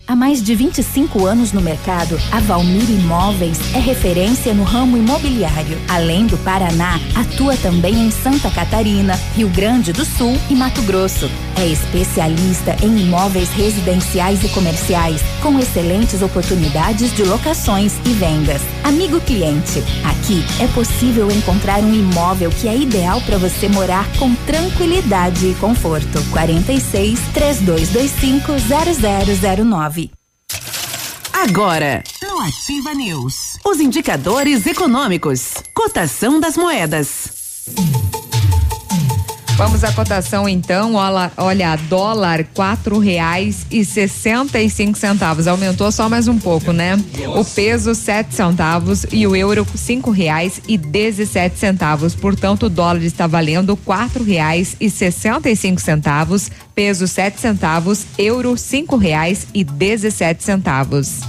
Há 0.08 0.16
mais 0.16 0.42
de 0.42 0.56
25 0.56 1.28
anos 1.28 1.52
no 1.52 1.62
mercado, 1.62 2.18
a 2.32 2.40
Valmir 2.40 2.90
Imóveis 2.90 3.60
é 3.76 3.80
referência 3.80 4.52
no 4.52 4.64
ramo 4.64 4.98
imobiliário. 4.98 5.78
Além 5.88 6.26
do 6.26 6.36
Paraná, 6.40 7.00
atua 7.16 7.56
também 7.56 7.94
em 7.94 8.10
Santa 8.10 8.50
Catarina, 8.50 9.16
Rio 9.36 9.50
Grande 9.50 9.94
do 9.94 10.04
Sul 10.04 10.36
e 10.50 10.56
Mato 10.56 10.82
Grosso. 10.84 11.30
É 11.58 11.66
especialista 11.68 12.76
em 12.84 13.00
imóveis 13.00 13.50
residenciais 13.50 14.44
e 14.44 14.50
comerciais, 14.50 15.22
com 15.42 15.58
excelentes 15.58 16.22
oportunidades 16.22 17.16
de 17.16 17.24
locações 17.24 17.94
e 18.06 18.10
vendas. 18.10 18.62
Amigo 18.84 19.22
cliente, 19.22 19.80
aqui 20.04 20.44
é 20.62 20.68
possível 20.68 21.32
encontrar 21.32 21.80
um 21.80 21.94
imóvel 21.94 22.50
que 22.50 22.68
é 22.68 22.76
ideal 22.76 23.22
para 23.22 23.38
você 23.38 23.70
morar 23.70 24.06
com 24.18 24.36
tranquilidade 24.46 25.48
e 25.48 25.56
conforto. 25.56 26.22
46 26.32 27.20
3225 27.34 28.52
0009. 29.66 30.12
Agora, 31.32 32.04
no 32.22 32.40
Ativa 32.40 32.94
News, 32.94 33.58
os 33.64 33.80
indicadores 33.80 34.66
econômicos, 34.66 35.54
cotação 35.74 36.40
das 36.40 36.58
moedas. 36.58 37.30
Vamos 39.58 39.86
à 39.86 39.92
cotação 39.94 40.50
então. 40.50 40.96
Olha, 41.38 41.78
dólar 41.88 42.44
quatro 42.54 43.00
reais 43.00 43.66
e 43.72 43.86
sessenta 43.86 44.60
e 44.60 44.70
cinco 44.70 44.98
centavos. 44.98 45.48
Aumentou 45.48 45.90
só 45.94 46.10
mais 46.10 46.28
um 46.28 46.38
pouco, 46.38 46.74
né? 46.74 47.02
O 47.34 47.46
peso 47.46 47.96
sete 47.96 48.36
centavos 48.36 49.06
e 49.14 49.26
o 49.26 49.34
euro 49.34 49.66
cinco 49.74 50.12
reais 50.12 50.60
e 50.68 50.78
dezessete 50.78 51.58
centavos. 51.58 52.14
Portanto, 52.14 52.66
o 52.66 52.70
dólar 52.70 53.02
está 53.02 53.28
valendo 53.28 53.78
quatro 53.78 54.26
reais 54.26 54.76
e 54.78 54.90
sessenta 54.90 55.50
e 55.50 55.56
cinco 55.56 55.80
centavos. 55.80 56.52
Peso 56.76 57.08
sete 57.08 57.40
centavos, 57.40 58.06
euro 58.18 58.58
cinco 58.58 58.98
reais 58.98 59.48
e 59.54 59.64
dezessete 59.64 60.44
centavos. 60.44 61.22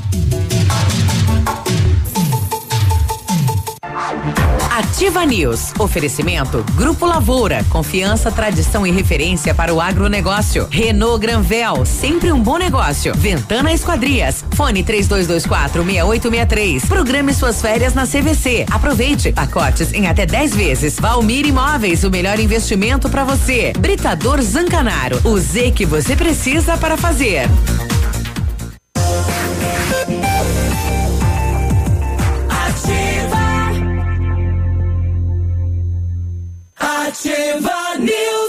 Ativa 4.77 5.25
News. 5.25 5.73
Oferecimento 5.79 6.63
Grupo 6.75 7.07
Lavoura. 7.07 7.65
Confiança, 7.71 8.31
tradição 8.31 8.87
e 8.87 8.91
referência 8.91 9.55
para 9.55 9.73
o 9.73 9.81
agronegócio. 9.81 10.69
Renault 10.71 11.19
Granvel. 11.19 11.87
Sempre 11.87 12.31
um 12.31 12.39
bom 12.39 12.59
negócio. 12.59 13.15
Ventana 13.17 13.73
Esquadrias. 13.73 14.45
Fone 14.55 14.85
3224 14.85 15.83
6863. 15.83 16.85
Programe 16.85 17.33
suas 17.33 17.63
férias 17.63 17.95
na 17.95 18.07
CVC. 18.07 18.67
Aproveite. 18.71 19.33
Pacotes 19.33 19.95
em 19.95 20.09
até 20.09 20.27
10 20.27 20.55
vezes. 20.55 20.97
Valmir 21.01 21.47
Imóveis. 21.47 22.05
O 22.05 22.11
melhor 22.11 22.39
investimento 22.39 23.09
para 23.09 23.25
você. 23.25 23.73
Britador 23.79 24.43
Zancanaro. 24.43 25.19
O 25.25 25.39
Z 25.39 25.71
que 25.71 25.87
você 25.87 26.15
precisa 26.15 26.77
para 26.77 26.99
fazer. 26.99 27.49
Ativa 37.19 37.97
News. 37.99 38.46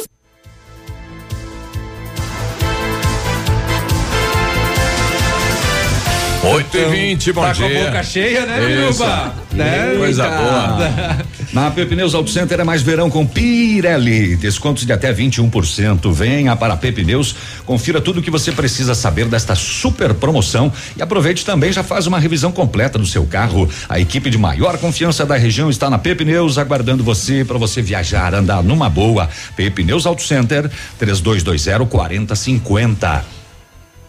Oito 6.53 6.77
e 6.77 6.85
vinte, 6.85 7.33
bom 7.33 7.41
tá 7.41 7.51
dia. 7.51 7.69
com 7.69 7.77
a 7.77 7.85
boca 7.85 8.03
cheia, 8.03 8.45
né. 8.45 8.65
Biruba? 8.65 9.33
Né? 9.51 9.95
Coisa 9.97 10.23
Eita. 10.23 10.37
boa. 10.37 11.17
Na 11.51 11.71
P 11.71 11.85
Pneus 11.85 12.13
Auto 12.13 12.29
Center 12.29 12.59
é 12.59 12.63
mais 12.63 12.81
verão 12.81 13.09
com 13.09 13.25
Pirelli. 13.25 14.37
Descontos 14.37 14.85
de 14.85 14.93
até 14.93 15.13
21%. 15.13 16.11
Venha 16.13 16.55
para 16.55 16.73
a 16.73 16.77
P 16.77 16.91
Pneus, 16.93 17.35
confira 17.65 17.99
tudo 17.99 18.19
o 18.19 18.23
que 18.23 18.31
você 18.31 18.51
precisa 18.51 18.95
saber 18.95 19.25
desta 19.25 19.55
super 19.55 20.13
promoção 20.13 20.71
e 20.95 21.01
aproveite 21.01 21.43
também 21.43 21.71
já 21.71 21.83
faz 21.83 22.07
uma 22.07 22.19
revisão 22.19 22.51
completa 22.51 22.97
do 22.97 23.05
seu 23.05 23.25
carro. 23.25 23.69
A 23.89 23.99
equipe 23.99 24.29
de 24.29 24.37
maior 24.37 24.77
confiança 24.77 25.25
da 25.25 25.35
região 25.35 25.69
está 25.69 25.89
na 25.89 25.97
P 25.97 26.15
Pneus 26.15 26.57
aguardando 26.57 27.03
você 27.03 27.43
para 27.43 27.57
você 27.57 27.81
viajar, 27.81 28.33
andar 28.33 28.63
numa 28.63 28.89
boa. 28.89 29.29
P 29.55 29.69
Pneus 29.69 30.05
Auto 30.05 30.23
Center 30.23 30.69
3220 30.97 31.89
4050. 31.89 33.36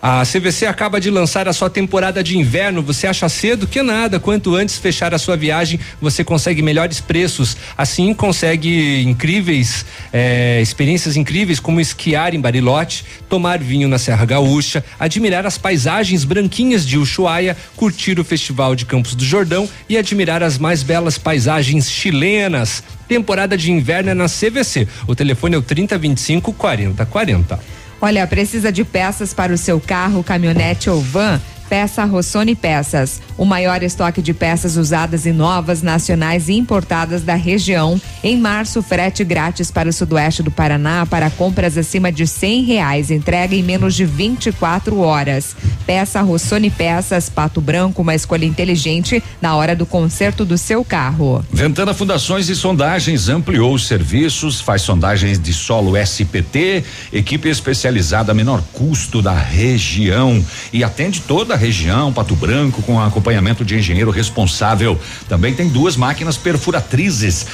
A 0.00 0.22
CVC 0.24 0.64
acaba 0.64 1.00
de 1.00 1.10
lançar 1.10 1.48
a 1.48 1.52
sua 1.52 1.68
temporada 1.68 2.22
de 2.22 2.38
inverno. 2.38 2.82
Você 2.82 3.08
acha 3.08 3.28
cedo? 3.28 3.66
Que 3.66 3.82
nada. 3.82 4.20
Quanto 4.20 4.54
antes 4.54 4.78
fechar 4.78 5.12
a 5.12 5.18
sua 5.18 5.36
viagem, 5.36 5.80
você 6.00 6.22
consegue 6.22 6.62
melhores 6.62 7.00
preços. 7.00 7.56
Assim, 7.76 8.14
consegue 8.14 9.02
incríveis 9.02 9.84
eh, 10.12 10.60
experiências 10.62 11.16
incríveis, 11.16 11.58
como 11.58 11.80
esquiar 11.80 12.32
em 12.32 12.40
Barilote, 12.40 13.04
tomar 13.28 13.58
vinho 13.58 13.88
na 13.88 13.98
Serra 13.98 14.24
Gaúcha, 14.24 14.84
admirar 15.00 15.44
as 15.44 15.58
paisagens 15.58 16.22
branquinhas 16.22 16.86
de 16.86 16.96
Ushuaia, 16.96 17.56
curtir 17.74 18.20
o 18.20 18.24
Festival 18.24 18.76
de 18.76 18.86
Campos 18.86 19.16
do 19.16 19.24
Jordão 19.24 19.68
e 19.88 19.98
admirar 19.98 20.44
as 20.44 20.58
mais 20.58 20.84
belas 20.84 21.18
paisagens 21.18 21.90
chilenas. 21.90 22.84
Temporada 23.08 23.58
de 23.58 23.72
inverno 23.72 24.10
é 24.10 24.14
na 24.14 24.26
CVC. 24.26 24.86
O 25.08 25.16
telefone 25.16 25.56
é 25.56 25.58
o 25.58 25.62
3025 25.62 26.52
4040. 26.52 27.77
Olha, 28.00 28.26
precisa 28.26 28.70
de 28.70 28.84
peças 28.84 29.34
para 29.34 29.52
o 29.52 29.58
seu 29.58 29.80
carro, 29.80 30.22
caminhonete 30.22 30.88
ou 30.88 31.00
van? 31.00 31.40
Peça 31.68 32.04
Rossoni 32.04 32.54
Peças, 32.54 33.20
o 33.36 33.44
maior 33.44 33.82
estoque 33.82 34.22
de 34.22 34.32
peças 34.32 34.76
usadas 34.76 35.26
e 35.26 35.32
novas, 35.32 35.82
nacionais 35.82 36.48
e 36.48 36.54
importadas 36.54 37.22
da 37.22 37.34
região. 37.34 38.00
Em 38.24 38.38
março, 38.38 38.82
frete 38.82 39.22
grátis 39.22 39.70
para 39.70 39.88
o 39.88 39.92
sudoeste 39.92 40.42
do 40.42 40.50
Paraná 40.50 41.04
para 41.04 41.28
compras 41.30 41.76
acima 41.76 42.10
de 42.10 42.26
cem 42.26 42.64
reais. 42.64 43.10
Entrega 43.10 43.54
em 43.54 43.62
menos 43.62 43.94
de 43.94 44.06
24 44.06 44.98
horas. 44.98 45.54
Peça 45.86 46.22
Rossoni 46.22 46.70
Peças, 46.70 47.28
Pato 47.28 47.60
Branco, 47.60 48.02
uma 48.02 48.14
escolha 48.14 48.46
inteligente 48.46 49.22
na 49.40 49.54
hora 49.54 49.76
do 49.76 49.84
conserto 49.84 50.44
do 50.44 50.56
seu 50.56 50.84
carro. 50.84 51.44
Ventana 51.52 51.92
Fundações 51.92 52.48
e 52.48 52.56
Sondagens 52.56 53.28
ampliou 53.28 53.74
os 53.74 53.86
serviços, 53.86 54.60
faz 54.60 54.82
sondagens 54.82 55.38
de 55.38 55.52
solo 55.52 55.96
SPT, 55.96 56.84
equipe 57.12 57.48
especializada 57.48 58.32
menor 58.32 58.62
custo 58.72 59.20
da 59.20 59.34
região 59.34 60.44
e 60.72 60.82
atende 60.82 61.20
toda 61.20 61.54
a 61.54 61.57
região, 61.58 62.12
Pato 62.12 62.34
Branco, 62.34 62.80
com 62.82 62.98
acompanhamento 63.00 63.64
de 63.64 63.76
engenheiro 63.76 64.10
responsável. 64.10 64.98
Também 65.28 65.52
tem 65.52 65.68
duas 65.68 65.96
máquinas 65.96 66.38
perfuratrizes, 66.38 67.46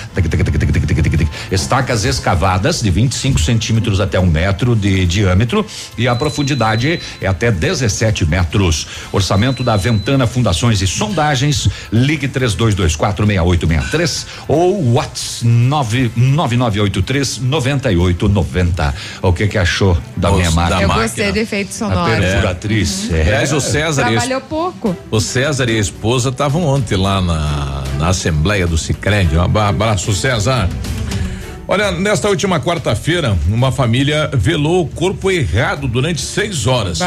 estacas 1.50 2.04
escavadas 2.04 2.80
de 2.80 2.90
25 2.90 3.40
centímetros 3.40 4.00
até 4.00 4.20
um 4.20 4.26
metro 4.26 4.76
de 4.76 5.06
diâmetro 5.06 5.66
e 5.98 6.06
a 6.06 6.14
profundidade 6.14 7.00
é 7.20 7.26
até 7.26 7.50
17 7.50 8.26
metros. 8.26 8.86
Orçamento 9.12 9.64
da 9.64 9.76
Ventana 9.76 10.26
Fundações 10.26 10.80
e 10.82 10.86
Sondagens, 10.86 11.68
ligue 11.92 12.28
32246863 12.28 14.26
ou 14.46 14.92
WhatsApp 14.92 15.44
9983 16.14 17.38
9890. 17.38 18.94
O 19.22 19.32
que 19.32 19.46
que 19.46 19.58
achou 19.58 19.96
da 20.16 20.30
minha 20.30 20.50
máquina? 20.50 20.82
Eu 20.82 20.88
gostei 20.88 21.32
do 21.32 21.38
efeito 21.38 21.70
A 21.70 21.72
sonoro. 21.72 22.20
perfuratriz. 22.20 23.04
Uhum. 23.10 23.16
É. 23.16 23.22
Aliás, 23.22 23.52
o 23.52 23.60
César 23.60 23.93
a 23.98 24.06
Trabalhou 24.06 24.40
pouco. 24.40 24.96
O 25.10 25.20
César 25.20 25.68
e 25.68 25.76
a 25.76 25.80
esposa 25.80 26.30
estavam 26.30 26.64
ontem 26.66 26.96
lá 26.96 27.20
na, 27.20 27.84
na 27.98 28.08
Assembleia 28.08 28.66
do 28.66 28.76
Sicredi. 28.78 29.36
Um 29.36 29.42
abraço, 29.42 30.12
César. 30.12 30.68
Olha, 31.66 31.90
nesta 31.90 32.28
última 32.28 32.60
quarta-feira, 32.60 33.36
uma 33.48 33.72
família 33.72 34.28
velou 34.32 34.82
o 34.82 34.86
corpo 34.86 35.30
errado 35.30 35.88
durante 35.88 36.20
seis 36.20 36.66
horas. 36.66 37.00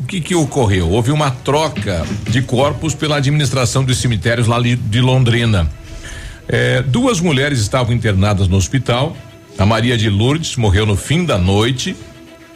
O 0.00 0.04
que 0.06 0.20
que 0.20 0.34
ocorreu? 0.34 0.90
Houve 0.90 1.12
uma 1.12 1.30
troca 1.30 2.04
de 2.28 2.42
corpos 2.42 2.94
pela 2.94 3.16
administração 3.16 3.84
dos 3.84 3.98
cemitérios 3.98 4.48
lá 4.48 4.58
de 4.60 5.00
Londrina. 5.00 5.70
Eh, 6.48 6.82
duas 6.82 7.20
mulheres 7.20 7.60
estavam 7.60 7.94
internadas 7.94 8.48
no 8.48 8.56
hospital. 8.56 9.16
A 9.56 9.64
Maria 9.64 9.96
de 9.96 10.08
Lourdes 10.10 10.56
morreu 10.56 10.84
no 10.84 10.96
fim 10.96 11.24
da 11.24 11.38
noite 11.38 11.94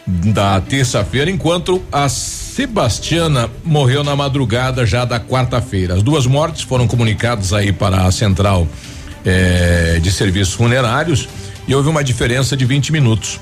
da 0.07 0.61
terça-feira, 0.61 1.31
enquanto 1.31 1.83
a 1.91 2.09
Sebastiana 2.09 3.51
morreu 3.65 4.05
na 4.05 4.15
madrugada 4.15 4.85
já 4.85 5.05
da 5.05 5.19
quarta-feira. 5.19 5.95
As 5.95 6.03
duas 6.03 6.27
mortes 6.27 6.63
foram 6.63 6.87
comunicadas 6.87 7.53
aí 7.53 7.73
para 7.73 8.05
a 8.07 8.13
central 8.13 8.69
eh, 9.25 9.99
de 10.03 10.13
serviços 10.13 10.55
funerários 10.55 11.29
e 11.67 11.75
houve 11.75 11.89
uma 11.89 12.05
diferença 12.05 12.57
de 12.57 12.65
20 12.65 12.93
minutos. 12.93 13.41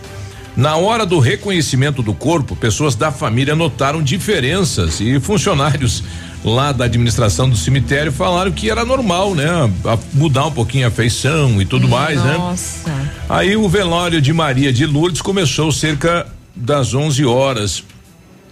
Na 0.57 0.77
hora 0.77 1.05
do 1.07 1.19
reconhecimento 1.19 2.03
do 2.03 2.13
corpo, 2.15 2.55
pessoas 2.55 2.95
da 2.95 3.11
família 3.11 3.57
notaram 3.57 4.03
diferenças 4.03 5.01
e 5.01 5.19
funcionários 5.19 6.05
lá 6.45 6.73
da 6.73 6.85
administração 6.85 7.49
do 7.49 7.57
cemitério 7.57 8.13
falaram 8.13 8.53
que 8.53 8.71
era 8.71 8.85
normal, 8.85 9.35
né? 9.35 9.49
A- 9.85 9.99
mudar 10.13 10.47
um 10.47 10.51
pouquinho 10.53 10.87
a 10.87 10.91
feição 10.91 11.61
e 11.61 11.65
tudo 11.65 11.89
mais, 11.89 12.23
né? 12.23 12.35
Nossa. 12.37 12.91
Aí 13.29 13.57
o 13.57 13.67
velório 13.69 14.21
de 14.21 14.33
Maria 14.33 14.73
de 14.73 14.85
Lourdes 14.87 15.23
começou 15.23 15.73
cerca 15.73 16.27
das 16.55 16.95
11 16.95 17.25
horas. 17.25 17.85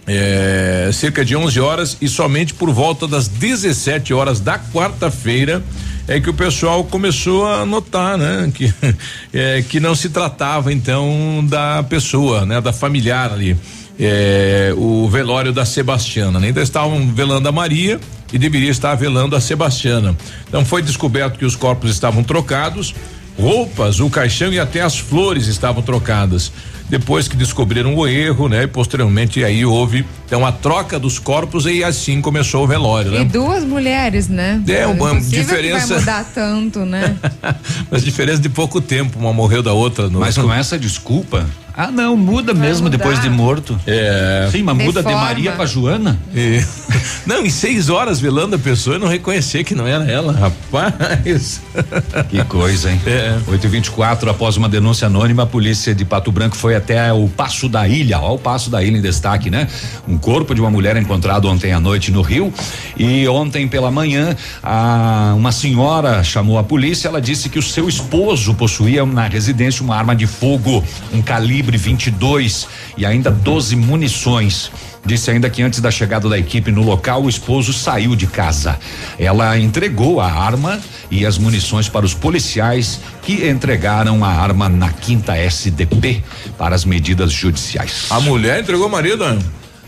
É, 0.07 0.89
cerca 0.91 1.23
de 1.23 1.35
11 1.35 1.59
horas 1.59 1.97
e 2.01 2.07
somente 2.07 2.55
por 2.55 2.71
volta 2.71 3.07
das 3.07 3.27
17 3.27 4.13
horas 4.13 4.39
da 4.39 4.57
quarta-feira 4.57 5.63
é 6.07 6.19
que 6.19 6.29
o 6.29 6.33
pessoal 6.33 6.83
começou 6.83 7.47
a 7.47 7.65
notar, 7.65 8.17
né, 8.17 8.51
que 8.53 8.73
é, 9.31 9.61
que 9.61 9.79
não 9.79 9.93
se 9.93 10.09
tratava 10.09 10.73
então 10.73 11.45
da 11.47 11.83
pessoa, 11.83 12.45
né, 12.45 12.59
da 12.59 12.73
familiar 12.73 13.31
ali. 13.31 13.55
É, 13.99 14.73
o 14.75 15.07
velório 15.07 15.53
da 15.53 15.63
Sebastiana. 15.63 16.39
né? 16.39 16.47
Ainda 16.47 16.61
estavam 16.63 17.13
velando 17.13 17.47
a 17.47 17.51
Maria 17.51 17.99
e 18.33 18.39
deveria 18.39 18.71
estar 18.71 18.95
velando 18.95 19.35
a 19.35 19.41
Sebastiana. 19.41 20.17
Então 20.47 20.65
foi 20.65 20.81
descoberto 20.81 21.37
que 21.37 21.45
os 21.45 21.55
corpos 21.55 21.91
estavam 21.91 22.23
trocados, 22.23 22.95
roupas, 23.37 23.99
o 23.99 24.09
caixão 24.09 24.51
e 24.51 24.59
até 24.59 24.81
as 24.81 24.97
flores 24.97 25.45
estavam 25.45 25.83
trocadas. 25.83 26.51
Depois 26.91 27.25
que 27.25 27.37
descobriram 27.37 27.95
o 27.95 28.05
erro, 28.05 28.49
né? 28.49 28.63
E 28.63 28.67
posteriormente 28.67 29.41
aí 29.45 29.65
houve 29.65 30.05
então 30.25 30.45
a 30.45 30.51
troca 30.51 30.99
dos 30.99 31.17
corpos 31.17 31.65
e 31.65 31.83
assim 31.85 32.19
começou 32.19 32.65
o 32.65 32.67
velório, 32.67 33.15
E 33.15 33.19
né? 33.19 33.23
duas 33.23 33.63
mulheres, 33.63 34.27
né? 34.27 34.61
É, 34.67 34.85
uma 34.85 35.11
Impossível 35.13 35.41
diferença- 35.41 35.81
Que 35.87 35.89
vai 35.93 35.99
mudar 35.99 36.31
tanto, 36.35 36.79
né? 36.85 37.15
Mas 37.89 38.03
diferença 38.03 38.41
de 38.41 38.49
pouco 38.49 38.81
tempo, 38.81 39.17
uma 39.17 39.31
morreu 39.31 39.63
da 39.63 39.71
outra. 39.71 40.09
No... 40.09 40.19
Mas 40.19 40.37
com 40.37 40.51
essa 40.53 40.77
desculpa, 40.77 41.45
ah 41.75 41.91
não, 41.91 42.15
muda 42.17 42.53
mesmo 42.53 42.83
mudar. 42.85 42.97
depois 42.97 43.21
de 43.21 43.29
morto. 43.29 43.79
É. 43.87 44.49
Sim, 44.51 44.63
mas 44.63 44.77
muda 44.77 45.01
de. 45.01 45.13
Maria 45.13 45.51
pra 45.51 45.65
Joana? 45.65 46.19
E- 46.33 46.61
Não, 47.25 47.45
em 47.45 47.49
seis 47.49 47.89
horas 47.89 48.19
velando 48.19 48.55
a 48.55 48.59
pessoa 48.59 48.95
e 48.95 48.99
não 48.99 49.07
reconhecer 49.07 49.63
que 49.63 49.75
não 49.75 49.85
era 49.85 50.03
ela, 50.09 50.33
rapaz. 50.33 51.61
Que 52.29 52.43
coisa, 52.45 52.91
hein? 52.91 52.99
É. 53.05 53.37
8 53.47 53.65
e 53.65 53.69
24 53.69 54.29
após 54.29 54.57
uma 54.57 54.67
denúncia 54.67 55.05
anônima, 55.07 55.43
a 55.43 55.45
polícia 55.45 55.93
de 55.93 56.03
Pato 56.03 56.31
Branco 56.31 56.55
foi 56.55 56.75
até 56.75 57.11
o 57.13 57.27
Passo 57.29 57.69
da 57.69 57.87
Ilha. 57.87 58.19
Ó, 58.19 58.35
o 58.35 58.39
Passo 58.39 58.69
da 58.69 58.83
Ilha 58.83 58.97
em 58.97 59.01
destaque, 59.01 59.49
né? 59.49 59.67
Um 60.07 60.17
corpo 60.17 60.53
de 60.55 60.61
uma 60.61 60.69
mulher 60.69 60.97
encontrado 60.97 61.47
ontem 61.47 61.71
à 61.71 61.79
noite 61.79 62.11
no 62.11 62.21
Rio. 62.21 62.51
E 62.97 63.27
ontem 63.27 63.67
pela 63.67 63.91
manhã, 63.91 64.35
a, 64.63 65.33
uma 65.35 65.51
senhora 65.51 66.23
chamou 66.23 66.57
a 66.57 66.63
polícia. 66.63 67.07
Ela 67.07 67.21
disse 67.21 67.49
que 67.49 67.59
o 67.59 67.63
seu 67.63 67.87
esposo 67.87 68.53
possuía 68.55 69.05
na 69.05 69.27
residência 69.27 69.83
uma 69.83 69.95
arma 69.95 70.15
de 70.15 70.25
fogo, 70.27 70.83
um 71.13 71.21
calibre 71.21 71.60
22 71.61 72.67
e 72.97 73.05
ainda 73.05 73.29
12 73.29 73.75
munições. 73.75 74.71
Disse 75.05 75.31
ainda 75.31 75.49
que 75.49 75.63
antes 75.63 75.79
da 75.79 75.89
chegada 75.89 76.29
da 76.29 76.37
equipe 76.37 76.71
no 76.71 76.83
local, 76.83 77.23
o 77.23 77.29
esposo 77.29 77.73
saiu 77.73 78.15
de 78.15 78.27
casa. 78.27 78.79
Ela 79.17 79.57
entregou 79.57 80.21
a 80.21 80.31
arma 80.31 80.79
e 81.09 81.25
as 81.25 81.37
munições 81.37 81.89
para 81.89 82.05
os 82.05 82.13
policiais 82.13 83.01
que 83.21 83.47
entregaram 83.47 84.23
a 84.23 84.29
arma 84.29 84.69
na 84.69 84.89
quinta 84.89 85.35
SDP 85.35 86.23
para 86.57 86.75
as 86.75 86.85
medidas 86.85 87.31
judiciais. 87.31 88.05
A 88.09 88.19
mulher 88.19 88.59
entregou 88.61 88.87
o 88.87 88.91
marido? 88.91 89.25
né? 89.25 89.39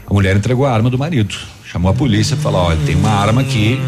A 0.10 0.14
mulher 0.14 0.36
entregou 0.36 0.66
a 0.66 0.72
arma 0.74 0.90
do 0.90 0.98
marido. 0.98 1.36
Chamou 1.64 1.92
a 1.92 1.94
polícia 1.94 2.36
e 2.36 2.38
falou: 2.38 2.62
olha, 2.62 2.78
tem 2.86 2.96
uma 2.96 3.10
arma 3.10 3.42
aqui. 3.42 3.80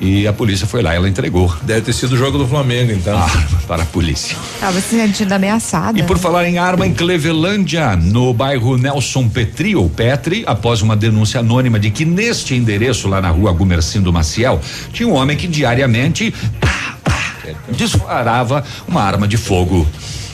E 0.00 0.28
a 0.28 0.32
polícia 0.32 0.66
foi 0.66 0.80
lá, 0.80 0.94
ela 0.94 1.08
entregou. 1.08 1.52
Deve 1.62 1.80
ter 1.80 1.92
sido 1.92 2.12
o 2.12 2.16
jogo 2.16 2.38
do 2.38 2.46
Flamengo, 2.46 2.92
então. 2.92 3.18
A 3.18 3.22
arma 3.22 3.58
para 3.66 3.82
a 3.82 3.86
polícia. 3.86 4.36
Tava 4.60 4.80
se 4.80 4.96
sentindo 4.96 5.32
ameaçada. 5.32 5.98
E 5.98 6.02
por 6.04 6.18
falar 6.18 6.46
em 6.46 6.56
arma 6.56 6.86
em 6.86 6.94
Clevelândia, 6.94 7.96
no 7.96 8.32
bairro 8.32 8.76
Nelson 8.76 9.28
Petri 9.28 9.74
ou 9.74 9.88
Petri, 9.88 10.44
após 10.46 10.82
uma 10.82 10.96
denúncia 10.96 11.40
anônima 11.40 11.80
de 11.80 11.90
que 11.90 12.04
neste 12.04 12.54
endereço 12.54 13.08
lá 13.08 13.20
na 13.20 13.30
rua 13.30 13.52
Gumercindo 13.52 14.12
Maciel, 14.12 14.60
tinha 14.92 15.08
um 15.08 15.14
homem 15.14 15.36
que 15.36 15.48
diariamente 15.48 16.32
pá, 16.60 16.96
pá, 17.02 17.32
disparava 17.70 18.64
uma 18.86 19.02
arma 19.02 19.26
de 19.26 19.36
fogo. 19.36 19.86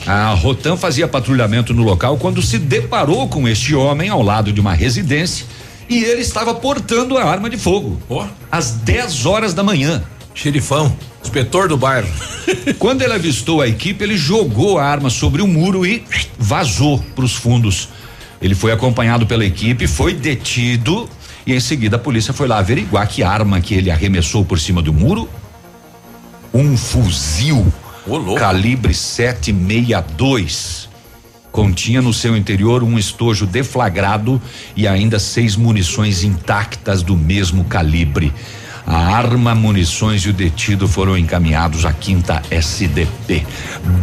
A 0.05 0.29
Rotan 0.35 0.77
fazia 0.77 1.07
patrulhamento 1.07 1.73
no 1.73 1.81
local 1.81 2.17
quando 2.17 2.39
se 2.39 2.59
deparou 2.59 3.27
com 3.27 3.47
este 3.47 3.73
homem 3.73 4.09
ao 4.09 4.21
lado 4.21 4.53
de 4.53 4.61
uma 4.61 4.73
residência 4.73 5.47
e 5.89 6.03
ele 6.03 6.21
estava 6.21 6.53
portando 6.53 7.17
a 7.17 7.23
arma 7.23 7.49
de 7.49 7.57
fogo. 7.57 8.01
Às 8.51 8.71
10 8.71 9.25
horas 9.25 9.53
da 9.53 9.63
manhã. 9.63 10.03
Xerifão, 10.33 10.95
inspetor 11.23 11.67
do 11.67 11.77
bairro. 11.77 12.09
Quando 12.77 13.01
ele 13.01 13.13
avistou 13.13 13.61
a 13.61 13.67
equipe, 13.67 14.03
ele 14.03 14.17
jogou 14.17 14.77
a 14.77 14.85
arma 14.85 15.09
sobre 15.09 15.41
o 15.41 15.47
muro 15.47 15.85
e 15.85 16.03
vazou 16.37 16.99
para 17.15 17.23
os 17.25 17.33
fundos. 17.33 17.89
Ele 18.41 18.53
foi 18.53 18.71
acompanhado 18.71 19.25
pela 19.25 19.45
equipe, 19.45 19.87
foi 19.87 20.13
detido 20.13 21.09
e 21.45 21.53
em 21.53 21.59
seguida 21.59 21.95
a 21.95 21.99
polícia 21.99 22.33
foi 22.33 22.47
lá 22.47 22.57
averiguar 22.57 23.07
que 23.07 23.21
arma 23.23 23.61
que 23.61 23.75
ele 23.75 23.91
arremessou 23.91 24.43
por 24.43 24.59
cima 24.59 24.81
do 24.81 24.91
muro. 24.91 25.29
Um 26.53 26.75
fuzil 26.75 27.71
calibre 28.37 28.93
762. 28.93 30.89
Continha 31.55 32.01
no 32.01 32.11
seu 32.11 32.35
interior 32.35 32.83
um 32.83 32.99
estojo 32.99 33.45
deflagrado 33.45 34.41
e 34.75 34.85
ainda 34.85 35.17
seis 35.17 35.55
munições 35.55 36.21
intactas 36.21 37.01
do 37.01 37.15
mesmo 37.15 37.63
calibre. 37.63 38.33
A 38.85 39.15
arma, 39.15 39.55
munições 39.55 40.23
e 40.23 40.29
o 40.29 40.33
detido 40.33 40.85
foram 40.85 41.17
encaminhados 41.17 41.85
à 41.85 41.93
quinta 41.93 42.43
SDP. 42.51 43.47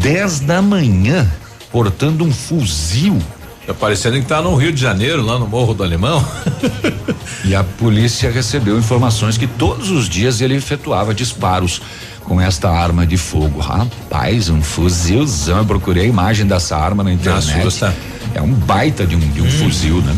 10 0.01 0.41
da 0.41 0.63
manhã, 0.63 1.31
portando 1.71 2.25
um 2.25 2.33
fuzil. 2.33 3.19
Tá 3.67 3.75
parecendo 3.75 4.19
que 4.19 4.25
tá 4.25 4.41
no 4.41 4.57
Rio 4.57 4.73
de 4.73 4.81
Janeiro, 4.81 5.21
lá 5.21 5.39
no 5.39 5.47
Morro 5.47 5.75
do 5.75 5.85
Alemão. 5.85 6.25
E 7.45 7.57
a 7.57 7.65
polícia 7.65 8.31
recebeu 8.31 8.79
informações 8.79 9.37
que 9.37 9.49
todos 9.49 9.91
os 9.91 10.09
dias 10.09 10.41
ele 10.41 10.55
efetuava 10.55 11.13
disparos 11.13 11.83
com 12.25 12.41
esta 12.41 12.71
arma 12.71 13.07
de 13.07 13.17
fogo. 13.17 13.61
Rapaz, 13.61 14.49
um 14.49 14.63
fuzilzão. 14.63 15.59
Eu 15.59 15.65
procurei 15.65 16.05
a 16.05 16.07
imagem 16.07 16.47
dessa 16.47 16.77
arma 16.77 17.03
na 17.03 17.13
internet. 17.13 17.59
assusta. 17.59 17.95
É 18.35 18.41
um 18.41 18.53
baita 18.53 19.07
de 19.07 19.15
um, 19.15 19.19
de 19.19 19.43
um 19.43 19.51
fuzil, 19.51 20.01
né? 20.01 20.17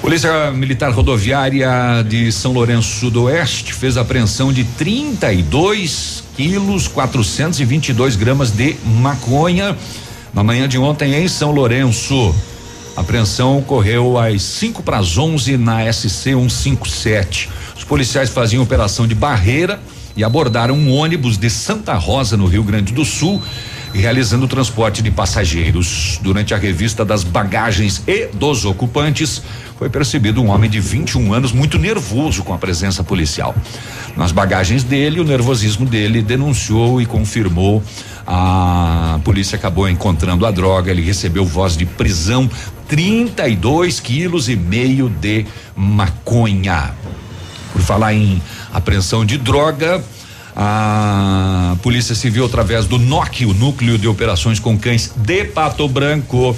Polícia 0.00 0.50
Militar 0.50 0.92
Rodoviária 0.92 2.04
de 2.06 2.30
São 2.30 2.52
Lourenço 2.52 3.00
Sudoeste 3.00 3.72
fez 3.72 3.96
apreensão 3.96 4.52
de 4.52 4.62
32 4.62 6.22
quilos 6.36 6.86
422 6.88 8.14
gramas 8.14 8.50
de 8.50 8.76
maconha 8.84 9.74
na 10.34 10.42
manhã 10.42 10.68
de 10.68 10.76
ontem 10.76 11.14
em 11.14 11.26
São 11.26 11.52
Lourenço. 11.52 12.34
A 12.94 13.00
apreensão 13.00 13.58
ocorreu 13.58 14.18
às 14.18 14.42
5 14.42 14.82
para 14.82 14.98
as 14.98 15.16
11 15.16 15.56
na 15.56 15.90
SC 15.90 16.10
157. 16.10 17.48
Os 17.74 17.82
policiais 17.82 18.28
faziam 18.28 18.62
operação 18.62 19.06
de 19.06 19.14
barreira 19.14 19.80
e 20.16 20.22
abordaram 20.22 20.74
um 20.74 20.92
ônibus 20.92 21.36
de 21.36 21.50
Santa 21.50 21.94
Rosa, 21.94 22.36
no 22.36 22.46
Rio 22.46 22.62
Grande 22.62 22.92
do 22.92 23.04
Sul, 23.04 23.42
realizando 23.92 24.44
o 24.44 24.48
transporte 24.48 25.02
de 25.02 25.10
passageiros. 25.10 26.18
Durante 26.22 26.52
a 26.52 26.56
revista 26.56 27.04
das 27.04 27.22
bagagens 27.22 28.02
e 28.06 28.26
dos 28.26 28.64
ocupantes, 28.64 29.42
foi 29.78 29.88
percebido 29.88 30.40
um 30.42 30.48
homem 30.50 30.70
de 30.70 30.80
21 30.80 31.32
anos 31.32 31.52
muito 31.52 31.78
nervoso 31.78 32.42
com 32.42 32.54
a 32.54 32.58
presença 32.58 33.02
policial. 33.02 33.54
Nas 34.16 34.32
bagagens 34.32 34.84
dele, 34.84 35.20
o 35.20 35.24
nervosismo 35.24 35.86
dele 35.86 36.22
denunciou 36.22 37.00
e 37.00 37.06
confirmou. 37.06 37.82
A 38.26 39.18
polícia 39.24 39.56
acabou 39.56 39.88
encontrando 39.88 40.46
a 40.46 40.50
droga. 40.50 40.90
Ele 40.90 41.02
recebeu 41.02 41.44
voz 41.44 41.76
de 41.76 41.84
prisão, 41.84 42.48
32 42.88 44.00
quilos 44.00 44.48
e 44.48 44.56
meio 44.56 45.08
de 45.08 45.44
maconha. 45.76 46.92
Por 47.72 47.82
falar 47.82 48.14
em 48.14 48.40
apreensão 48.74 49.24
de 49.24 49.38
droga, 49.38 50.04
a 50.56 51.76
Polícia 51.82 52.14
Civil, 52.14 52.44
através 52.44 52.86
do 52.86 52.98
NOC, 52.98 53.46
o 53.46 53.54
Núcleo 53.54 53.96
de 53.96 54.06
Operações 54.06 54.58
com 54.58 54.78
Cães 54.78 55.12
de 55.16 55.44
Pato 55.44 55.88
Branco, 55.88 56.56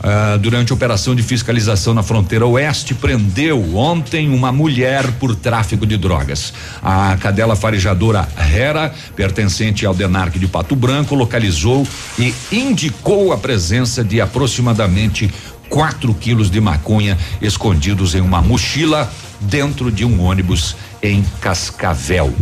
ah, 0.00 0.38
durante 0.40 0.72
operação 0.72 1.14
de 1.14 1.22
fiscalização 1.22 1.92
na 1.92 2.02
fronteira 2.02 2.46
oeste, 2.46 2.94
prendeu 2.94 3.76
ontem 3.76 4.28
uma 4.32 4.52
mulher 4.52 5.10
por 5.12 5.34
tráfico 5.34 5.84
de 5.86 5.96
drogas. 5.96 6.52
A 6.82 7.16
cadela 7.16 7.56
farejadora 7.56 8.28
Hera, 8.36 8.92
pertencente 9.16 9.84
ao 9.84 9.94
Denarc 9.94 10.38
de 10.38 10.46
Pato 10.46 10.76
Branco, 10.76 11.14
localizou 11.14 11.86
e 12.18 12.32
indicou 12.52 13.32
a 13.32 13.38
presença 13.38 14.04
de 14.04 14.20
aproximadamente 14.20 15.30
4 15.68 16.14
quilos 16.14 16.50
de 16.50 16.60
maconha 16.60 17.18
escondidos 17.42 18.14
em 18.14 18.20
uma 18.20 18.40
mochila 18.40 19.10
dentro 19.40 19.90
de 19.90 20.04
um 20.04 20.22
ônibus 20.22 20.76
em 21.02 21.24
Cascavel. 21.40 22.34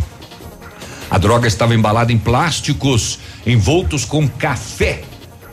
A 1.10 1.18
droga 1.18 1.46
estava 1.46 1.74
embalada 1.74 2.12
em 2.12 2.18
plásticos 2.18 3.18
envoltos 3.46 4.04
com 4.04 4.28
café, 4.28 5.02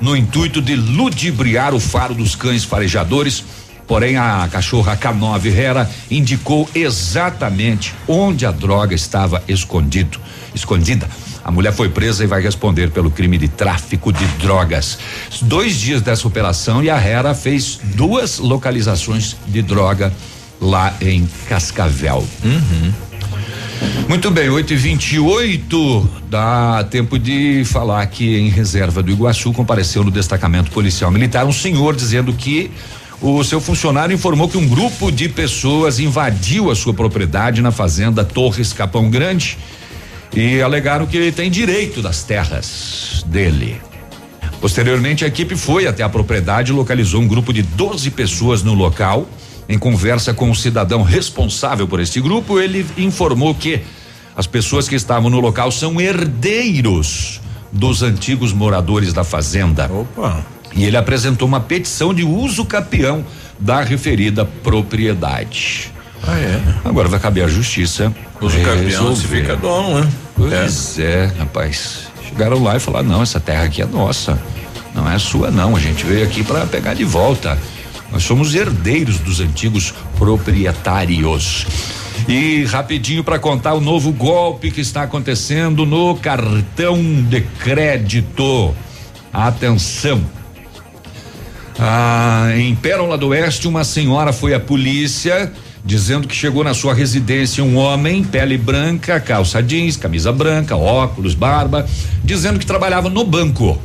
no 0.02 0.18
intuito 0.18 0.62
de 0.62 0.76
ludibriar 0.76 1.74
o 1.74 1.80
faro 1.80 2.16
dos 2.16 2.36
cães 2.36 2.64
farejadores. 2.64 3.44
Porém, 3.88 4.18
a 4.18 4.48
cachorra 4.52 4.98
K9 4.98 5.56
Hera 5.56 5.90
indicou 6.10 6.68
exatamente 6.74 7.94
onde 8.08 8.46
a 8.46 8.52
droga 8.52 8.96
estava 8.96 9.44
escondido, 9.48 10.20
escondida. 10.56 11.08
A 11.44 11.52
mulher 11.52 11.74
foi 11.74 11.90
presa 11.90 12.24
e 12.24 12.28
vai 12.28 12.42
responder 12.42 12.90
pelo 12.92 13.12
crime 13.12 13.38
de 13.38 13.50
tráfico 13.50 14.12
de 14.12 14.26
drogas. 14.40 14.98
Dois 15.42 15.76
dias 15.76 16.02
dessa 16.02 16.28
operação 16.28 16.82
e 16.82 16.90
a 16.90 16.98
Hera 16.98 17.36
fez 17.36 17.80
duas 17.84 18.40
localizações 18.40 19.36
de 19.46 19.62
droga 19.62 20.12
lá 20.64 20.96
em 21.02 21.28
Cascavel. 21.48 22.26
Muito 24.08 24.32
bem, 24.32 24.50
8 24.50 24.74
e 24.74 24.76
28 24.78 26.10
dá 26.30 26.84
tempo 26.90 27.20
de 27.20 27.64
falar 27.66 28.06
que 28.08 28.38
em 28.38 28.50
reserva 28.50 29.04
do 29.04 29.12
Iguaçu 29.12 29.52
compareceu 29.52 30.04
no 30.04 30.12
destacamento 30.12 30.72
policial 30.72 31.12
militar 31.12 31.46
um 31.46 31.52
senhor 31.52 31.96
dizendo 31.96 32.34
que 32.34 32.72
o 33.22 33.44
seu 33.44 33.60
funcionário 33.60 34.14
informou 34.14 34.48
que 34.48 34.58
um 34.58 34.68
grupo 34.68 35.12
de 35.12 35.30
pessoas 35.30 36.00
invadiu 36.00 36.72
a 36.72 36.76
sua 36.76 36.94
propriedade 36.94 37.62
na 37.62 37.72
fazenda 37.72 38.24
Torres 38.24 38.74
Capão 38.74 39.10
Grande 39.10 39.58
e 40.36 40.62
alegaram 40.62 41.06
que 41.06 41.18
ele 41.18 41.32
tem 41.32 41.52
direito 41.52 42.02
das 42.02 42.24
terras 42.24 43.24
dele. 43.28 43.82
Posteriormente, 44.60 45.26
a 45.26 45.28
equipe 45.28 45.56
foi 45.56 45.88
até 45.88 46.04
a 46.04 46.10
propriedade 46.10 46.72
e 46.72 46.76
localizou 46.76 47.22
um 47.22 47.28
grupo 47.28 47.52
de 47.52 47.62
12 47.62 48.10
pessoas 48.12 48.64
no 48.64 48.74
local. 48.74 49.28
Em 49.68 49.78
conversa 49.78 50.34
com 50.34 50.52
o 50.52 50.56
cidadão 50.56 51.04
responsável 51.04 51.88
por 51.88 52.00
este 52.00 52.20
grupo, 52.20 52.60
ele 52.60 52.86
informou 52.98 53.56
que 53.56 53.82
as 54.36 54.48
pessoas 54.48 54.88
que 54.88 54.96
estavam 54.96 55.30
no 55.30 55.40
local 55.40 55.72
são 55.72 56.02
herdeiros 56.02 57.40
dos 57.72 58.04
antigos 58.04 58.52
moradores 58.52 59.14
da 59.14 59.24
fazenda. 59.24 59.90
Opa! 59.92 60.44
E 60.76 60.86
ele 60.86 60.98
apresentou 60.98 61.48
uma 61.48 61.60
petição 61.60 62.14
de 62.14 62.24
uso 62.24 62.66
capião 62.66 63.24
da 63.60 63.82
referida 63.82 64.44
propriedade. 64.44 65.92
Ah, 66.26 66.38
é? 66.38 66.62
Agora 66.84 67.08
vai 67.08 67.20
caber 67.20 67.44
à 67.44 67.48
justiça. 67.48 68.14
Uso 68.42 68.60
capião, 68.62 69.16
se 69.16 69.28
fica 69.28 69.56
dono, 69.56 70.02
né? 70.02 70.12
Pois 70.36 70.98
é. 71.00 71.32
rapaz. 71.38 72.08
Chegaram 72.28 72.62
lá 72.64 72.76
e 72.76 72.80
falaram: 72.80 73.08
não, 73.08 73.22
essa 73.22 73.40
terra 73.40 73.64
aqui 73.64 73.82
é 73.82 73.86
nossa. 73.86 74.40
Não 74.96 75.10
é 75.10 75.18
sua, 75.20 75.52
não. 75.52 75.76
A 75.76 75.80
gente 75.80 76.06
veio 76.06 76.26
aqui 76.26 76.44
para 76.44 76.66
pegar 76.66 76.94
de 76.94 77.04
volta. 77.04 77.58
Nós 78.14 78.24
somos 78.24 78.54
herdeiros 78.54 79.18
dos 79.18 79.40
antigos 79.40 79.92
proprietários. 80.18 81.66
E 82.30 82.64
rapidinho 82.66 83.24
para 83.24 83.40
contar 83.40 83.74
o 83.74 83.82
novo 83.82 84.12
golpe 84.12 84.70
que 84.70 84.82
está 84.82 85.02
acontecendo 85.02 85.84
no 85.84 86.16
cartão 86.16 87.02
de 87.28 87.42
crédito. 87.42 88.74
Atenção. 89.34 90.24
Ah, 91.80 92.54
em 92.56 92.76
Pérola 92.76 93.18
do 93.18 93.30
Oeste, 93.30 93.68
uma 93.68 93.84
senhora 93.84 94.32
foi 94.32 94.54
à 94.54 94.60
polícia 94.60 95.52
dizendo 95.84 96.28
que 96.28 96.36
chegou 96.36 96.64
na 96.64 96.74
sua 96.74 96.94
residência 96.94 97.64
um 97.64 97.76
homem, 97.76 98.24
pele 98.24 98.58
branca, 98.58 99.20
calça 99.20 99.62
jeans, 99.62 99.98
camisa 99.98 100.32
branca, 100.32 100.78
óculos, 100.78 101.34
barba, 101.34 101.86
dizendo 102.24 102.60
que 102.60 102.66
trabalhava 102.66 103.10
no 103.10 103.26
banco. 103.26 103.82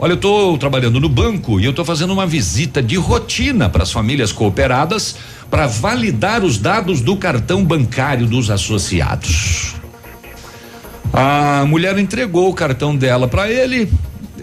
Olha, 0.00 0.12
eu 0.12 0.16
estou 0.16 0.56
trabalhando 0.56 1.00
no 1.00 1.08
banco 1.08 1.58
e 1.58 1.64
eu 1.64 1.70
estou 1.70 1.84
fazendo 1.84 2.12
uma 2.12 2.24
visita 2.24 2.80
de 2.80 2.94
rotina 2.94 3.68
para 3.68 3.82
as 3.82 3.90
famílias 3.90 4.30
cooperadas 4.30 5.16
para 5.50 5.66
validar 5.66 6.44
os 6.44 6.56
dados 6.56 7.00
do 7.00 7.16
cartão 7.16 7.64
bancário 7.64 8.24
dos 8.24 8.48
associados. 8.48 9.74
A 11.12 11.64
mulher 11.66 11.98
entregou 11.98 12.48
o 12.48 12.54
cartão 12.54 12.94
dela 12.94 13.26
para 13.26 13.50
ele, 13.50 13.90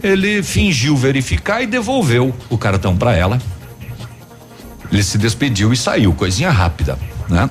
ele 0.03 0.43
fingiu 0.43 0.97
verificar 0.97 1.61
e 1.61 1.67
devolveu 1.67 2.35
o 2.49 2.57
cartão 2.57 2.97
para 2.97 3.15
ela. 3.15 3.39
Ele 4.91 5.03
se 5.03 5.17
despediu 5.17 5.71
e 5.71 5.77
saiu, 5.77 6.11
coisinha 6.13 6.51
rápida, 6.51 6.99
né? 7.29 7.49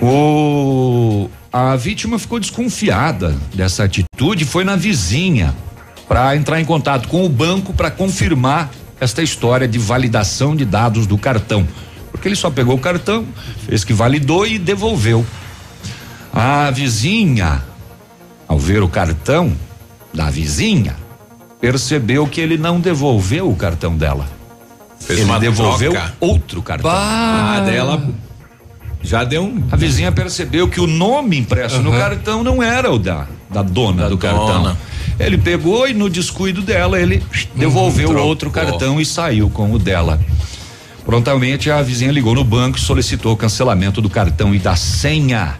O 0.00 1.28
a 1.52 1.74
vítima 1.74 2.18
ficou 2.18 2.38
desconfiada 2.38 3.34
dessa 3.54 3.82
atitude, 3.82 4.44
foi 4.44 4.62
na 4.62 4.76
vizinha 4.76 5.54
para 6.08 6.36
entrar 6.36 6.60
em 6.60 6.64
contato 6.64 7.08
com 7.08 7.24
o 7.24 7.28
banco 7.28 7.72
para 7.72 7.90
confirmar 7.90 8.70
esta 9.00 9.22
história 9.22 9.66
de 9.68 9.78
validação 9.78 10.54
de 10.54 10.64
dados 10.64 11.06
do 11.06 11.18
cartão. 11.18 11.66
Porque 12.10 12.28
ele 12.28 12.36
só 12.36 12.50
pegou 12.50 12.76
o 12.76 12.78
cartão, 12.78 13.26
fez 13.66 13.84
que 13.84 13.92
validou 13.92 14.46
e 14.46 14.58
devolveu. 14.58 15.24
A 16.32 16.70
vizinha, 16.70 17.62
ao 18.46 18.58
ver 18.58 18.82
o 18.82 18.88
cartão 18.88 19.52
da 20.14 20.30
vizinha, 20.30 20.96
percebeu 21.60 22.26
que 22.26 22.40
ele 22.40 22.56
não 22.56 22.80
devolveu 22.80 23.50
o 23.50 23.56
cartão 23.56 23.96
dela. 23.96 24.26
Fez 24.98 25.18
ele 25.20 25.28
uma 25.28 25.38
devolveu 25.38 25.92
troca. 25.92 26.14
outro 26.20 26.62
cartão. 26.62 26.90
Ah, 26.90 27.62
daí 27.64 27.76
ela 27.76 28.02
já 29.02 29.24
deu 29.24 29.44
um. 29.44 29.62
A 29.70 29.76
vizinha 29.76 30.10
percebeu 30.10 30.68
que 30.68 30.80
o 30.80 30.86
nome 30.86 31.38
impresso 31.38 31.82
no 31.82 31.90
Aham. 31.90 31.98
cartão 31.98 32.42
não 32.42 32.62
era 32.62 32.90
o 32.90 32.98
da, 32.98 33.26
da 33.50 33.62
dona 33.62 34.08
do 34.08 34.16
cartão. 34.16 34.76
Ele 35.18 35.38
pegou 35.38 35.88
e 35.88 35.94
no 35.94 36.10
descuido 36.10 36.60
dela 36.62 37.00
ele 37.00 37.22
devolveu 37.54 38.10
o 38.10 38.18
outro 38.18 38.50
cartão 38.50 39.00
e 39.00 39.04
saiu 39.06 39.48
com 39.48 39.72
o 39.72 39.78
dela. 39.78 40.20
Prontamente 41.04 41.70
a 41.70 41.80
vizinha 41.82 42.10
ligou 42.10 42.34
no 42.34 42.44
banco 42.44 42.78
e 42.78 42.80
solicitou 42.80 43.32
o 43.32 43.36
cancelamento 43.36 44.00
do 44.02 44.10
cartão 44.10 44.54
e 44.54 44.58
da 44.58 44.74
senha. 44.76 45.54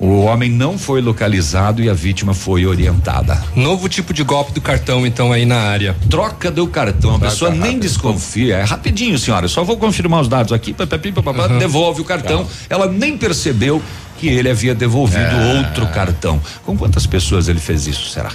O 0.00 0.20
homem 0.22 0.48
não 0.48 0.78
foi 0.78 1.00
localizado 1.00 1.82
e 1.82 1.90
a 1.90 1.92
vítima 1.92 2.32
foi 2.32 2.64
orientada. 2.64 3.42
Novo 3.56 3.88
tipo 3.88 4.14
de 4.14 4.22
golpe 4.22 4.52
do 4.52 4.60
cartão, 4.60 5.04
então, 5.04 5.32
aí 5.32 5.44
na 5.44 5.56
área. 5.56 5.96
Troca 6.08 6.52
do 6.52 6.68
cartão, 6.68 7.16
a 7.16 7.18
pessoa 7.18 7.50
nem 7.50 7.60
rápido. 7.60 7.80
desconfia. 7.80 8.58
É 8.58 8.62
rapidinho, 8.62 9.18
senhora. 9.18 9.48
Só 9.48 9.64
vou 9.64 9.76
confirmar 9.76 10.20
os 10.20 10.28
dados 10.28 10.52
aqui. 10.52 10.72
papapi, 10.72 11.10
papapá, 11.10 11.48
Uhum. 11.48 11.58
Devolve 11.58 12.00
o 12.00 12.04
cartão. 12.04 12.46
Ela 12.70 12.86
nem 12.86 13.18
percebeu 13.18 13.82
que 14.18 14.28
ele 14.28 14.50
havia 14.50 14.74
devolvido 14.74 15.20
É. 15.22 15.58
outro 15.58 15.86
cartão. 15.86 16.40
Com 16.66 16.76
quantas 16.76 17.06
pessoas 17.06 17.48
ele 17.48 17.60
fez 17.60 17.86
isso, 17.86 18.10
será? 18.10 18.30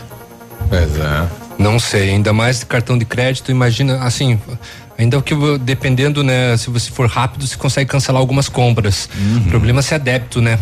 Pois 0.69 0.97
é. 0.97 1.27
Não 1.59 1.77
sei, 1.77 2.09
ainda 2.11 2.33
mais 2.33 2.63
cartão 2.63 2.97
de 2.97 3.05
crédito, 3.05 3.51
imagina, 3.51 3.97
assim, 4.03 4.39
ainda 4.97 5.21
que 5.21 5.35
dependendo, 5.59 6.23
né, 6.23 6.57
se 6.57 6.69
você 6.69 6.89
for 6.89 7.07
rápido, 7.07 7.45
você 7.45 7.55
consegue 7.55 7.89
cancelar 7.89 8.19
algumas 8.19 8.49
compras. 8.49 9.07
O 9.45 9.49
problema 9.49 9.79
é 9.79 9.83
se 9.83 9.93
é 9.93 9.99
débito, 9.99 10.41
né? 10.41 10.57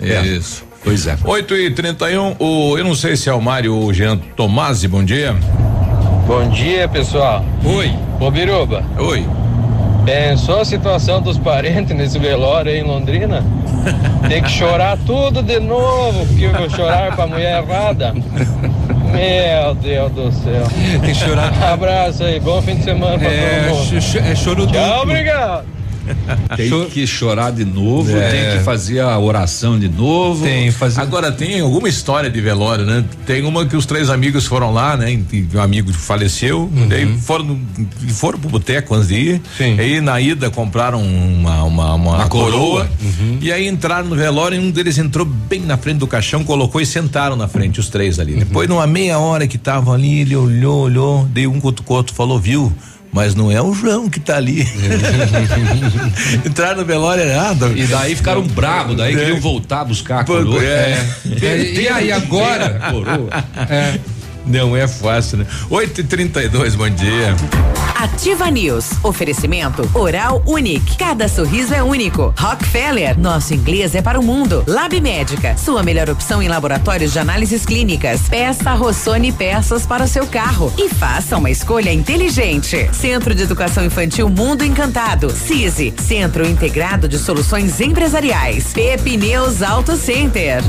Isso. 0.00 0.64
Pois 0.82 1.06
é. 1.06 1.16
8 1.24 1.54
e 1.56 1.70
31 1.70 2.36
o, 2.38 2.76
eu 2.78 2.84
não 2.84 2.94
sei 2.94 3.16
se 3.16 3.28
é 3.28 3.32
o 3.32 3.40
Mário 3.40 3.74
ou 3.74 3.86
o 3.86 3.92
Jean 3.94 4.16
Tomasi, 4.36 4.86
bom 4.86 5.02
dia. 5.04 5.34
Bom 6.26 6.48
dia, 6.50 6.86
pessoal. 6.88 7.44
Oi. 7.64 7.92
Ô, 8.20 8.30
Biruba. 8.30 8.84
Oi. 8.98 9.26
Pensou 10.04 10.60
a 10.60 10.64
situação 10.64 11.20
dos 11.20 11.38
parentes 11.38 11.96
nesse 11.96 12.18
velório 12.18 12.70
aí 12.70 12.78
em 12.78 12.82
Londrina? 12.82 13.42
Tem 14.28 14.42
que 14.42 14.50
chorar 14.50 14.98
tudo 15.06 15.42
de 15.42 15.58
novo, 15.60 16.26
porque 16.26 16.44
eu 16.44 16.52
vou 16.52 16.68
chorar 16.70 17.14
pra 17.14 17.26
mulher 17.26 17.62
errada. 17.62 18.12
Meu 18.14 19.74
Deus 19.76 20.12
do 20.12 20.32
céu. 20.32 20.64
Tem 20.90 21.00
que 21.00 21.14
chorar. 21.14 21.52
Abraço 21.72 22.24
aí, 22.24 22.40
bom 22.40 22.60
fim 22.60 22.76
de 22.76 22.84
semana 22.84 23.18
pra 23.18 23.28
É, 23.30 23.68
todo 23.68 23.76
mundo. 23.76 23.96
é 24.30 24.34
choro 24.34 24.66
Tchau, 24.66 24.82
duplo. 24.82 25.02
obrigado. 25.02 25.64
Tem 26.56 26.84
que 26.90 27.06
chorar 27.06 27.50
de 27.52 27.64
novo, 27.64 28.14
É. 28.16 28.30
tem 28.30 28.58
que 28.58 28.64
fazer 28.64 29.00
a 29.00 29.18
oração 29.18 29.78
de 29.78 29.88
novo. 29.88 30.44
Tem, 30.44 30.70
fazer. 30.70 31.00
Agora 31.00 31.32
tem 31.32 31.60
alguma 31.60 31.88
história 31.88 32.30
de 32.30 32.40
velório, 32.40 32.84
né? 32.84 33.04
Tem 33.26 33.42
uma 33.44 33.64
que 33.66 33.76
os 33.76 33.86
três 33.86 34.10
amigos 34.10 34.46
foram 34.46 34.72
lá, 34.72 34.96
né? 34.96 35.12
E 35.12 35.48
um 35.54 35.60
amigo 35.60 35.92
faleceu, 35.92 36.70
daí 36.88 37.16
foram 37.18 37.58
foram 38.08 38.38
pro 38.38 38.48
boteco 38.50 38.94
antes 38.94 39.08
de 39.08 39.14
ir. 39.14 39.32
Uhum. 39.34 39.40
Sim. 39.56 39.78
Aí 39.80 40.00
na 40.00 40.20
ida 40.20 40.50
compraram 40.50 41.02
uma 41.02 41.64
uma, 41.64 41.94
uma, 41.94 42.14
Uma 42.16 42.28
coroa. 42.28 42.50
coroa. 42.86 42.88
E 43.40 43.50
aí 43.52 43.66
entraram 43.66 44.08
no 44.08 44.16
velório 44.16 44.56
e 44.56 44.58
um 44.64 44.70
deles 44.70 44.98
entrou 44.98 45.24
bem 45.26 45.60
na 45.60 45.76
frente 45.76 45.98
do 45.98 46.06
caixão, 46.06 46.44
colocou 46.44 46.80
e 46.80 46.86
sentaram 46.86 47.36
na 47.36 47.48
frente 47.48 47.80
os 47.80 47.88
três 47.88 48.18
ali. 48.18 48.34
Depois 48.34 48.68
numa 48.68 48.86
meia 48.86 49.18
hora 49.18 49.46
que 49.46 49.56
estavam 49.56 49.92
ali, 49.94 50.20
ele 50.20 50.36
olhou, 50.36 50.82
olhou, 50.82 51.24
dei 51.26 51.46
um 51.46 51.60
cutuco 51.60 51.94
outro, 51.94 52.14
falou, 52.14 52.38
viu? 52.38 52.72
Mas 53.14 53.32
não 53.36 53.48
é 53.48 53.62
o 53.62 53.72
João 53.72 54.10
que 54.10 54.18
tá 54.18 54.36
ali. 54.36 54.66
Entraram 56.44 56.78
no 56.80 56.84
velório 56.84 57.22
errado. 57.22 57.72
E 57.78 57.86
daí 57.86 58.16
ficaram 58.16 58.42
bravos, 58.42 58.96
daí 58.96 59.14
É. 59.14 59.16
queriam 59.16 59.40
voltar 59.40 59.82
a 59.82 59.84
buscar 59.84 60.20
a 60.20 60.24
coroa. 60.24 60.60
é. 60.60 61.06
É, 61.40 61.72
e 61.74 61.88
aí 61.88 62.10
agora? 62.10 62.80
É. 63.70 64.00
Não 64.44 64.76
é 64.76 64.88
fácil, 64.88 65.38
né? 65.38 65.46
8 65.70 66.00
e 66.00 66.04
32 66.04 66.74
bom 66.74 66.90
dia. 66.90 67.36
Ativa 68.04 68.50
News. 68.50 69.02
Oferecimento 69.02 69.90
Oral 69.94 70.42
Unique. 70.44 70.98
Cada 70.98 71.26
sorriso 71.26 71.72
é 71.72 71.82
único. 71.82 72.34
Rockefeller. 72.38 73.18
Nosso 73.18 73.54
inglês 73.54 73.94
é 73.94 74.02
para 74.02 74.20
o 74.20 74.22
mundo. 74.22 74.62
Lab 74.66 75.00
Médica. 75.00 75.56
Sua 75.56 75.82
melhor 75.82 76.10
opção 76.10 76.42
em 76.42 76.48
laboratórios 76.48 77.14
de 77.14 77.18
análises 77.18 77.64
clínicas. 77.64 78.28
Peça 78.28 78.74
Rossoni 78.74 79.32
peças 79.32 79.86
para 79.86 80.04
o 80.04 80.08
seu 80.08 80.26
carro. 80.26 80.70
E 80.76 80.90
faça 80.90 81.38
uma 81.38 81.50
escolha 81.50 81.90
inteligente. 81.90 82.90
Centro 82.92 83.34
de 83.34 83.42
Educação 83.42 83.82
Infantil 83.82 84.28
Mundo 84.28 84.66
Encantado. 84.66 85.30
CISI. 85.30 85.94
Centro 85.96 86.46
Integrado 86.46 87.08
de 87.08 87.18
Soluções 87.18 87.80
Empresariais. 87.80 88.70
Pepineus 88.74 89.62
Auto 89.62 89.96
Center. 89.96 90.62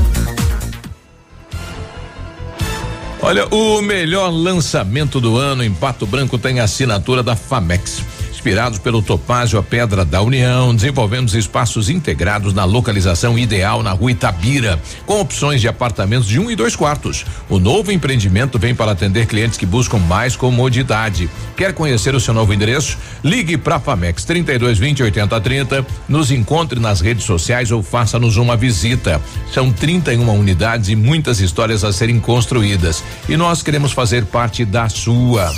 Olha, 3.22 3.46
o 3.46 3.80
melhor 3.80 4.28
lançamento 4.28 5.20
do 5.20 5.36
ano 5.36 5.64
em 5.64 5.72
Pato 5.72 6.06
Branco 6.06 6.38
tem 6.38 6.60
assinatura 6.60 7.22
da 7.22 7.34
Famex. 7.34 8.02
Inspirados 8.36 8.78
pelo 8.78 9.00
Topázio, 9.00 9.58
a 9.58 9.62
Pedra 9.62 10.04
da 10.04 10.20
União, 10.20 10.74
desenvolvemos 10.74 11.34
espaços 11.34 11.88
integrados 11.88 12.52
na 12.52 12.64
localização 12.64 13.38
ideal 13.38 13.82
na 13.82 13.92
rua 13.92 14.10
Itabira, 14.10 14.78
com 15.06 15.18
opções 15.18 15.62
de 15.62 15.66
apartamentos 15.66 16.28
de 16.28 16.38
um 16.38 16.50
e 16.50 16.54
dois 16.54 16.76
quartos. 16.76 17.24
O 17.48 17.58
novo 17.58 17.90
empreendimento 17.90 18.58
vem 18.58 18.74
para 18.74 18.92
atender 18.92 19.26
clientes 19.26 19.56
que 19.56 19.64
buscam 19.64 19.98
mais 19.98 20.36
comodidade. 20.36 21.30
Quer 21.56 21.72
conhecer 21.72 22.14
o 22.14 22.20
seu 22.20 22.34
novo 22.34 22.52
endereço? 22.52 22.98
Ligue 23.24 23.56
para 23.56 23.80
Famex 23.80 24.22
3220 24.26 25.02
8030, 25.02 25.86
nos 26.06 26.30
encontre 26.30 26.78
nas 26.78 27.00
redes 27.00 27.24
sociais 27.24 27.72
ou 27.72 27.82
faça-nos 27.82 28.36
uma 28.36 28.54
visita. 28.54 29.20
São 29.50 29.72
31 29.72 30.28
unidades 30.38 30.90
e 30.90 30.94
muitas 30.94 31.40
histórias 31.40 31.82
a 31.82 31.92
serem 31.92 32.20
construídas. 32.20 33.02
E 33.30 33.36
nós 33.36 33.62
queremos 33.62 33.92
fazer 33.92 34.26
parte 34.26 34.62
da 34.62 34.90
sua. 34.90 35.50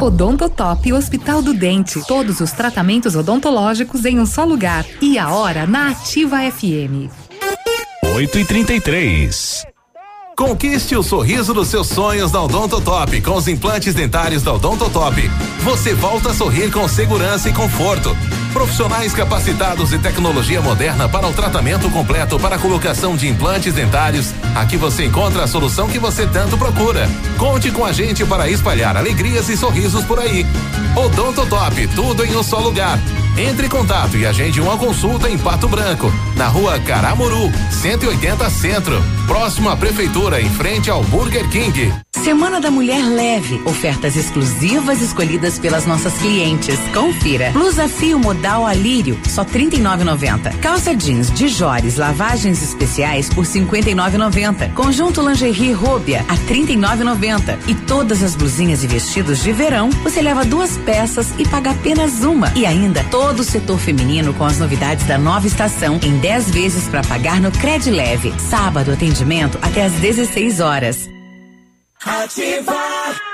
Odontotop 0.00 0.92
Hospital 0.92 1.42
do 1.42 1.54
Dente. 1.54 2.00
Todos 2.14 2.38
os 2.38 2.52
tratamentos 2.52 3.16
odontológicos 3.16 4.04
em 4.04 4.20
um 4.20 4.24
só 4.24 4.44
lugar. 4.44 4.86
E 5.02 5.18
a 5.18 5.30
hora 5.30 5.66
na 5.66 5.88
Ativa 5.88 6.48
FM. 6.48 7.10
8 8.14 8.38
e 8.38 8.44
33 8.44 9.66
Conquiste 10.36 10.94
o 10.94 11.02
sorriso 11.02 11.52
dos 11.52 11.66
seus 11.66 11.88
sonhos 11.88 12.30
da 12.30 12.40
Odontotop 12.40 13.20
com 13.20 13.34
os 13.34 13.48
implantes 13.48 13.94
dentários 13.94 14.44
da 14.44 14.52
Odontotop. 14.52 15.28
Você 15.64 15.92
volta 15.92 16.30
a 16.30 16.34
sorrir 16.34 16.70
com 16.70 16.86
segurança 16.86 17.48
e 17.48 17.52
conforto. 17.52 18.10
Profissionais 18.54 19.12
capacitados 19.12 19.92
e 19.92 19.98
tecnologia 19.98 20.62
moderna 20.62 21.08
para 21.08 21.26
o 21.26 21.32
tratamento 21.32 21.90
completo 21.90 22.38
para 22.38 22.54
a 22.54 22.58
colocação 22.58 23.16
de 23.16 23.26
implantes 23.26 23.74
dentários. 23.74 24.32
Aqui 24.54 24.76
você 24.76 25.06
encontra 25.06 25.42
a 25.42 25.48
solução 25.48 25.88
que 25.88 25.98
você 25.98 26.24
tanto 26.24 26.56
procura. 26.56 27.08
Conte 27.36 27.72
com 27.72 27.84
a 27.84 27.92
gente 27.92 28.24
para 28.24 28.48
espalhar 28.48 28.96
alegrias 28.96 29.48
e 29.48 29.56
sorrisos 29.56 30.04
por 30.04 30.20
aí. 30.20 30.46
Odontotop, 30.94 31.88
tudo 31.88 32.24
em 32.24 32.36
um 32.36 32.44
só 32.44 32.60
lugar. 32.60 32.96
Entre 33.36 33.66
em 33.66 33.68
contato 33.68 34.16
e 34.16 34.24
agende 34.24 34.60
uma 34.60 34.78
consulta 34.78 35.28
em 35.28 35.36
Pato 35.36 35.66
Branco, 35.66 36.12
na 36.36 36.46
rua 36.46 36.78
Caramuru, 36.78 37.50
180 37.82 38.48
Centro, 38.48 39.02
próximo 39.26 39.68
à 39.68 39.76
Prefeitura, 39.76 40.40
em 40.40 40.48
frente 40.48 40.88
ao 40.88 41.02
Burger 41.02 41.48
King. 41.50 41.92
Semana 42.24 42.58
da 42.58 42.70
Mulher 42.70 43.04
Leve. 43.04 43.60
Ofertas 43.66 44.16
exclusivas 44.16 45.02
escolhidas 45.02 45.58
pelas 45.58 45.84
nossas 45.84 46.14
clientes. 46.14 46.78
Confira. 46.94 47.50
Blusa 47.50 47.86
fio 47.86 48.18
modal 48.18 48.64
alírio, 48.64 49.20
só 49.28 49.42
R$ 49.42 49.50
39,90. 49.50 50.58
Calça 50.60 50.96
jeans 50.96 51.30
de 51.30 51.48
Jores, 51.48 51.98
lavagens 51.98 52.62
especiais 52.62 53.28
por 53.28 53.44
R$ 53.44 53.60
59,90. 53.60 54.72
Conjunto 54.72 55.20
lingerie 55.20 55.74
Róbia 55.74 56.24
a 56.26 56.32
R$ 56.32 56.46
39,90. 56.48 57.58
E 57.68 57.74
todas 57.74 58.22
as 58.22 58.34
blusinhas 58.34 58.82
e 58.82 58.86
vestidos 58.86 59.42
de 59.42 59.52
verão, 59.52 59.90
você 60.02 60.22
leva 60.22 60.46
duas 60.46 60.78
peças 60.78 61.34
e 61.38 61.46
paga 61.46 61.72
apenas 61.72 62.24
uma. 62.24 62.50
E 62.56 62.64
ainda 62.64 63.04
todo 63.24 63.40
o 63.40 63.44
setor 63.44 63.78
feminino 63.78 64.34
com 64.34 64.44
as 64.44 64.58
novidades 64.58 65.06
da 65.06 65.16
nova 65.16 65.46
estação 65.46 65.98
em 66.02 66.18
10 66.18 66.50
vezes 66.50 66.86
para 66.88 67.02
pagar 67.02 67.40
no 67.40 67.50
Cred 67.50 67.90
Leve. 67.90 68.38
Sábado 68.38 68.92
atendimento 68.92 69.58
até 69.62 69.82
às 69.82 69.92
16 69.92 70.60
horas. 70.60 71.08
Ativa. 72.04 73.33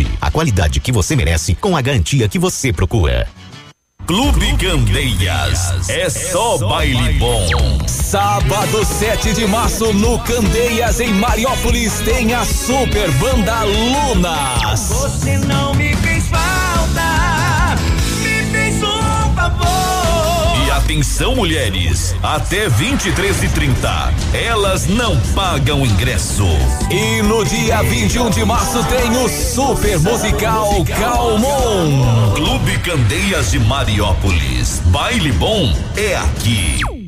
a 0.19 0.29
qualidade 0.29 0.79
que 0.79 0.91
você 0.91 1.15
merece 1.15 1.55
com 1.55 1.75
a 1.75 1.81
garantia 1.81 2.27
que 2.27 2.39
você 2.39 2.71
procura. 2.71 3.27
Clube 4.05 4.57
Candeias. 4.57 5.89
É 5.89 6.09
só 6.09 6.57
baile 6.57 7.13
bom. 7.13 7.47
Sábado 7.87 8.83
7 8.83 9.33
de 9.33 9.47
março 9.47 9.93
no 9.93 10.19
Candeias, 10.19 10.99
em 10.99 11.13
Mariópolis, 11.13 11.99
tem 12.01 12.33
a 12.33 12.43
Super 12.43 13.09
Banda 13.13 13.63
Lunas. 13.63 14.81
Você 14.89 15.37
não 15.37 15.73
me 15.75 15.95
fez 15.95 16.27
falta, 16.27 17.75
me 18.21 18.51
fez 18.51 18.83
um 18.83 19.35
favor. 19.35 20.00
Atenção, 20.83 21.35
mulheres, 21.35 22.15
até 22.23 22.67
23 22.67 23.43
e 23.43 23.49
30 23.49 24.13
elas 24.33 24.87
não 24.87 25.17
pagam 25.33 25.85
ingresso. 25.85 26.45
E 26.89 27.21
no 27.21 27.45
dia 27.45 27.81
21 27.83 28.29
de 28.31 28.43
março 28.43 28.83
tem 28.85 29.09
o 29.15 29.29
Super 29.29 29.99
Musical 29.99 30.83
Calmon. 30.85 32.33
Clube 32.35 32.77
Candeias 32.79 33.51
de 33.51 33.59
Mariópolis. 33.59 34.81
Baile 34.87 35.31
bom 35.33 35.73
é 35.95 36.15
aqui. 36.15 37.00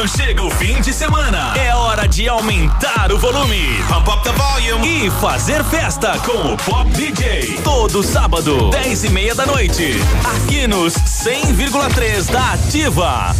Quando 0.00 0.16
chega 0.16 0.42
o 0.42 0.50
fim 0.50 0.80
de 0.80 0.94
semana, 0.94 1.52
é 1.58 1.74
hora 1.74 2.08
de 2.08 2.26
aumentar 2.26 3.12
o 3.12 3.18
volume. 3.18 3.60
Pump 3.86 4.08
up 4.08 4.22
the 4.22 4.32
volume. 4.32 5.06
E 5.06 5.10
fazer 5.10 5.62
festa 5.64 6.18
com 6.20 6.54
o 6.54 6.56
Pop 6.56 6.90
DJ. 6.92 7.60
Todo 7.62 8.02
sábado, 8.02 8.70
10 8.70 9.04
e 9.04 9.10
meia 9.10 9.34
da 9.34 9.44
noite. 9.44 9.96
Aqui 10.24 10.66
nos 10.66 10.94
100,3 10.94 12.30
da 12.30 12.54
Ativa. 12.54 13.36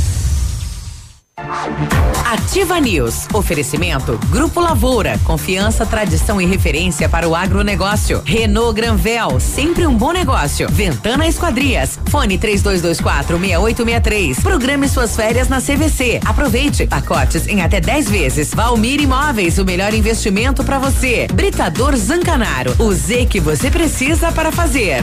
Ativa 2.30 2.80
News. 2.80 3.26
Oferecimento 3.32 4.18
Grupo 4.28 4.60
Lavoura. 4.60 5.18
Confiança, 5.24 5.84
tradição 5.86 6.40
e 6.40 6.46
referência 6.46 7.08
para 7.08 7.28
o 7.28 7.34
agronegócio. 7.34 8.22
Renault 8.24 8.74
Granvel. 8.74 9.40
Sempre 9.40 9.86
um 9.86 9.96
bom 9.96 10.12
negócio. 10.12 10.68
Ventana 10.70 11.26
Esquadrias. 11.26 11.98
Fone 12.08 12.38
3224 12.38 13.38
6863. 13.38 14.40
Programe 14.40 14.88
suas 14.88 15.16
férias 15.16 15.48
na 15.48 15.60
CVC. 15.60 16.20
Aproveite. 16.24 16.86
Pacotes 16.86 17.46
em 17.46 17.62
até 17.62 17.80
10 17.80 18.10
vezes. 18.10 18.54
Valmir 18.54 19.00
Imóveis. 19.00 19.58
O 19.58 19.64
melhor 19.64 19.94
investimento 19.94 20.62
para 20.62 20.78
você. 20.78 21.26
Britador 21.32 21.96
Zancanaro. 21.96 22.74
O 22.78 22.92
Z 22.92 23.26
que 23.26 23.40
você 23.40 23.70
precisa 23.70 24.30
para 24.32 24.52
fazer. 24.52 25.02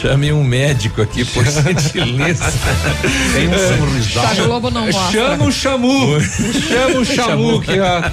Chame 0.00 0.32
um 0.32 0.44
médico 0.44 1.02
aqui, 1.02 1.24
por 1.24 1.44
gentileza. 1.50 2.44
Tem 3.34 3.48
um 3.48 3.78
sorrisal. 3.78 4.26
A 4.26 4.34
Globo 4.34 4.70
não 4.70 4.86
mostra. 4.86 5.10
Chama 5.10 5.44
o 5.44 5.50
Chamu. 5.52 6.20
Chama 6.20 6.98
o 7.00 7.04
Chamu 7.04 7.60
que 7.60 7.72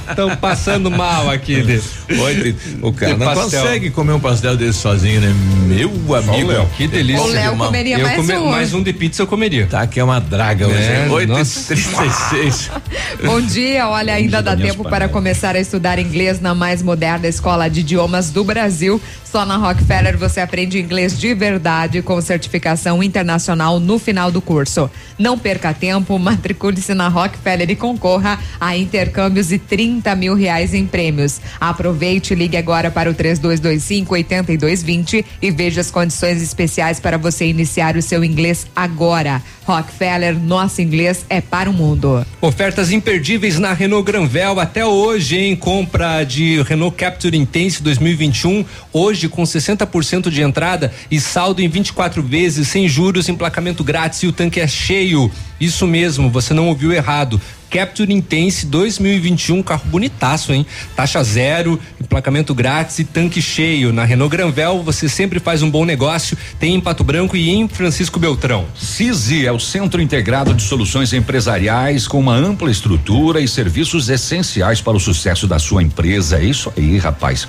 estão 0.09 0.35
passando 0.37 0.89
mal 0.89 1.29
aqui. 1.29 1.61
De, 1.61 1.79
Oi, 2.19 2.55
o 2.81 2.91
cara 2.91 3.15
não 3.15 3.27
pastel. 3.27 3.61
consegue 3.61 3.89
comer 3.91 4.13
um 4.13 4.19
pastel 4.19 4.57
desse 4.57 4.79
sozinho, 4.79 5.21
né? 5.21 5.31
Meu 5.67 5.89
amigo. 6.15 6.47
Léo, 6.51 6.67
que 6.75 6.87
delícia. 6.87 7.21
O 7.21 7.27
Léo 7.27 7.55
comeria 7.55 7.97
Eu 7.99 8.03
mais 8.05 8.15
come- 8.17 8.37
um. 8.37 8.49
mais 8.49 8.73
um 8.73 8.81
de 8.81 8.91
pizza 8.93 9.21
eu 9.21 9.27
comeria. 9.27 9.67
Tá, 9.67 9.85
que 9.85 9.99
é 9.99 10.03
uma 10.03 10.19
draga 10.19 10.67
hoje. 10.67 10.77
É, 10.77 11.03
hein? 11.05 11.11
Oito 11.11 11.31
e 11.33 11.37
nossa. 11.37 11.75
36. 11.75 12.71
Bom 13.23 13.41
dia, 13.41 13.87
olha, 13.87 14.13
ainda 14.15 14.41
dá 14.41 14.55
minhas 14.55 14.71
tempo 14.75 14.89
para 14.89 15.07
começar 15.07 15.55
a 15.55 15.59
estudar 15.59 15.99
inglês 15.99 16.39
na 16.41 16.55
mais 16.55 16.81
moderna 16.81 17.27
escola 17.27 17.69
de 17.69 17.81
idiomas 17.81 18.31
do 18.31 18.43
Brasil. 18.43 18.99
Só 19.31 19.45
na 19.45 19.57
Rockefeller 19.57 20.17
você 20.17 20.39
aprende 20.39 20.79
inglês 20.79 21.17
de 21.19 21.33
verdade 21.33 21.74
com 22.03 22.19
certificação 22.21 23.03
internacional 23.03 23.79
no 23.79 23.99
final 23.99 24.31
do 24.31 24.41
curso. 24.41 24.89
Não 25.17 25.37
perca 25.37 25.73
tempo, 25.73 26.17
matricule-se 26.19 26.93
na 26.93 27.07
Rockefeller 27.07 27.69
e 27.69 27.75
concorra 27.75 28.39
a 28.59 28.77
intercâmbios 28.77 29.51
e 29.51 29.57
30 29.57 30.15
mil 30.15 30.35
reais 30.35 30.73
em 30.73 30.85
prêmios. 30.85 31.41
Aproveite 31.59 32.33
e 32.33 32.35
ligue 32.35 32.57
agora 32.57 32.89
para 32.89 33.09
o 33.09 33.13
3225 33.13 34.13
8220 34.13 35.25
e 35.41 35.51
veja 35.51 35.81
as 35.81 35.91
condições 35.91 36.41
especiais 36.41 36.99
para 36.99 37.17
você 37.17 37.45
iniciar 37.45 37.97
o 37.97 38.01
seu 38.01 38.23
inglês 38.23 38.67
agora. 38.75 39.41
Rockefeller, 39.65 40.37
nosso 40.37 40.81
inglês 40.81 41.25
é 41.29 41.41
para 41.41 41.69
o 41.69 41.73
mundo. 41.73 42.25
Ofertas 42.39 42.91
imperdíveis 42.91 43.57
na 43.57 43.73
Renault 43.73 44.05
Granvel 44.05 44.59
até 44.59 44.85
hoje, 44.85 45.37
em 45.37 45.55
compra 45.55 46.23
de 46.23 46.61
Renault 46.61 46.95
Capture 46.95 47.35
Intense 47.35 47.81
2021, 47.81 48.63
hoje 48.93 49.27
com 49.27 49.43
60% 49.43 50.29
de 50.29 50.41
entrada 50.41 50.93
e 51.09 51.19
saldo 51.19 51.61
em 51.61 51.67
24 51.67 52.21
vezes, 52.21 52.67
sem 52.67 52.87
juros, 52.87 53.27
emplacamento 53.27 53.83
grátis 53.83 54.21
e 54.23 54.27
o 54.27 54.31
tanque 54.31 54.59
é 54.59 54.67
cheio. 54.67 55.31
Isso 55.59 55.87
mesmo, 55.87 56.29
você 56.29 56.53
não 56.53 56.67
ouviu 56.67 56.91
errado. 56.93 57.41
Capture 57.75 58.13
Intense 58.13 58.65
2021, 58.67 59.61
carro 59.61 59.83
bonitaço, 59.87 60.53
hein? 60.53 60.65
Taxa 60.95 61.21
zero, 61.25 61.77
emplacamento 62.01 62.55
grátis 62.55 62.99
e 62.99 63.03
tanque 63.03 63.41
cheio. 63.41 63.91
Na 63.91 64.05
Renault 64.05 64.31
Granvel, 64.31 64.81
você 64.81 65.09
sempre 65.09 65.41
faz 65.41 65.61
um 65.61 65.69
bom 65.69 65.83
negócio. 65.83 66.37
Tem 66.57 66.73
em 66.73 66.79
Pato 66.79 67.03
Branco 67.03 67.35
e 67.35 67.49
em 67.49 67.67
Francisco 67.67 68.17
Beltrão. 68.17 68.65
CISI 68.73 69.45
é 69.45 69.51
o 69.51 69.59
Centro 69.59 70.01
Integrado 70.01 70.53
de 70.53 70.63
Soluções 70.63 71.11
Empresariais 71.11 72.07
com 72.07 72.17
uma 72.17 72.33
ampla 72.33 72.71
estrutura 72.71 73.41
e 73.41 73.47
serviços 73.47 74.07
essenciais 74.07 74.79
para 74.79 74.95
o 74.95 74.99
sucesso 74.99 75.45
da 75.45 75.59
sua 75.59 75.83
empresa. 75.83 76.37
É 76.37 76.45
isso 76.45 76.71
aí, 76.77 76.97
rapaz. 76.97 77.45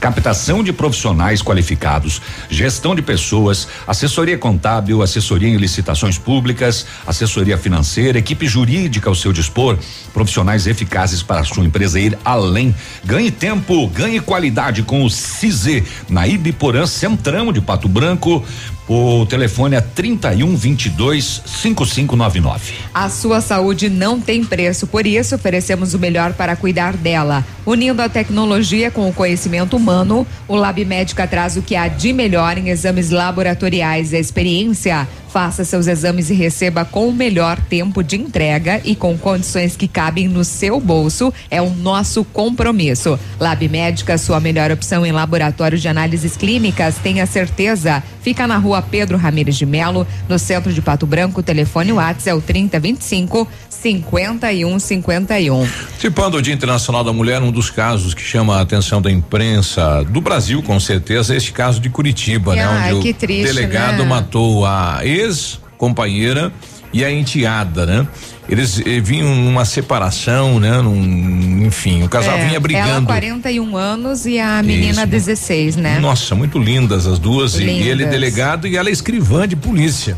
Captação 0.00 0.64
de 0.64 0.72
profissionais 0.72 1.42
qualificados, 1.42 2.22
gestão 2.48 2.94
de 2.94 3.02
pessoas, 3.02 3.68
assessoria 3.86 4.38
contábil, 4.38 5.02
assessoria 5.02 5.50
em 5.50 5.58
licitações 5.58 6.16
públicas, 6.16 6.86
assessoria 7.06 7.58
financeira, 7.58 8.18
equipe 8.18 8.48
jurídica 8.48 9.10
ao 9.10 9.14
seu 9.14 9.30
dispor, 9.30 9.78
profissionais 10.14 10.66
eficazes 10.66 11.22
para 11.22 11.40
a 11.40 11.44
sua 11.44 11.66
empresa 11.66 12.00
ir 12.00 12.18
além. 12.24 12.74
Ganhe 13.04 13.30
tempo, 13.30 13.86
ganhe 13.88 14.20
qualidade 14.20 14.82
com 14.82 15.04
o 15.04 15.10
CISI 15.10 15.84
na 16.08 16.26
Ibiporã 16.26 16.86
Centrão 16.86 17.52
de 17.52 17.60
Pato 17.60 17.86
Branco. 17.86 18.42
O 18.92 19.24
telefone 19.24 19.76
é 19.76 19.80
31 19.80 20.56
22 20.56 21.42
5599. 21.46 22.74
A 22.92 23.08
sua 23.08 23.40
saúde 23.40 23.88
não 23.88 24.20
tem 24.20 24.44
preço, 24.44 24.84
por 24.84 25.06
isso 25.06 25.36
oferecemos 25.36 25.94
o 25.94 25.98
melhor 26.00 26.32
para 26.32 26.56
cuidar 26.56 26.96
dela. 26.96 27.46
Unindo 27.64 28.02
a 28.02 28.08
tecnologia 28.08 28.90
com 28.90 29.08
o 29.08 29.12
conhecimento 29.12 29.76
humano, 29.76 30.26
o 30.48 30.56
Lab 30.56 30.84
Médica 30.84 31.24
traz 31.24 31.56
o 31.56 31.62
que 31.62 31.76
há 31.76 31.86
de 31.86 32.12
melhor 32.12 32.58
em 32.58 32.68
exames 32.70 33.10
laboratoriais 33.10 34.12
e 34.12 34.18
experiência. 34.18 35.06
Faça 35.32 35.64
seus 35.64 35.86
exames 35.86 36.28
e 36.28 36.34
receba 36.34 36.84
com 36.84 37.08
o 37.08 37.12
melhor 37.12 37.58
tempo 37.60 38.02
de 38.02 38.16
entrega 38.16 38.80
e 38.84 38.96
com 38.96 39.16
condições 39.16 39.76
que 39.76 39.86
cabem 39.86 40.26
no 40.26 40.44
seu 40.44 40.80
bolso. 40.80 41.32
É 41.50 41.62
o 41.62 41.70
nosso 41.70 42.24
compromisso. 42.24 43.18
Lab 43.38 43.68
Médica, 43.68 44.18
sua 44.18 44.40
melhor 44.40 44.70
opção 44.70 45.06
em 45.06 45.12
laboratório 45.12 45.78
de 45.78 45.86
análises 45.86 46.36
clínicas, 46.36 46.96
tenha 46.96 47.26
certeza. 47.26 48.02
Fica 48.22 48.46
na 48.46 48.58
rua 48.58 48.82
Pedro 48.82 49.16
Ramires 49.16 49.56
de 49.56 49.64
Melo, 49.64 50.06
no 50.28 50.38
centro 50.38 50.72
de 50.72 50.82
Pato 50.82 51.06
Branco. 51.06 51.40
O 51.40 51.42
telefone 51.42 51.92
WhatsApp 51.92 52.28
é 52.28 52.34
o 52.34 52.40
3025 52.40 53.48
5151. 53.80 55.66
Participando 55.66 56.32
do 56.32 56.42
Dia 56.42 56.52
Internacional 56.52 57.02
da 57.02 57.12
Mulher, 57.12 57.42
um 57.42 57.50
dos 57.50 57.70
casos 57.70 58.12
que 58.14 58.22
chama 58.22 58.58
a 58.58 58.60
atenção 58.60 59.00
da 59.00 59.10
imprensa 59.10 60.04
do 60.04 60.20
Brasil, 60.20 60.62
com 60.62 60.78
certeza, 60.78 61.32
é 61.34 61.36
este 61.36 61.52
caso 61.52 61.80
de 61.80 61.88
Curitiba, 61.88 62.54
né? 62.54 62.64
Ai, 62.64 62.92
Onde 62.92 63.10
o 63.10 63.14
triste, 63.14 63.44
delegado 63.44 64.02
né? 64.02 64.08
matou 64.08 64.66
a 64.66 65.00
ex-companheira 65.20 66.52
e 66.92 67.04
a 67.04 67.10
enteada, 67.10 67.86
né? 67.86 68.06
Eles 68.48 68.80
eh, 68.84 68.98
vinham 69.00 69.32
numa 69.36 69.64
separação, 69.64 70.58
né? 70.58 70.80
Num, 70.82 71.64
enfim, 71.66 72.02
o 72.02 72.08
casal 72.08 72.34
É, 72.36 72.38
vinha 72.40 72.50
Ela 72.54 72.60
brigando. 72.60 73.06
41 73.06 73.76
anos 73.76 74.26
e 74.26 74.40
a 74.40 74.60
menina 74.62 75.02
Isso. 75.02 75.06
16, 75.06 75.76
né? 75.76 76.00
Nossa, 76.00 76.34
muito 76.34 76.58
lindas 76.58 77.06
as 77.06 77.18
duas. 77.20 77.54
E 77.54 77.64
Lindas. 77.64 77.86
ele 77.86 78.06
delegado 78.06 78.66
e 78.66 78.76
ela 78.76 78.90
escrivã 78.90 79.46
de 79.46 79.54
polícia. 79.54 80.16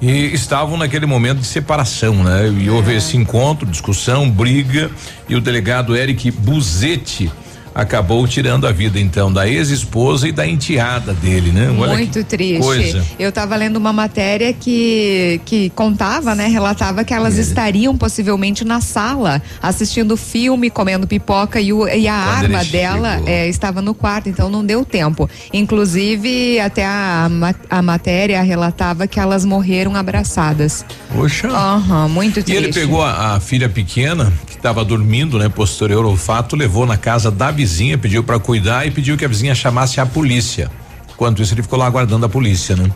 E 0.00 0.32
estavam 0.34 0.76
naquele 0.76 1.06
momento 1.06 1.38
de 1.40 1.46
separação, 1.46 2.22
né? 2.22 2.48
E 2.60 2.70
houve 2.70 2.92
É. 2.92 2.96
esse 2.96 3.16
encontro, 3.16 3.66
discussão, 3.66 4.30
briga, 4.30 4.90
e 5.28 5.34
o 5.34 5.40
delegado 5.40 5.96
Eric 5.96 6.30
Buzetti 6.30 7.30
acabou 7.74 8.26
tirando 8.28 8.66
a 8.66 8.72
vida 8.72 9.00
então 9.00 9.32
da 9.32 9.48
ex-esposa 9.48 10.28
e 10.28 10.32
da 10.32 10.46
enteada 10.46 11.12
dele, 11.12 11.50
né? 11.50 11.74
Olha 11.78 11.94
Muito 11.94 12.22
triste. 12.24 12.60
Coisa. 12.60 13.04
Eu 13.18 13.30
estava 13.30 13.56
lendo 13.56 13.76
uma 13.76 13.92
matéria 13.92 14.52
que, 14.52 15.40
que 15.44 15.70
contava, 15.70 16.34
né? 16.34 16.46
Relatava 16.46 17.02
que 17.04 17.12
elas 17.12 17.36
estariam 17.36 17.96
possivelmente 17.96 18.64
na 18.64 18.80
sala 18.80 19.42
assistindo 19.62 20.16
filme, 20.16 20.70
comendo 20.70 21.06
pipoca 21.06 21.60
e, 21.60 21.72
o- 21.72 21.88
e 21.88 22.06
a 22.06 22.14
Quando 22.40 22.44
arma 22.44 22.64
dela 22.64 23.22
é, 23.26 23.48
estava 23.48 23.82
no 23.82 23.94
quarto, 23.94 24.28
então 24.28 24.48
não 24.48 24.64
deu 24.64 24.84
tempo. 24.84 25.28
Inclusive, 25.52 26.60
até 26.60 26.86
a, 26.86 27.28
a 27.68 27.82
matéria 27.82 28.40
relatava 28.42 29.06
que 29.06 29.18
elas 29.18 29.44
morreram 29.44 29.96
abraçadas. 29.96 30.84
Poxa. 31.12 31.48
Aham, 31.48 32.08
muito 32.08 32.38
E 32.40 32.42
triste. 32.42 32.62
ele 32.62 32.72
pegou 32.72 33.02
a, 33.02 33.34
a 33.34 33.40
filha 33.40 33.68
pequena, 33.68 34.32
que 34.46 34.53
estava 34.64 34.82
dormindo, 34.82 35.38
né? 35.38 35.46
Posterior 35.50 36.06
ao 36.06 36.16
fato, 36.16 36.56
levou 36.56 36.86
na 36.86 36.96
casa 36.96 37.30
da 37.30 37.50
vizinha, 37.50 37.98
pediu 37.98 38.24
para 38.24 38.38
cuidar 38.38 38.86
e 38.86 38.90
pediu 38.90 39.14
que 39.14 39.22
a 39.22 39.28
vizinha 39.28 39.54
chamasse 39.54 40.00
a 40.00 40.06
polícia. 40.06 40.70
Enquanto 41.12 41.42
isso, 41.42 41.52
ele 41.52 41.62
ficou 41.62 41.78
lá 41.78 41.86
aguardando 41.86 42.24
a 42.24 42.28
polícia, 42.30 42.74
né? 42.74 42.90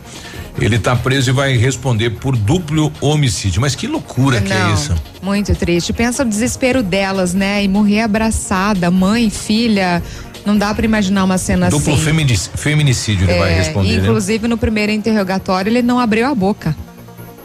Ele 0.59 0.79
tá 0.79 0.95
preso 0.95 1.29
e 1.29 1.33
vai 1.33 1.55
responder 1.55 2.09
por 2.09 2.35
duplo 2.35 2.91
homicídio. 2.99 3.61
Mas 3.61 3.75
que 3.75 3.85
loucura 3.85 4.41
que 4.41 4.51
é 4.51 4.57
Não, 4.59 4.73
isso? 4.73 4.95
Muito 5.21 5.55
triste. 5.55 5.93
Pensa 5.93 6.23
o 6.23 6.25
desespero 6.25 6.81
delas, 6.81 7.35
né? 7.35 7.63
E 7.63 7.67
morrer 7.67 8.01
abraçada, 8.01 8.89
mãe, 8.89 9.29
filha. 9.29 10.01
Não 10.45 10.57
dá 10.57 10.73
pra 10.73 10.83
imaginar 10.83 11.23
uma 11.23 11.37
cena 11.37 11.69
Duplo 11.69 11.93
assim. 11.93 12.03
feminic- 12.03 12.49
feminicídio 12.55 13.29
ele 13.29 13.37
vai 13.39 13.53
É, 13.53 13.57
responder, 13.57 13.97
né? 13.97 14.03
Inclusive, 14.07 14.47
no 14.47 14.57
primeiro 14.57 14.91
interrogatório, 14.91 15.69
ele 15.69 15.83
não 15.83 15.99
abriu 15.99 16.25
a 16.27 16.33
boca. 16.33 16.75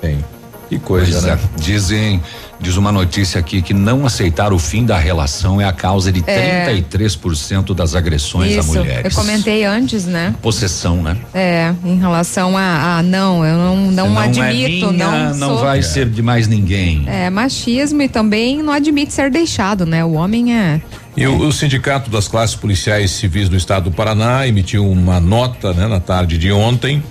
Tem. 0.00 0.24
Que 0.70 0.78
Pois 0.78 1.10
coisa, 1.10 1.28
é. 1.28 1.34
né? 1.36 1.40
Dizem, 1.58 2.22
diz 2.64 2.76
uma 2.78 2.90
notícia 2.90 3.38
aqui 3.38 3.60
que 3.60 3.74
não 3.74 4.06
aceitar 4.06 4.50
o 4.52 4.58
fim 4.58 4.86
da 4.86 4.98
relação 4.98 5.60
é 5.60 5.64
a 5.66 5.72
causa 5.72 6.10
de 6.10 6.24
É. 6.26 6.64
33% 6.66 7.74
das 7.74 7.94
agressões 7.94 8.56
a 8.56 8.60
Isso. 8.60 8.68
mulheres. 8.74 9.04
Eu 9.14 9.20
comentei 9.20 9.64
antes, 9.64 10.06
né? 10.06 10.34
Possessão, 10.40 11.02
né? 11.02 11.14
É, 11.34 11.72
em 11.84 11.98
relação 11.98 12.56
a, 12.56 12.98
a 12.98 13.02
não, 13.02 13.44
eu 13.44 13.56
não, 13.56 13.76
não, 13.90 14.10
Não 14.10 14.22
é 14.22 14.24
admito, 14.24 14.92
minha, 14.92 15.08
não, 15.08 15.34
não 15.36 15.48
sou- 15.50 15.58
vai 15.64 15.82
ser 15.82 16.08
de 16.08 16.22
mais 16.22 16.48
ninguém. 16.48 17.04
É, 17.06 17.28
machismo 17.28 18.00
e 18.00 18.08
também 18.08 18.62
não 18.62 18.72
admite 18.72 19.12
ser 19.12 19.30
deixado, 19.30 19.84
né? 19.84 20.02
O 20.04 20.12
homem 20.14 20.56
é. 20.58 20.80
E 21.16 21.26
o, 21.26 21.46
o 21.46 21.52
Sindicato 21.52 22.10
das 22.10 22.26
Classes 22.26 22.56
Policiais 22.56 23.10
Civis 23.10 23.48
do 23.48 23.56
Estado 23.56 23.84
do 23.84 23.92
Paraná 23.92 24.48
emitiu 24.48 24.90
uma 24.90 25.20
nota 25.20 25.72
né, 25.74 25.86
na 25.86 26.00
tarde 26.00 26.38
de 26.38 26.50
ontem. 26.50 27.02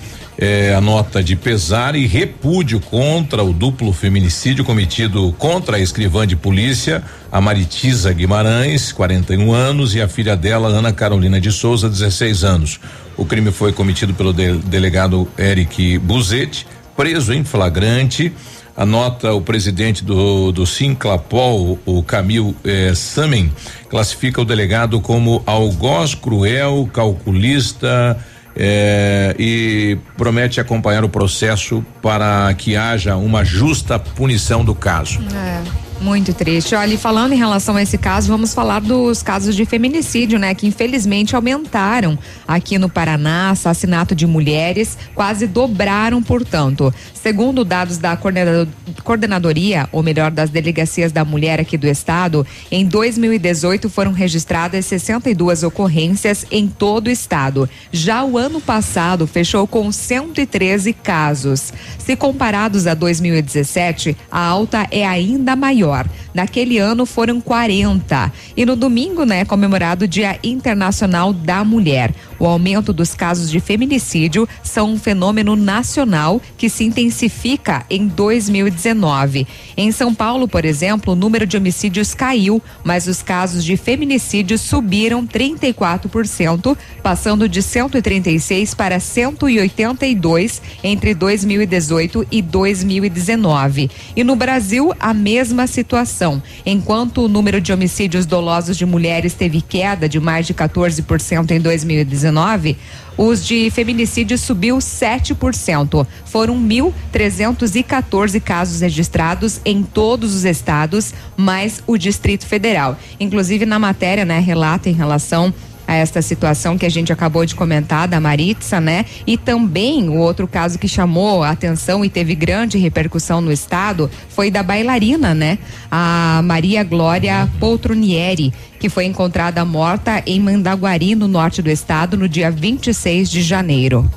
Eh, 0.43 0.75
a 0.75 0.81
nota 0.81 1.23
de 1.23 1.37
pesar 1.37 1.95
e 1.95 2.05
repúdio 2.05 2.81
contra 2.81 3.41
o 3.41 3.53
duplo 3.53 3.93
feminicídio 3.93 4.65
cometido 4.65 5.33
contra 5.37 5.77
a 5.77 5.79
escrivã 5.79 6.27
de 6.27 6.35
polícia, 6.35 7.01
a 7.31 7.39
Maritiza 7.39 8.11
Guimarães, 8.11 8.91
41 8.91 9.53
anos, 9.53 9.95
e 9.95 10.01
a 10.01 10.07
filha 10.09 10.35
dela, 10.35 10.67
Ana 10.67 10.91
Carolina 10.91 11.39
de 11.39 11.49
Souza, 11.49 11.87
16 11.89 12.43
anos. 12.43 12.81
O 13.15 13.23
crime 13.23 13.51
foi 13.51 13.71
cometido 13.71 14.13
pelo 14.13 14.33
de- 14.33 14.57
delegado 14.57 15.29
Eric 15.37 15.97
Buzetti, 15.99 16.67
preso 16.93 17.31
em 17.33 17.45
flagrante. 17.45 18.33
Anota 18.75 19.31
o 19.33 19.39
presidente 19.39 20.03
do, 20.03 20.51
do 20.51 20.65
Sinclapol, 20.65 21.79
o 21.85 22.03
Camil 22.03 22.53
eh, 22.65 22.91
Samen, 22.93 23.49
classifica 23.87 24.41
o 24.41 24.45
delegado 24.45 24.99
como 24.99 25.41
algoz 25.45 26.15
cruel, 26.15 26.89
calculista 26.91 28.17
eh, 28.55 29.35
e 29.37 29.97
promete 30.17 30.59
acompanhar 30.59 31.03
o 31.03 31.09
processo 31.09 31.83
para 32.01 32.53
que 32.53 32.75
haja 32.75 33.15
uma 33.15 33.43
justa 33.43 33.97
punição 33.97 34.63
do 34.63 34.75
caso. 34.75 35.19
É, 35.35 35.82
muito 36.01 36.33
triste. 36.33 36.75
Olha, 36.75 36.93
e 36.93 36.97
falando 36.97 37.31
em 37.31 37.37
relação 37.37 37.77
a 37.77 37.81
esse 37.81 37.97
caso, 37.97 38.27
vamos 38.27 38.53
falar 38.53 38.81
dos 38.81 39.23
casos 39.23 39.55
de 39.55 39.65
feminicídio, 39.65 40.37
né? 40.37 40.53
Que 40.53 40.67
infelizmente 40.67 41.35
aumentaram 41.35 42.19
aqui 42.45 42.77
no 42.77 42.89
Paraná, 42.89 43.51
assassinato 43.51 44.13
de 44.13 44.27
mulheres, 44.27 44.97
quase 45.15 45.47
dobraram, 45.47 46.21
portanto. 46.21 46.93
Segundo 47.13 47.63
dados 47.63 47.97
da 47.97 48.17
coordenado- 48.17 48.67
coordenadoria, 49.03 49.87
ou 49.93 50.03
melhor, 50.03 50.29
das 50.29 50.49
delegacias 50.49 51.11
da 51.13 51.23
mulher 51.23 51.59
aqui 51.61 51.77
do 51.77 51.87
estado, 51.87 52.45
em 52.69 52.85
2018 52.85 53.89
foram 53.89 54.11
registradas 54.11 54.85
62 54.85 55.63
ocorrências 55.63 56.45
em 56.51 56.67
todo 56.67 57.07
o 57.07 57.11
estado. 57.11 57.69
Já 57.93 58.25
o 58.25 58.37
ano 58.37 58.59
passado 58.59 59.25
fechou 59.25 59.65
com 59.65 59.89
113 59.89 60.91
casos. 60.91 61.71
Se 61.97 62.15
comparados 62.17 62.87
a 62.87 62.93
2017, 62.93 64.17
a 64.29 64.39
alta 64.45 64.85
é 64.91 65.07
ainda 65.07 65.55
maior. 65.55 65.82
Bolívar. 65.83 66.22
Naquele 66.33 66.77
ano 66.77 67.05
foram 67.05 67.39
40. 67.39 68.31
E 68.57 68.65
no 68.65 68.75
domingo, 68.75 69.23
né, 69.23 69.45
comemorado 69.45 70.05
o 70.05 70.07
Dia 70.07 70.39
Internacional 70.43 71.31
da 71.31 71.63
Mulher. 71.63 72.13
O 72.39 72.45
aumento 72.45 72.91
dos 72.91 73.13
casos 73.13 73.49
de 73.49 73.59
feminicídio 73.59 74.47
são 74.63 74.91
um 74.91 74.99
fenômeno 74.99 75.55
nacional 75.55 76.41
que 76.57 76.69
se 76.69 76.83
intensifica 76.83 77.85
em 77.89 78.07
2019. 78.07 79.47
Em 79.77 79.91
São 79.91 80.13
Paulo, 80.13 80.47
por 80.47 80.65
exemplo, 80.65 81.13
o 81.13 81.15
número 81.15 81.45
de 81.45 81.55
homicídios 81.55 82.13
caiu, 82.13 82.61
mas 82.83 83.07
os 83.07 83.21
casos 83.21 83.63
de 83.63 83.77
feminicídio 83.77 84.57
subiram 84.57 85.25
34%, 85.25 86.75
passando 87.01 87.47
de 87.47 87.61
136 87.61 88.73
para 88.73 88.99
182 88.99 90.61
entre 90.83 91.13
2018 91.13 92.27
e 92.31 92.41
2019. 92.41 93.89
E 94.15 94.23
no 94.23 94.35
Brasil, 94.35 94.93
a 94.99 95.13
mesma 95.13 95.67
situação. 95.67 96.22
Enquanto 96.65 97.23
o 97.23 97.27
número 97.27 97.59
de 97.59 97.73
homicídios 97.73 98.25
dolosos 98.25 98.77
de 98.77 98.85
mulheres 98.85 99.33
teve 99.33 99.61
queda 99.61 100.07
de 100.07 100.19
mais 100.19 100.47
de 100.47 100.53
14% 100.53 101.51
em 101.51 101.59
2019, 101.59 102.77
os 103.17 103.45
de 103.45 103.69
feminicídio 103.69 104.37
subiu 104.37 104.77
7%. 104.77 106.05
Foram 106.25 106.55
1.314 106.57 108.41
casos 108.41 108.81
registrados 108.81 109.61
em 109.65 109.83
todos 109.83 110.33
os 110.33 110.45
estados, 110.45 111.13
mais 111.35 111.83
o 111.85 111.97
Distrito 111.97 112.45
Federal. 112.45 112.97
Inclusive, 113.19 113.65
na 113.65 113.77
matéria, 113.77 114.25
né, 114.25 114.39
relata 114.39 114.89
em 114.89 114.93
relação 114.93 115.53
a 115.87 115.95
esta 115.95 116.21
situação 116.21 116.77
que 116.77 116.85
a 116.85 116.89
gente 116.89 117.11
acabou 117.11 117.45
de 117.45 117.55
comentar 117.55 118.07
da 118.07 118.19
Maritza, 118.19 118.79
né? 118.79 119.05
E 119.27 119.37
também 119.37 120.09
o 120.09 120.17
outro 120.17 120.47
caso 120.47 120.79
que 120.79 120.87
chamou 120.87 121.43
a 121.43 121.49
atenção 121.49 122.03
e 122.03 122.09
teve 122.09 122.35
grande 122.35 122.77
repercussão 122.77 123.41
no 123.41 123.51
estado 123.51 124.09
foi 124.29 124.49
da 124.49 124.63
bailarina, 124.63 125.33
né? 125.33 125.57
A 125.91 126.41
Maria 126.43 126.83
Glória 126.83 127.49
Poltronieri, 127.59 128.53
que 128.79 128.89
foi 128.89 129.05
encontrada 129.05 129.63
morta 129.65 130.23
em 130.25 130.39
Mandaguari, 130.39 131.15
no 131.15 131.27
norte 131.27 131.61
do 131.61 131.69
estado, 131.69 132.17
no 132.17 132.27
dia 132.27 132.49
26 132.49 133.29
de 133.29 133.41
janeiro. 133.41 134.09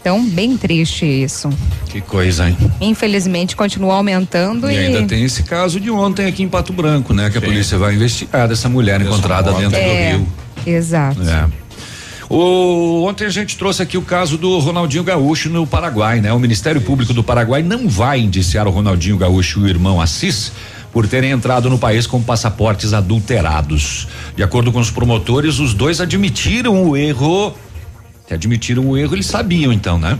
Então, 0.00 0.24
bem 0.24 0.56
triste 0.56 1.06
isso. 1.06 1.48
Que 1.86 2.00
coisa, 2.00 2.48
hein? 2.48 2.56
Infelizmente, 2.80 3.54
continua 3.54 3.94
aumentando 3.94 4.68
E 4.68 4.74
e, 4.74 4.78
ainda 4.78 5.04
tem 5.04 5.22
esse 5.22 5.44
caso 5.44 5.78
de 5.78 5.92
ontem 5.92 6.26
aqui 6.26 6.42
em 6.42 6.48
Pato 6.48 6.72
Branco, 6.72 7.14
né? 7.14 7.30
Que 7.30 7.38
a 7.38 7.40
polícia 7.40 7.78
vai 7.78 7.94
investigar 7.94 8.48
dessa 8.48 8.68
mulher 8.68 9.00
encontrada 9.00 9.52
moto. 9.52 9.60
dentro 9.60 9.78
É. 9.78 10.12
do 10.12 10.18
rio. 10.18 10.28
Exato. 10.66 11.22
É. 11.22 11.48
O, 12.28 13.04
ontem 13.06 13.26
a 13.26 13.28
gente 13.28 13.58
trouxe 13.58 13.82
aqui 13.82 13.98
o 13.98 14.02
caso 14.02 14.38
do 14.38 14.58
Ronaldinho 14.58 15.04
Gaúcho 15.04 15.50
no 15.50 15.66
Paraguai, 15.66 16.20
né? 16.20 16.32
O 16.32 16.38
Ministério 16.38 16.80
Público 16.80 17.12
do 17.12 17.22
Paraguai 17.22 17.62
não 17.62 17.88
vai 17.88 18.20
indiciar 18.20 18.66
o 18.66 18.70
Ronaldinho 18.70 19.18
Gaúcho 19.18 19.60
e 19.60 19.62
o 19.64 19.68
irmão 19.68 20.00
Assis 20.00 20.52
por 20.92 21.06
terem 21.06 21.30
entrado 21.30 21.68
no 21.68 21.78
país 21.78 22.06
com 22.06 22.22
passaportes 22.22 22.92
adulterados. 22.92 24.08
De 24.36 24.42
acordo 24.42 24.72
com 24.72 24.78
os 24.78 24.90
promotores, 24.90 25.58
os 25.58 25.74
dois 25.74 26.00
admitiram 26.00 26.88
o 26.88 26.96
erro 26.96 27.54
que 28.26 28.34
admitiram 28.34 28.88
o 28.88 28.96
erro, 28.96 29.14
eles 29.14 29.26
sabiam 29.26 29.72
então, 29.72 29.98
né? 29.98 30.18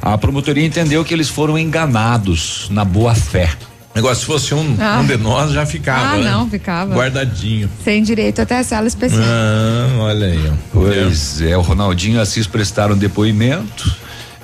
A 0.00 0.16
promotoria 0.16 0.64
entendeu 0.64 1.04
que 1.04 1.12
eles 1.12 1.28
foram 1.28 1.58
enganados 1.58 2.68
na 2.70 2.84
boa 2.84 3.14
fé. 3.14 3.50
Negócio, 3.94 4.20
se 4.20 4.26
fosse 4.26 4.54
um, 4.54 4.76
Ah. 4.78 5.00
um 5.02 5.06
de 5.06 5.16
nós, 5.16 5.50
já 5.52 5.66
ficava. 5.66 6.14
Ah, 6.14 6.18
né? 6.18 6.30
não, 6.30 6.48
ficava. 6.48 6.94
Guardadinho. 6.94 7.68
Sem 7.82 8.02
direito 8.02 8.40
até 8.40 8.58
a 8.58 8.64
sala 8.64 8.86
especial. 8.86 9.22
Ah, 9.24 9.88
olha 10.02 10.26
aí. 10.26 10.52
Pois 10.72 11.40
é, 11.42 11.56
o 11.56 11.60
Ronaldinho 11.62 12.16
e 12.18 12.20
Assis 12.20 12.46
prestaram 12.46 12.96
depoimento. 12.96 13.90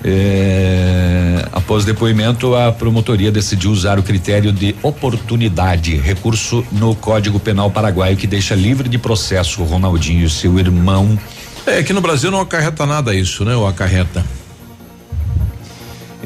É, 0.07 1.47
após 1.51 1.85
depoimento, 1.85 2.55
a 2.55 2.71
promotoria 2.71 3.33
decidiu 3.33 3.71
usar 3.71 3.99
o 3.99 4.03
critério 4.03 4.53
de 4.53 4.75
oportunidade, 4.83 5.97
recurso 5.97 6.65
no 6.73 6.95
Código 6.95 7.41
Penal 7.41 7.71
Paraguaio 7.71 8.15
que 8.16 8.27
deixa 8.27 8.55
livre 8.55 8.87
de 8.89 8.99
processo 8.99 9.62
o 9.62 9.65
Ronaldinho 9.65 10.27
e 10.27 10.31
seu 10.31 10.59
irmão. 10.59 11.19
É 11.66 11.83
que 11.83 11.95
no 11.95 12.03
Brasil 12.03 12.31
não 12.31 12.41
acarreta 12.41 12.85
nada 12.85 13.15
isso, 13.15 13.45
né? 13.47 13.57
Ou 13.57 13.66
acarreta? 13.66 14.23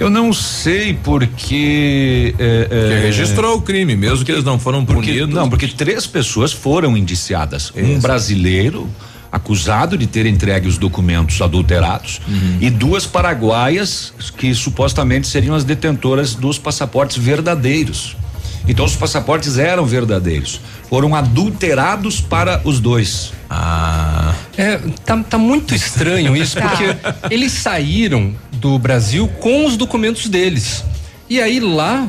Eu 0.00 0.10
não 0.10 0.32
sei 0.32 0.94
porque. 0.94 2.34
É, 2.38 2.64
Porque 2.64 2.74
é, 2.94 3.00
registrou 3.00 3.56
o 3.56 3.62
crime, 3.62 3.96
mesmo 3.96 4.24
que 4.24 4.32
eles 4.32 4.44
não 4.44 4.58
foram 4.58 4.84
porque, 4.84 5.10
punidos. 5.12 5.34
Não, 5.34 5.48
porque 5.48 5.66
três 5.68 6.06
pessoas 6.06 6.52
foram 6.52 6.96
indiciadas. 6.96 7.72
Um 7.76 7.98
brasileiro 7.98 8.88
acusado 9.30 9.98
de 9.98 10.06
ter 10.06 10.24
entregue 10.26 10.66
os 10.66 10.78
documentos 10.78 11.40
adulterados 11.42 12.18
Uhum. 12.26 12.58
e 12.62 12.70
duas 12.70 13.04
paraguaias 13.04 14.12
que 14.38 14.54
supostamente 14.54 15.26
seriam 15.26 15.54
as 15.54 15.64
detentoras 15.64 16.34
dos 16.34 16.58
passaportes 16.58 17.16
verdadeiros. 17.18 18.16
Então 18.66 18.84
os 18.84 18.96
passaportes 18.96 19.56
eram 19.58 19.84
verdadeiros, 19.86 20.60
foram 20.90 21.14
adulterados 21.14 22.20
para 22.20 22.60
os 22.64 22.80
dois. 22.80 23.32
Ah. 23.48 24.34
É, 24.56 24.78
tá, 25.04 25.16
tá 25.22 25.38
muito 25.38 25.74
estranho 25.74 26.36
isso, 26.36 26.56
Tá. 26.60 26.68
porque 26.68 27.34
eles 27.34 27.52
saíram 27.52 28.34
do 28.59 28.78
Brasil 28.78 29.28
com 29.40 29.66
os 29.66 29.76
documentos 29.76 30.28
deles. 30.28 30.85
E 31.28 31.40
aí 31.40 31.60
lá 31.60 32.06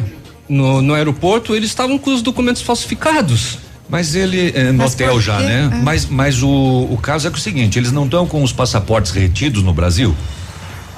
no, 0.48 0.82
no 0.82 0.94
aeroporto 0.94 1.56
eles 1.56 1.70
estavam 1.70 1.98
com 1.98 2.14
os 2.14 2.22
documentos 2.22 2.62
falsificados. 2.62 3.60
Mas 3.90 4.14
ele 4.14 4.52
é, 4.56 4.72
no 4.72 4.86
hotel 4.86 5.20
já, 5.20 5.40
né? 5.40 5.82
Mas, 5.84 6.06
mas 6.06 6.44
o, 6.44 6.88
o 6.92 6.98
caso 7.02 7.28
é 7.28 7.32
que 7.32 7.38
é 7.38 7.40
o 7.40 7.42
seguinte, 7.42 7.80
eles 7.80 7.92
não 7.92 8.06
estão 8.06 8.28
com 8.28 8.44
os 8.44 8.54
passaportes 8.54 9.12
retidos 9.12 9.64
no 9.64 9.74
Brasil? 9.74 10.16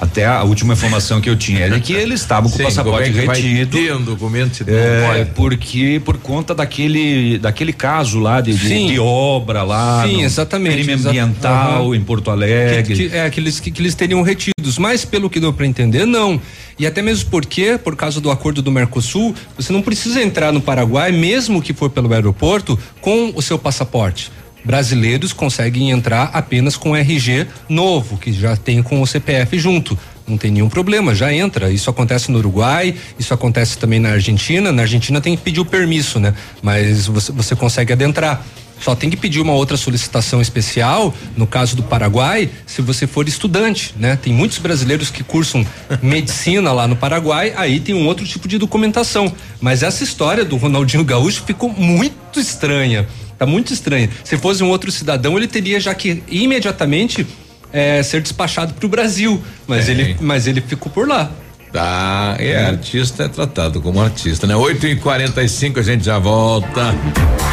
Até 0.02 0.26
a 0.26 0.42
última 0.42 0.72
informação 0.72 1.20
que 1.20 1.30
eu 1.30 1.36
tinha 1.36 1.60
é 1.66 1.78
que 1.78 1.92
eles 1.92 2.22
estavam 2.22 2.50
com 2.50 2.56
Sim, 2.56 2.64
o 2.64 2.66
passaporte 2.66 3.08
é 3.10 3.12
que 3.12 3.24
vai 3.24 3.40
retido. 3.40 3.78
ter 3.78 3.94
um 3.94 4.02
documento 4.02 4.64
É, 4.66 5.24
porque 5.32 6.02
por 6.04 6.18
conta 6.18 6.52
daquele 6.52 7.38
daquele 7.38 7.72
caso 7.72 8.18
lá 8.18 8.40
de, 8.40 8.52
de, 8.52 8.88
de 8.88 8.98
obra 8.98 9.62
lá, 9.62 10.04
Sim, 10.04 10.22
exatamente. 10.24 10.82
crime 10.82 10.94
ambiental 10.94 11.84
Aham. 11.86 11.94
em 11.94 12.00
Porto 12.00 12.32
Alegre. 12.32 12.82
Que, 12.82 13.08
que- 13.10 13.16
é 13.16 13.24
aqueles 13.26 13.60
que, 13.60 13.70
que 13.70 13.80
eles 13.80 13.94
teriam 13.94 14.22
retidos, 14.22 14.76
mas 14.76 15.04
pelo 15.04 15.30
que 15.30 15.38
deu 15.38 15.52
para 15.52 15.66
entender, 15.66 16.04
não. 16.04 16.40
E 16.76 16.84
até 16.84 17.00
mesmo 17.00 17.30
porque, 17.30 17.78
por 17.78 17.94
causa 17.94 18.20
do 18.20 18.28
acordo 18.28 18.60
do 18.60 18.72
Mercosul, 18.72 19.32
você 19.56 19.72
não 19.72 19.82
precisa 19.82 20.20
entrar 20.20 20.50
no 20.52 20.60
Paraguai, 20.60 21.12
mesmo 21.12 21.62
que 21.62 21.72
for 21.72 21.88
pelo 21.90 22.12
aeroporto, 22.12 22.76
com 23.00 23.30
o 23.36 23.40
seu 23.40 23.56
passaporte. 23.56 24.32
Brasileiros 24.64 25.32
conseguem 25.32 25.90
entrar 25.90 26.30
apenas 26.32 26.76
com 26.76 26.96
RG 26.96 27.46
novo, 27.68 28.16
que 28.16 28.32
já 28.32 28.56
tem 28.56 28.82
com 28.82 29.00
o 29.00 29.06
CPF 29.06 29.58
junto. 29.58 29.98
Não 30.26 30.38
tem 30.38 30.50
nenhum 30.50 30.68
problema, 30.68 31.14
já 31.14 31.32
entra. 31.32 31.70
Isso 31.70 31.90
acontece 31.90 32.30
no 32.30 32.38
Uruguai, 32.38 32.94
isso 33.18 33.34
acontece 33.34 33.76
também 33.76 33.98
na 33.98 34.10
Argentina. 34.10 34.70
Na 34.70 34.82
Argentina 34.82 35.20
tem 35.20 35.36
que 35.36 35.42
pedir 35.42 35.60
o 35.60 35.64
permisso, 35.64 36.20
né? 36.20 36.34
Mas 36.62 37.06
você, 37.06 37.32
você 37.32 37.56
consegue 37.56 37.92
adentrar. 37.92 38.44
Só 38.82 38.96
tem 38.96 39.08
que 39.08 39.16
pedir 39.16 39.40
uma 39.40 39.52
outra 39.52 39.76
solicitação 39.76 40.42
especial, 40.42 41.14
no 41.36 41.46
caso 41.46 41.76
do 41.76 41.84
Paraguai, 41.84 42.50
se 42.66 42.82
você 42.82 43.06
for 43.06 43.28
estudante, 43.28 43.94
né? 43.96 44.16
Tem 44.16 44.32
muitos 44.32 44.58
brasileiros 44.58 45.08
que 45.08 45.22
cursam 45.22 45.64
medicina 46.02 46.72
lá 46.72 46.88
no 46.88 46.96
Paraguai, 46.96 47.52
aí 47.56 47.78
tem 47.78 47.94
um 47.94 48.06
outro 48.06 48.26
tipo 48.26 48.48
de 48.48 48.58
documentação. 48.58 49.32
Mas 49.60 49.84
essa 49.84 50.02
história 50.02 50.44
do 50.44 50.56
Ronaldinho 50.56 51.04
Gaúcho 51.04 51.44
ficou 51.44 51.70
muito 51.70 52.40
estranha. 52.40 53.06
Tá 53.42 53.46
muito 53.46 53.72
estranha. 53.72 54.08
Se 54.22 54.38
fosse 54.38 54.62
um 54.62 54.68
outro 54.68 54.92
cidadão, 54.92 55.36
ele 55.36 55.48
teria 55.48 55.80
já 55.80 55.92
que 55.92 56.22
imediatamente 56.28 57.26
eh, 57.72 58.00
ser 58.04 58.20
despachado 58.22 58.72
para 58.72 58.86
o 58.86 58.88
Brasil. 58.88 59.42
Mas, 59.66 59.88
É. 59.88 59.90
ele, 59.90 60.16
mas 60.20 60.46
ele 60.46 60.60
ficou 60.60 60.92
por 60.92 61.08
lá. 61.08 61.28
Tá, 61.72 62.36
é, 62.38 62.66
artista 62.66 63.24
é 63.24 63.28
tratado 63.28 63.80
como 63.80 64.00
artista, 64.00 64.46
né? 64.46 64.54
8 64.54 64.86
e 64.86 64.94
45 64.96 65.80
a 65.80 65.82
gente 65.82 66.04
já 66.04 66.20
volta. 66.20 66.94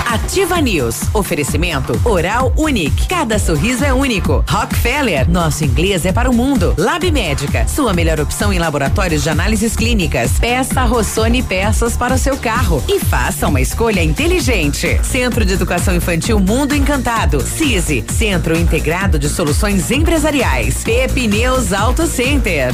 Ativa 0.10 0.60
News. 0.60 1.02
Oferecimento 1.14 1.94
Oral 2.04 2.52
Unique. 2.58 3.08
Cada 3.08 3.38
sorriso 3.38 3.86
é 3.86 3.94
único. 3.94 4.44
Rockefeller. 4.50 5.30
Nosso 5.30 5.64
inglês 5.64 6.04
é 6.04 6.12
para 6.12 6.28
o 6.28 6.34
mundo. 6.34 6.74
Lab 6.80 7.12
Médica. 7.12 7.68
Sua 7.68 7.94
melhor 7.94 8.20
opção 8.20 8.52
em 8.52 8.58
laboratórios 8.58 9.22
de 9.22 9.30
análises 9.30 9.76
clínicas. 9.76 10.32
Peça 10.40 10.84
Rossoni 10.84 11.44
peças 11.44 11.96
para 11.96 12.16
o 12.16 12.18
seu 12.18 12.36
carro. 12.38 12.84
E 12.88 13.00
faça 13.00 13.48
uma 13.48 13.62
escolha 13.62 14.04
inteligente. 14.04 15.00
Centro 15.04 15.46
de 15.46 15.54
Educação 15.54 15.94
Infantil 15.94 16.40
Mundo 16.40 16.74
Encantado. 16.74 17.40
CISI. 17.42 18.04
Centro 18.12 18.58
Integrado 18.58 19.20
de 19.20 19.30
Soluções 19.30 19.92
Empresariais. 19.92 20.84
Pepineus 20.84 21.72
Auto 21.72 22.08
Center. 22.08 22.74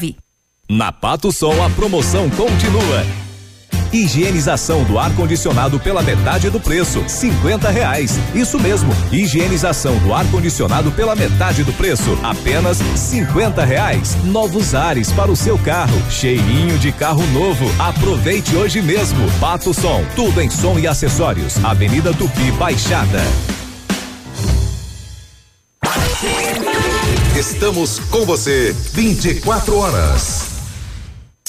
Na 0.73 0.89
Pato 0.89 1.33
Sol 1.33 1.61
a 1.61 1.69
promoção 1.69 2.29
continua. 2.29 3.05
Higienização 3.91 4.85
do 4.85 4.97
ar-condicionado 4.97 5.77
pela 5.81 6.01
metade 6.01 6.49
do 6.49 6.61
preço, 6.61 7.03
cinquenta 7.09 7.69
reais. 7.69 8.17
Isso 8.33 8.57
mesmo, 8.57 8.89
higienização 9.11 9.97
do 9.97 10.13
ar-condicionado 10.13 10.89
pela 10.93 11.13
metade 11.13 11.65
do 11.65 11.73
preço, 11.73 12.17
apenas 12.23 12.77
cinquenta 12.95 13.65
reais. 13.65 14.15
Novos 14.23 14.73
ares 14.73 15.11
para 15.11 15.29
o 15.29 15.35
seu 15.35 15.57
carro, 15.57 16.09
cheirinho 16.09 16.79
de 16.79 16.93
carro 16.93 17.27
novo. 17.33 17.65
Aproveite 17.77 18.55
hoje 18.55 18.81
mesmo. 18.81 19.29
Pato 19.41 19.73
Som, 19.73 20.05
tudo 20.15 20.39
em 20.39 20.49
som 20.49 20.79
e 20.79 20.87
acessórios. 20.87 21.61
Avenida 21.65 22.13
Tupi 22.13 22.49
Baixada. 22.53 23.19
Estamos 27.37 27.99
com 28.09 28.25
você 28.25 28.73
24 28.93 29.75
horas. 29.75 30.50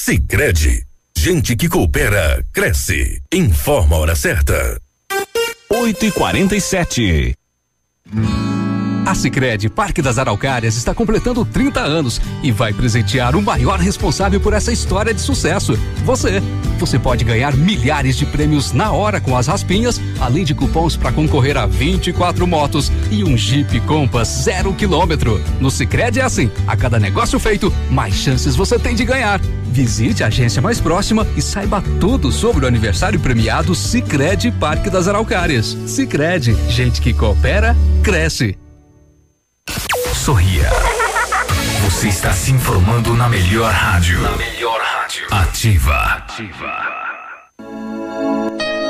Sicredi, 0.04 0.84
gente 1.16 1.54
que 1.54 1.68
coopera 1.68 2.44
cresce. 2.52 3.22
Informa 3.32 3.94
a 3.94 3.98
hora 4.00 4.16
certa. 4.16 4.76
8 5.70 6.06
e 6.06 6.10
47 6.10 7.34
A 9.04 9.16
Sicredi 9.16 9.68
Parque 9.68 10.00
das 10.00 10.16
Araucárias 10.16 10.76
está 10.76 10.94
completando 10.94 11.44
30 11.44 11.80
anos 11.80 12.20
e 12.40 12.52
vai 12.52 12.72
presentear 12.72 13.34
o 13.34 13.42
maior 13.42 13.80
responsável 13.80 14.40
por 14.40 14.52
essa 14.52 14.70
história 14.72 15.12
de 15.12 15.20
sucesso, 15.20 15.76
você. 16.04 16.40
Você 16.78 16.98
pode 17.00 17.24
ganhar 17.24 17.56
milhares 17.56 18.16
de 18.16 18.24
prêmios 18.24 18.72
na 18.72 18.92
hora 18.92 19.20
com 19.20 19.36
as 19.36 19.48
raspinhas, 19.48 20.00
além 20.20 20.44
de 20.44 20.54
cupons 20.54 20.96
para 20.96 21.12
concorrer 21.12 21.56
a 21.56 21.66
24 21.66 22.46
motos 22.46 22.92
e 23.10 23.24
um 23.24 23.36
Jeep 23.36 23.80
Compass 23.80 24.44
zero 24.44 24.72
quilômetro. 24.72 25.40
No 25.60 25.70
Sicredi 25.70 26.20
é 26.20 26.24
assim, 26.24 26.48
a 26.66 26.76
cada 26.76 27.00
negócio 27.00 27.40
feito, 27.40 27.72
mais 27.90 28.14
chances 28.14 28.54
você 28.54 28.78
tem 28.78 28.94
de 28.94 29.04
ganhar. 29.04 29.40
Visite 29.64 30.22
a 30.22 30.28
agência 30.28 30.62
mais 30.62 30.80
próxima 30.80 31.26
e 31.36 31.42
saiba 31.42 31.82
tudo 31.98 32.30
sobre 32.30 32.64
o 32.64 32.68
aniversário 32.68 33.18
premiado 33.18 33.74
Sicredi 33.74 34.52
Parque 34.52 34.88
das 34.88 35.08
Araucárias. 35.08 35.76
Sicredi, 35.86 36.56
gente 36.68 37.00
que 37.00 37.12
coopera, 37.12 37.76
cresce. 38.02 38.61
Sorria. 40.14 40.68
Você 41.84 42.08
está 42.08 42.32
se 42.32 42.50
informando 42.50 43.14
na 43.14 43.28
melhor 43.28 43.72
rádio. 43.72 44.20
Na 44.20 44.36
melhor 44.36 44.80
rádio. 44.80 45.26
Ativa. 45.30 46.26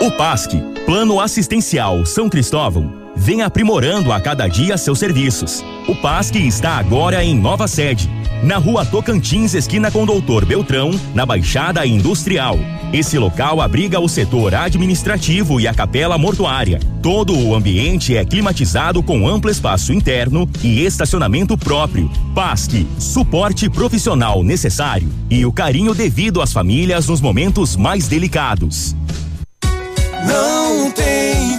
O 0.01 0.11
PASC, 0.12 0.55
Plano 0.86 1.20
Assistencial 1.20 2.05
São 2.07 2.28
Cristóvão, 2.28 2.93
vem 3.15 3.43
aprimorando 3.43 4.12
a 4.12 4.20
cada 4.20 4.49
dia 4.49 4.77
seus 4.77 4.99
serviços. 4.99 5.62
O 5.86 5.94
PASC 5.94 6.36
está 6.36 6.77
agora 6.78 7.23
em 7.23 7.35
nova 7.35 7.69
sede, 7.69 8.11
na 8.43 8.59
rua 8.59 8.85
Tocantins, 8.85 9.55
esquina 9.55 9.90
com 9.90 10.05
Doutor 10.05 10.44
Beltrão, 10.44 10.90
na 11.14 11.24
Baixada 11.24 11.86
Industrial. 11.86 12.59
Esse 12.93 13.19
local 13.19 13.60
abriga 13.60 13.98
o 14.01 14.09
setor 14.09 14.55
administrativo 14.55 15.60
e 15.60 15.66
a 15.66 15.73
capela 15.73 16.19
mortuária. 16.19 16.78
Todo 17.01 17.39
o 17.39 17.55
ambiente 17.55 18.16
é 18.16 18.24
climatizado 18.24 19.02
com 19.02 19.27
amplo 19.27 19.51
espaço 19.51 19.93
interno 19.93 20.48
e 20.62 20.85
estacionamento 20.85 21.56
próprio. 21.56 22.10
PASC, 22.35 22.86
suporte 22.98 23.70
profissional 23.70 24.43
necessário 24.43 25.09
e 25.31 25.47
o 25.47 25.52
carinho 25.52 25.94
devido 25.94 26.43
às 26.43 26.52
famílias 26.52 27.09
nos 27.09 27.20
momentos 27.20 27.77
mais 27.77 28.09
delicados. 28.09 28.94
Não 30.27 30.90
tem 30.90 31.59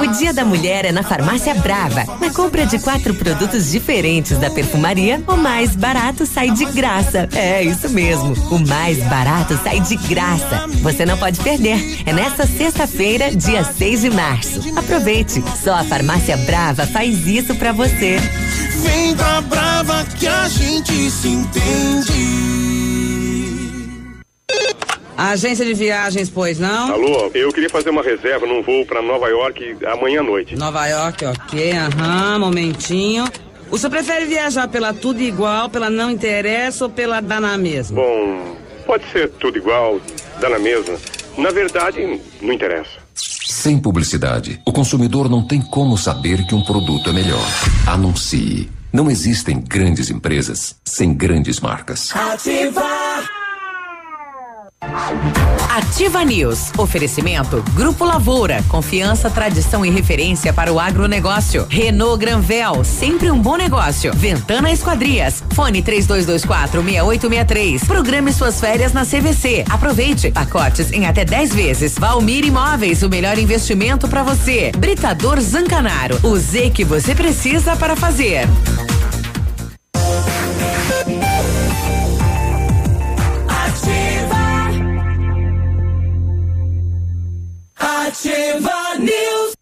O 0.00 0.06
Dia 0.18 0.32
da 0.32 0.44
Mulher 0.44 0.84
é 0.84 0.92
na 0.92 1.02
Farmácia 1.02 1.54
Brava. 1.54 2.04
Na 2.20 2.30
compra 2.32 2.66
de 2.66 2.78
quatro 2.78 3.14
produtos 3.14 3.70
diferentes 3.70 4.38
da 4.38 4.50
perfumaria, 4.50 5.22
o 5.26 5.36
mais 5.36 5.74
barato 5.74 6.26
sai 6.26 6.50
de 6.50 6.64
graça. 6.66 7.28
É 7.34 7.62
isso 7.62 7.88
mesmo, 7.88 8.34
o 8.50 8.58
mais 8.58 8.98
barato 9.04 9.58
sai 9.62 9.80
de 9.80 9.96
graça. 9.96 10.66
Você 10.82 11.06
não 11.06 11.16
pode 11.16 11.40
perder. 11.40 12.02
É 12.04 12.12
nesta 12.12 12.46
sexta-feira, 12.46 13.34
dia 13.34 13.64
6 13.64 14.00
de 14.02 14.10
março. 14.10 14.60
Aproveite. 14.76 15.42
Só 15.62 15.74
a 15.74 15.84
Farmácia 15.84 16.36
Brava 16.36 16.86
faz 16.86 17.26
isso 17.26 17.54
pra 17.54 17.72
você. 17.72 18.18
Vem 18.82 19.14
pra 19.16 19.40
Brava 19.40 20.04
que 20.16 20.26
a 20.26 20.48
gente 20.48 21.10
se 21.10 21.28
entende. 21.28 22.85
Agência 25.16 25.64
de 25.64 25.72
viagens, 25.72 26.28
pois 26.28 26.58
não? 26.58 26.92
Alô, 26.92 27.30
eu 27.34 27.50
queria 27.50 27.70
fazer 27.70 27.88
uma 27.90 28.02
reserva 28.02 28.46
num 28.46 28.62
voo 28.62 28.84
pra 28.84 29.00
Nova 29.00 29.28
York 29.28 29.78
amanhã 29.86 30.20
à 30.20 30.22
noite. 30.22 30.54
Nova 30.56 30.86
York, 30.86 31.24
ok, 31.24 31.72
aham, 31.72 32.38
momentinho. 32.38 33.24
O 33.70 33.78
senhor 33.78 33.90
prefere 33.90 34.26
viajar 34.26 34.68
pela 34.68 34.92
tudo 34.92 35.20
igual, 35.22 35.70
pela 35.70 35.88
não 35.88 36.10
interessa 36.10 36.84
ou 36.84 36.90
pela 36.90 37.20
dá 37.20 37.40
na 37.40 37.56
mesma? 37.56 37.96
Bom, 37.96 38.56
pode 38.84 39.04
ser 39.10 39.30
tudo 39.40 39.56
igual, 39.56 40.00
dá 40.38 40.50
na 40.50 40.58
mesma. 40.58 40.96
Na 41.38 41.50
verdade, 41.50 42.20
não 42.40 42.52
interessa. 42.52 43.06
Sem 43.14 43.78
publicidade, 43.78 44.60
o 44.64 44.72
consumidor 44.72 45.28
não 45.28 45.46
tem 45.46 45.60
como 45.60 45.96
saber 45.96 46.46
que 46.46 46.54
um 46.54 46.62
produto 46.62 47.10
é 47.10 47.12
melhor. 47.12 47.46
Anuncie. 47.86 48.70
Não 48.92 49.10
existem 49.10 49.60
grandes 49.60 50.10
empresas 50.10 50.76
sem 50.84 51.12
grandes 51.12 51.60
marcas. 51.60 52.14
Ativar. 52.14 53.05
Ativa 55.70 56.24
News. 56.24 56.72
Oferecimento 56.78 57.62
Grupo 57.74 58.04
Lavoura. 58.04 58.62
Confiança, 58.68 59.28
tradição 59.28 59.84
e 59.84 59.90
referência 59.90 60.52
para 60.52 60.72
o 60.72 60.80
agronegócio. 60.80 61.66
Renault 61.68 62.18
Granvel. 62.18 62.82
Sempre 62.82 63.30
um 63.30 63.38
bom 63.38 63.56
negócio. 63.56 64.12
Ventana 64.14 64.70
Esquadrias. 64.70 65.44
Fone 65.52 65.82
3224 65.82 66.82
6863. 66.82 67.84
Programe 67.84 68.32
suas 68.32 68.58
férias 68.58 68.92
na 68.92 69.04
CVC. 69.04 69.64
Aproveite. 69.68 70.30
Pacotes 70.30 70.90
em 70.92 71.06
até 71.06 71.24
10 71.24 71.54
vezes. 71.54 71.94
Valmir 71.98 72.44
Imóveis. 72.44 73.02
O 73.02 73.08
melhor 73.08 73.38
investimento 73.38 74.08
para 74.08 74.22
você. 74.22 74.72
Britador 74.78 75.40
Zancanaro. 75.40 76.18
O 76.22 76.36
Z 76.36 76.70
que 76.70 76.84
você 76.84 77.14
precisa 77.14 77.76
para 77.76 77.94
fazer. 77.94 78.48
Ativa 88.06 88.94
News. 89.00 89.56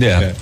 é. 0.00 0.04
É. 0.04 0.34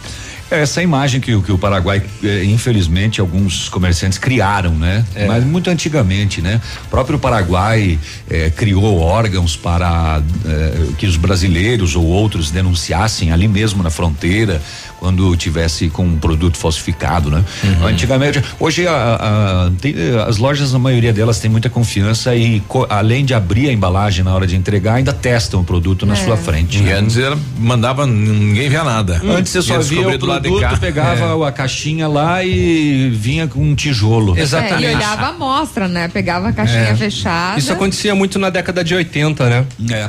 É 0.51 0.61
Essa 0.61 0.83
imagem 0.83 1.21
que, 1.23 1.35
o- 1.35 1.43
que 1.43 1.51
o 1.51 1.57
Paraguai, 1.57 2.03
eh, 2.23 2.45
infelizmente, 2.45 3.19
alguns 3.19 3.69
comerciantes 3.71 4.19
criaram, 4.19 4.73
né? 4.73 5.03
Mas 5.27 5.43
muito 5.43 5.71
antigamente, 5.71 6.43
né? 6.43 6.61
O 6.87 6.89
próprio 6.91 7.19
Paraguai 7.19 7.99
eh, 8.31 8.53
criou 8.55 9.01
órgãos 9.01 9.57
para 9.57 10.21
eh, 10.45 10.89
que 10.99 11.07
os 11.07 11.17
brasileiros 11.17 11.97
ou 11.97 12.05
outros 12.05 12.51
denunciassem 12.51 13.33
ali 13.33 13.49
mesmo 13.49 13.83
na 13.83 13.89
fronteira 13.91 14.61
quando 15.05 15.37
tivesse 15.37 15.91
com 15.91 16.03
um 16.03 16.17
produto 16.17 16.57
falsificado, 16.57 17.31
né? 17.31 17.45
Antigamente, 17.85 18.43
hoje 18.59 18.87
a- 18.87 19.19
a- 19.67 19.71
tem, 19.79 19.95
as 20.27 20.39
lojas, 20.39 20.75
a 20.75 20.79
maioria 20.79 21.13
delas 21.13 21.39
tem 21.39 21.51
muita 21.51 21.69
confiança 21.69 22.35
e 22.35 22.61
co- 22.61 22.87
além 22.89 23.23
de 23.23 23.35
abrir 23.35 23.69
a 23.69 23.73
embalagem 23.73 24.25
na 24.25 24.35
hora 24.35 24.47
de 24.47 24.57
entregar, 24.57 24.95
ainda 24.95 25.13
testam 25.13 25.61
o 25.61 25.65
produto 25.65 26.07
na 26.07 26.15
É. 26.15 26.17
sua 26.25 26.39
frente. 26.39 26.79
E 26.79 26.81
né? 26.81 26.95
antes 26.95 27.19
ela 27.19 27.39
mandava, 27.59 28.07
ninguém 28.07 28.71
via 28.71 28.83
nada. 28.83 29.21
Antes 29.23 29.53
você 29.53 29.61
só 29.61 29.79
via 29.79 30.09
o 30.09 30.17
do 30.17 30.25
lado 30.25 30.43
de 30.45 30.49
produto, 30.49 30.71
cá. 30.71 30.77
pegava 30.79 31.47
a 31.49 31.53
caixinha 31.53 32.09
lá 32.09 32.43
e 32.43 33.11
vinha 33.11 33.47
com 33.47 33.61
um 33.63 33.75
tijolo. 33.75 34.35
É, 34.39 34.41
e 34.81 34.95
olhava 34.97 35.27
a 35.27 35.29
amostra, 35.29 35.87
né? 35.87 36.09
Pegava 36.09 36.49
a 36.49 36.53
caixinha 36.55 36.79
É. 36.81 36.97
fechada. 36.97 37.59
Isso 37.59 37.71
acontecia 37.71 38.15
muito 38.15 38.39
na 38.39 38.49
década 38.49 38.83
de 38.83 38.95
80, 38.95 39.51
né? 39.51 39.67
É. 39.91 40.09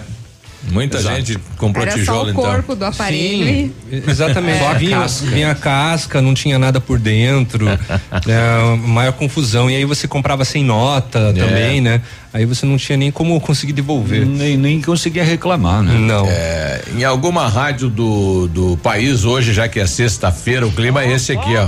Muita 0.72 0.98
Exato. 0.98 1.16
gente 1.18 1.40
comprou 1.58 1.86
Era 1.86 1.94
tijolo 1.96 2.20
só 2.20 2.26
o 2.26 2.30
então. 2.30 2.44
corpo 2.44 2.76
do 2.76 2.86
aparelho 2.86 3.46
Sim, 3.46 3.74
e... 3.92 4.04
exatamente. 4.08 4.56
É. 4.66 4.78
Vinha, 4.78 5.00
Casca. 5.00 5.26
vinha 5.28 5.52
a 5.52 5.56
casca, 5.56 6.22
não 6.22 6.34
tinha 6.34 6.58
nada 6.60 6.82
por 6.82 6.98
dentro, 7.00 7.68
é, 8.28 8.78
maior 8.78 9.14
confusão. 9.14 9.70
E 9.70 9.76
aí 9.76 9.86
você 9.86 10.08
comprava 10.08 10.44
sem 10.44 10.64
nota 10.64 11.34
também, 11.34 11.82
né? 11.82 12.02
Aí 12.34 12.46
você 12.46 12.66
não 12.66 12.78
tinha 12.78 12.98
nem 12.98 13.12
como 13.12 13.40
conseguir 13.40 13.74
devolver. 13.74 14.26
Nem, 14.26 14.58
nem 14.58 14.82
conseguia 14.82 15.24
reclamar, 15.24 15.82
né? 15.82 15.94
Não. 15.94 16.26
É, 16.28 16.82
em 16.98 17.04
alguma 17.04 17.48
rádio 17.48 17.90
do, 17.90 18.48
do 18.48 18.78
país 18.78 19.24
hoje, 19.24 19.54
já 19.54 19.68
que 19.68 19.80
é 19.80 19.86
sexta-feira, 19.88 20.66
o 20.68 20.72
clima 20.72 21.04
é 21.04 21.14
esse 21.14 21.32
aqui, 21.32 21.54
ó. 21.56 21.68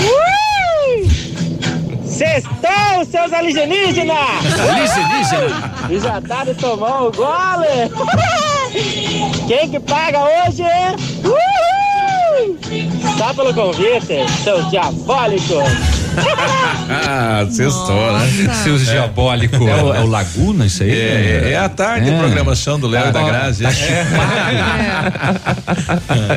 Ui! 0.00 0.51
Sextou, 2.22 3.04
seus 3.10 3.32
alienígenas! 3.32 4.16
Alienígena! 4.60 5.72
E 5.90 5.98
já 5.98 6.20
tá 6.20 6.44
de 6.44 6.54
tomar 6.54 7.02
o 7.02 7.10
gole! 7.10 7.90
Quem 9.48 9.68
que 9.68 9.80
paga 9.80 10.20
hoje? 10.20 10.62
Uhul! 11.24 12.56
Só 13.18 13.34
pelo 13.34 13.52
convite, 13.52 14.24
seus 14.44 14.70
diabólicos! 14.70 16.01
Ah, 16.90 17.46
sextou, 17.50 18.12
né? 18.18 18.54
Seus 18.62 18.84
diabólicos. 18.86 19.60
É 19.66 19.82
o, 19.82 19.94
é 19.94 20.00
o 20.00 20.06
Laguna, 20.06 20.66
isso 20.66 20.82
aí? 20.82 20.90
É, 20.90 21.50
é 21.52 21.56
a 21.58 21.68
tarde, 21.68 22.10
É. 22.10 22.18
programação 22.18 22.78
do 22.78 22.86
Léo 22.86 23.08
e 23.08 23.12
da 23.12 23.22
Grazi. 23.22 23.64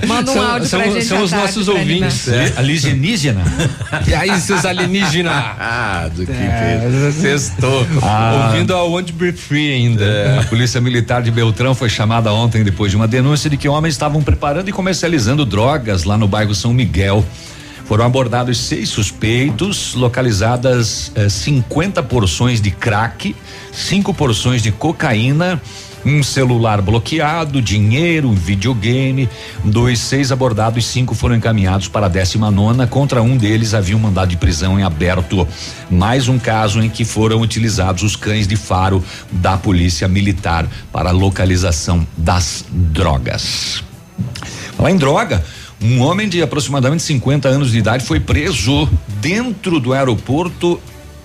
Manda 0.08 0.32
um 0.32 0.34
São- 0.34 0.52
áudio 0.52 0.68
são- 0.68 0.80
pra 0.82 0.90
gente 0.92 1.06
são 1.06 1.24
os 1.24 1.32
nossos 1.32 1.68
ouvintes. 1.68 2.28
É. 2.28 2.54
Alienígena? 2.58 3.42
E 4.08 4.14
aí, 4.14 4.40
seus 4.40 4.66
alienígenas? 4.66 5.34
Ah, 5.34 6.10
do 6.14 6.26
que 6.26 6.32
É. 6.32 6.80
fez. 6.82 7.16
Sextou. 7.16 7.86
Ah. 8.02 8.50
Ouvindo 8.52 8.74
a 8.76 8.84
Want 8.84 9.08
to 9.08 9.14
Be 9.14 9.32
Free 9.32 9.74
ainda. 9.74 10.40
A 10.40 10.44
Polícia 10.44 10.80
Militar 10.82 11.22
de 11.22 11.32
Beltrão 11.32 11.74
foi 11.76 11.90
chamada 11.90 12.32
ontem 12.34 12.64
depois 12.64 12.92
de 12.92 12.98
uma 12.98 13.08
denúncia 13.08 13.50
de 13.50 13.58
que 13.58 13.68
homens 13.68 13.94
estavam 13.94 14.22
preparando 14.22 14.70
e 14.70 14.72
comercializando 14.72 15.46
drogas 15.46 16.04
lá 16.04 16.18
no 16.18 16.28
bairro 16.28 16.54
São 16.56 16.74
Miguel. 16.74 17.26
Foram 17.86 18.06
abordados 18.06 18.58
seis 18.58 18.90
suspeitos, 18.90 19.94
localizadas 19.94 21.12
eh, 21.14 21.30
50 21.30 22.02
porções 22.02 22.60
de 22.60 22.72
crack, 22.72 23.36
cinco 23.72 24.12
porções 24.12 24.64
de 24.64 24.72
cocaína, 24.72 25.62
um 26.04 26.24
celular 26.24 26.82
bloqueado, 26.82 27.62
dinheiro, 27.62 28.30
um 28.30 28.34
videogame. 28.34 29.30
Dos 29.64 30.00
seis 30.00 30.32
abordados, 30.32 30.86
cinco 30.86 31.14
foram 31.14 31.36
encaminhados 31.36 31.88
para 31.88 32.08
a 32.08 32.10
19 32.10 32.56
nona. 32.56 32.88
Contra 32.88 33.22
um 33.22 33.38
deles 33.38 33.74
havia 33.74 33.96
um 33.96 34.00
mandado 34.00 34.30
de 34.30 34.38
prisão 34.38 34.80
em 34.80 34.84
aberto. 34.84 35.48
Mais 35.90 36.28
um 36.28 36.40
caso 36.40 36.82
em 36.82 36.90
que 36.90 37.06
foram 37.06 37.42
utilizados 37.42 38.04
os 38.04 38.16
cães 38.16 38.48
de 38.48 38.56
faro 38.56 39.04
da 39.32 39.58
Polícia 39.58 40.08
Militar 40.08 40.68
para 40.92 41.12
localização 41.12 42.06
das 42.18 42.66
drogas. 42.72 43.84
Falar 44.78 44.92
em 44.92 44.98
droga, 44.98 45.44
um 45.82 46.02
homem 46.02 46.28
de 46.28 46.42
aproximadamente 46.42 47.04
50 47.04 47.48
anos 47.48 47.72
de 47.72 47.78
idade 47.78 48.06
foi 48.06 48.20
preso 48.20 48.90
dentro 49.22 49.80
do 49.80 49.94
aeroporto 49.94 50.80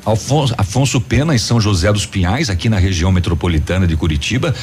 Alfonso, 0.05 0.55
Afonso 0.57 1.01
Pena, 1.01 1.35
em 1.35 1.39
São 1.39 1.61
José 1.61 1.93
dos 1.93 2.07
Pinhais, 2.07 2.49
aqui 2.49 2.69
na 2.69 2.79
região 2.79 3.13
metropolitana 3.13 3.87
de 3.87 3.97
Curitiba, 3.97 4.55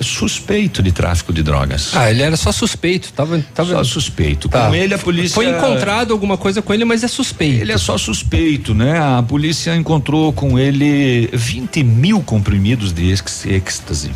suspeito 0.00 0.82
de 0.82 0.92
tráfico 0.92 1.32
de 1.32 1.42
drogas. 1.42 1.90
Ah, 1.94 2.10
ele 2.10 2.22
era 2.22 2.36
só 2.36 2.50
suspeito, 2.50 3.12
tava, 3.12 3.38
tava 3.54 3.70
Só 3.70 3.84
suspeito. 3.84 4.48
Tá. 4.48 4.68
Com 4.68 4.74
ele 4.74 4.94
a 4.94 4.98
polícia 4.98 5.34
Foi 5.34 5.48
encontrado 5.48 6.12
alguma 6.12 6.36
coisa 6.36 6.62
com 6.62 6.72
ele, 6.72 6.84
mas 6.84 7.04
é 7.04 7.08
suspeito. 7.08 7.60
Ele 7.60 7.72
é 7.72 7.78
só 7.78 7.98
suspeito, 7.98 8.74
né? 8.74 8.98
A 8.98 9.22
polícia 9.22 9.74
encontrou 9.76 10.32
com 10.32 10.58
ele 10.58 11.28
20 11.32 11.84
mil 11.84 12.20
comprimidos 12.20 12.92
de 12.92 13.10
êxtase. 13.10 14.10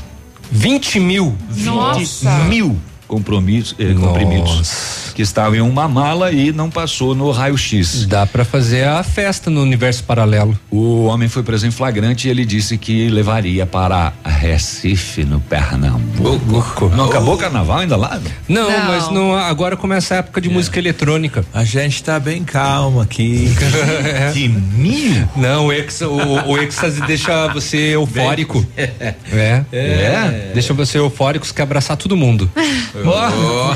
20 0.50 1.00
mil? 1.00 1.36
20 1.50 1.64
Nossa. 1.66 2.30
mil 2.44 2.80
compromissos, 3.06 3.74
eh, 3.78 3.94
comprimidos 3.94 5.06
que 5.16 5.22
estavam 5.22 5.54
em 5.54 5.60
uma 5.62 5.88
mala 5.88 6.30
e 6.30 6.52
não 6.52 6.68
passou 6.68 7.14
no 7.14 7.30
raio-x. 7.30 8.04
Dá 8.06 8.26
pra 8.26 8.44
fazer 8.44 8.86
a 8.86 9.02
festa 9.02 9.48
no 9.48 9.62
universo 9.62 10.04
paralelo. 10.04 10.58
O 10.70 11.04
homem 11.04 11.26
foi 11.26 11.42
preso 11.42 11.66
em 11.66 11.70
flagrante 11.70 12.28
e 12.28 12.30
ele 12.30 12.44
disse 12.44 12.76
que 12.76 13.08
levaria 13.08 13.64
para 13.64 14.12
Recife, 14.22 15.24
no 15.24 15.40
Pernambuco. 15.40 16.90
Não 16.90 17.06
acabou 17.06 17.34
o 17.34 17.38
carnaval 17.38 17.78
ainda 17.78 17.96
lá? 17.96 18.20
Não, 18.46 18.70
Não. 18.70 18.84
mas 18.88 19.10
não, 19.10 19.34
agora 19.34 19.74
começa 19.74 20.14
a 20.14 20.18
época 20.18 20.38
de 20.38 20.50
música 20.50 20.78
eletrônica. 20.78 21.46
A 21.54 21.64
gente 21.64 22.02
tá 22.02 22.20
bem 22.20 22.44
calmo 22.44 23.00
aqui. 23.00 23.50
Que 24.32 24.48
mil? 24.48 25.26
Não, 25.36 25.66
o, 25.66 25.72
ex, 25.72 26.00
o, 26.02 26.10
o 26.46 26.58
êxtase 26.58 27.00
deixa 27.02 27.48
você 27.48 27.94
eufórico. 27.94 28.66
É. 28.76 29.14
É? 29.72 30.50
Deixa 30.52 30.74
você 30.74 30.98
eufórico, 30.98 31.46
você 31.46 31.54
quer 31.54 31.62
abraçar 31.62 31.96
todo 31.96 32.16
mundo. 32.16 32.50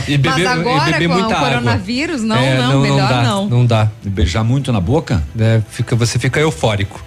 E 0.08 0.16
beber, 0.16 0.44
Mas 0.44 0.46
agora, 0.46 0.88
e 0.88 0.92
beber 0.92 1.08
com 1.08 1.14
muita 1.14 1.36
o 1.36 1.40
coronavírus, 1.40 2.22
não, 2.22 2.36
É, 2.36 2.58
não, 2.58 2.80
melhor 2.80 3.08
dá, 3.08 3.22
não. 3.22 3.48
Não 3.48 3.66
dá. 3.66 3.88
Beijar 4.04 4.42
muito 4.44 4.72
na 4.72 4.80
boca? 4.80 5.22
É, 5.38 5.60
fica, 5.70 5.94
você 5.96 6.18
fica 6.18 6.40
eufórico. 6.40 7.02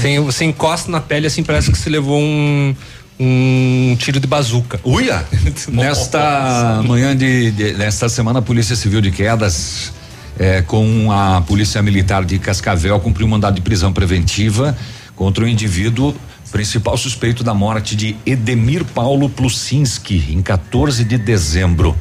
Sem- 0.00 0.20
você 0.20 0.44
encosta 0.44 0.90
na 0.90 1.00
pele 1.00 1.26
assim, 1.26 1.42
parece 1.42 1.70
que 1.70 1.76
você 1.76 1.90
levou 1.90 2.18
um, 2.20 2.74
um 3.18 3.96
tiro 3.98 4.20
de 4.20 4.26
bazuca. 4.26 4.80
Uia! 4.84 5.24
Nesta 5.68 6.82
manhã 6.86 7.16
de, 7.16 7.50
de- 7.50 7.72
nesta 7.74 8.08
semana, 8.08 8.38
a 8.38 8.42
Polícia 8.42 8.76
Civil 8.76 9.00
de 9.00 9.10
Quedas, 9.10 9.92
eh, 10.38 10.62
com 10.62 11.10
a 11.12 11.40
Polícia 11.42 11.82
Militar 11.82 12.24
de 12.24 12.38
Cascavel, 12.38 12.98
cumpriu 13.00 13.26
um 13.26 13.30
mandado 13.30 13.54
de 13.56 13.60
prisão 13.60 13.92
preventiva 13.92 14.76
contra 15.16 15.44
o 15.44 15.48
indivíduo 15.48 16.14
principal 16.50 16.96
suspeito 16.96 17.42
da 17.42 17.54
morte 17.54 17.94
de 17.96 18.16
Edemir 18.26 18.84
Paulo 18.84 19.28
Plusinski, 19.28 20.26
em 20.30 20.42
14 20.42 21.04
de 21.04 21.16
dezembro. 21.16 21.96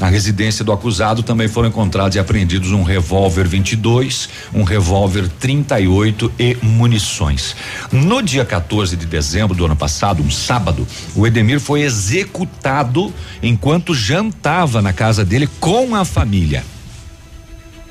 Na 0.00 0.08
residência 0.08 0.64
do 0.64 0.72
acusado 0.72 1.22
também 1.22 1.46
foram 1.46 1.68
encontrados 1.68 2.16
e 2.16 2.18
apreendidos 2.18 2.72
um 2.72 2.82
revólver 2.82 3.46
22, 3.46 4.30
um 4.54 4.62
revólver 4.62 5.28
38 5.28 6.32
e 6.38 6.56
munições. 6.62 7.54
No 7.92 8.22
dia 8.22 8.42
14 8.42 8.96
de 8.96 9.04
dezembro 9.04 9.54
do 9.54 9.66
ano 9.66 9.76
passado, 9.76 10.22
um 10.22 10.30
sábado, 10.30 10.88
o 11.14 11.26
Edemir 11.26 11.60
foi 11.60 11.82
executado 11.82 13.12
enquanto 13.42 13.94
jantava 13.94 14.80
na 14.80 14.94
casa 14.94 15.22
dele 15.22 15.46
com 15.60 15.94
a 15.94 16.02
família. 16.02 16.64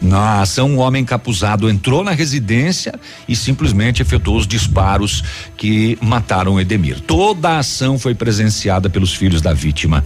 Na 0.01 0.41
ação, 0.41 0.71
um 0.71 0.79
homem 0.79 1.01
encapuzado 1.01 1.69
entrou 1.69 2.03
na 2.03 2.11
residência 2.11 2.93
e 3.27 3.35
simplesmente 3.35 4.01
efetuou 4.01 4.37
os 4.37 4.47
disparos 4.47 5.23
que 5.57 5.97
mataram 6.01 6.59
Edemir. 6.59 7.01
Toda 7.01 7.49
a 7.49 7.59
ação 7.59 7.99
foi 7.99 8.15
presenciada 8.15 8.89
pelos 8.89 9.13
filhos 9.13 9.41
da 9.41 9.53
vítima. 9.53 10.05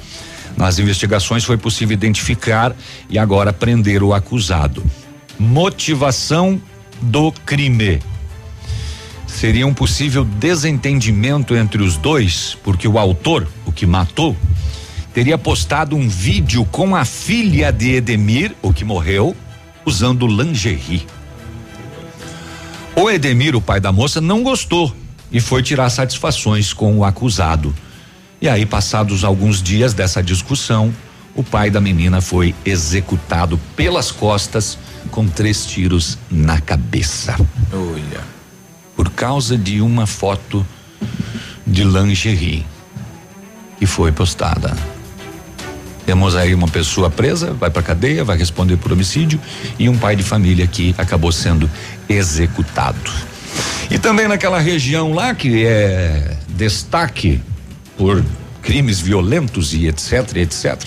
Nas 0.57 0.79
investigações 0.79 1.43
foi 1.43 1.57
possível 1.57 1.93
identificar 1.93 2.75
e 3.09 3.19
agora 3.19 3.53
prender 3.53 4.01
o 4.01 4.13
acusado. 4.13 4.83
Motivação 5.37 6.59
do 7.01 7.31
crime. 7.31 7.99
Seria 9.27 9.67
um 9.67 9.73
possível 9.73 10.23
desentendimento 10.23 11.55
entre 11.55 11.81
os 11.81 11.97
dois, 11.97 12.57
porque 12.63 12.87
o 12.87 12.97
autor, 12.97 13.47
o 13.65 13.71
que 13.71 13.85
matou, 13.85 14.37
teria 15.13 15.37
postado 15.37 15.95
um 15.95 16.07
vídeo 16.07 16.65
com 16.65 16.95
a 16.95 17.03
filha 17.03 17.71
de 17.71 17.95
Edemir, 17.95 18.55
o 18.61 18.71
que 18.71 18.85
morreu, 18.85 19.35
usando 19.85 20.27
lingerie. 20.27 21.05
O 22.95 23.09
Edemir, 23.09 23.55
o 23.55 23.61
pai 23.61 23.79
da 23.79 23.91
moça, 23.91 24.21
não 24.21 24.43
gostou 24.43 24.93
e 25.31 25.39
foi 25.39 25.63
tirar 25.63 25.89
satisfações 25.89 26.73
com 26.73 26.97
o 26.97 27.03
acusado. 27.03 27.73
E 28.39 28.47
aí, 28.47 28.65
passados 28.65 29.23
alguns 29.23 29.63
dias 29.63 29.93
dessa 29.93 30.21
discussão, 30.21 30.93
o 31.35 31.43
pai 31.43 31.69
da 31.69 31.81
menina 31.81 32.21
foi 32.21 32.53
executado 32.63 33.59
pelas 33.75 34.11
costas 34.11 34.77
com 35.09 35.27
três 35.27 35.65
tiros 35.65 36.17
na 36.29 36.61
cabeça. 36.61 37.35
Olha. 37.71 38.21
Por 38.95 39.09
causa 39.09 39.57
de 39.57 39.81
uma 39.81 40.05
foto 40.05 40.65
de 41.65 41.83
lingerie 41.83 42.65
que 43.79 43.87
foi 43.87 44.11
postada. 44.11 44.75
Temos 46.05 46.35
aí 46.35 46.53
uma 46.53 46.67
pessoa 46.67 47.09
presa, 47.09 47.53
vai 47.53 47.69
pra 47.69 47.81
cadeia, 47.81 48.23
vai 48.23 48.37
responder 48.37 48.77
por 48.77 48.91
homicídio 48.91 49.39
e 49.79 49.87
um 49.87 49.97
pai 49.97 50.15
de 50.15 50.23
família 50.23 50.67
que 50.67 50.93
acabou 50.97 51.31
sendo 51.31 51.69
executado. 52.09 53.11
E 53.89 53.97
também 53.97 54.27
naquela 54.27 54.59
região 54.59 55.13
lá 55.13 55.33
que 55.33 55.65
é 55.65 56.37
destaque 56.49 57.39
por 57.97 58.23
crimes 58.61 58.99
violentos 58.99 59.73
e 59.73 59.87
etc, 59.87 60.37
etc. 60.37 60.81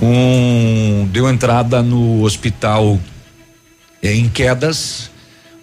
Um 0.00 1.08
deu 1.10 1.28
entrada 1.28 1.82
no 1.82 2.22
hospital 2.22 2.98
em 4.02 4.28
quedas 4.28 5.10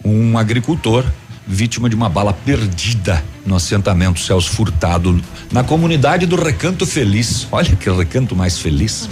um 0.03 0.37
agricultor 0.37 1.05
vítima 1.49 1.89
de 1.89 1.95
uma 1.95 2.07
bala 2.07 2.31
perdida 2.31 3.23
no 3.43 3.55
assentamento 3.55 4.19
Celso 4.19 4.51
Furtado 4.51 5.19
na 5.51 5.63
comunidade 5.63 6.27
do 6.27 6.35
Recanto 6.35 6.85
Feliz. 6.85 7.47
Olha 7.51 7.75
que 7.75 7.89
recanto 7.89 8.35
mais 8.35 8.59
feliz. 8.59 9.09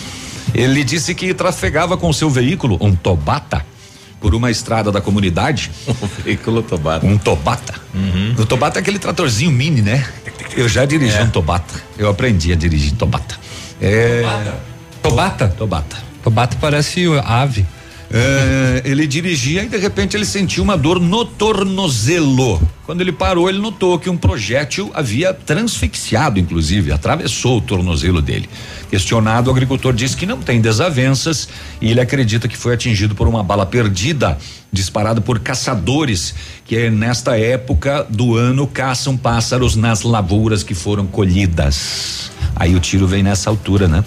Ele 0.54 0.84
disse 0.84 1.16
que 1.16 1.34
trafegava 1.34 1.98
com 1.98 2.14
seu 2.14 2.30
veículo, 2.30 2.78
um 2.80 2.96
Tobata, 2.96 3.66
por 4.22 4.34
uma 4.36 4.50
estrada 4.52 4.92
da 4.92 5.02
comunidade. 5.02 5.72
Um 5.88 6.24
veículo 6.24 6.62
Tobata. 6.62 7.06
Um 7.06 7.18
Tobata. 7.18 7.74
O 8.40 8.46
Tobata 8.46 8.80
é 8.80 8.82
aquele 8.82 9.00
tratorzinho 9.00 9.52
mini, 9.52 9.82
né? 9.82 10.08
Eu 10.56 10.70
já 10.70 10.86
dirigi 10.86 11.18
É. 11.18 11.24
um 11.24 11.30
Tobata. 11.30 11.74
Eu 11.98 12.08
aprendi 12.10 12.52
a 12.54 12.56
dirigir 12.56 12.94
Tobata. 12.94 13.36
É. 13.82 14.24
Tobata? 15.02 15.48
Tobata. 15.50 15.98
Tobata 16.24 16.58
parece 16.62 17.06
ave. 17.26 17.66
É, 18.10 18.82
ele 18.86 19.06
dirigia 19.06 19.64
e 19.64 19.68
de 19.68 19.78
repente 19.78 20.16
ele 20.16 20.26
sentiu 20.26 20.64
uma 20.64 20.78
dor 20.78 21.00
no 21.00 21.26
tornozelo. 21.26 22.62
Quando 22.86 23.02
ele 23.02 23.12
parou, 23.12 23.50
ele 23.50 23.60
notou 23.60 24.00
que 24.00 24.10
um 24.10 24.16
projétil 24.16 24.90
havia 24.94 25.34
transfixiado, 25.34 26.40
inclusive, 26.40 26.94
atravessou 26.94 27.58
o 27.58 27.62
tornozelo 27.62 28.22
dele. 28.22 28.50
Questionado, 28.90 29.50
o 29.50 29.52
agricultor 29.52 29.94
disse 29.94 30.16
que 30.16 30.26
não 30.26 30.40
tem 30.40 30.62
desavenças 30.62 31.50
e 31.82 31.92
ele 31.92 32.00
acredita 32.00 32.48
que 32.48 32.56
foi 32.58 32.74
atingido 32.74 33.14
por 33.14 33.28
uma 33.28 33.44
bala 33.44 33.66
perdida 33.66 34.38
disparada 34.72 35.20
por 35.20 35.40
caçadores 35.40 36.34
que 36.66 36.90
nesta 36.90 37.38
época 37.38 38.06
do 38.10 38.38
ano 38.38 38.68
caçam 38.68 39.18
pássaros 39.18 39.76
nas 39.76 40.04
lavouras 40.04 40.64
que 40.64 40.74
foram 40.74 41.06
colhidas. 41.06 42.32
Aí 42.56 42.76
o 42.76 42.80
tiro 42.80 43.06
vem 43.06 43.22
nessa 43.22 43.50
altura, 43.50 43.88
né? 43.88 44.04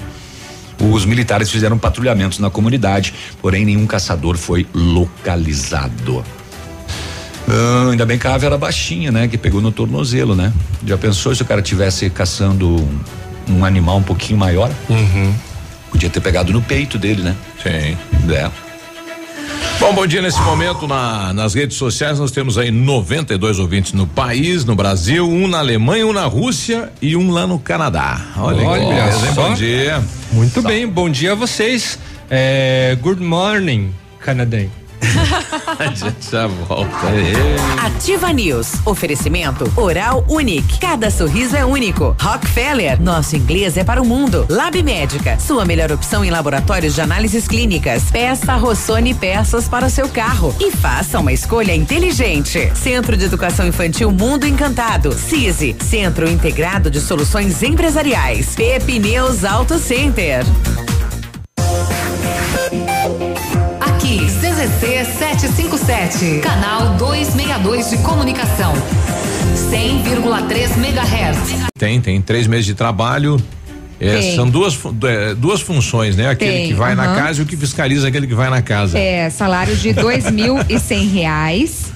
Os 0.80 1.04
militares 1.04 1.50
fizeram 1.50 1.78
patrulhamentos 1.78 2.38
na 2.38 2.48
comunidade, 2.48 3.12
porém 3.42 3.64
nenhum 3.64 3.86
caçador 3.86 4.36
foi 4.36 4.66
localizado. 4.74 6.24
Ah, 7.48 7.90
ainda 7.90 8.06
bem 8.06 8.18
que 8.18 8.26
a 8.26 8.34
ave 8.34 8.46
era 8.46 8.56
baixinha, 8.56 9.12
né? 9.12 9.28
Que 9.28 9.36
pegou 9.36 9.60
no 9.60 9.70
tornozelo, 9.70 10.34
né? 10.34 10.52
Já 10.86 10.96
pensou 10.96 11.34
se 11.34 11.42
o 11.42 11.44
cara 11.44 11.60
tivesse 11.60 12.08
caçando 12.08 12.76
um, 12.76 13.00
um 13.48 13.64
animal 13.64 13.98
um 13.98 14.02
pouquinho 14.02 14.38
maior? 14.38 14.70
Podia 15.90 16.08
ter 16.08 16.20
pegado 16.20 16.52
no 16.52 16.62
peito 16.62 16.98
dele, 16.98 17.22
né? 17.22 17.36
Sim. 17.62 17.96
É. 18.32 18.69
Bom, 19.80 19.94
bom 19.94 20.06
dia 20.06 20.20
nesse 20.20 20.40
momento 20.42 20.86
na, 20.86 21.32
nas 21.32 21.54
redes 21.54 21.76
sociais 21.76 22.18
nós 22.18 22.30
temos 22.30 22.58
aí 22.58 22.70
92 22.70 23.58
ouvintes 23.58 23.92
no 23.92 24.06
país, 24.06 24.64
no 24.64 24.74
Brasil, 24.74 25.26
um 25.26 25.48
na 25.48 25.58
Alemanha, 25.58 26.06
um 26.06 26.12
na 26.12 26.26
Rússia 26.26 26.92
e 27.00 27.16
um 27.16 27.30
lá 27.30 27.46
no 27.46 27.58
Canadá. 27.58 28.20
Olha, 28.36 28.62
Olha 28.62 28.86
beleza, 28.86 29.26
hein? 29.26 29.32
Bom 29.34 29.54
dia. 29.54 30.04
Muito 30.32 30.60
bem, 30.62 30.86
bom 30.86 31.08
dia 31.08 31.32
a 31.32 31.34
vocês. 31.34 31.98
É, 32.28 32.96
good 33.00 33.22
morning, 33.22 33.92
canadense. 34.20 34.79
A 35.78 35.86
gente 35.94 36.30
já 36.30 36.46
volta. 36.46 36.90
Ativa 37.84 38.32
News. 38.32 38.74
Oferecimento 38.84 39.70
Oral 39.76 40.24
Unique. 40.28 40.78
Cada 40.78 41.10
sorriso 41.10 41.56
é 41.56 41.64
único. 41.64 42.16
Rockefeller. 42.20 43.00
Nosso 43.00 43.36
inglês 43.36 43.76
é 43.76 43.84
para 43.84 44.00
o 44.00 44.06
mundo. 44.06 44.46
Lab 44.48 44.82
Médica. 44.82 45.38
Sua 45.38 45.64
melhor 45.64 45.90
opção 45.92 46.24
em 46.24 46.30
laboratórios 46.30 46.94
de 46.94 47.00
análises 47.00 47.48
clínicas. 47.48 48.10
Peça 48.10 48.54
Rossoni 48.56 49.14
peças 49.14 49.68
para 49.68 49.86
o 49.86 49.90
seu 49.90 50.08
carro. 50.08 50.54
E 50.60 50.70
faça 50.70 51.18
uma 51.18 51.32
escolha 51.32 51.74
inteligente. 51.74 52.70
Centro 52.74 53.16
de 53.16 53.24
Educação 53.24 53.66
Infantil 53.66 54.10
Mundo 54.10 54.46
Encantado. 54.46 55.12
CISI. 55.12 55.76
Centro 55.80 56.28
Integrado 56.28 56.90
de 56.90 57.00
Soluções 57.00 57.62
Empresariais. 57.62 58.54
Pepineus 58.54 59.44
Auto 59.44 59.78
Center. 59.78 60.44
CZC 64.60 65.04
757, 65.18 66.40
canal 66.40 66.94
262 66.96 67.88
de 67.88 67.96
comunicação. 67.98 68.74
100,3 69.70 70.76
MHz. 70.76 71.64
Tem, 71.78 71.98
tem 71.98 72.20
três 72.20 72.46
meses 72.46 72.66
de 72.66 72.74
trabalho. 72.74 73.42
É, 73.98 74.34
são 74.36 74.46
duas, 74.46 74.78
é, 75.04 75.34
duas 75.34 75.62
funções, 75.62 76.14
né? 76.14 76.28
Aquele 76.28 76.52
Tem, 76.52 76.68
que 76.68 76.74
vai 76.74 76.94
na 76.94 77.14
casa 77.14 77.40
e 77.40 77.42
o 77.42 77.46
que 77.46 77.56
fiscaliza 77.56 78.08
aquele 78.08 78.26
que 78.26 78.34
vai 78.34 78.50
na 78.50 78.60
casa. 78.60 78.98
É, 78.98 79.30
salário 79.30 79.74
de 79.74 79.94
dois 79.94 80.30
mil 80.30 80.56
e 80.68 80.78
cem 80.78 81.06
reais 81.06 81.90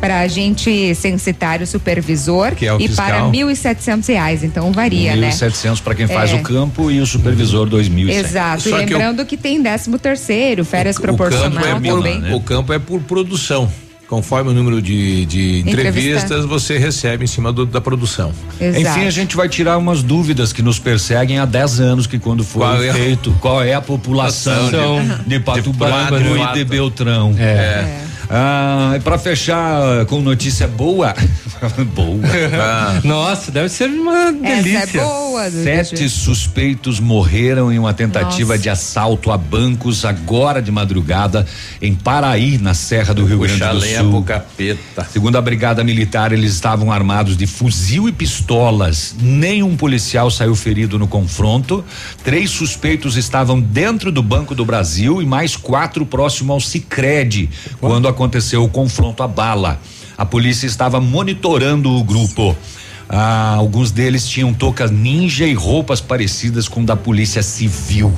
para 0.00 0.20
agente 0.20 0.94
censitário 0.94 1.66
supervisor 1.66 2.52
Que 2.54 2.66
é 2.66 2.72
o 2.72 2.80
e 2.80 2.88
fiscal. 2.88 3.06
para 3.06 3.24
mil 3.28 3.50
e 3.50 3.56
setecentos 3.56 4.08
reais, 4.08 4.42
então 4.44 4.70
varia, 4.72 5.16
né? 5.16 5.30
1.700 5.30 5.80
para 5.80 5.94
quem 5.94 6.06
faz 6.06 6.30
É. 6.30 6.34
o 6.36 6.42
campo 6.42 6.90
e 6.90 7.00
o 7.00 7.06
supervisor 7.06 7.68
2.100. 7.68 8.10
Exato, 8.10 8.68
e 8.68 8.70
Só 8.70 8.76
que 8.78 8.84
o- 8.84 8.98
lembrando 8.98 9.24
que, 9.24 9.36
tem 9.36 9.62
décimo 9.62 9.98
terceiro, 9.98 10.64
férias 10.64 10.96
O 10.96 11.00
campo, 11.02 11.16
proporcional 11.16 11.64
é 11.64 11.74
por, 11.80 12.02
também. 12.02 12.34
o 12.34 12.40
campo 12.40 12.72
é 12.72 12.78
por 12.78 13.00
produção. 13.00 13.70
Conforme 14.08 14.50
o 14.50 14.54
número 14.54 14.80
de, 14.80 15.26
de 15.26 15.58
Entrevista. 15.66 15.80
entrevistas, 15.88 16.44
você 16.44 16.78
recebe 16.78 17.24
em 17.24 17.26
cima 17.26 17.52
do- 17.52 17.66
da 17.66 17.80
produção. 17.80 18.30
Exato. 18.60 18.80
Enfim, 18.98 19.06
a 19.08 19.10
gente 19.10 19.34
vai 19.36 19.48
tirar 19.48 19.76
umas 19.78 20.00
dúvidas 20.00 20.52
que 20.52 20.62
nos 20.62 20.78
perseguem 20.78 21.40
há 21.40 21.44
10 21.44 21.80
anos, 21.80 22.06
que 22.06 22.16
quando 22.16 22.44
foi 22.44 22.62
Qual 22.62 22.82
é 22.84 22.90
a- 22.90 22.94
feito, 22.94 23.36
qual 23.40 23.64
é 23.64 23.74
a 23.74 23.80
população 23.80 24.70
de, 24.70 25.28
de 25.28 25.40
Pato 25.40 25.62
de 25.72 25.76
Branco 25.76 26.14
e 26.16 26.54
de 26.58 26.64
Beltrão. 26.64 27.34
É. 27.36 27.98
Ah, 28.28 28.98
para 29.04 29.18
fechar 29.18 30.04
com 30.06 30.20
notícia 30.20 30.66
boa, 30.66 31.14
boa. 31.94 32.20
Ah. 32.60 33.00
Nossa, 33.04 33.50
deve 33.52 33.68
ser 33.68 33.88
uma 33.88 34.28
Essa 34.42 34.62
delícia. 34.62 35.00
é 35.00 35.04
boa. 35.04 35.50
Sete 35.50 36.08
suspeitos 36.08 36.98
morreram 36.98 37.72
em 37.72 37.78
uma 37.78 37.92
tentativa 37.94 38.54
Nossa. 38.54 38.62
de 38.62 38.68
assalto 38.70 39.30
a 39.30 39.36
bancos 39.38 40.04
agora 40.04 40.60
de 40.60 40.72
madrugada 40.72 41.46
em 41.80 41.94
Paraí, 41.94 42.58
na 42.58 42.74
Serra 42.74 43.14
do 43.14 43.24
Rio 43.24 43.38
Puxa 43.38 43.56
Grande 43.56 43.74
do 43.74 43.80
lenha 43.80 44.00
Sul. 44.00 44.10
pro 44.10 44.22
capeta. 44.22 45.06
Segundo 45.12 45.36
a 45.36 45.40
Brigada 45.42 45.84
Militar, 45.84 46.32
eles 46.32 46.52
estavam 46.54 46.90
armados 46.90 47.36
de 47.36 47.46
fuzil 47.46 48.08
e 48.08 48.12
pistolas. 48.12 49.14
Nenhum 49.20 49.76
policial 49.76 50.30
saiu 50.30 50.56
ferido 50.56 50.98
no 50.98 51.06
confronto. 51.06 51.84
Três 52.24 52.50
suspeitos 52.50 53.16
estavam 53.16 53.60
dentro 53.60 54.10
do 54.10 54.22
Banco 54.22 54.54
do 54.54 54.64
Brasil 54.64 55.22
e 55.22 55.26
mais 55.26 55.54
quatro 55.56 56.04
próximo 56.04 56.52
ao 56.52 56.60
Sicredi, 56.60 57.48
quando 57.80 58.08
aconteceu 58.16 58.64
o 58.64 58.68
confronto 58.68 59.22
a 59.22 59.28
bala. 59.28 59.78
A 60.16 60.24
polícia 60.24 60.66
estava 60.66 60.98
monitorando 60.98 61.94
o 61.94 62.02
grupo. 62.02 62.56
Ah, 63.08 63.54
alguns 63.56 63.90
deles 63.90 64.26
tinham 64.26 64.52
toucas 64.52 64.90
ninja 64.90 65.46
e 65.46 65.54
roupas 65.54 66.00
parecidas 66.00 66.66
com 66.66 66.82
da 66.82 66.96
Polícia 66.96 67.42
Civil. 67.42 68.12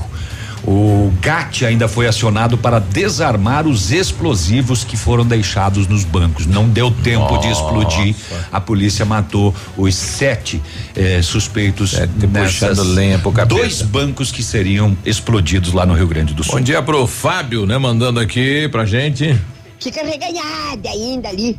O 0.65 1.13
GAT 1.21 1.65
ainda 1.65 1.89
foi 1.89 2.07
acionado 2.07 2.59
para 2.59 2.79
desarmar 2.79 3.67
os 3.67 3.91
explosivos 3.91 4.85
que 4.85 4.97
foram 4.97 5.25
deixados 5.25 5.87
nos 5.87 6.05
bancos. 6.05 6.47
Não 6.47 6.69
deu 6.69 6.91
tempo 6.91 7.39
de 7.39 7.49
explodir. 7.49 8.15
A 8.53 8.61
polícia 8.61 9.05
matou 9.05 9.55
os 9.77 9.95
sete 9.95 10.61
eh, 10.95 11.23
suspeitos 11.23 11.93
nessas 12.31 12.79
puxando 12.79 12.95
lenha 12.95 13.19
pro 13.19 13.33
capeta. 13.33 13.55
dois 13.55 13.83
bancos 13.83 14.31
que 14.31 14.43
seriam 14.43 14.97
explodidos 15.05 15.73
lá 15.73 15.87
no 15.87 15.95
Rio 15.95 16.07
Grande 16.07 16.35
do 16.35 16.45
Sul. 16.45 16.55
Bom 16.55 16.61
dia 16.61 16.83
pro 16.83 17.07
Fábio, 17.07 17.65
né? 17.65 17.79
Mandando 17.79 18.21
aqui 18.21 18.69
pra 18.69 18.85
gente. 18.85 19.39
Fica 19.81 20.03
reganhada 20.03 20.89
ainda 20.89 21.29
ali. 21.29 21.59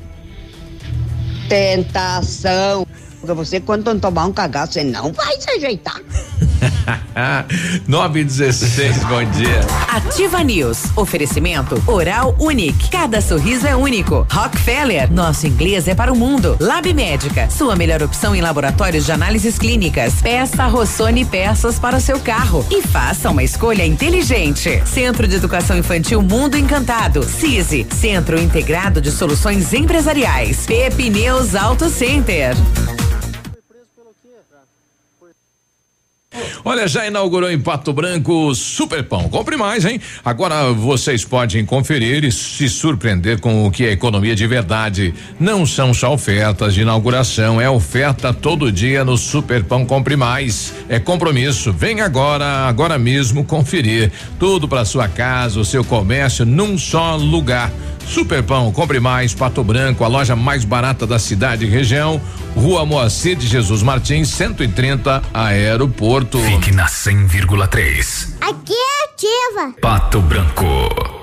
Tentação. 1.48 2.86
Porque 3.20 3.34
você, 3.34 3.60
quando 3.60 4.00
tomar 4.00 4.26
um 4.26 4.34
cagaço, 4.34 4.74
você 4.74 4.84
não 4.84 5.12
vai 5.12 5.40
se 5.40 5.50
ajeitar. 5.52 6.02
9 7.88 8.19
e 8.19 8.23
16, 8.23 9.03
bom 9.06 9.23
dia. 9.31 9.61
Ativa 9.88 10.44
News. 10.44 10.86
Oferecimento 10.95 11.81
Oral 11.88 12.36
Unique. 12.40 12.90
Cada 12.90 13.22
sorriso 13.22 13.68
é 13.68 13.76
único. 13.76 14.26
Rockefeller. 14.31 15.11
Nosso 15.11 15.48
inglês 15.48 15.88
é 15.88 15.95
para 15.95 16.11
o 16.11 16.15
mundo. 16.15 16.57
Lab 16.60 16.94
Médica. 16.94 17.49
Sua 17.49 17.76
melhor 17.76 18.02
opção 18.03 18.36
em 18.36 18.41
laboratórios 18.41 19.06
de 19.06 19.11
análises 19.11 19.57
clínicas. 19.57 20.15
Peça 20.22 20.65
Rossoni 20.68 21.26
peças 21.26 21.80
para 21.80 21.98
o 21.98 22.02
seu 22.02 22.19
carro. 22.19 22.65
E 22.69 22.81
faça 22.81 23.30
uma 23.30 23.44
escolha 23.44 23.86
inteligente. 23.86 24.81
Centro 24.86 25.27
de 25.27 25.36
Educação 25.36 25.77
Infantil 25.77 26.22
Mundo 26.22 26.57
Encantado. 26.57 27.23
CISI. 27.23 27.88
Centro 27.94 28.40
Integrado 28.40 29.02
de 29.02 29.11
Soluções 29.11 29.73
Empresariais. 29.73 30.65
Pepineus 30.65 31.56
Auto 31.56 31.90
Center. 31.90 32.56
Olha, 36.64 36.88
já 36.88 37.07
inaugurou 37.07 37.49
em 37.49 37.60
Pato 37.60 37.91
Branco 37.91 38.53
Super 38.53 39.03
Pão. 39.03 39.27
Compre 39.30 39.57
mais, 39.57 39.85
hein? 39.85 39.99
Agora 40.23 40.72
vocês 40.72 41.26
podem 41.26 41.65
conferir 41.65 42.23
e 42.23 42.31
se 42.31 42.69
surpreender 42.69 43.39
com 43.39 43.65
o 43.65 43.72
que 43.72 43.85
é 43.85 43.91
economia 43.91 44.35
de 44.35 44.45
verdade. 44.45 45.14
Não 45.39 45.65
são 45.65 45.93
só 45.93 46.14
ofertas 46.14 46.76
de 46.76 46.81
inauguração, 46.81 47.60
é 47.60 47.69
oferta 47.69 48.31
todo 48.31 48.72
dia 48.72 49.03
no 49.03 49.18
Super 49.18 49.64
Pão 49.64 49.85
Compre 49.85 50.15
Mais. 50.15 50.73
É 50.88 50.99
compromisso. 50.99 51.73
Vem 51.73 52.01
agora, 52.01 52.45
agora 52.68 52.99
mesmo 52.99 53.43
conferir. 53.43 54.11
Tudo 54.38 54.68
para 54.68 54.85
sua 54.85 55.07
casa, 55.07 55.60
o 55.60 55.65
seu 55.65 55.84
comércio 55.84 56.45
num 56.45 56.77
só 56.77 57.15
lugar. 57.15 57.72
Super 58.10 58.41
Pão, 58.41 58.72
compre 58.72 58.99
mais, 58.99 59.36
Pato 59.36 59.64
Branco, 59.64 60.03
a 60.03 60.07
loja 60.07 60.36
mais 60.36 60.65
barata 60.65 61.06
da 61.06 61.19
cidade 61.19 61.65
e 61.65 61.69
região. 61.69 62.19
Rua 62.56 62.84
Moacir 62.84 63.38
de 63.38 63.45
Jesus 63.45 63.84
Martins, 63.84 64.30
130, 64.30 65.22
Aeroporto. 65.31 66.40
Fique 66.40 66.72
na 66.72 66.88
100,3. 66.88 68.30
Aqui 68.41 68.73
é 68.73 69.06
ativa. 69.06 69.76
Pato 69.80 70.19
Branco. 70.22 71.19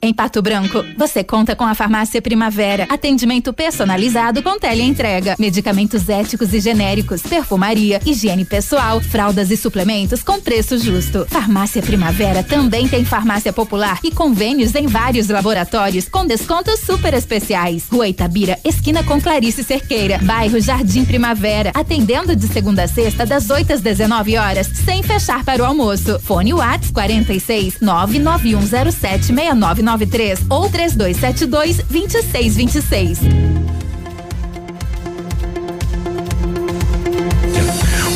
Em 0.00 0.12
Pato 0.12 0.42
Branco, 0.42 0.84
você 0.96 1.24
conta 1.24 1.56
com 1.56 1.64
a 1.64 1.74
Farmácia 1.74 2.20
Primavera. 2.20 2.86
Atendimento 2.90 3.50
personalizado 3.52 4.42
com 4.42 4.58
teleentrega. 4.58 5.36
Medicamentos 5.38 6.08
éticos 6.10 6.52
e 6.52 6.60
genéricos, 6.60 7.22
perfumaria, 7.22 8.00
higiene 8.04 8.44
pessoal, 8.44 9.00
fraldas 9.00 9.50
e 9.50 9.56
suplementos 9.56 10.22
com 10.22 10.38
preço 10.38 10.78
justo. 10.78 11.26
Farmácia 11.30 11.80
Primavera 11.80 12.42
também 12.42 12.86
tem 12.86 13.06
farmácia 13.06 13.54
popular 13.54 13.98
e 14.04 14.10
convênios 14.10 14.74
em 14.74 14.86
vários 14.86 15.28
laboratórios 15.28 16.08
com 16.08 16.26
descontos 16.26 16.80
super 16.80 17.14
especiais. 17.14 17.86
Rua 17.90 18.06
Itabira, 18.06 18.58
esquina 18.62 19.02
com 19.02 19.18
Clarice 19.18 19.64
Cerqueira, 19.64 20.18
bairro 20.22 20.60
Jardim 20.60 21.06
Primavera. 21.06 21.72
Atendendo 21.74 22.36
de 22.36 22.46
segunda 22.46 22.82
a 22.82 22.88
sexta, 22.88 23.24
das 23.24 23.48
8 23.48 23.72
às 23.72 23.80
19 23.80 24.36
horas, 24.36 24.66
sem 24.84 25.02
fechar 25.02 25.42
para 25.42 25.62
o 25.62 25.66
almoço. 25.66 26.20
Fone 26.20 26.52
Whats 26.52 26.90
46 26.90 27.80
99107 27.80 29.32
6993 29.86 30.46
ou 30.50 30.68
3272 30.68 31.76
2626. 31.88 33.20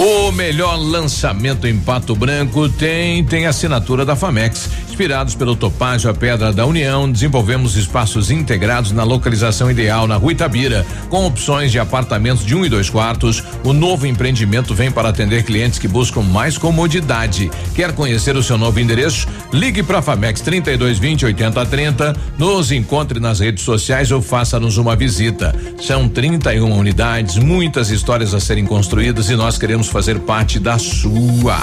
O 0.01 0.33
melhor 0.33 0.77
lançamento 0.77 1.67
em 1.67 1.79
Pato 1.79 2.17
Branco 2.17 2.69
tem 2.71 3.23
tem 3.25 3.47
assinatura 3.47 4.05
da 4.05 4.17
Famex. 4.17 4.69
Inspirados 5.01 5.35
pelo 5.35 5.57
Topázio 5.57 6.11
a 6.11 6.15
Pedra 6.15 6.53
da 6.53 6.67
União, 6.67 7.11
desenvolvemos 7.11 7.75
espaços 7.75 8.31
integrados 8.31 8.93
na 8.93 9.03
localização 9.03 9.71
ideal 9.71 10.07
na 10.07 10.17
Rua 10.17 10.33
Itabira, 10.33 10.85
com 11.09 11.25
opções 11.25 11.73
de 11.73 11.79
apartamentos 11.79 12.45
de 12.45 12.55
um 12.55 12.67
e 12.67 12.69
dois 12.69 12.91
quartos. 12.91 13.43
O 13.65 13.73
novo 13.73 14.07
empreendimento 14.07 14.75
vem 14.75 14.91
para 14.91 15.09
atender 15.09 15.43
clientes 15.45 15.79
que 15.79 15.89
buscam 15.89 16.21
mais 16.21 16.59
comodidade. 16.59 17.51
Quer 17.75 17.95
conhecer 17.95 18.37
o 18.37 18.43
seu 18.43 18.59
novo 18.59 18.79
endereço? 18.79 19.27
Ligue 19.55 19.83
para 19.83 20.03
Famex 20.03 20.43
3220 20.43 21.25
8030, 21.25 22.15
nos 22.37 22.71
encontre 22.71 23.19
nas 23.19 23.41
redes 23.41 23.65
sociais 23.65 24.13
ou 24.13 24.21
faça-nos 24.21 24.77
uma 24.77 24.95
visita. 24.95 25.55
São 25.81 26.11
31 26.11 26.77
unidades, 26.77 27.39
muitas 27.39 27.89
histórias 27.89 28.35
a 28.35 28.39
serem 28.39 28.67
construídas 28.67 29.31
e 29.31 29.35
nós 29.35 29.57
queremos 29.57 29.89
fazer 29.89 30.19
parte 30.19 30.59
da 30.59 30.79
sua. 30.79 31.59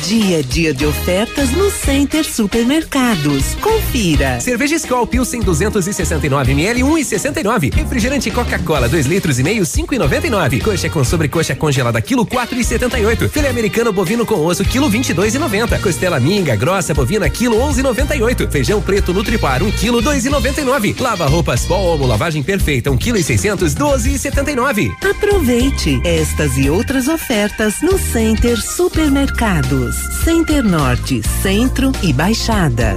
dia 0.00 0.40
é 0.40 0.42
dia 0.42 0.72
de 0.72 0.86
ofertas 0.86 1.50
no 1.50 1.70
Center 1.70 2.24
Supermercados. 2.24 3.54
Confira. 3.60 4.40
Cerveja 4.40 4.76
Skol 4.76 5.06
Pilsen 5.06 5.40
269 5.40 6.52
ml 6.52 6.82
1,69. 6.82 7.74
Refrigerante 7.74 8.30
Coca-Cola 8.30 8.88
2 8.88 9.06
litros 9.06 9.38
e 9.38 9.42
meio 9.42 9.62
5,99. 9.62 10.62
Coxa 10.62 10.88
com 10.88 11.04
sobrecoxa 11.04 11.54
congelada 11.54 12.00
quilo 12.00 12.24
4,78. 12.24 13.28
Filé 13.28 13.50
americano 13.50 13.92
bovino 13.92 14.24
com 14.24 14.36
osso 14.44 14.64
quilo 14.64 14.90
22,90. 14.90 15.80
Costela 15.80 16.18
minga 16.18 16.56
grossa 16.56 16.94
bovina 16.94 17.28
quilo 17.28 17.56
11,98. 17.56 18.50
Feijão 18.50 18.80
preto 18.80 19.12
Nutripar 19.12 19.62
1 19.62 19.70
quilo 19.72 20.02
2,99. 20.02 20.98
Lava 21.00 21.26
roupas 21.26 21.64
Polmo 21.66 22.06
lavagem 22.06 22.42
perfeita 22.42 22.90
1 22.90 22.96
quilo 22.96 23.18
e 23.18 23.22
600 23.22 23.74
12,79. 23.74 24.90
Aproveite 25.10 26.00
estas 26.04 26.56
e 26.56 26.70
outras 26.70 27.06
ofertas 27.06 27.82
no 27.82 27.98
Center 27.98 28.58
Supermercados. 28.60 29.89
Center 29.92 30.62
Norte, 30.62 31.22
Centro 31.42 31.92
e 32.02 32.12
Baixada. 32.12 32.96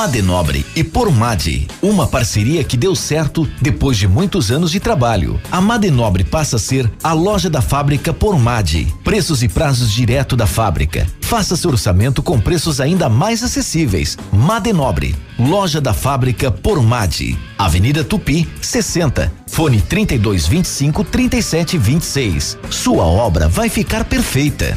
Madenobre 0.00 0.64
e 0.74 0.82
Pormade, 0.82 1.68
uma 1.82 2.06
parceria 2.06 2.64
que 2.64 2.74
deu 2.74 2.96
certo 2.96 3.46
depois 3.60 3.98
de 3.98 4.08
muitos 4.08 4.50
anos 4.50 4.70
de 4.70 4.80
trabalho. 4.80 5.38
A 5.52 5.60
Madenobre 5.60 6.24
passa 6.24 6.56
a 6.56 6.58
ser 6.58 6.90
a 7.02 7.12
loja 7.12 7.50
da 7.50 7.60
fábrica 7.60 8.10
Pormade. 8.10 8.90
Preços 9.04 9.42
e 9.42 9.48
prazos 9.48 9.92
direto 9.92 10.38
da 10.38 10.46
fábrica. 10.46 11.06
Faça 11.20 11.54
seu 11.54 11.68
orçamento 11.68 12.22
com 12.22 12.40
preços 12.40 12.80
ainda 12.80 13.10
mais 13.10 13.42
acessíveis. 13.42 14.16
Madenobre, 14.32 15.14
loja 15.38 15.82
da 15.82 15.92
fábrica 15.92 16.50
Pormade. 16.50 17.38
Avenida 17.58 18.02
Tupi, 18.02 18.48
60. 18.62 19.30
Fone 19.48 19.82
3225 19.82 21.04
3726. 21.04 22.56
Sua 22.70 23.04
obra 23.04 23.48
vai 23.48 23.68
ficar 23.68 24.04
perfeita. 24.04 24.74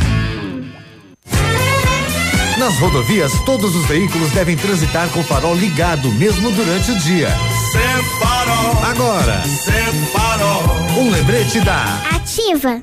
Nas 2.57 2.77
rodovias, 2.77 3.33
todos 3.45 3.75
os 3.75 3.85
veículos 3.87 4.31
devem 4.31 4.55
transitar 4.55 5.09
com 5.09 5.19
o 5.19 5.23
farol 5.23 5.55
ligado, 5.55 6.11
mesmo 6.13 6.51
durante 6.51 6.91
o 6.91 6.99
dia. 6.99 7.29
Separou. 7.71 8.83
Agora, 8.83 9.43
Separou. 9.45 10.63
um 10.97 11.09
lembrete 11.09 11.59
da 11.61 11.83
Ativa. 12.11 12.81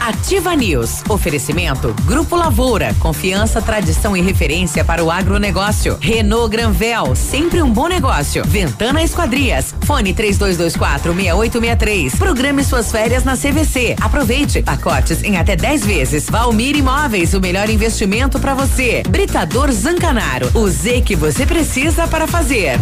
Ativa 0.00 0.54
News. 0.54 1.02
Oferecimento 1.08 1.94
Grupo 2.04 2.36
Lavoura. 2.36 2.94
Confiança, 3.00 3.60
tradição 3.60 4.16
e 4.16 4.20
referência 4.20 4.84
para 4.84 5.02
o 5.02 5.10
agronegócio. 5.10 5.98
Renault 6.00 6.48
Granvel. 6.48 7.16
Sempre 7.16 7.60
um 7.62 7.70
bom 7.70 7.88
negócio. 7.88 8.44
Ventana 8.44 9.02
Esquadrias. 9.02 9.74
Fone 9.84 10.14
3224 10.14 11.12
6863. 11.12 12.14
Programe 12.14 12.62
suas 12.62 12.90
férias 12.90 13.24
na 13.24 13.36
CVC. 13.36 13.96
Aproveite. 14.00 14.62
Pacotes 14.62 15.22
em 15.22 15.36
até 15.36 15.56
10 15.56 15.86
vezes. 15.86 16.30
Valmir 16.30 16.76
Imóveis. 16.76 17.34
O 17.34 17.40
melhor 17.40 17.68
investimento 17.68 18.38
para 18.38 18.54
você. 18.54 19.02
Britador 19.08 19.72
Zancanaro. 19.72 20.50
O 20.54 20.68
Z 20.68 21.02
que 21.02 21.16
você 21.16 21.44
precisa 21.44 22.06
para 22.06 22.26
fazer. 22.26 22.78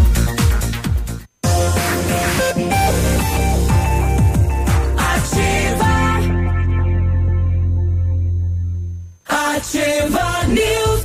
Ativa 9.65 10.45
News. 10.49 11.05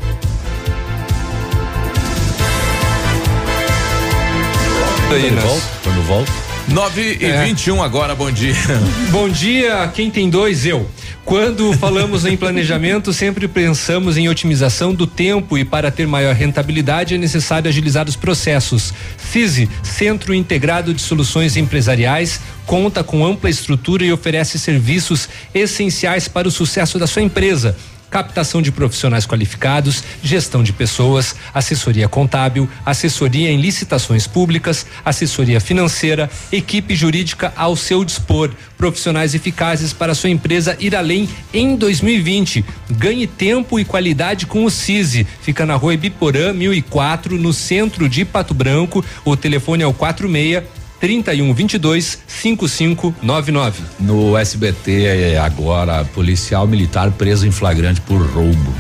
Aí, 5.12 5.22
Quando 5.22 5.42
volta? 5.42 5.66
Quando 5.82 6.04
volta? 6.04 6.32
9 6.68 7.18
e 7.22 7.26
É. 7.26 7.46
21 7.46 7.82
agora, 7.82 8.14
bom 8.14 8.30
dia. 8.30 8.54
Bom 9.10 9.30
dia, 9.30 9.90
quem 9.96 10.12
tem 10.12 10.30
dois, 10.30 10.66
eu. 10.66 10.88
Quando 11.24 11.72
falamos 11.74 12.26
em 12.26 12.36
planejamento, 12.36 13.14
sempre 13.14 13.48
pensamos 13.48 14.18
em 14.18 14.28
otimização 14.28 14.94
do 14.94 15.08
tempo 15.08 15.58
e 15.58 15.64
para 15.64 15.90
ter 15.90 16.06
maior 16.06 16.36
rentabilidade 16.36 17.16
é 17.16 17.18
necessário 17.18 17.70
agilizar 17.70 18.10
os 18.10 18.16
processos. 18.18 18.94
CISI, 19.18 19.70
Centro 19.82 20.34
Integrado 20.34 20.94
de 20.94 21.02
Soluções 21.02 21.56
Empresariais, 21.56 22.42
conta 22.66 23.04
com 23.04 23.26
ampla 23.26 23.50
estrutura 23.50 24.04
e 24.04 24.12
oferece 24.12 24.60
serviços 24.60 25.30
essenciais 25.54 26.28
para 26.28 26.48
o 26.48 26.52
sucesso 26.52 27.00
da 27.00 27.08
sua 27.08 27.22
empresa 27.22 27.76
captação 28.10 28.62
de 28.62 28.72
profissionais 28.72 29.26
qualificados, 29.26 30.04
gestão 30.24 30.64
de 30.64 30.74
pessoas, 30.74 31.36
assessoria 31.54 32.08
contábil, 32.08 32.70
assessoria 32.86 33.52
em 33.52 33.62
licitações 33.62 34.28
públicas, 34.28 34.86
assessoria 35.06 35.60
financeira, 35.60 36.30
equipe 36.52 36.96
jurídica 36.96 37.54
ao 37.56 37.76
seu 37.76 38.04
dispor, 38.04 38.52
profissionais 38.78 39.36
eficazes 39.36 39.94
para 39.94 40.16
sua 40.16 40.30
empresa 40.30 40.76
ir 40.80 40.96
além 40.96 41.30
em 41.54 41.76
2020. 41.76 42.66
Ganhe 42.92 43.28
tempo 43.28 43.80
e 43.80 43.86
qualidade 43.86 44.46
com 44.46 44.66
o 44.66 44.72
CISI. 44.72 45.28
Fica 45.42 45.66
na 45.66 45.76
rua 45.76 45.94
Ibiporã, 45.94 46.54
1004, 46.54 47.38
no 47.38 47.54
centro 47.54 48.10
de 48.10 48.26
Pato 48.26 48.54
Branco. 48.54 49.04
O 49.26 49.36
telefone 49.36 49.84
é 49.84 49.88
o 49.88 49.94
46 49.94 50.79
3122 51.00 52.20
5599. 52.28 53.84
No 54.00 54.38
SBT 54.38 55.06
é, 55.06 55.40
agora, 55.40 56.04
policial 56.06 56.68
militar 56.68 57.12
preso 57.12 57.48
em 57.48 57.52
flagrante 57.52 58.02
por 58.02 58.22
roubo. 58.22 58.74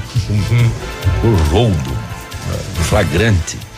Por 1.22 1.36
roubo. 1.52 1.98
Flagrante. 2.90 3.69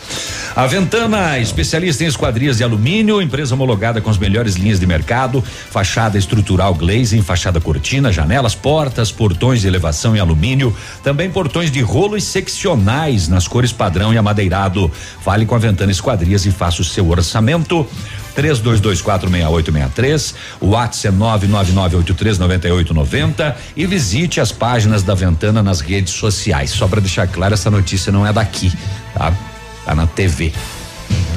A 0.54 0.66
Ventana, 0.66 1.38
especialista 1.38 2.04
em 2.04 2.08
esquadrias 2.08 2.58
de 2.58 2.64
alumínio, 2.64 3.22
empresa 3.22 3.54
homologada 3.54 4.02
com 4.02 4.10
as 4.10 4.18
melhores 4.18 4.56
linhas 4.56 4.78
de 4.78 4.86
mercado, 4.86 5.42
fachada 5.42 6.18
estrutural 6.18 6.74
glazing, 6.74 7.22
fachada 7.22 7.58
cortina, 7.58 8.12
janelas, 8.12 8.54
portas, 8.54 9.10
portões 9.10 9.62
de 9.62 9.66
elevação 9.66 10.14
em 10.14 10.18
alumínio, 10.18 10.76
também 11.02 11.30
portões 11.30 11.70
de 11.70 11.80
rolo 11.80 12.18
e 12.18 12.20
seccionais 12.20 13.28
nas 13.28 13.48
cores 13.48 13.72
padrão 13.72 14.12
e 14.12 14.18
amadeirado. 14.18 14.92
Fale 15.22 15.46
com 15.46 15.54
a 15.54 15.58
Ventana 15.58 15.90
Esquadrias 15.90 16.44
e 16.44 16.50
faça 16.50 16.82
o 16.82 16.84
seu 16.84 17.08
orçamento. 17.08 17.86
32246863, 18.36 20.34
o 20.60 20.66
WhatsApp 20.68 21.16
é 21.16 21.18
999839890 21.18 23.54
e 23.74 23.86
visite 23.86 24.38
as 24.38 24.52
páginas 24.52 25.02
da 25.02 25.14
Ventana 25.14 25.62
nas 25.62 25.80
redes 25.80 26.12
sociais. 26.12 26.68
Só 26.70 26.86
para 26.86 27.00
deixar 27.00 27.26
claro, 27.26 27.54
essa 27.54 27.70
notícia 27.70 28.12
não 28.12 28.26
é 28.26 28.34
daqui, 28.34 28.70
tá? 29.14 29.32
Tá 29.84 29.94
na 29.94 30.06
TV. 30.06 30.52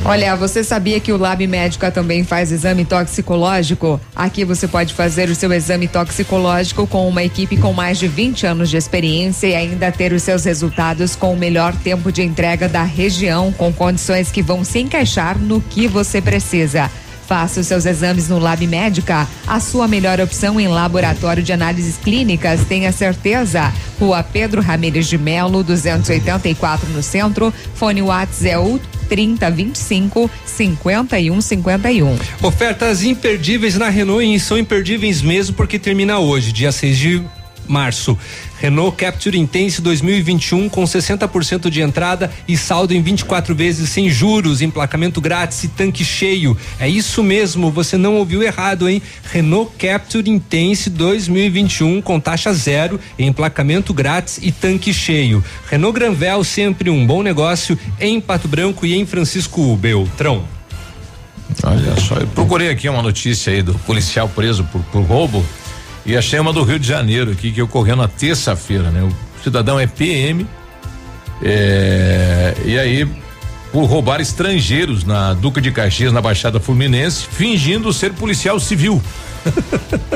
Olha, 0.07 0.35
você 0.35 0.63
sabia 0.63 0.99
que 0.99 1.11
o 1.11 1.17
Lab 1.17 1.47
Médica 1.47 1.89
também 1.89 2.23
faz 2.23 2.51
exame 2.51 2.85
toxicológico? 2.85 3.99
Aqui 4.15 4.45
você 4.45 4.67
pode 4.67 4.93
fazer 4.93 5.29
o 5.29 5.35
seu 5.35 5.51
exame 5.51 5.87
toxicológico 5.87 6.85
com 6.85 7.07
uma 7.07 7.23
equipe 7.23 7.57
com 7.57 7.73
mais 7.73 7.97
de 7.97 8.07
20 8.07 8.45
anos 8.45 8.69
de 8.69 8.77
experiência 8.77 9.47
e 9.47 9.55
ainda 9.55 9.91
ter 9.91 10.13
os 10.13 10.21
seus 10.21 10.45
resultados 10.45 11.15
com 11.15 11.33
o 11.33 11.37
melhor 11.37 11.75
tempo 11.77 12.11
de 12.11 12.21
entrega 12.21 12.69
da 12.69 12.83
região, 12.83 13.51
com 13.51 13.73
condições 13.73 14.31
que 14.31 14.43
vão 14.43 14.63
se 14.63 14.77
encaixar 14.77 15.39
no 15.39 15.59
que 15.59 15.87
você 15.87 16.21
precisa. 16.21 16.91
Faça 17.27 17.59
os 17.59 17.67
seus 17.67 17.85
exames 17.85 18.29
no 18.29 18.37
Lab 18.39 18.65
Médica, 18.67 19.27
a 19.47 19.59
sua 19.59 19.87
melhor 19.87 20.19
opção 20.19 20.59
em 20.59 20.67
laboratório 20.67 21.41
de 21.41 21.51
análises 21.51 21.97
clínicas, 21.97 22.61
tenha 22.65 22.91
certeza. 22.91 23.73
Rua 23.99 24.21
Pedro 24.23 24.61
Ramires 24.61 25.07
de 25.07 25.17
Melo, 25.17 25.63
284 25.63 26.89
no 26.89 27.01
centro. 27.01 27.53
Fone 27.73 28.01
WhatsApp 28.01 28.49
é 28.49 28.59
o 28.59 28.79
3025 29.09 30.29
5151. 30.45 32.17
Ofertas 32.41 33.03
imperdíveis 33.03 33.75
na 33.75 33.89
Renault 33.89 34.23
e 34.25 34.39
são 34.39 34.57
imperdíveis 34.57 35.21
mesmo 35.21 35.55
porque 35.55 35.79
termina 35.79 36.19
hoje, 36.19 36.51
dia 36.51 36.71
6 36.71 36.97
de 36.97 37.23
março. 37.67 38.17
Renault 38.59 38.95
Capture 38.95 39.37
Intense 39.37 39.81
2021 39.81 40.69
com 40.69 40.83
60% 40.83 41.69
de 41.69 41.81
entrada 41.81 42.31
e 42.47 42.57
saldo 42.57 42.93
em 42.93 43.01
24 43.01 43.53
vezes 43.53 43.89
sem 43.89 44.09
juros, 44.09 44.61
emplacamento 44.61 45.19
grátis 45.19 45.63
e 45.63 45.67
tanque 45.67 46.03
cheio. 46.03 46.57
É 46.79 46.87
isso 46.87 47.21
mesmo, 47.21 47.69
você 47.69 47.97
não 47.97 48.15
ouviu 48.15 48.41
errado, 48.41 48.89
hein? 48.89 49.01
Renault 49.31 49.71
Capture 49.77 50.29
Intense 50.29 50.89
2021 50.89 52.01
com 52.01 52.19
taxa 52.19 52.53
zero, 52.53 52.99
emplacamento 53.19 53.93
grátis 53.93 54.39
e 54.41 54.51
tanque 54.51 54.93
cheio. 54.93 55.43
Renault 55.69 55.93
Granvel 55.93 56.43
sempre 56.43 56.89
um 56.89 57.05
bom 57.05 57.21
negócio 57.21 57.77
em 57.99 58.19
Pato 58.21 58.47
Branco 58.47 58.85
e 58.85 58.95
em 58.95 59.05
Francisco 59.05 59.75
Beltrão. 59.75 60.43
Olha 61.63 61.95
só, 61.99 62.15
eu 62.15 62.27
procurei 62.27 62.69
aqui 62.69 62.89
uma 62.89 63.01
notícia 63.01 63.53
aí 63.53 63.61
do 63.61 63.73
policial 63.79 64.27
preso 64.27 64.63
por, 64.65 64.81
por 64.85 65.03
roubo 65.03 65.45
e 66.05 66.15
achei 66.15 66.39
uma 66.39 66.53
do 66.53 66.63
Rio 66.63 66.77
de 66.79 66.87
Janeiro 66.87 67.31
aqui 67.31 67.51
que 67.51 67.61
ocorreu 67.61 67.95
na 67.95 68.07
terça-feira, 68.07 68.89
né? 68.91 69.01
O 69.03 69.43
cidadão 69.43 69.79
é 69.79 69.87
PM, 69.87 70.45
é, 71.43 72.53
e 72.65 72.77
aí 72.79 73.07
por 73.71 73.85
roubar 73.85 74.21
estrangeiros 74.21 75.03
na 75.03 75.33
Duca 75.33 75.59
de 75.59 75.69
Caxias, 75.69 76.13
na 76.13 76.21
Baixada 76.21 76.61
Fluminense, 76.61 77.25
fingindo 77.29 77.91
ser 77.91 78.13
policial 78.13 78.59
civil. 78.59 79.01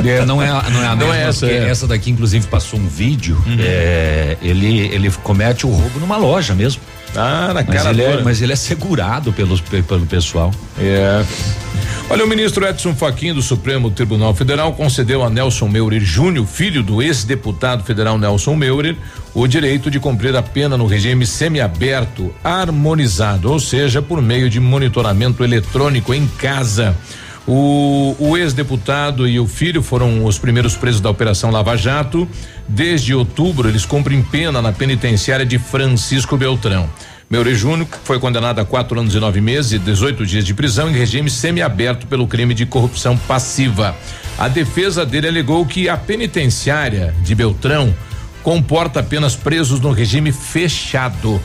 É, 0.03 0.25
não 0.25 0.41
é, 0.41 0.47
não 0.47 0.81
é 0.81 0.87
a 0.87 0.95
Não 0.95 1.07
mesma, 1.07 1.15
é 1.17 1.21
essa, 1.27 1.45
é. 1.45 1.69
essa 1.69 1.85
daqui 1.85 2.09
inclusive 2.09 2.47
passou 2.47 2.79
um 2.79 2.87
vídeo, 2.87 3.35
Uhum. 3.45 3.57
é, 3.59 4.37
ele 4.41 4.79
ele 4.87 5.11
comete 5.21 5.67
o 5.67 5.69
roubo 5.69 5.99
numa 5.99 6.17
loja 6.17 6.55
mesmo. 6.55 6.81
Ah, 7.15 7.47
na 7.53 7.53
mas 7.55 7.65
cara 7.67 7.89
ele 7.91 8.01
é, 8.01 8.23
mas 8.23 8.41
ele 8.41 8.53
é 8.53 8.55
segurado 8.55 9.31
pelos 9.31 9.61
pe- 9.61 9.83
pelo 9.83 10.05
pessoal. 10.07 10.51
É. 10.79 11.23
Olha, 12.11 12.25
o 12.25 12.27
ministro 12.27 12.65
Edson 12.65 12.95
Fachin 12.95 13.35
do 13.35 13.41
Supremo 13.41 13.91
Tribunal 13.91 14.33
Federal 14.33 14.73
concedeu 14.73 15.23
a 15.23 15.29
Nelson 15.29 15.67
Meurer 15.67 16.01
Júnior, 16.01 16.47
filho 16.47 16.81
do 16.81 17.03
ex-deputado 17.03 17.83
federal 17.83 18.17
Nelson 18.17 18.55
Meurer, 18.55 18.97
o 19.31 19.45
direito 19.45 19.91
de 19.91 19.99
cumprir 19.99 20.35
a 20.35 20.41
pena 20.41 20.75
no 20.75 20.87
regime 20.87 21.23
semiaberto, 21.23 22.33
harmonizado, 22.43 23.51
ou 23.51 23.59
seja, 23.59 24.01
por 24.01 24.23
meio 24.23 24.49
de 24.49 24.59
monitoramento 24.59 25.43
eletrônico 25.43 26.11
em 26.11 26.25
casa. 26.25 26.97
O, 27.47 28.15
o 28.17 28.35
ex-deputado 28.35 29.27
e 29.27 29.39
o 29.39 29.45
filho 29.45 29.83
foram 29.83 30.25
os 30.25 30.39
primeiros 30.39 30.75
presos 30.75 31.01
da 31.01 31.11
Operação 31.11 31.51
Lava 31.51 31.77
Jato. 31.77 32.27
Desde 32.67 33.13
outubro, 33.13 33.69
eles 33.69 33.85
cumprem 33.85 34.23
pena 34.23 34.63
na 34.63 34.71
penitenciária 34.71 35.45
de 35.45 35.59
Francisco 35.59 36.35
Beltrão. 36.35 36.89
Meure 37.29 37.53
Júnior 37.53 37.87
foi 38.03 38.19
condenado 38.19 38.59
a 38.59 38.65
quatro 38.65 38.99
anos 38.99 39.13
e 39.13 39.19
nove 39.19 39.39
meses 39.39 39.73
e 39.73 39.77
18 39.77 40.25
dias 40.25 40.43
de 40.43 40.51
prisão 40.51 40.89
em 40.89 40.93
regime 40.93 41.29
semiaberto 41.29 42.07
pelo 42.07 42.25
crime 42.25 42.55
de 42.55 42.65
corrupção 42.65 43.15
passiva. 43.15 43.95
A 44.35 44.47
defesa 44.47 45.05
dele 45.05 45.27
alegou 45.27 45.63
que 45.63 45.87
a 45.87 45.95
penitenciária 45.95 47.13
de 47.21 47.35
Beltrão 47.35 47.93
comporta 48.41 49.01
apenas 49.01 49.35
presos 49.35 49.79
no 49.79 49.91
regime 49.91 50.31
fechado. 50.31 51.39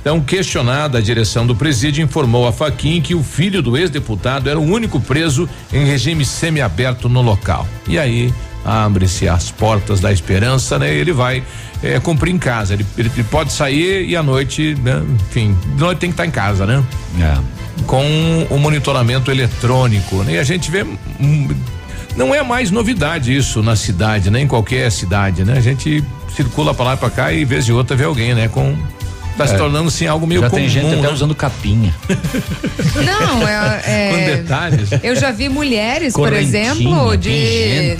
Então, 0.00 0.20
questionada, 0.20 0.98
a 0.98 1.00
direção 1.00 1.46
do 1.46 1.54
presídio 1.54 2.02
informou 2.02 2.48
a 2.48 2.52
Faquin 2.52 3.00
que 3.00 3.14
o 3.14 3.22
filho 3.22 3.62
do 3.62 3.76
ex-deputado 3.76 4.50
era 4.50 4.58
o 4.58 4.64
único 4.64 5.00
preso 5.00 5.48
em 5.72 5.84
regime 5.84 6.24
semiaberto 6.24 7.08
no 7.08 7.22
local. 7.22 7.68
E 7.86 7.96
aí 7.96 8.34
abre-se 8.64 9.28
as 9.28 9.50
portas 9.50 10.00
da 10.00 10.12
esperança, 10.12 10.78
né? 10.78 10.92
Ele 10.94 11.12
vai 11.12 11.42
eh, 11.82 11.98
cumprir 12.00 12.34
em 12.34 12.38
casa. 12.38 12.74
Ele, 12.74 12.84
ele- 12.96 13.10
ele 13.14 13.24
pode 13.24 13.52
sair 13.52 14.08
e 14.08 14.16
à 14.16 14.22
noite, 14.22 14.76
né? 14.82 15.02
enfim, 15.28 15.56
de 15.74 15.80
noite 15.80 15.98
tem 15.98 16.10
que 16.10 16.14
estar 16.14 16.26
em 16.26 16.30
casa, 16.30 16.66
né? 16.66 16.82
Com 17.86 18.46
o 18.50 18.58
monitoramento 18.58 19.30
eletrônico. 19.30 20.16
Né? 20.24 20.34
E 20.34 20.38
a 20.38 20.44
gente 20.44 20.70
vê. 20.70 20.82
hum, 21.20 21.48
não 22.16 22.34
é 22.34 22.42
mais 22.42 22.70
novidade 22.72 23.34
isso 23.34 23.62
na 23.62 23.76
cidade, 23.76 24.28
né? 24.30 24.40
Em 24.40 24.48
qualquer 24.48 24.90
cidade, 24.90 25.44
né? 25.44 25.54
A 25.56 25.60
gente 25.60 26.02
circula 26.34 26.74
pra 26.74 26.84
lá 26.84 26.94
e 26.94 26.96
pra 26.96 27.10
cá 27.10 27.32
e 27.32 27.44
vez 27.44 27.64
de 27.64 27.72
outra 27.72 27.96
vê 27.96 28.04
alguém, 28.04 28.34
né? 28.34 28.48
Com 28.48 28.76
tá 29.36 29.46
se 29.46 29.54
É. 29.54 29.56
tornando 29.56 29.86
assim 29.86 30.04
algo 30.08 30.26
meio 30.26 30.40
Já 30.40 30.50
comum. 30.50 30.60
tem 30.62 30.68
gente 30.68 30.86
até 30.86 30.96
né? 31.02 31.08
usando 31.10 31.32
capinha. 31.32 31.94
Não, 33.06 33.46
é. 33.46 33.82
é- 33.86 34.10
Com 34.10 34.36
detalhes. 34.42 34.88
Eu 35.02 35.14
já 35.14 35.30
vi 35.30 35.48
mulheres, 35.48 36.12
por 36.12 36.32
exemplo, 36.32 37.16
de. 37.16 37.96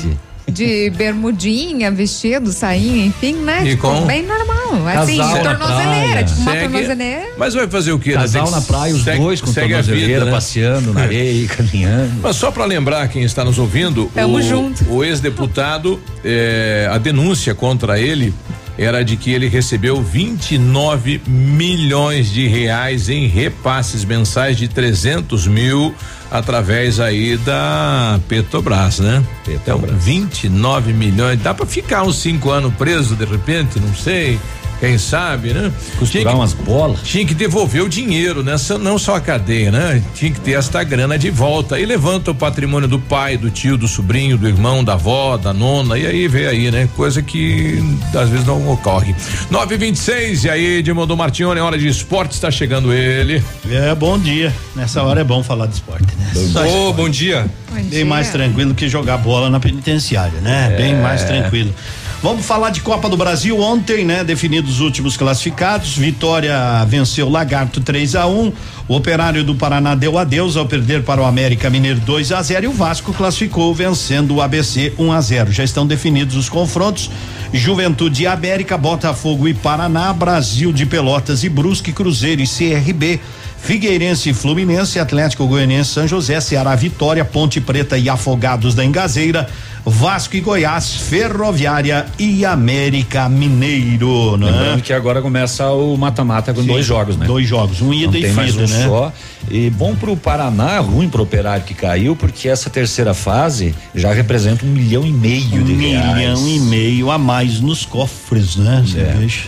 De 0.50 0.90
bermudinha, 0.90 1.90
vestido, 1.90 2.52
sainha, 2.52 3.06
enfim, 3.06 3.34
né? 3.36 3.62
E 3.64 3.70
tipo, 3.70 3.82
com- 3.82 4.06
bem 4.06 4.22
normal. 4.24 4.86
Assim, 4.88 5.18
Casal 5.18 5.42
tornozeleira, 5.42 6.24
tipo 6.24 6.40
uma 6.40 6.52
Segue- 6.52 6.62
tornozeleira. 6.72 7.26
Mas 7.38 7.54
vai 7.54 7.68
fazer 7.68 7.92
o 7.92 7.98
quê? 7.98 8.10
né? 8.10 8.16
Casal 8.16 8.50
na 8.50 8.60
praia, 8.62 8.94
os 8.94 9.04
segue- 9.04 9.18
dois 9.22 9.40
com 9.40 9.46
segue 9.48 9.74
a 9.74 9.78
tornozeleira, 9.78 10.06
vida, 10.14 10.24
né? 10.24 10.30
passeando 10.30 10.92
na 10.94 11.00
areia, 11.02 11.46
caminhando. 11.48 12.12
Mas 12.22 12.36
só 12.36 12.50
para 12.50 12.64
lembrar 12.64 13.06
quem 13.08 13.22
está 13.22 13.44
nos 13.44 13.58
ouvindo, 13.58 14.10
Tamo 14.14 14.38
o, 14.38 14.94
o 14.96 15.04
ex-deputado, 15.04 16.00
eh, 16.24 16.88
a 16.90 16.98
denúncia 16.98 17.54
contra 17.54 18.00
ele 18.00 18.32
era 18.78 19.04
de 19.04 19.16
que 19.16 19.32
ele 19.32 19.48
recebeu 19.48 20.00
29 20.00 21.20
milhões 21.26 22.30
de 22.30 22.46
reais 22.46 23.08
em 23.08 23.26
repasses 23.26 24.04
mensais 24.04 24.56
de 24.56 24.68
300 24.68 25.48
mil 25.48 25.92
através 26.30 27.00
aí 27.00 27.36
da 27.38 28.20
Petrobras, 28.28 29.00
né? 29.00 29.24
Então, 29.48 29.82
29 29.98 30.92
milhões, 30.92 31.40
dá 31.42 31.52
para 31.52 31.66
ficar 31.66 32.04
uns 32.04 32.16
cinco 32.16 32.50
anos 32.50 32.72
preso 32.74 33.16
de 33.16 33.24
repente, 33.24 33.80
não 33.80 33.94
sei. 33.94 34.38
Quem 34.80 34.96
sabe, 34.96 35.52
né? 35.52 35.72
Costurar 35.98 36.36
umas 36.36 36.52
bolas. 36.52 37.00
Tinha 37.02 37.24
que 37.24 37.34
devolver 37.34 37.82
o 37.82 37.88
dinheiro, 37.88 38.44
né? 38.44 38.54
Não 38.80 38.96
só 38.96 39.16
a 39.16 39.20
cadeia, 39.20 39.72
né? 39.72 40.02
Tinha 40.14 40.30
que 40.30 40.40
ter 40.40 40.52
esta 40.52 40.84
grana 40.84 41.18
de 41.18 41.30
volta. 41.30 41.80
E 41.80 41.84
levanta 41.84 42.30
o 42.30 42.34
patrimônio 42.34 42.88
do 42.88 42.98
pai, 42.98 43.36
do 43.36 43.50
tio, 43.50 43.76
do 43.76 43.88
sobrinho, 43.88 44.38
do 44.38 44.46
irmão, 44.46 44.84
da 44.84 44.92
avó, 44.92 45.36
da 45.36 45.52
nona. 45.52 45.98
E 45.98 46.06
aí 46.06 46.28
vê 46.28 46.46
aí, 46.46 46.70
né? 46.70 46.88
Coisa 46.94 47.20
que 47.20 47.82
às 48.14 48.28
vezes 48.28 48.46
não 48.46 48.70
ocorre. 48.70 49.14
926, 49.50 50.44
e 50.44 50.50
aí, 50.50 50.78
Edmundo 50.78 51.16
Martione, 51.16 51.58
hora 51.60 51.76
de 51.76 51.88
esporte, 51.88 52.32
está 52.32 52.50
chegando 52.50 52.92
ele. 52.92 53.42
É, 53.68 53.92
bom 53.96 54.16
dia. 54.16 54.54
Nessa 54.76 55.02
hora 55.02 55.22
é 55.22 55.24
bom 55.24 55.42
falar 55.42 55.66
de 55.66 55.74
esporte, 55.74 56.06
né? 56.16 56.30
Ô, 56.36 56.40
esporte. 56.40 56.96
bom 56.96 57.08
dia. 57.08 57.46
Bem 57.90 58.04
mais 58.04 58.30
tranquilo 58.30 58.74
que 58.74 58.88
jogar 58.88 59.18
bola 59.18 59.50
na 59.50 59.58
penitenciária, 59.58 60.40
né? 60.40 60.74
Bem 60.76 60.94
mais 60.96 61.24
tranquilo. 61.24 61.74
Vamos 62.20 62.44
falar 62.44 62.70
de 62.70 62.80
Copa 62.80 63.08
do 63.08 63.16
Brasil 63.16 63.56
ontem, 63.60 64.04
né? 64.04 64.24
Definidos 64.24 64.74
os 64.74 64.80
últimos 64.80 65.16
classificados. 65.16 65.96
Vitória 65.96 66.84
venceu 66.84 67.28
Lagarto 67.28 67.80
3 67.80 68.16
a 68.16 68.26
1 68.26 68.52
O 68.88 68.96
Operário 68.96 69.44
do 69.44 69.54
Paraná 69.54 69.94
deu 69.94 70.18
adeus 70.18 70.56
ao 70.56 70.66
perder 70.66 71.04
para 71.04 71.22
o 71.22 71.24
América 71.24 71.70
Mineiro 71.70 72.00
2 72.00 72.32
a 72.32 72.42
0 72.42 72.64
e 72.64 72.68
o 72.68 72.72
Vasco 72.72 73.12
classificou 73.12 73.72
vencendo 73.72 74.34
o 74.34 74.42
ABC 74.42 74.92
1 74.98 75.12
a 75.12 75.20
0. 75.20 75.52
Já 75.52 75.62
estão 75.62 75.86
definidos 75.86 76.34
os 76.34 76.48
confrontos. 76.48 77.08
Juventude 77.52 78.24
e 78.24 78.26
América, 78.26 78.76
Botafogo 78.76 79.46
e 79.46 79.54
Paraná, 79.54 80.12
Brasil 80.12 80.72
de 80.72 80.84
Pelotas 80.86 81.44
e 81.44 81.48
Brusque, 81.48 81.92
Cruzeiro 81.92 82.42
e 82.42 82.48
CRB. 82.48 83.20
Figueirense 83.60 84.30
e 84.30 84.34
Fluminense, 84.34 84.98
Atlético 84.98 85.46
Goianiense, 85.46 85.90
São 85.90 86.06
José, 86.08 86.40
Ceará, 86.40 86.74
Vitória, 86.74 87.24
Ponte 87.24 87.60
Preta 87.60 87.98
e 87.98 88.08
Afogados 88.08 88.74
da 88.74 88.84
Engazeira, 88.84 89.48
Vasco 89.84 90.36
e 90.36 90.40
Goiás, 90.40 90.94
Ferroviária 90.94 92.06
e 92.18 92.44
América 92.44 93.28
Mineiro, 93.28 94.36
né? 94.36 94.46
Lembrando 94.50 94.82
que 94.82 94.92
agora 94.92 95.20
começa 95.20 95.70
o 95.70 95.96
mata-mata 95.96 96.52
com 96.54 96.60
Sim, 96.62 96.66
dois 96.66 96.84
jogos, 96.86 97.16
né? 97.16 97.26
dois 97.26 97.46
jogos, 97.46 97.80
um 97.82 97.92
ida 97.92 98.12
Não 98.12 98.18
e 98.18 98.22
tem 98.22 98.32
mais 98.32 98.56
um 98.56 98.60
né? 98.66 98.84
só. 98.86 99.12
E 99.50 99.68
bom 99.70 99.94
pro 99.94 100.16
Paraná, 100.16 100.78
ruim 100.80 101.08
pro 101.08 101.22
Operário 101.22 101.64
que 101.64 101.74
caiu, 101.74 102.14
porque 102.16 102.48
essa 102.48 102.68
terceira 102.70 103.12
fase 103.14 103.74
já 103.94 104.12
representa 104.12 104.64
um 104.64 104.68
milhão 104.68 105.04
e 105.06 105.12
meio 105.12 105.60
Um 105.60 105.64
de 105.64 105.74
reais. 105.74 106.14
milhão 106.16 106.48
e 106.48 106.58
meio 106.60 107.10
a 107.10 107.18
mais 107.18 107.60
nos 107.60 107.84
cofres, 107.84 108.56
né? 108.56 108.82
Você 108.86 108.98
É. 109.00 109.14
veja. 109.18 109.40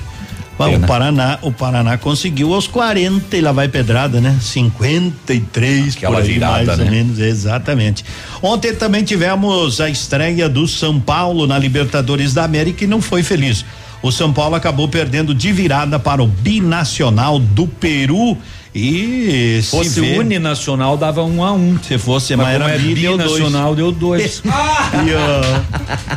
Mas 0.69 0.83
o. 0.83 0.87
Paraná, 0.87 1.39
o 1.43 1.53
Paraná 1.53 1.97
conseguiu 1.97 2.53
aos 2.53 2.67
40 2.67 3.37
e 3.37 3.41
lá 3.41 3.51
vai 3.51 3.69
pedrada, 3.69 4.21
né? 4.21 4.37
53 4.41 5.97
Aquela 5.97 6.17
por 6.17 6.23
aí, 6.23 6.33
virada, 6.33 6.65
mais 6.65 6.79
ou 6.79 6.85
né? 6.85 6.91
menos, 6.91 7.19
exatamente. 7.19 8.05
Ontem 8.43 8.75
também 8.75 9.03
tivemos 9.03 9.81
a 9.81 9.89
estreia 9.89 10.49
do 10.49 10.69
São 10.69 11.01
Paulo 11.01 11.47
na 11.47 11.59
Libertadores 11.59 12.35
da 12.35 12.45
América 12.45 12.85
e 12.85 12.87
não 12.87 13.01
foi 13.01 13.23
feliz. 13.23 13.65
O 14.03 14.11
São 14.11 14.33
Paulo 14.33 14.55
acabou 14.55 14.89
perdendo 14.89 15.35
de 15.35 15.53
virada 15.53 15.99
para 15.99 16.23
o 16.23 16.27
binacional 16.27 17.39
do 17.39 17.67
Peru 17.67 18.37
e 18.75 19.59
Se 19.63 19.71
fosse 19.71 19.91
se 19.91 20.01
vê, 20.01 20.19
uninacional 20.19 20.97
dava 20.97 21.25
um 21.25 21.43
a 21.45 21.53
um. 21.53 21.77
se 21.83 21.99
fosse 21.99 22.37
Mas 22.37 22.47
como 22.47 22.57
é 22.57 22.59
maravilha, 22.71 22.95
deu 23.03 23.19
dois. 23.19 23.33
binacional 23.33 23.75
deu 23.75 23.93
dois. 23.93 24.43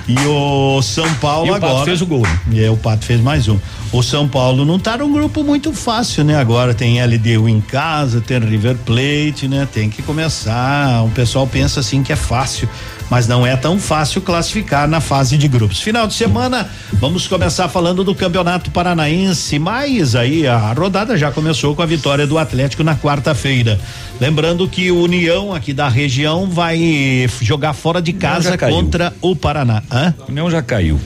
E 0.07 0.15
o, 0.15 0.21
e 0.21 0.27
o 0.27 0.81
São 0.81 1.11
Paulo 1.15 1.47
E 1.47 1.49
o 1.49 1.53
Pato 1.53 1.65
agora. 1.65 1.85
fez 1.85 2.01
o 2.01 2.05
gol, 2.05 2.21
né? 2.21 2.63
É, 2.65 2.69
o 2.69 2.77
Pato 2.77 3.05
fez 3.05 3.19
mais 3.21 3.47
um. 3.47 3.57
O 3.91 4.01
São 4.01 4.27
Paulo 4.27 4.65
não 4.65 4.79
tá 4.79 4.97
num 4.97 5.11
grupo 5.11 5.43
muito 5.43 5.73
fácil, 5.73 6.23
né? 6.23 6.35
Agora 6.35 6.73
tem 6.73 7.03
LDU 7.03 7.47
em 7.49 7.59
casa, 7.61 8.21
tem 8.21 8.39
River 8.39 8.77
Plate, 8.85 9.47
né? 9.47 9.67
Tem 9.71 9.89
que 9.89 10.01
começar. 10.01 11.03
O 11.03 11.09
pessoal 11.09 11.45
pensa 11.47 11.79
assim 11.79 12.01
que 12.03 12.11
é 12.11 12.15
fácil, 12.15 12.67
mas 13.13 13.27
não 13.27 13.45
é 13.45 13.55
tão 13.55 13.77
fácil 13.77 14.23
classificar 14.23 14.87
na 14.87 14.99
fase 14.99 15.37
de 15.37 15.47
grupos. 15.47 15.79
Final 15.79 16.07
de 16.07 16.15
semana, 16.15 16.67
vamos 16.93 17.27
começar 17.27 17.69
falando 17.69 18.03
do 18.03 18.15
Campeonato 18.15 18.71
Paranaense, 18.71 19.59
mas 19.59 20.15
aí 20.15 20.47
a 20.47 20.73
rodada 20.73 21.15
já 21.15 21.31
começou 21.31 21.75
com 21.75 21.83
a 21.83 21.85
vitória 21.85 22.25
do 22.25 22.39
Atlético 22.39 22.83
na 22.83 22.95
quarta-feira. 22.95 23.79
Lembrando 24.19 24.67
que 24.67 24.89
o 24.89 24.99
União 24.99 25.53
aqui 25.53 25.73
da 25.73 25.87
região 25.87 26.49
vai 26.49 27.29
jogar 27.39 27.73
fora 27.73 28.01
de 28.01 28.13
casa 28.13 28.57
contra 28.57 29.13
o 29.21 29.35
Paraná. 29.35 29.83
Hã? 29.91 30.15
O 30.27 30.31
União 30.31 30.49
já 30.49 30.63
caiu. 30.63 30.99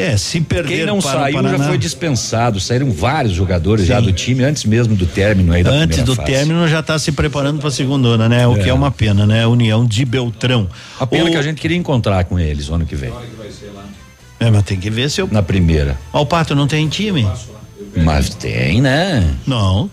É, 0.00 0.16
se 0.16 0.40
perder 0.40 0.76
Quem 0.76 0.86
não 0.86 1.00
para 1.00 1.08
o 1.18 1.22
saiu 1.32 1.42
já 1.42 1.58
foi 1.58 1.76
dispensado. 1.76 2.60
Saíram 2.60 2.88
vários 2.92 3.34
jogadores 3.34 3.82
Sim. 3.82 3.88
já 3.88 4.00
do 4.00 4.12
time 4.12 4.44
antes 4.44 4.64
mesmo 4.64 4.94
do 4.94 5.04
término 5.06 5.52
aí 5.52 5.64
da 5.64 5.70
Antes 5.70 6.04
do 6.04 6.14
fase. 6.14 6.30
término 6.30 6.68
já 6.68 6.78
está 6.78 6.96
se 7.00 7.10
preparando 7.10 7.58
para 7.58 7.66
a 7.66 7.72
segunda, 7.72 8.28
né? 8.28 8.46
O 8.46 8.56
É. 8.56 8.60
que 8.62 8.68
é 8.70 8.72
uma 8.72 8.92
pena, 8.92 9.26
né? 9.26 9.44
União 9.44 9.84
de 9.84 10.04
Beltrão. 10.04 10.68
A 11.00 11.06
pena 11.06 11.24
O- 11.24 11.30
que 11.32 11.36
a 11.36 11.42
gente 11.42 11.60
queria 11.60 11.76
encontrar 11.76 12.22
com 12.26 12.38
eles 12.38 12.68
o 12.68 12.74
ano 12.74 12.86
que 12.86 12.94
vem. 12.94 13.12
É, 14.38 14.48
mas 14.52 14.62
tem 14.62 14.78
que 14.78 14.88
ver 14.88 15.10
se 15.10 15.20
eu. 15.20 15.28
Na 15.32 15.42
primeira. 15.42 15.98
Ó, 16.12 16.22
o 16.22 16.26
Pato 16.26 16.54
não 16.54 16.68
tem 16.68 16.86
time? 16.88 17.26
Mas 17.96 18.28
tem, 18.30 18.80
né? 18.80 19.28
Não. 19.44 19.90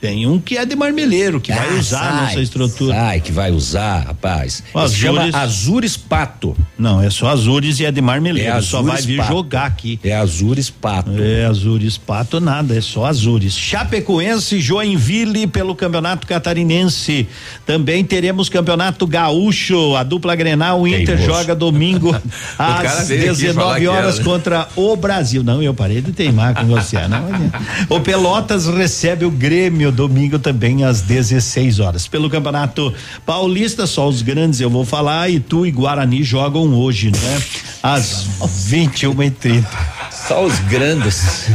Tem 0.00 0.26
um 0.26 0.40
que 0.40 0.56
é 0.56 0.64
de 0.64 0.74
marmeleiro, 0.74 1.40
que 1.40 1.52
vai 1.52 1.68
Ah, 1.68 1.78
usar 1.78 2.00
a 2.00 2.12
sai, 2.12 2.24
nossa 2.26 2.40
estrutura. 2.40 2.94
Sai, 2.94 3.20
que 3.20 3.30
vai 3.32 3.50
usar, 3.50 4.06
rapaz. 4.06 4.62
Esse 4.84 4.96
chama 4.96 5.20
Azures- 5.20 5.34
Azures 5.34 5.96
Pato. 5.98 6.56
Não, 6.78 7.02
é 7.02 7.10
só 7.10 7.28
Azures 7.28 7.78
e 7.80 7.84
é 7.84 7.92
de 7.92 8.00
marmeleiro. 8.00 8.48
É 8.48 8.62
só 8.62 8.78
Azures 8.78 8.86
vai 8.86 9.02
vir 9.02 9.16
Pato. 9.18 9.32
jogar 9.32 9.66
aqui. 9.66 10.00
É 10.02 10.14
Azures 10.16 10.70
Pato. 10.70 11.10
É 11.20 11.44
Azures 11.44 11.98
Pato 11.98 12.40
nada, 12.40 12.74
é 12.76 12.80
só 12.80 13.04
Azures. 13.04 13.54
Chapecoense 13.58 14.56
e 14.56 14.60
Joinville 14.60 15.46
pelo 15.46 15.74
Campeonato 15.74 16.26
Catarinense. 16.26 17.28
Também 17.66 18.02
teremos 18.02 18.48
Campeonato 18.48 19.06
Gaúcho, 19.06 19.94
a 19.96 20.02
dupla 20.02 20.34
Grenal, 20.34 20.80
o 20.80 20.88
Inter 20.88 21.18
Teimoso. 21.18 21.26
joga 21.26 21.54
domingo 21.54 22.10
às 22.58 23.08
veio 23.08 23.32
aqui 23.32 23.52
falar 23.52 23.74
19 23.74 23.80
que 23.80 23.86
horas 23.88 24.14
era. 24.16 24.24
contra 24.24 24.68
o 24.76 24.96
Brasil. 24.96 25.42
Não, 25.44 25.62
eu 25.62 25.74
parei 25.74 26.00
de 26.00 26.12
teimar 26.12 26.54
com 26.54 26.64
você, 26.66 26.96
não. 27.06 27.26
o 27.94 28.00
Pelotas 28.00 28.66
recebe 28.66 29.24
o 29.26 29.30
Grêmio 29.30 29.89
domingo 29.90 30.38
também 30.38 30.84
às 30.84 31.02
16 31.02 31.80
horas. 31.80 32.06
Pelo 32.06 32.30
Campeonato 32.30 32.92
Paulista, 33.24 33.86
só 33.86 34.08
os 34.08 34.22
grandes 34.22 34.60
eu 34.60 34.70
vou 34.70 34.84
falar, 34.84 35.30
Itu 35.30 35.66
e 35.66 35.70
Guarani 35.70 36.22
jogam 36.22 36.74
hoje, 36.74 37.10
né? 37.10 37.42
Às 37.82 38.26
21h30. 38.40 39.64
Só 40.10 40.44
os 40.44 40.58
grandes. 40.60 41.48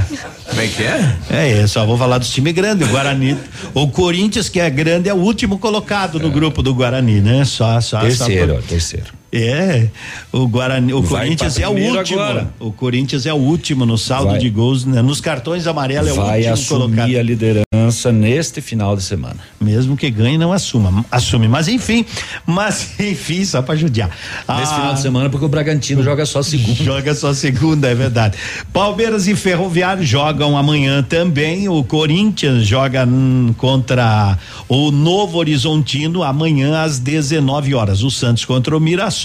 Como 0.49 0.61
é 0.61 0.67
que 0.67 0.83
é? 0.83 1.15
É, 1.29 1.51
é, 1.59 1.67
só 1.67 1.85
vou 1.85 1.97
falar 1.97 2.17
dos 2.17 2.29
times 2.29 2.53
grandes. 2.53 2.87
O 2.87 2.91
Guarani, 2.91 3.37
o 3.73 3.87
Corinthians, 3.87 4.49
que 4.49 4.59
é 4.59 4.69
grande, 4.69 5.09
é 5.09 5.13
o 5.13 5.17
último 5.17 5.57
colocado 5.57 6.19
no 6.19 6.29
grupo 6.29 6.61
do 6.61 6.73
Guarani, 6.73 7.21
né? 7.21 7.45
Só, 7.45 7.79
só, 7.81 7.99
Terceiro, 8.01 8.55
só 8.55 8.61
terceiro. 8.61 9.24
É, 9.37 9.89
o 10.31 10.47
Guarani, 10.47 10.93
o 10.93 11.01
Vai 11.01 11.23
Corinthians 11.25 11.59
é 11.59 11.67
o 11.67 11.71
último. 11.71 12.21
agora. 12.21 12.53
O 12.57 12.71
Corinthians 12.71 13.25
é 13.25 13.33
o 13.33 13.37
último 13.37 13.85
no 13.85 13.97
saldo 13.97 14.29
Vai. 14.31 14.39
de 14.39 14.49
gols, 14.49 14.85
né? 14.85 15.01
Nos 15.01 15.19
cartões 15.19 15.67
amarelos 15.67 16.07
é 16.09 16.13
o 16.13 16.15
Vai 16.15 16.37
último 16.37 16.53
assumir 16.53 16.79
colocado. 16.95 17.17
a 17.17 17.21
liderança 17.21 18.11
neste 18.13 18.61
final 18.61 18.95
de 18.95 19.03
semana. 19.03 19.35
Mesmo 19.59 19.97
que 19.97 20.09
ganhe, 20.09 20.37
não 20.37 20.53
assuma, 20.53 21.03
assume. 21.11 21.49
Mas 21.49 21.67
enfim, 21.67 22.05
mas 22.45 22.95
enfim, 22.97 23.43
só 23.43 23.61
pra 23.61 23.75
judiar. 23.75 24.07
Nesse 24.09 24.71
Ah, 24.71 24.75
final 24.75 24.93
de 24.93 25.01
semana, 25.01 25.29
porque 25.29 25.45
o 25.45 25.49
Bragantino 25.49 26.01
joga 26.01 26.25
só 26.25 26.41
segunda. 26.41 26.75
Joga 26.85 27.13
só 27.15 27.33
segunda, 27.33 27.89
é 27.89 27.95
verdade. 27.95 28.37
Palmeiras 28.71 29.27
e 29.27 29.35
Ferroviário 29.35 30.03
jogam 30.05 30.55
amanhã 30.57 31.03
também. 31.03 31.67
O 31.67 31.83
Corinthians 31.83 32.65
joga 32.65 33.05
hum, 33.05 33.53
contra 33.57 34.37
o 34.69 34.91
Novo 34.91 35.37
Horizontino 35.39 36.23
amanhã 36.23 36.81
às 36.83 36.99
19 36.99 37.73
horas. 37.73 38.01
O 38.03 38.09
Santos 38.11 38.45
contra 38.45 38.75
o 38.77 38.79
Mirassol 38.79 39.24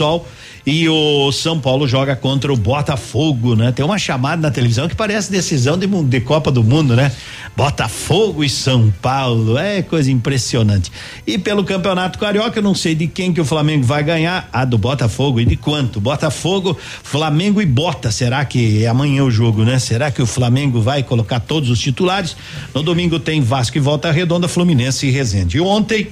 e 0.67 0.89
o 0.89 1.33
São 1.33 1.59
Paulo 1.59 1.89
joga 1.89 2.15
contra 2.15 2.53
o 2.53 2.57
Botafogo, 2.57 3.57
né? 3.57 3.73
Tem 3.73 3.85
uma 3.85 3.99
chamada 3.99 4.43
na 4.43 4.51
televisão 4.51 4.89
que 4.89 4.95
parece 4.95 5.31
decisão 5.31 5.79
de, 5.79 5.87
de 5.87 6.21
Copa 6.21 6.51
do 6.51 6.63
Mundo, 6.63 6.95
né? 6.95 7.13
Botafogo 7.57 8.45
e 8.45 8.49
São 8.49 8.93
Paulo, 9.03 9.59
é 9.59 9.83
coisa 9.83 10.11
impressionante. 10.11 10.91
E 11.27 11.39
pelo 11.39 11.65
Campeonato 11.65 12.19
Carioca, 12.19 12.59
eu 12.59 12.63
não 12.63 12.75
sei 12.75 12.95
de 12.95 13.07
quem 13.07 13.33
que 13.33 13.41
o 13.41 13.45
Flamengo 13.45 13.85
vai 13.85 14.03
ganhar, 14.03 14.49
a 14.53 14.65
do 14.65 14.79
Botafogo 14.79 15.41
e 15.41 15.45
de 15.45 15.57
quanto? 15.57 16.01
Botafogo, 16.01 16.77
Flamengo 17.03 17.61
e 17.61 17.67
Bota, 17.67 18.11
será 18.11 18.45
que 18.45 18.85
é 18.85 18.89
amanhã 18.89 19.25
o 19.25 19.31
jogo, 19.31 19.65
né? 19.65 19.79
Será 19.79 20.11
que 20.11 20.23
o 20.23 20.27
Flamengo 20.27 20.81
vai 20.81 21.03
colocar 21.03 21.41
todos 21.41 21.71
os 21.71 21.79
titulares? 21.79 22.37
No 22.75 22.83
domingo 22.83 23.19
tem 23.19 23.41
Vasco 23.41 23.77
e 23.77 23.81
Volta 23.81 24.11
Redonda, 24.11 24.49
Fluminense 24.49 25.07
e 25.07 25.11
Resende. 25.11 25.59
E 25.59 25.61
ontem, 25.61 26.09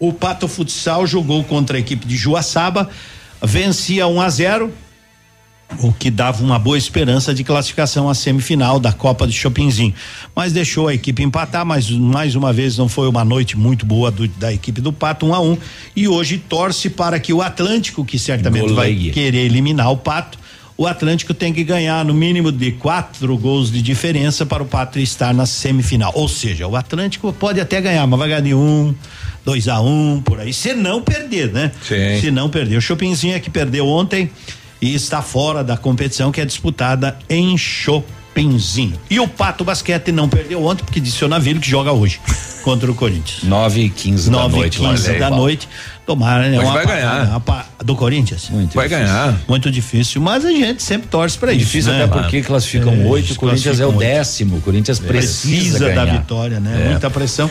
o 0.00 0.12
Pato 0.12 0.48
Futsal 0.48 1.06
jogou 1.06 1.44
contra 1.44 1.76
a 1.76 1.80
equipe 1.80 2.04
de 2.06 2.16
Juaçaba, 2.16 2.88
vencia 3.42 4.06
1 4.08 4.20
a 4.20 4.28
0 4.28 4.72
o 5.78 5.92
que 5.92 6.10
dava 6.10 6.42
uma 6.42 6.58
boa 6.58 6.76
esperança 6.76 7.32
de 7.32 7.44
classificação 7.44 8.08
à 8.10 8.14
semifinal 8.14 8.80
da 8.80 8.92
Copa 8.92 9.24
de 9.24 9.32
Chopinzinho. 9.32 9.94
Mas 10.34 10.52
deixou 10.52 10.88
a 10.88 10.94
equipe 10.94 11.22
empatar, 11.22 11.64
mas 11.64 11.88
mais 11.88 12.34
uma 12.34 12.52
vez 12.52 12.76
não 12.76 12.88
foi 12.88 13.08
uma 13.08 13.24
noite 13.24 13.56
muito 13.56 13.86
boa 13.86 14.10
do- 14.10 14.26
da 14.26 14.52
equipe 14.52 14.80
do 14.80 14.92
Pato, 14.92 15.26
um 15.26 15.32
a 15.32 15.40
um. 15.40 15.56
E 15.94 16.08
hoje 16.08 16.38
torce 16.38 16.90
para 16.90 17.20
que 17.20 17.32
o 17.32 17.40
Atlântico, 17.40 18.04
que 18.04 18.18
certamente 18.18 18.72
vai 18.72 18.92
Goleie. 18.92 19.12
querer 19.12 19.44
eliminar 19.44 19.92
o 19.92 19.96
Pato, 19.96 20.40
o 20.76 20.88
Atlântico 20.88 21.32
tem 21.32 21.52
que 21.52 21.62
ganhar 21.62 22.04
no 22.04 22.12
mínimo 22.14 22.50
de 22.50 22.72
quatro 22.72 23.38
gols 23.38 23.70
de 23.70 23.80
diferença 23.80 24.44
para 24.44 24.64
o 24.64 24.66
Pato 24.66 24.98
estar 24.98 25.32
na 25.32 25.46
semifinal. 25.46 26.10
Ou 26.16 26.26
seja, 26.26 26.66
o 26.66 26.74
Atlântico 26.74 27.32
pode 27.32 27.60
até 27.60 27.80
ganhar, 27.80 28.04
mas 28.08 28.18
vai 28.18 28.28
ganhar 28.28 28.40
de 28.40 28.54
um, 28.54 28.92
dois 29.44 29.68
a 29.68 29.80
um, 29.80 30.20
por 30.24 30.38
aí. 30.40 30.52
Se 30.52 30.74
não 30.74 31.00
perder, 31.02 31.52
né? 31.52 31.72
Sim. 31.86 32.20
Se 32.20 32.30
não 32.30 32.48
perder. 32.48 32.76
O 32.76 32.80
Chopinzinho 32.80 33.34
é 33.34 33.40
que 33.40 33.50
perdeu 33.50 33.86
ontem 33.86 34.30
e 34.80 34.94
está 34.94 35.20
fora 35.22 35.62
da 35.64 35.76
competição 35.76 36.30
que 36.32 36.40
é 36.40 36.44
disputada 36.44 37.16
em 37.28 37.56
Chopinzinho. 37.58 38.94
E 39.10 39.18
o 39.20 39.28
Pato 39.28 39.64
Basquete 39.64 40.12
não 40.12 40.28
perdeu 40.28 40.64
ontem 40.64 40.84
porque 40.84 41.00
disse 41.00 41.24
o 41.24 41.28
Navilho 41.28 41.60
que 41.60 41.68
joga 41.68 41.92
hoje 41.92 42.20
contra 42.64 42.90
o 42.90 42.94
Corinthians. 42.94 43.42
9 43.42 43.80
e 43.82 43.90
15 43.90 44.30
da 44.30 44.36
9 44.38 44.56
noite. 44.58 44.74
e 44.76 44.80
15 44.80 45.04
olha 45.04 45.12
aí, 45.14 45.18
da 45.20 45.30
noite. 45.30 45.68
Tomara, 46.06 46.48
né? 46.48 46.58
Uma 46.58 46.72
vai 46.72 46.84
pa- 46.86 46.94
ganhar. 46.94 47.26
uma 47.28 47.40
pa- 47.40 47.66
do 47.84 47.94
Corinthians? 47.94 48.48
Muito 48.50 48.74
Vai 48.74 48.88
difícil. 48.88 49.06
ganhar. 49.08 49.40
Muito 49.46 49.70
difícil, 49.70 50.20
mas 50.20 50.44
a 50.44 50.50
gente 50.50 50.82
sempre 50.82 51.06
torce 51.08 51.38
para 51.38 51.52
isso. 51.52 51.66
Difícil 51.66 51.92
né? 51.92 52.04
até 52.04 52.12
porque 52.20 52.42
classificam 52.42 52.92
É, 52.94 53.04
oito, 53.06 53.32
o 53.32 53.36
Corinthians 53.36 53.78
é 53.78 53.86
o 53.86 53.92
décimo. 53.92 54.56
O 54.56 54.60
Corinthians 54.60 54.98
precisa, 54.98 55.78
precisa 55.78 55.90
da 55.92 56.04
vitória, 56.04 56.58
né? 56.58 56.86
É. 56.86 56.90
Muita 56.90 57.08
pressão. 57.10 57.48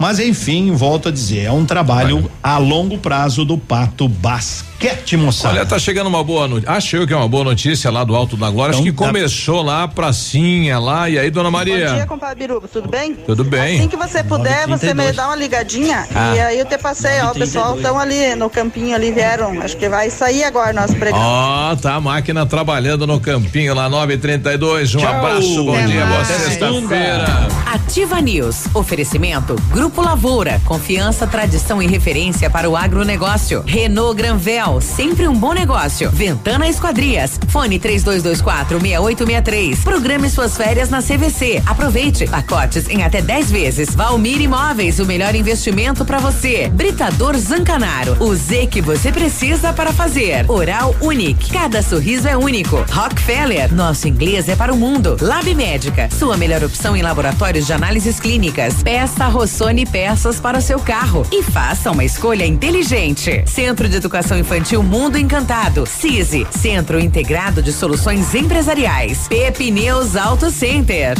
Mas 0.00 0.18
enfim, 0.18 0.72
volto 0.72 1.10
a 1.10 1.12
dizer, 1.12 1.40
é 1.44 1.52
um 1.52 1.66
trabalho 1.66 2.30
a 2.42 2.56
longo 2.56 2.96
prazo 2.96 3.44
do 3.44 3.58
Pato 3.58 4.08
Basquete. 4.08 4.69
Basquete, 4.80 5.16
moçada. 5.16 5.54
Olha, 5.54 5.66
tá 5.66 5.78
chegando 5.78 6.06
uma 6.06 6.24
boa 6.24 6.48
notícia. 6.48 6.72
Acho 6.72 6.96
eu 6.96 7.06
que 7.06 7.12
é 7.12 7.16
uma 7.16 7.28
boa 7.28 7.44
notícia 7.44 7.90
lá 7.90 8.02
do 8.02 8.16
Alto 8.16 8.36
da 8.36 8.50
Glória. 8.50 8.72
Acho 8.74 8.82
que 8.82 8.88
Então, 8.88 9.06
começou 9.06 9.62
lá 9.62 9.84
a 9.84 9.88
pracinha 9.88 10.78
lá. 10.78 11.08
E 11.08 11.18
aí, 11.18 11.30
dona 11.30 11.50
Maria? 11.50 11.88
Bom 11.90 11.94
dia, 11.96 12.06
compadre 12.06 12.36
Biruba, 12.46 12.66
tudo 12.68 12.88
bem? 12.88 13.14
Tudo 13.14 13.44
bem. 13.44 13.78
Assim 13.78 13.88
que 13.88 13.96
você 13.96 14.24
puder, 14.24 14.66
você 14.66 14.94
me 14.94 15.12
dá 15.12 15.26
uma 15.26 15.36
ligadinha 15.36 16.06
Ah. 16.14 16.34
e 16.34 16.40
aí 16.40 16.58
eu 16.58 16.64
te 16.64 16.78
passei, 16.78 17.20
ó, 17.22 17.30
o 17.32 17.34
pessoal 17.34 17.76
estão 17.76 17.98
ali 17.98 18.34
no 18.34 18.48
campinho 18.48 18.94
ali, 18.94 19.12
vieram, 19.12 19.60
acho 19.60 19.76
que 19.76 19.88
vai 19.88 20.08
sair 20.10 20.44
agora 20.44 20.72
nosso 20.72 20.94
programa. 20.96 21.18
Ó, 21.22 21.76
tá 21.76 21.94
a 21.96 22.00
máquina 22.00 22.46
trabalhando 22.46 23.06
no 23.06 23.20
campinho 23.20 23.74
lá, 23.74 23.88
932. 23.88 24.94
Um 24.94 24.98
Tchau. 25.00 25.08
abraço, 25.14 25.64
bom 25.64 25.74
Até 25.74 25.86
dia, 25.86 26.06
boa 26.06 26.16
mais. 26.16 26.28
sexta-feira. 26.28 27.48
Ativa 27.66 28.20
News. 28.20 28.64
Oferecimento 28.74 29.54
Grupo 29.70 30.00
Lavoura. 30.00 30.60
Confiança, 30.64 31.26
tradição 31.26 31.82
e 31.82 31.86
referência 31.86 32.48
para 32.48 32.68
o 32.68 32.76
agronegócio. 32.76 33.62
Renault 33.66 34.16
Granvel. 34.16 34.69
Sempre 34.78 35.26
um 35.26 35.34
bom 35.34 35.54
negócio. 35.54 36.10
Ventana 36.10 36.68
Esquadrias. 36.68 37.40
Fone 37.48 37.78
3224 37.78 38.78
6863. 38.78 39.78
Programe 39.82 40.28
suas 40.28 40.54
férias 40.54 40.90
na 40.90 41.00
CVC. 41.00 41.62
Aproveite. 41.64 42.26
Pacotes 42.26 42.90
em 42.90 43.02
até 43.02 43.22
10 43.22 43.50
vezes. 43.50 43.94
Valmir 43.94 44.42
Imóveis. 44.42 44.98
O 44.98 45.06
melhor 45.06 45.34
investimento 45.34 46.04
para 46.04 46.18
você. 46.18 46.68
Britador 46.68 47.38
Zancanaro. 47.38 48.16
O 48.20 48.34
Z 48.34 48.66
que 48.66 48.82
você 48.82 49.10
precisa 49.10 49.72
para 49.72 49.94
fazer. 49.94 50.44
Oral 50.50 50.94
Unique. 51.00 51.50
Cada 51.50 51.82
sorriso 51.82 52.28
é 52.28 52.36
único. 52.36 52.84
Rockefeller. 52.92 53.72
Nosso 53.72 54.06
inglês 54.06 54.48
é 54.48 54.54
para 54.54 54.74
o 54.74 54.76
mundo. 54.76 55.16
Lab 55.20 55.54
Médica. 55.54 56.10
Sua 56.10 56.36
melhor 56.36 56.62
opção 56.62 56.94
em 56.94 57.00
laboratórios 57.00 57.66
de 57.66 57.72
análises 57.72 58.20
clínicas. 58.20 58.82
Peça 58.82 59.26
Rossoni 59.26 59.86
peças 59.86 60.38
para 60.38 60.60
seu 60.60 60.78
carro 60.78 61.26
e 61.32 61.42
faça 61.42 61.90
uma 61.90 62.04
escolha 62.04 62.44
inteligente. 62.44 63.42
Centro 63.46 63.88
de 63.88 63.96
Educação 63.96 64.36
Infantil 64.60 64.82
Mundo 64.82 65.16
Encantado. 65.16 65.86
CISI. 65.86 66.46
Centro 66.50 67.00
Integrado 67.00 67.62
de 67.62 67.72
Soluções 67.72 68.34
Empresariais. 68.34 69.26
Pepineus 69.26 70.16
Auto 70.16 70.50
Center. 70.50 71.16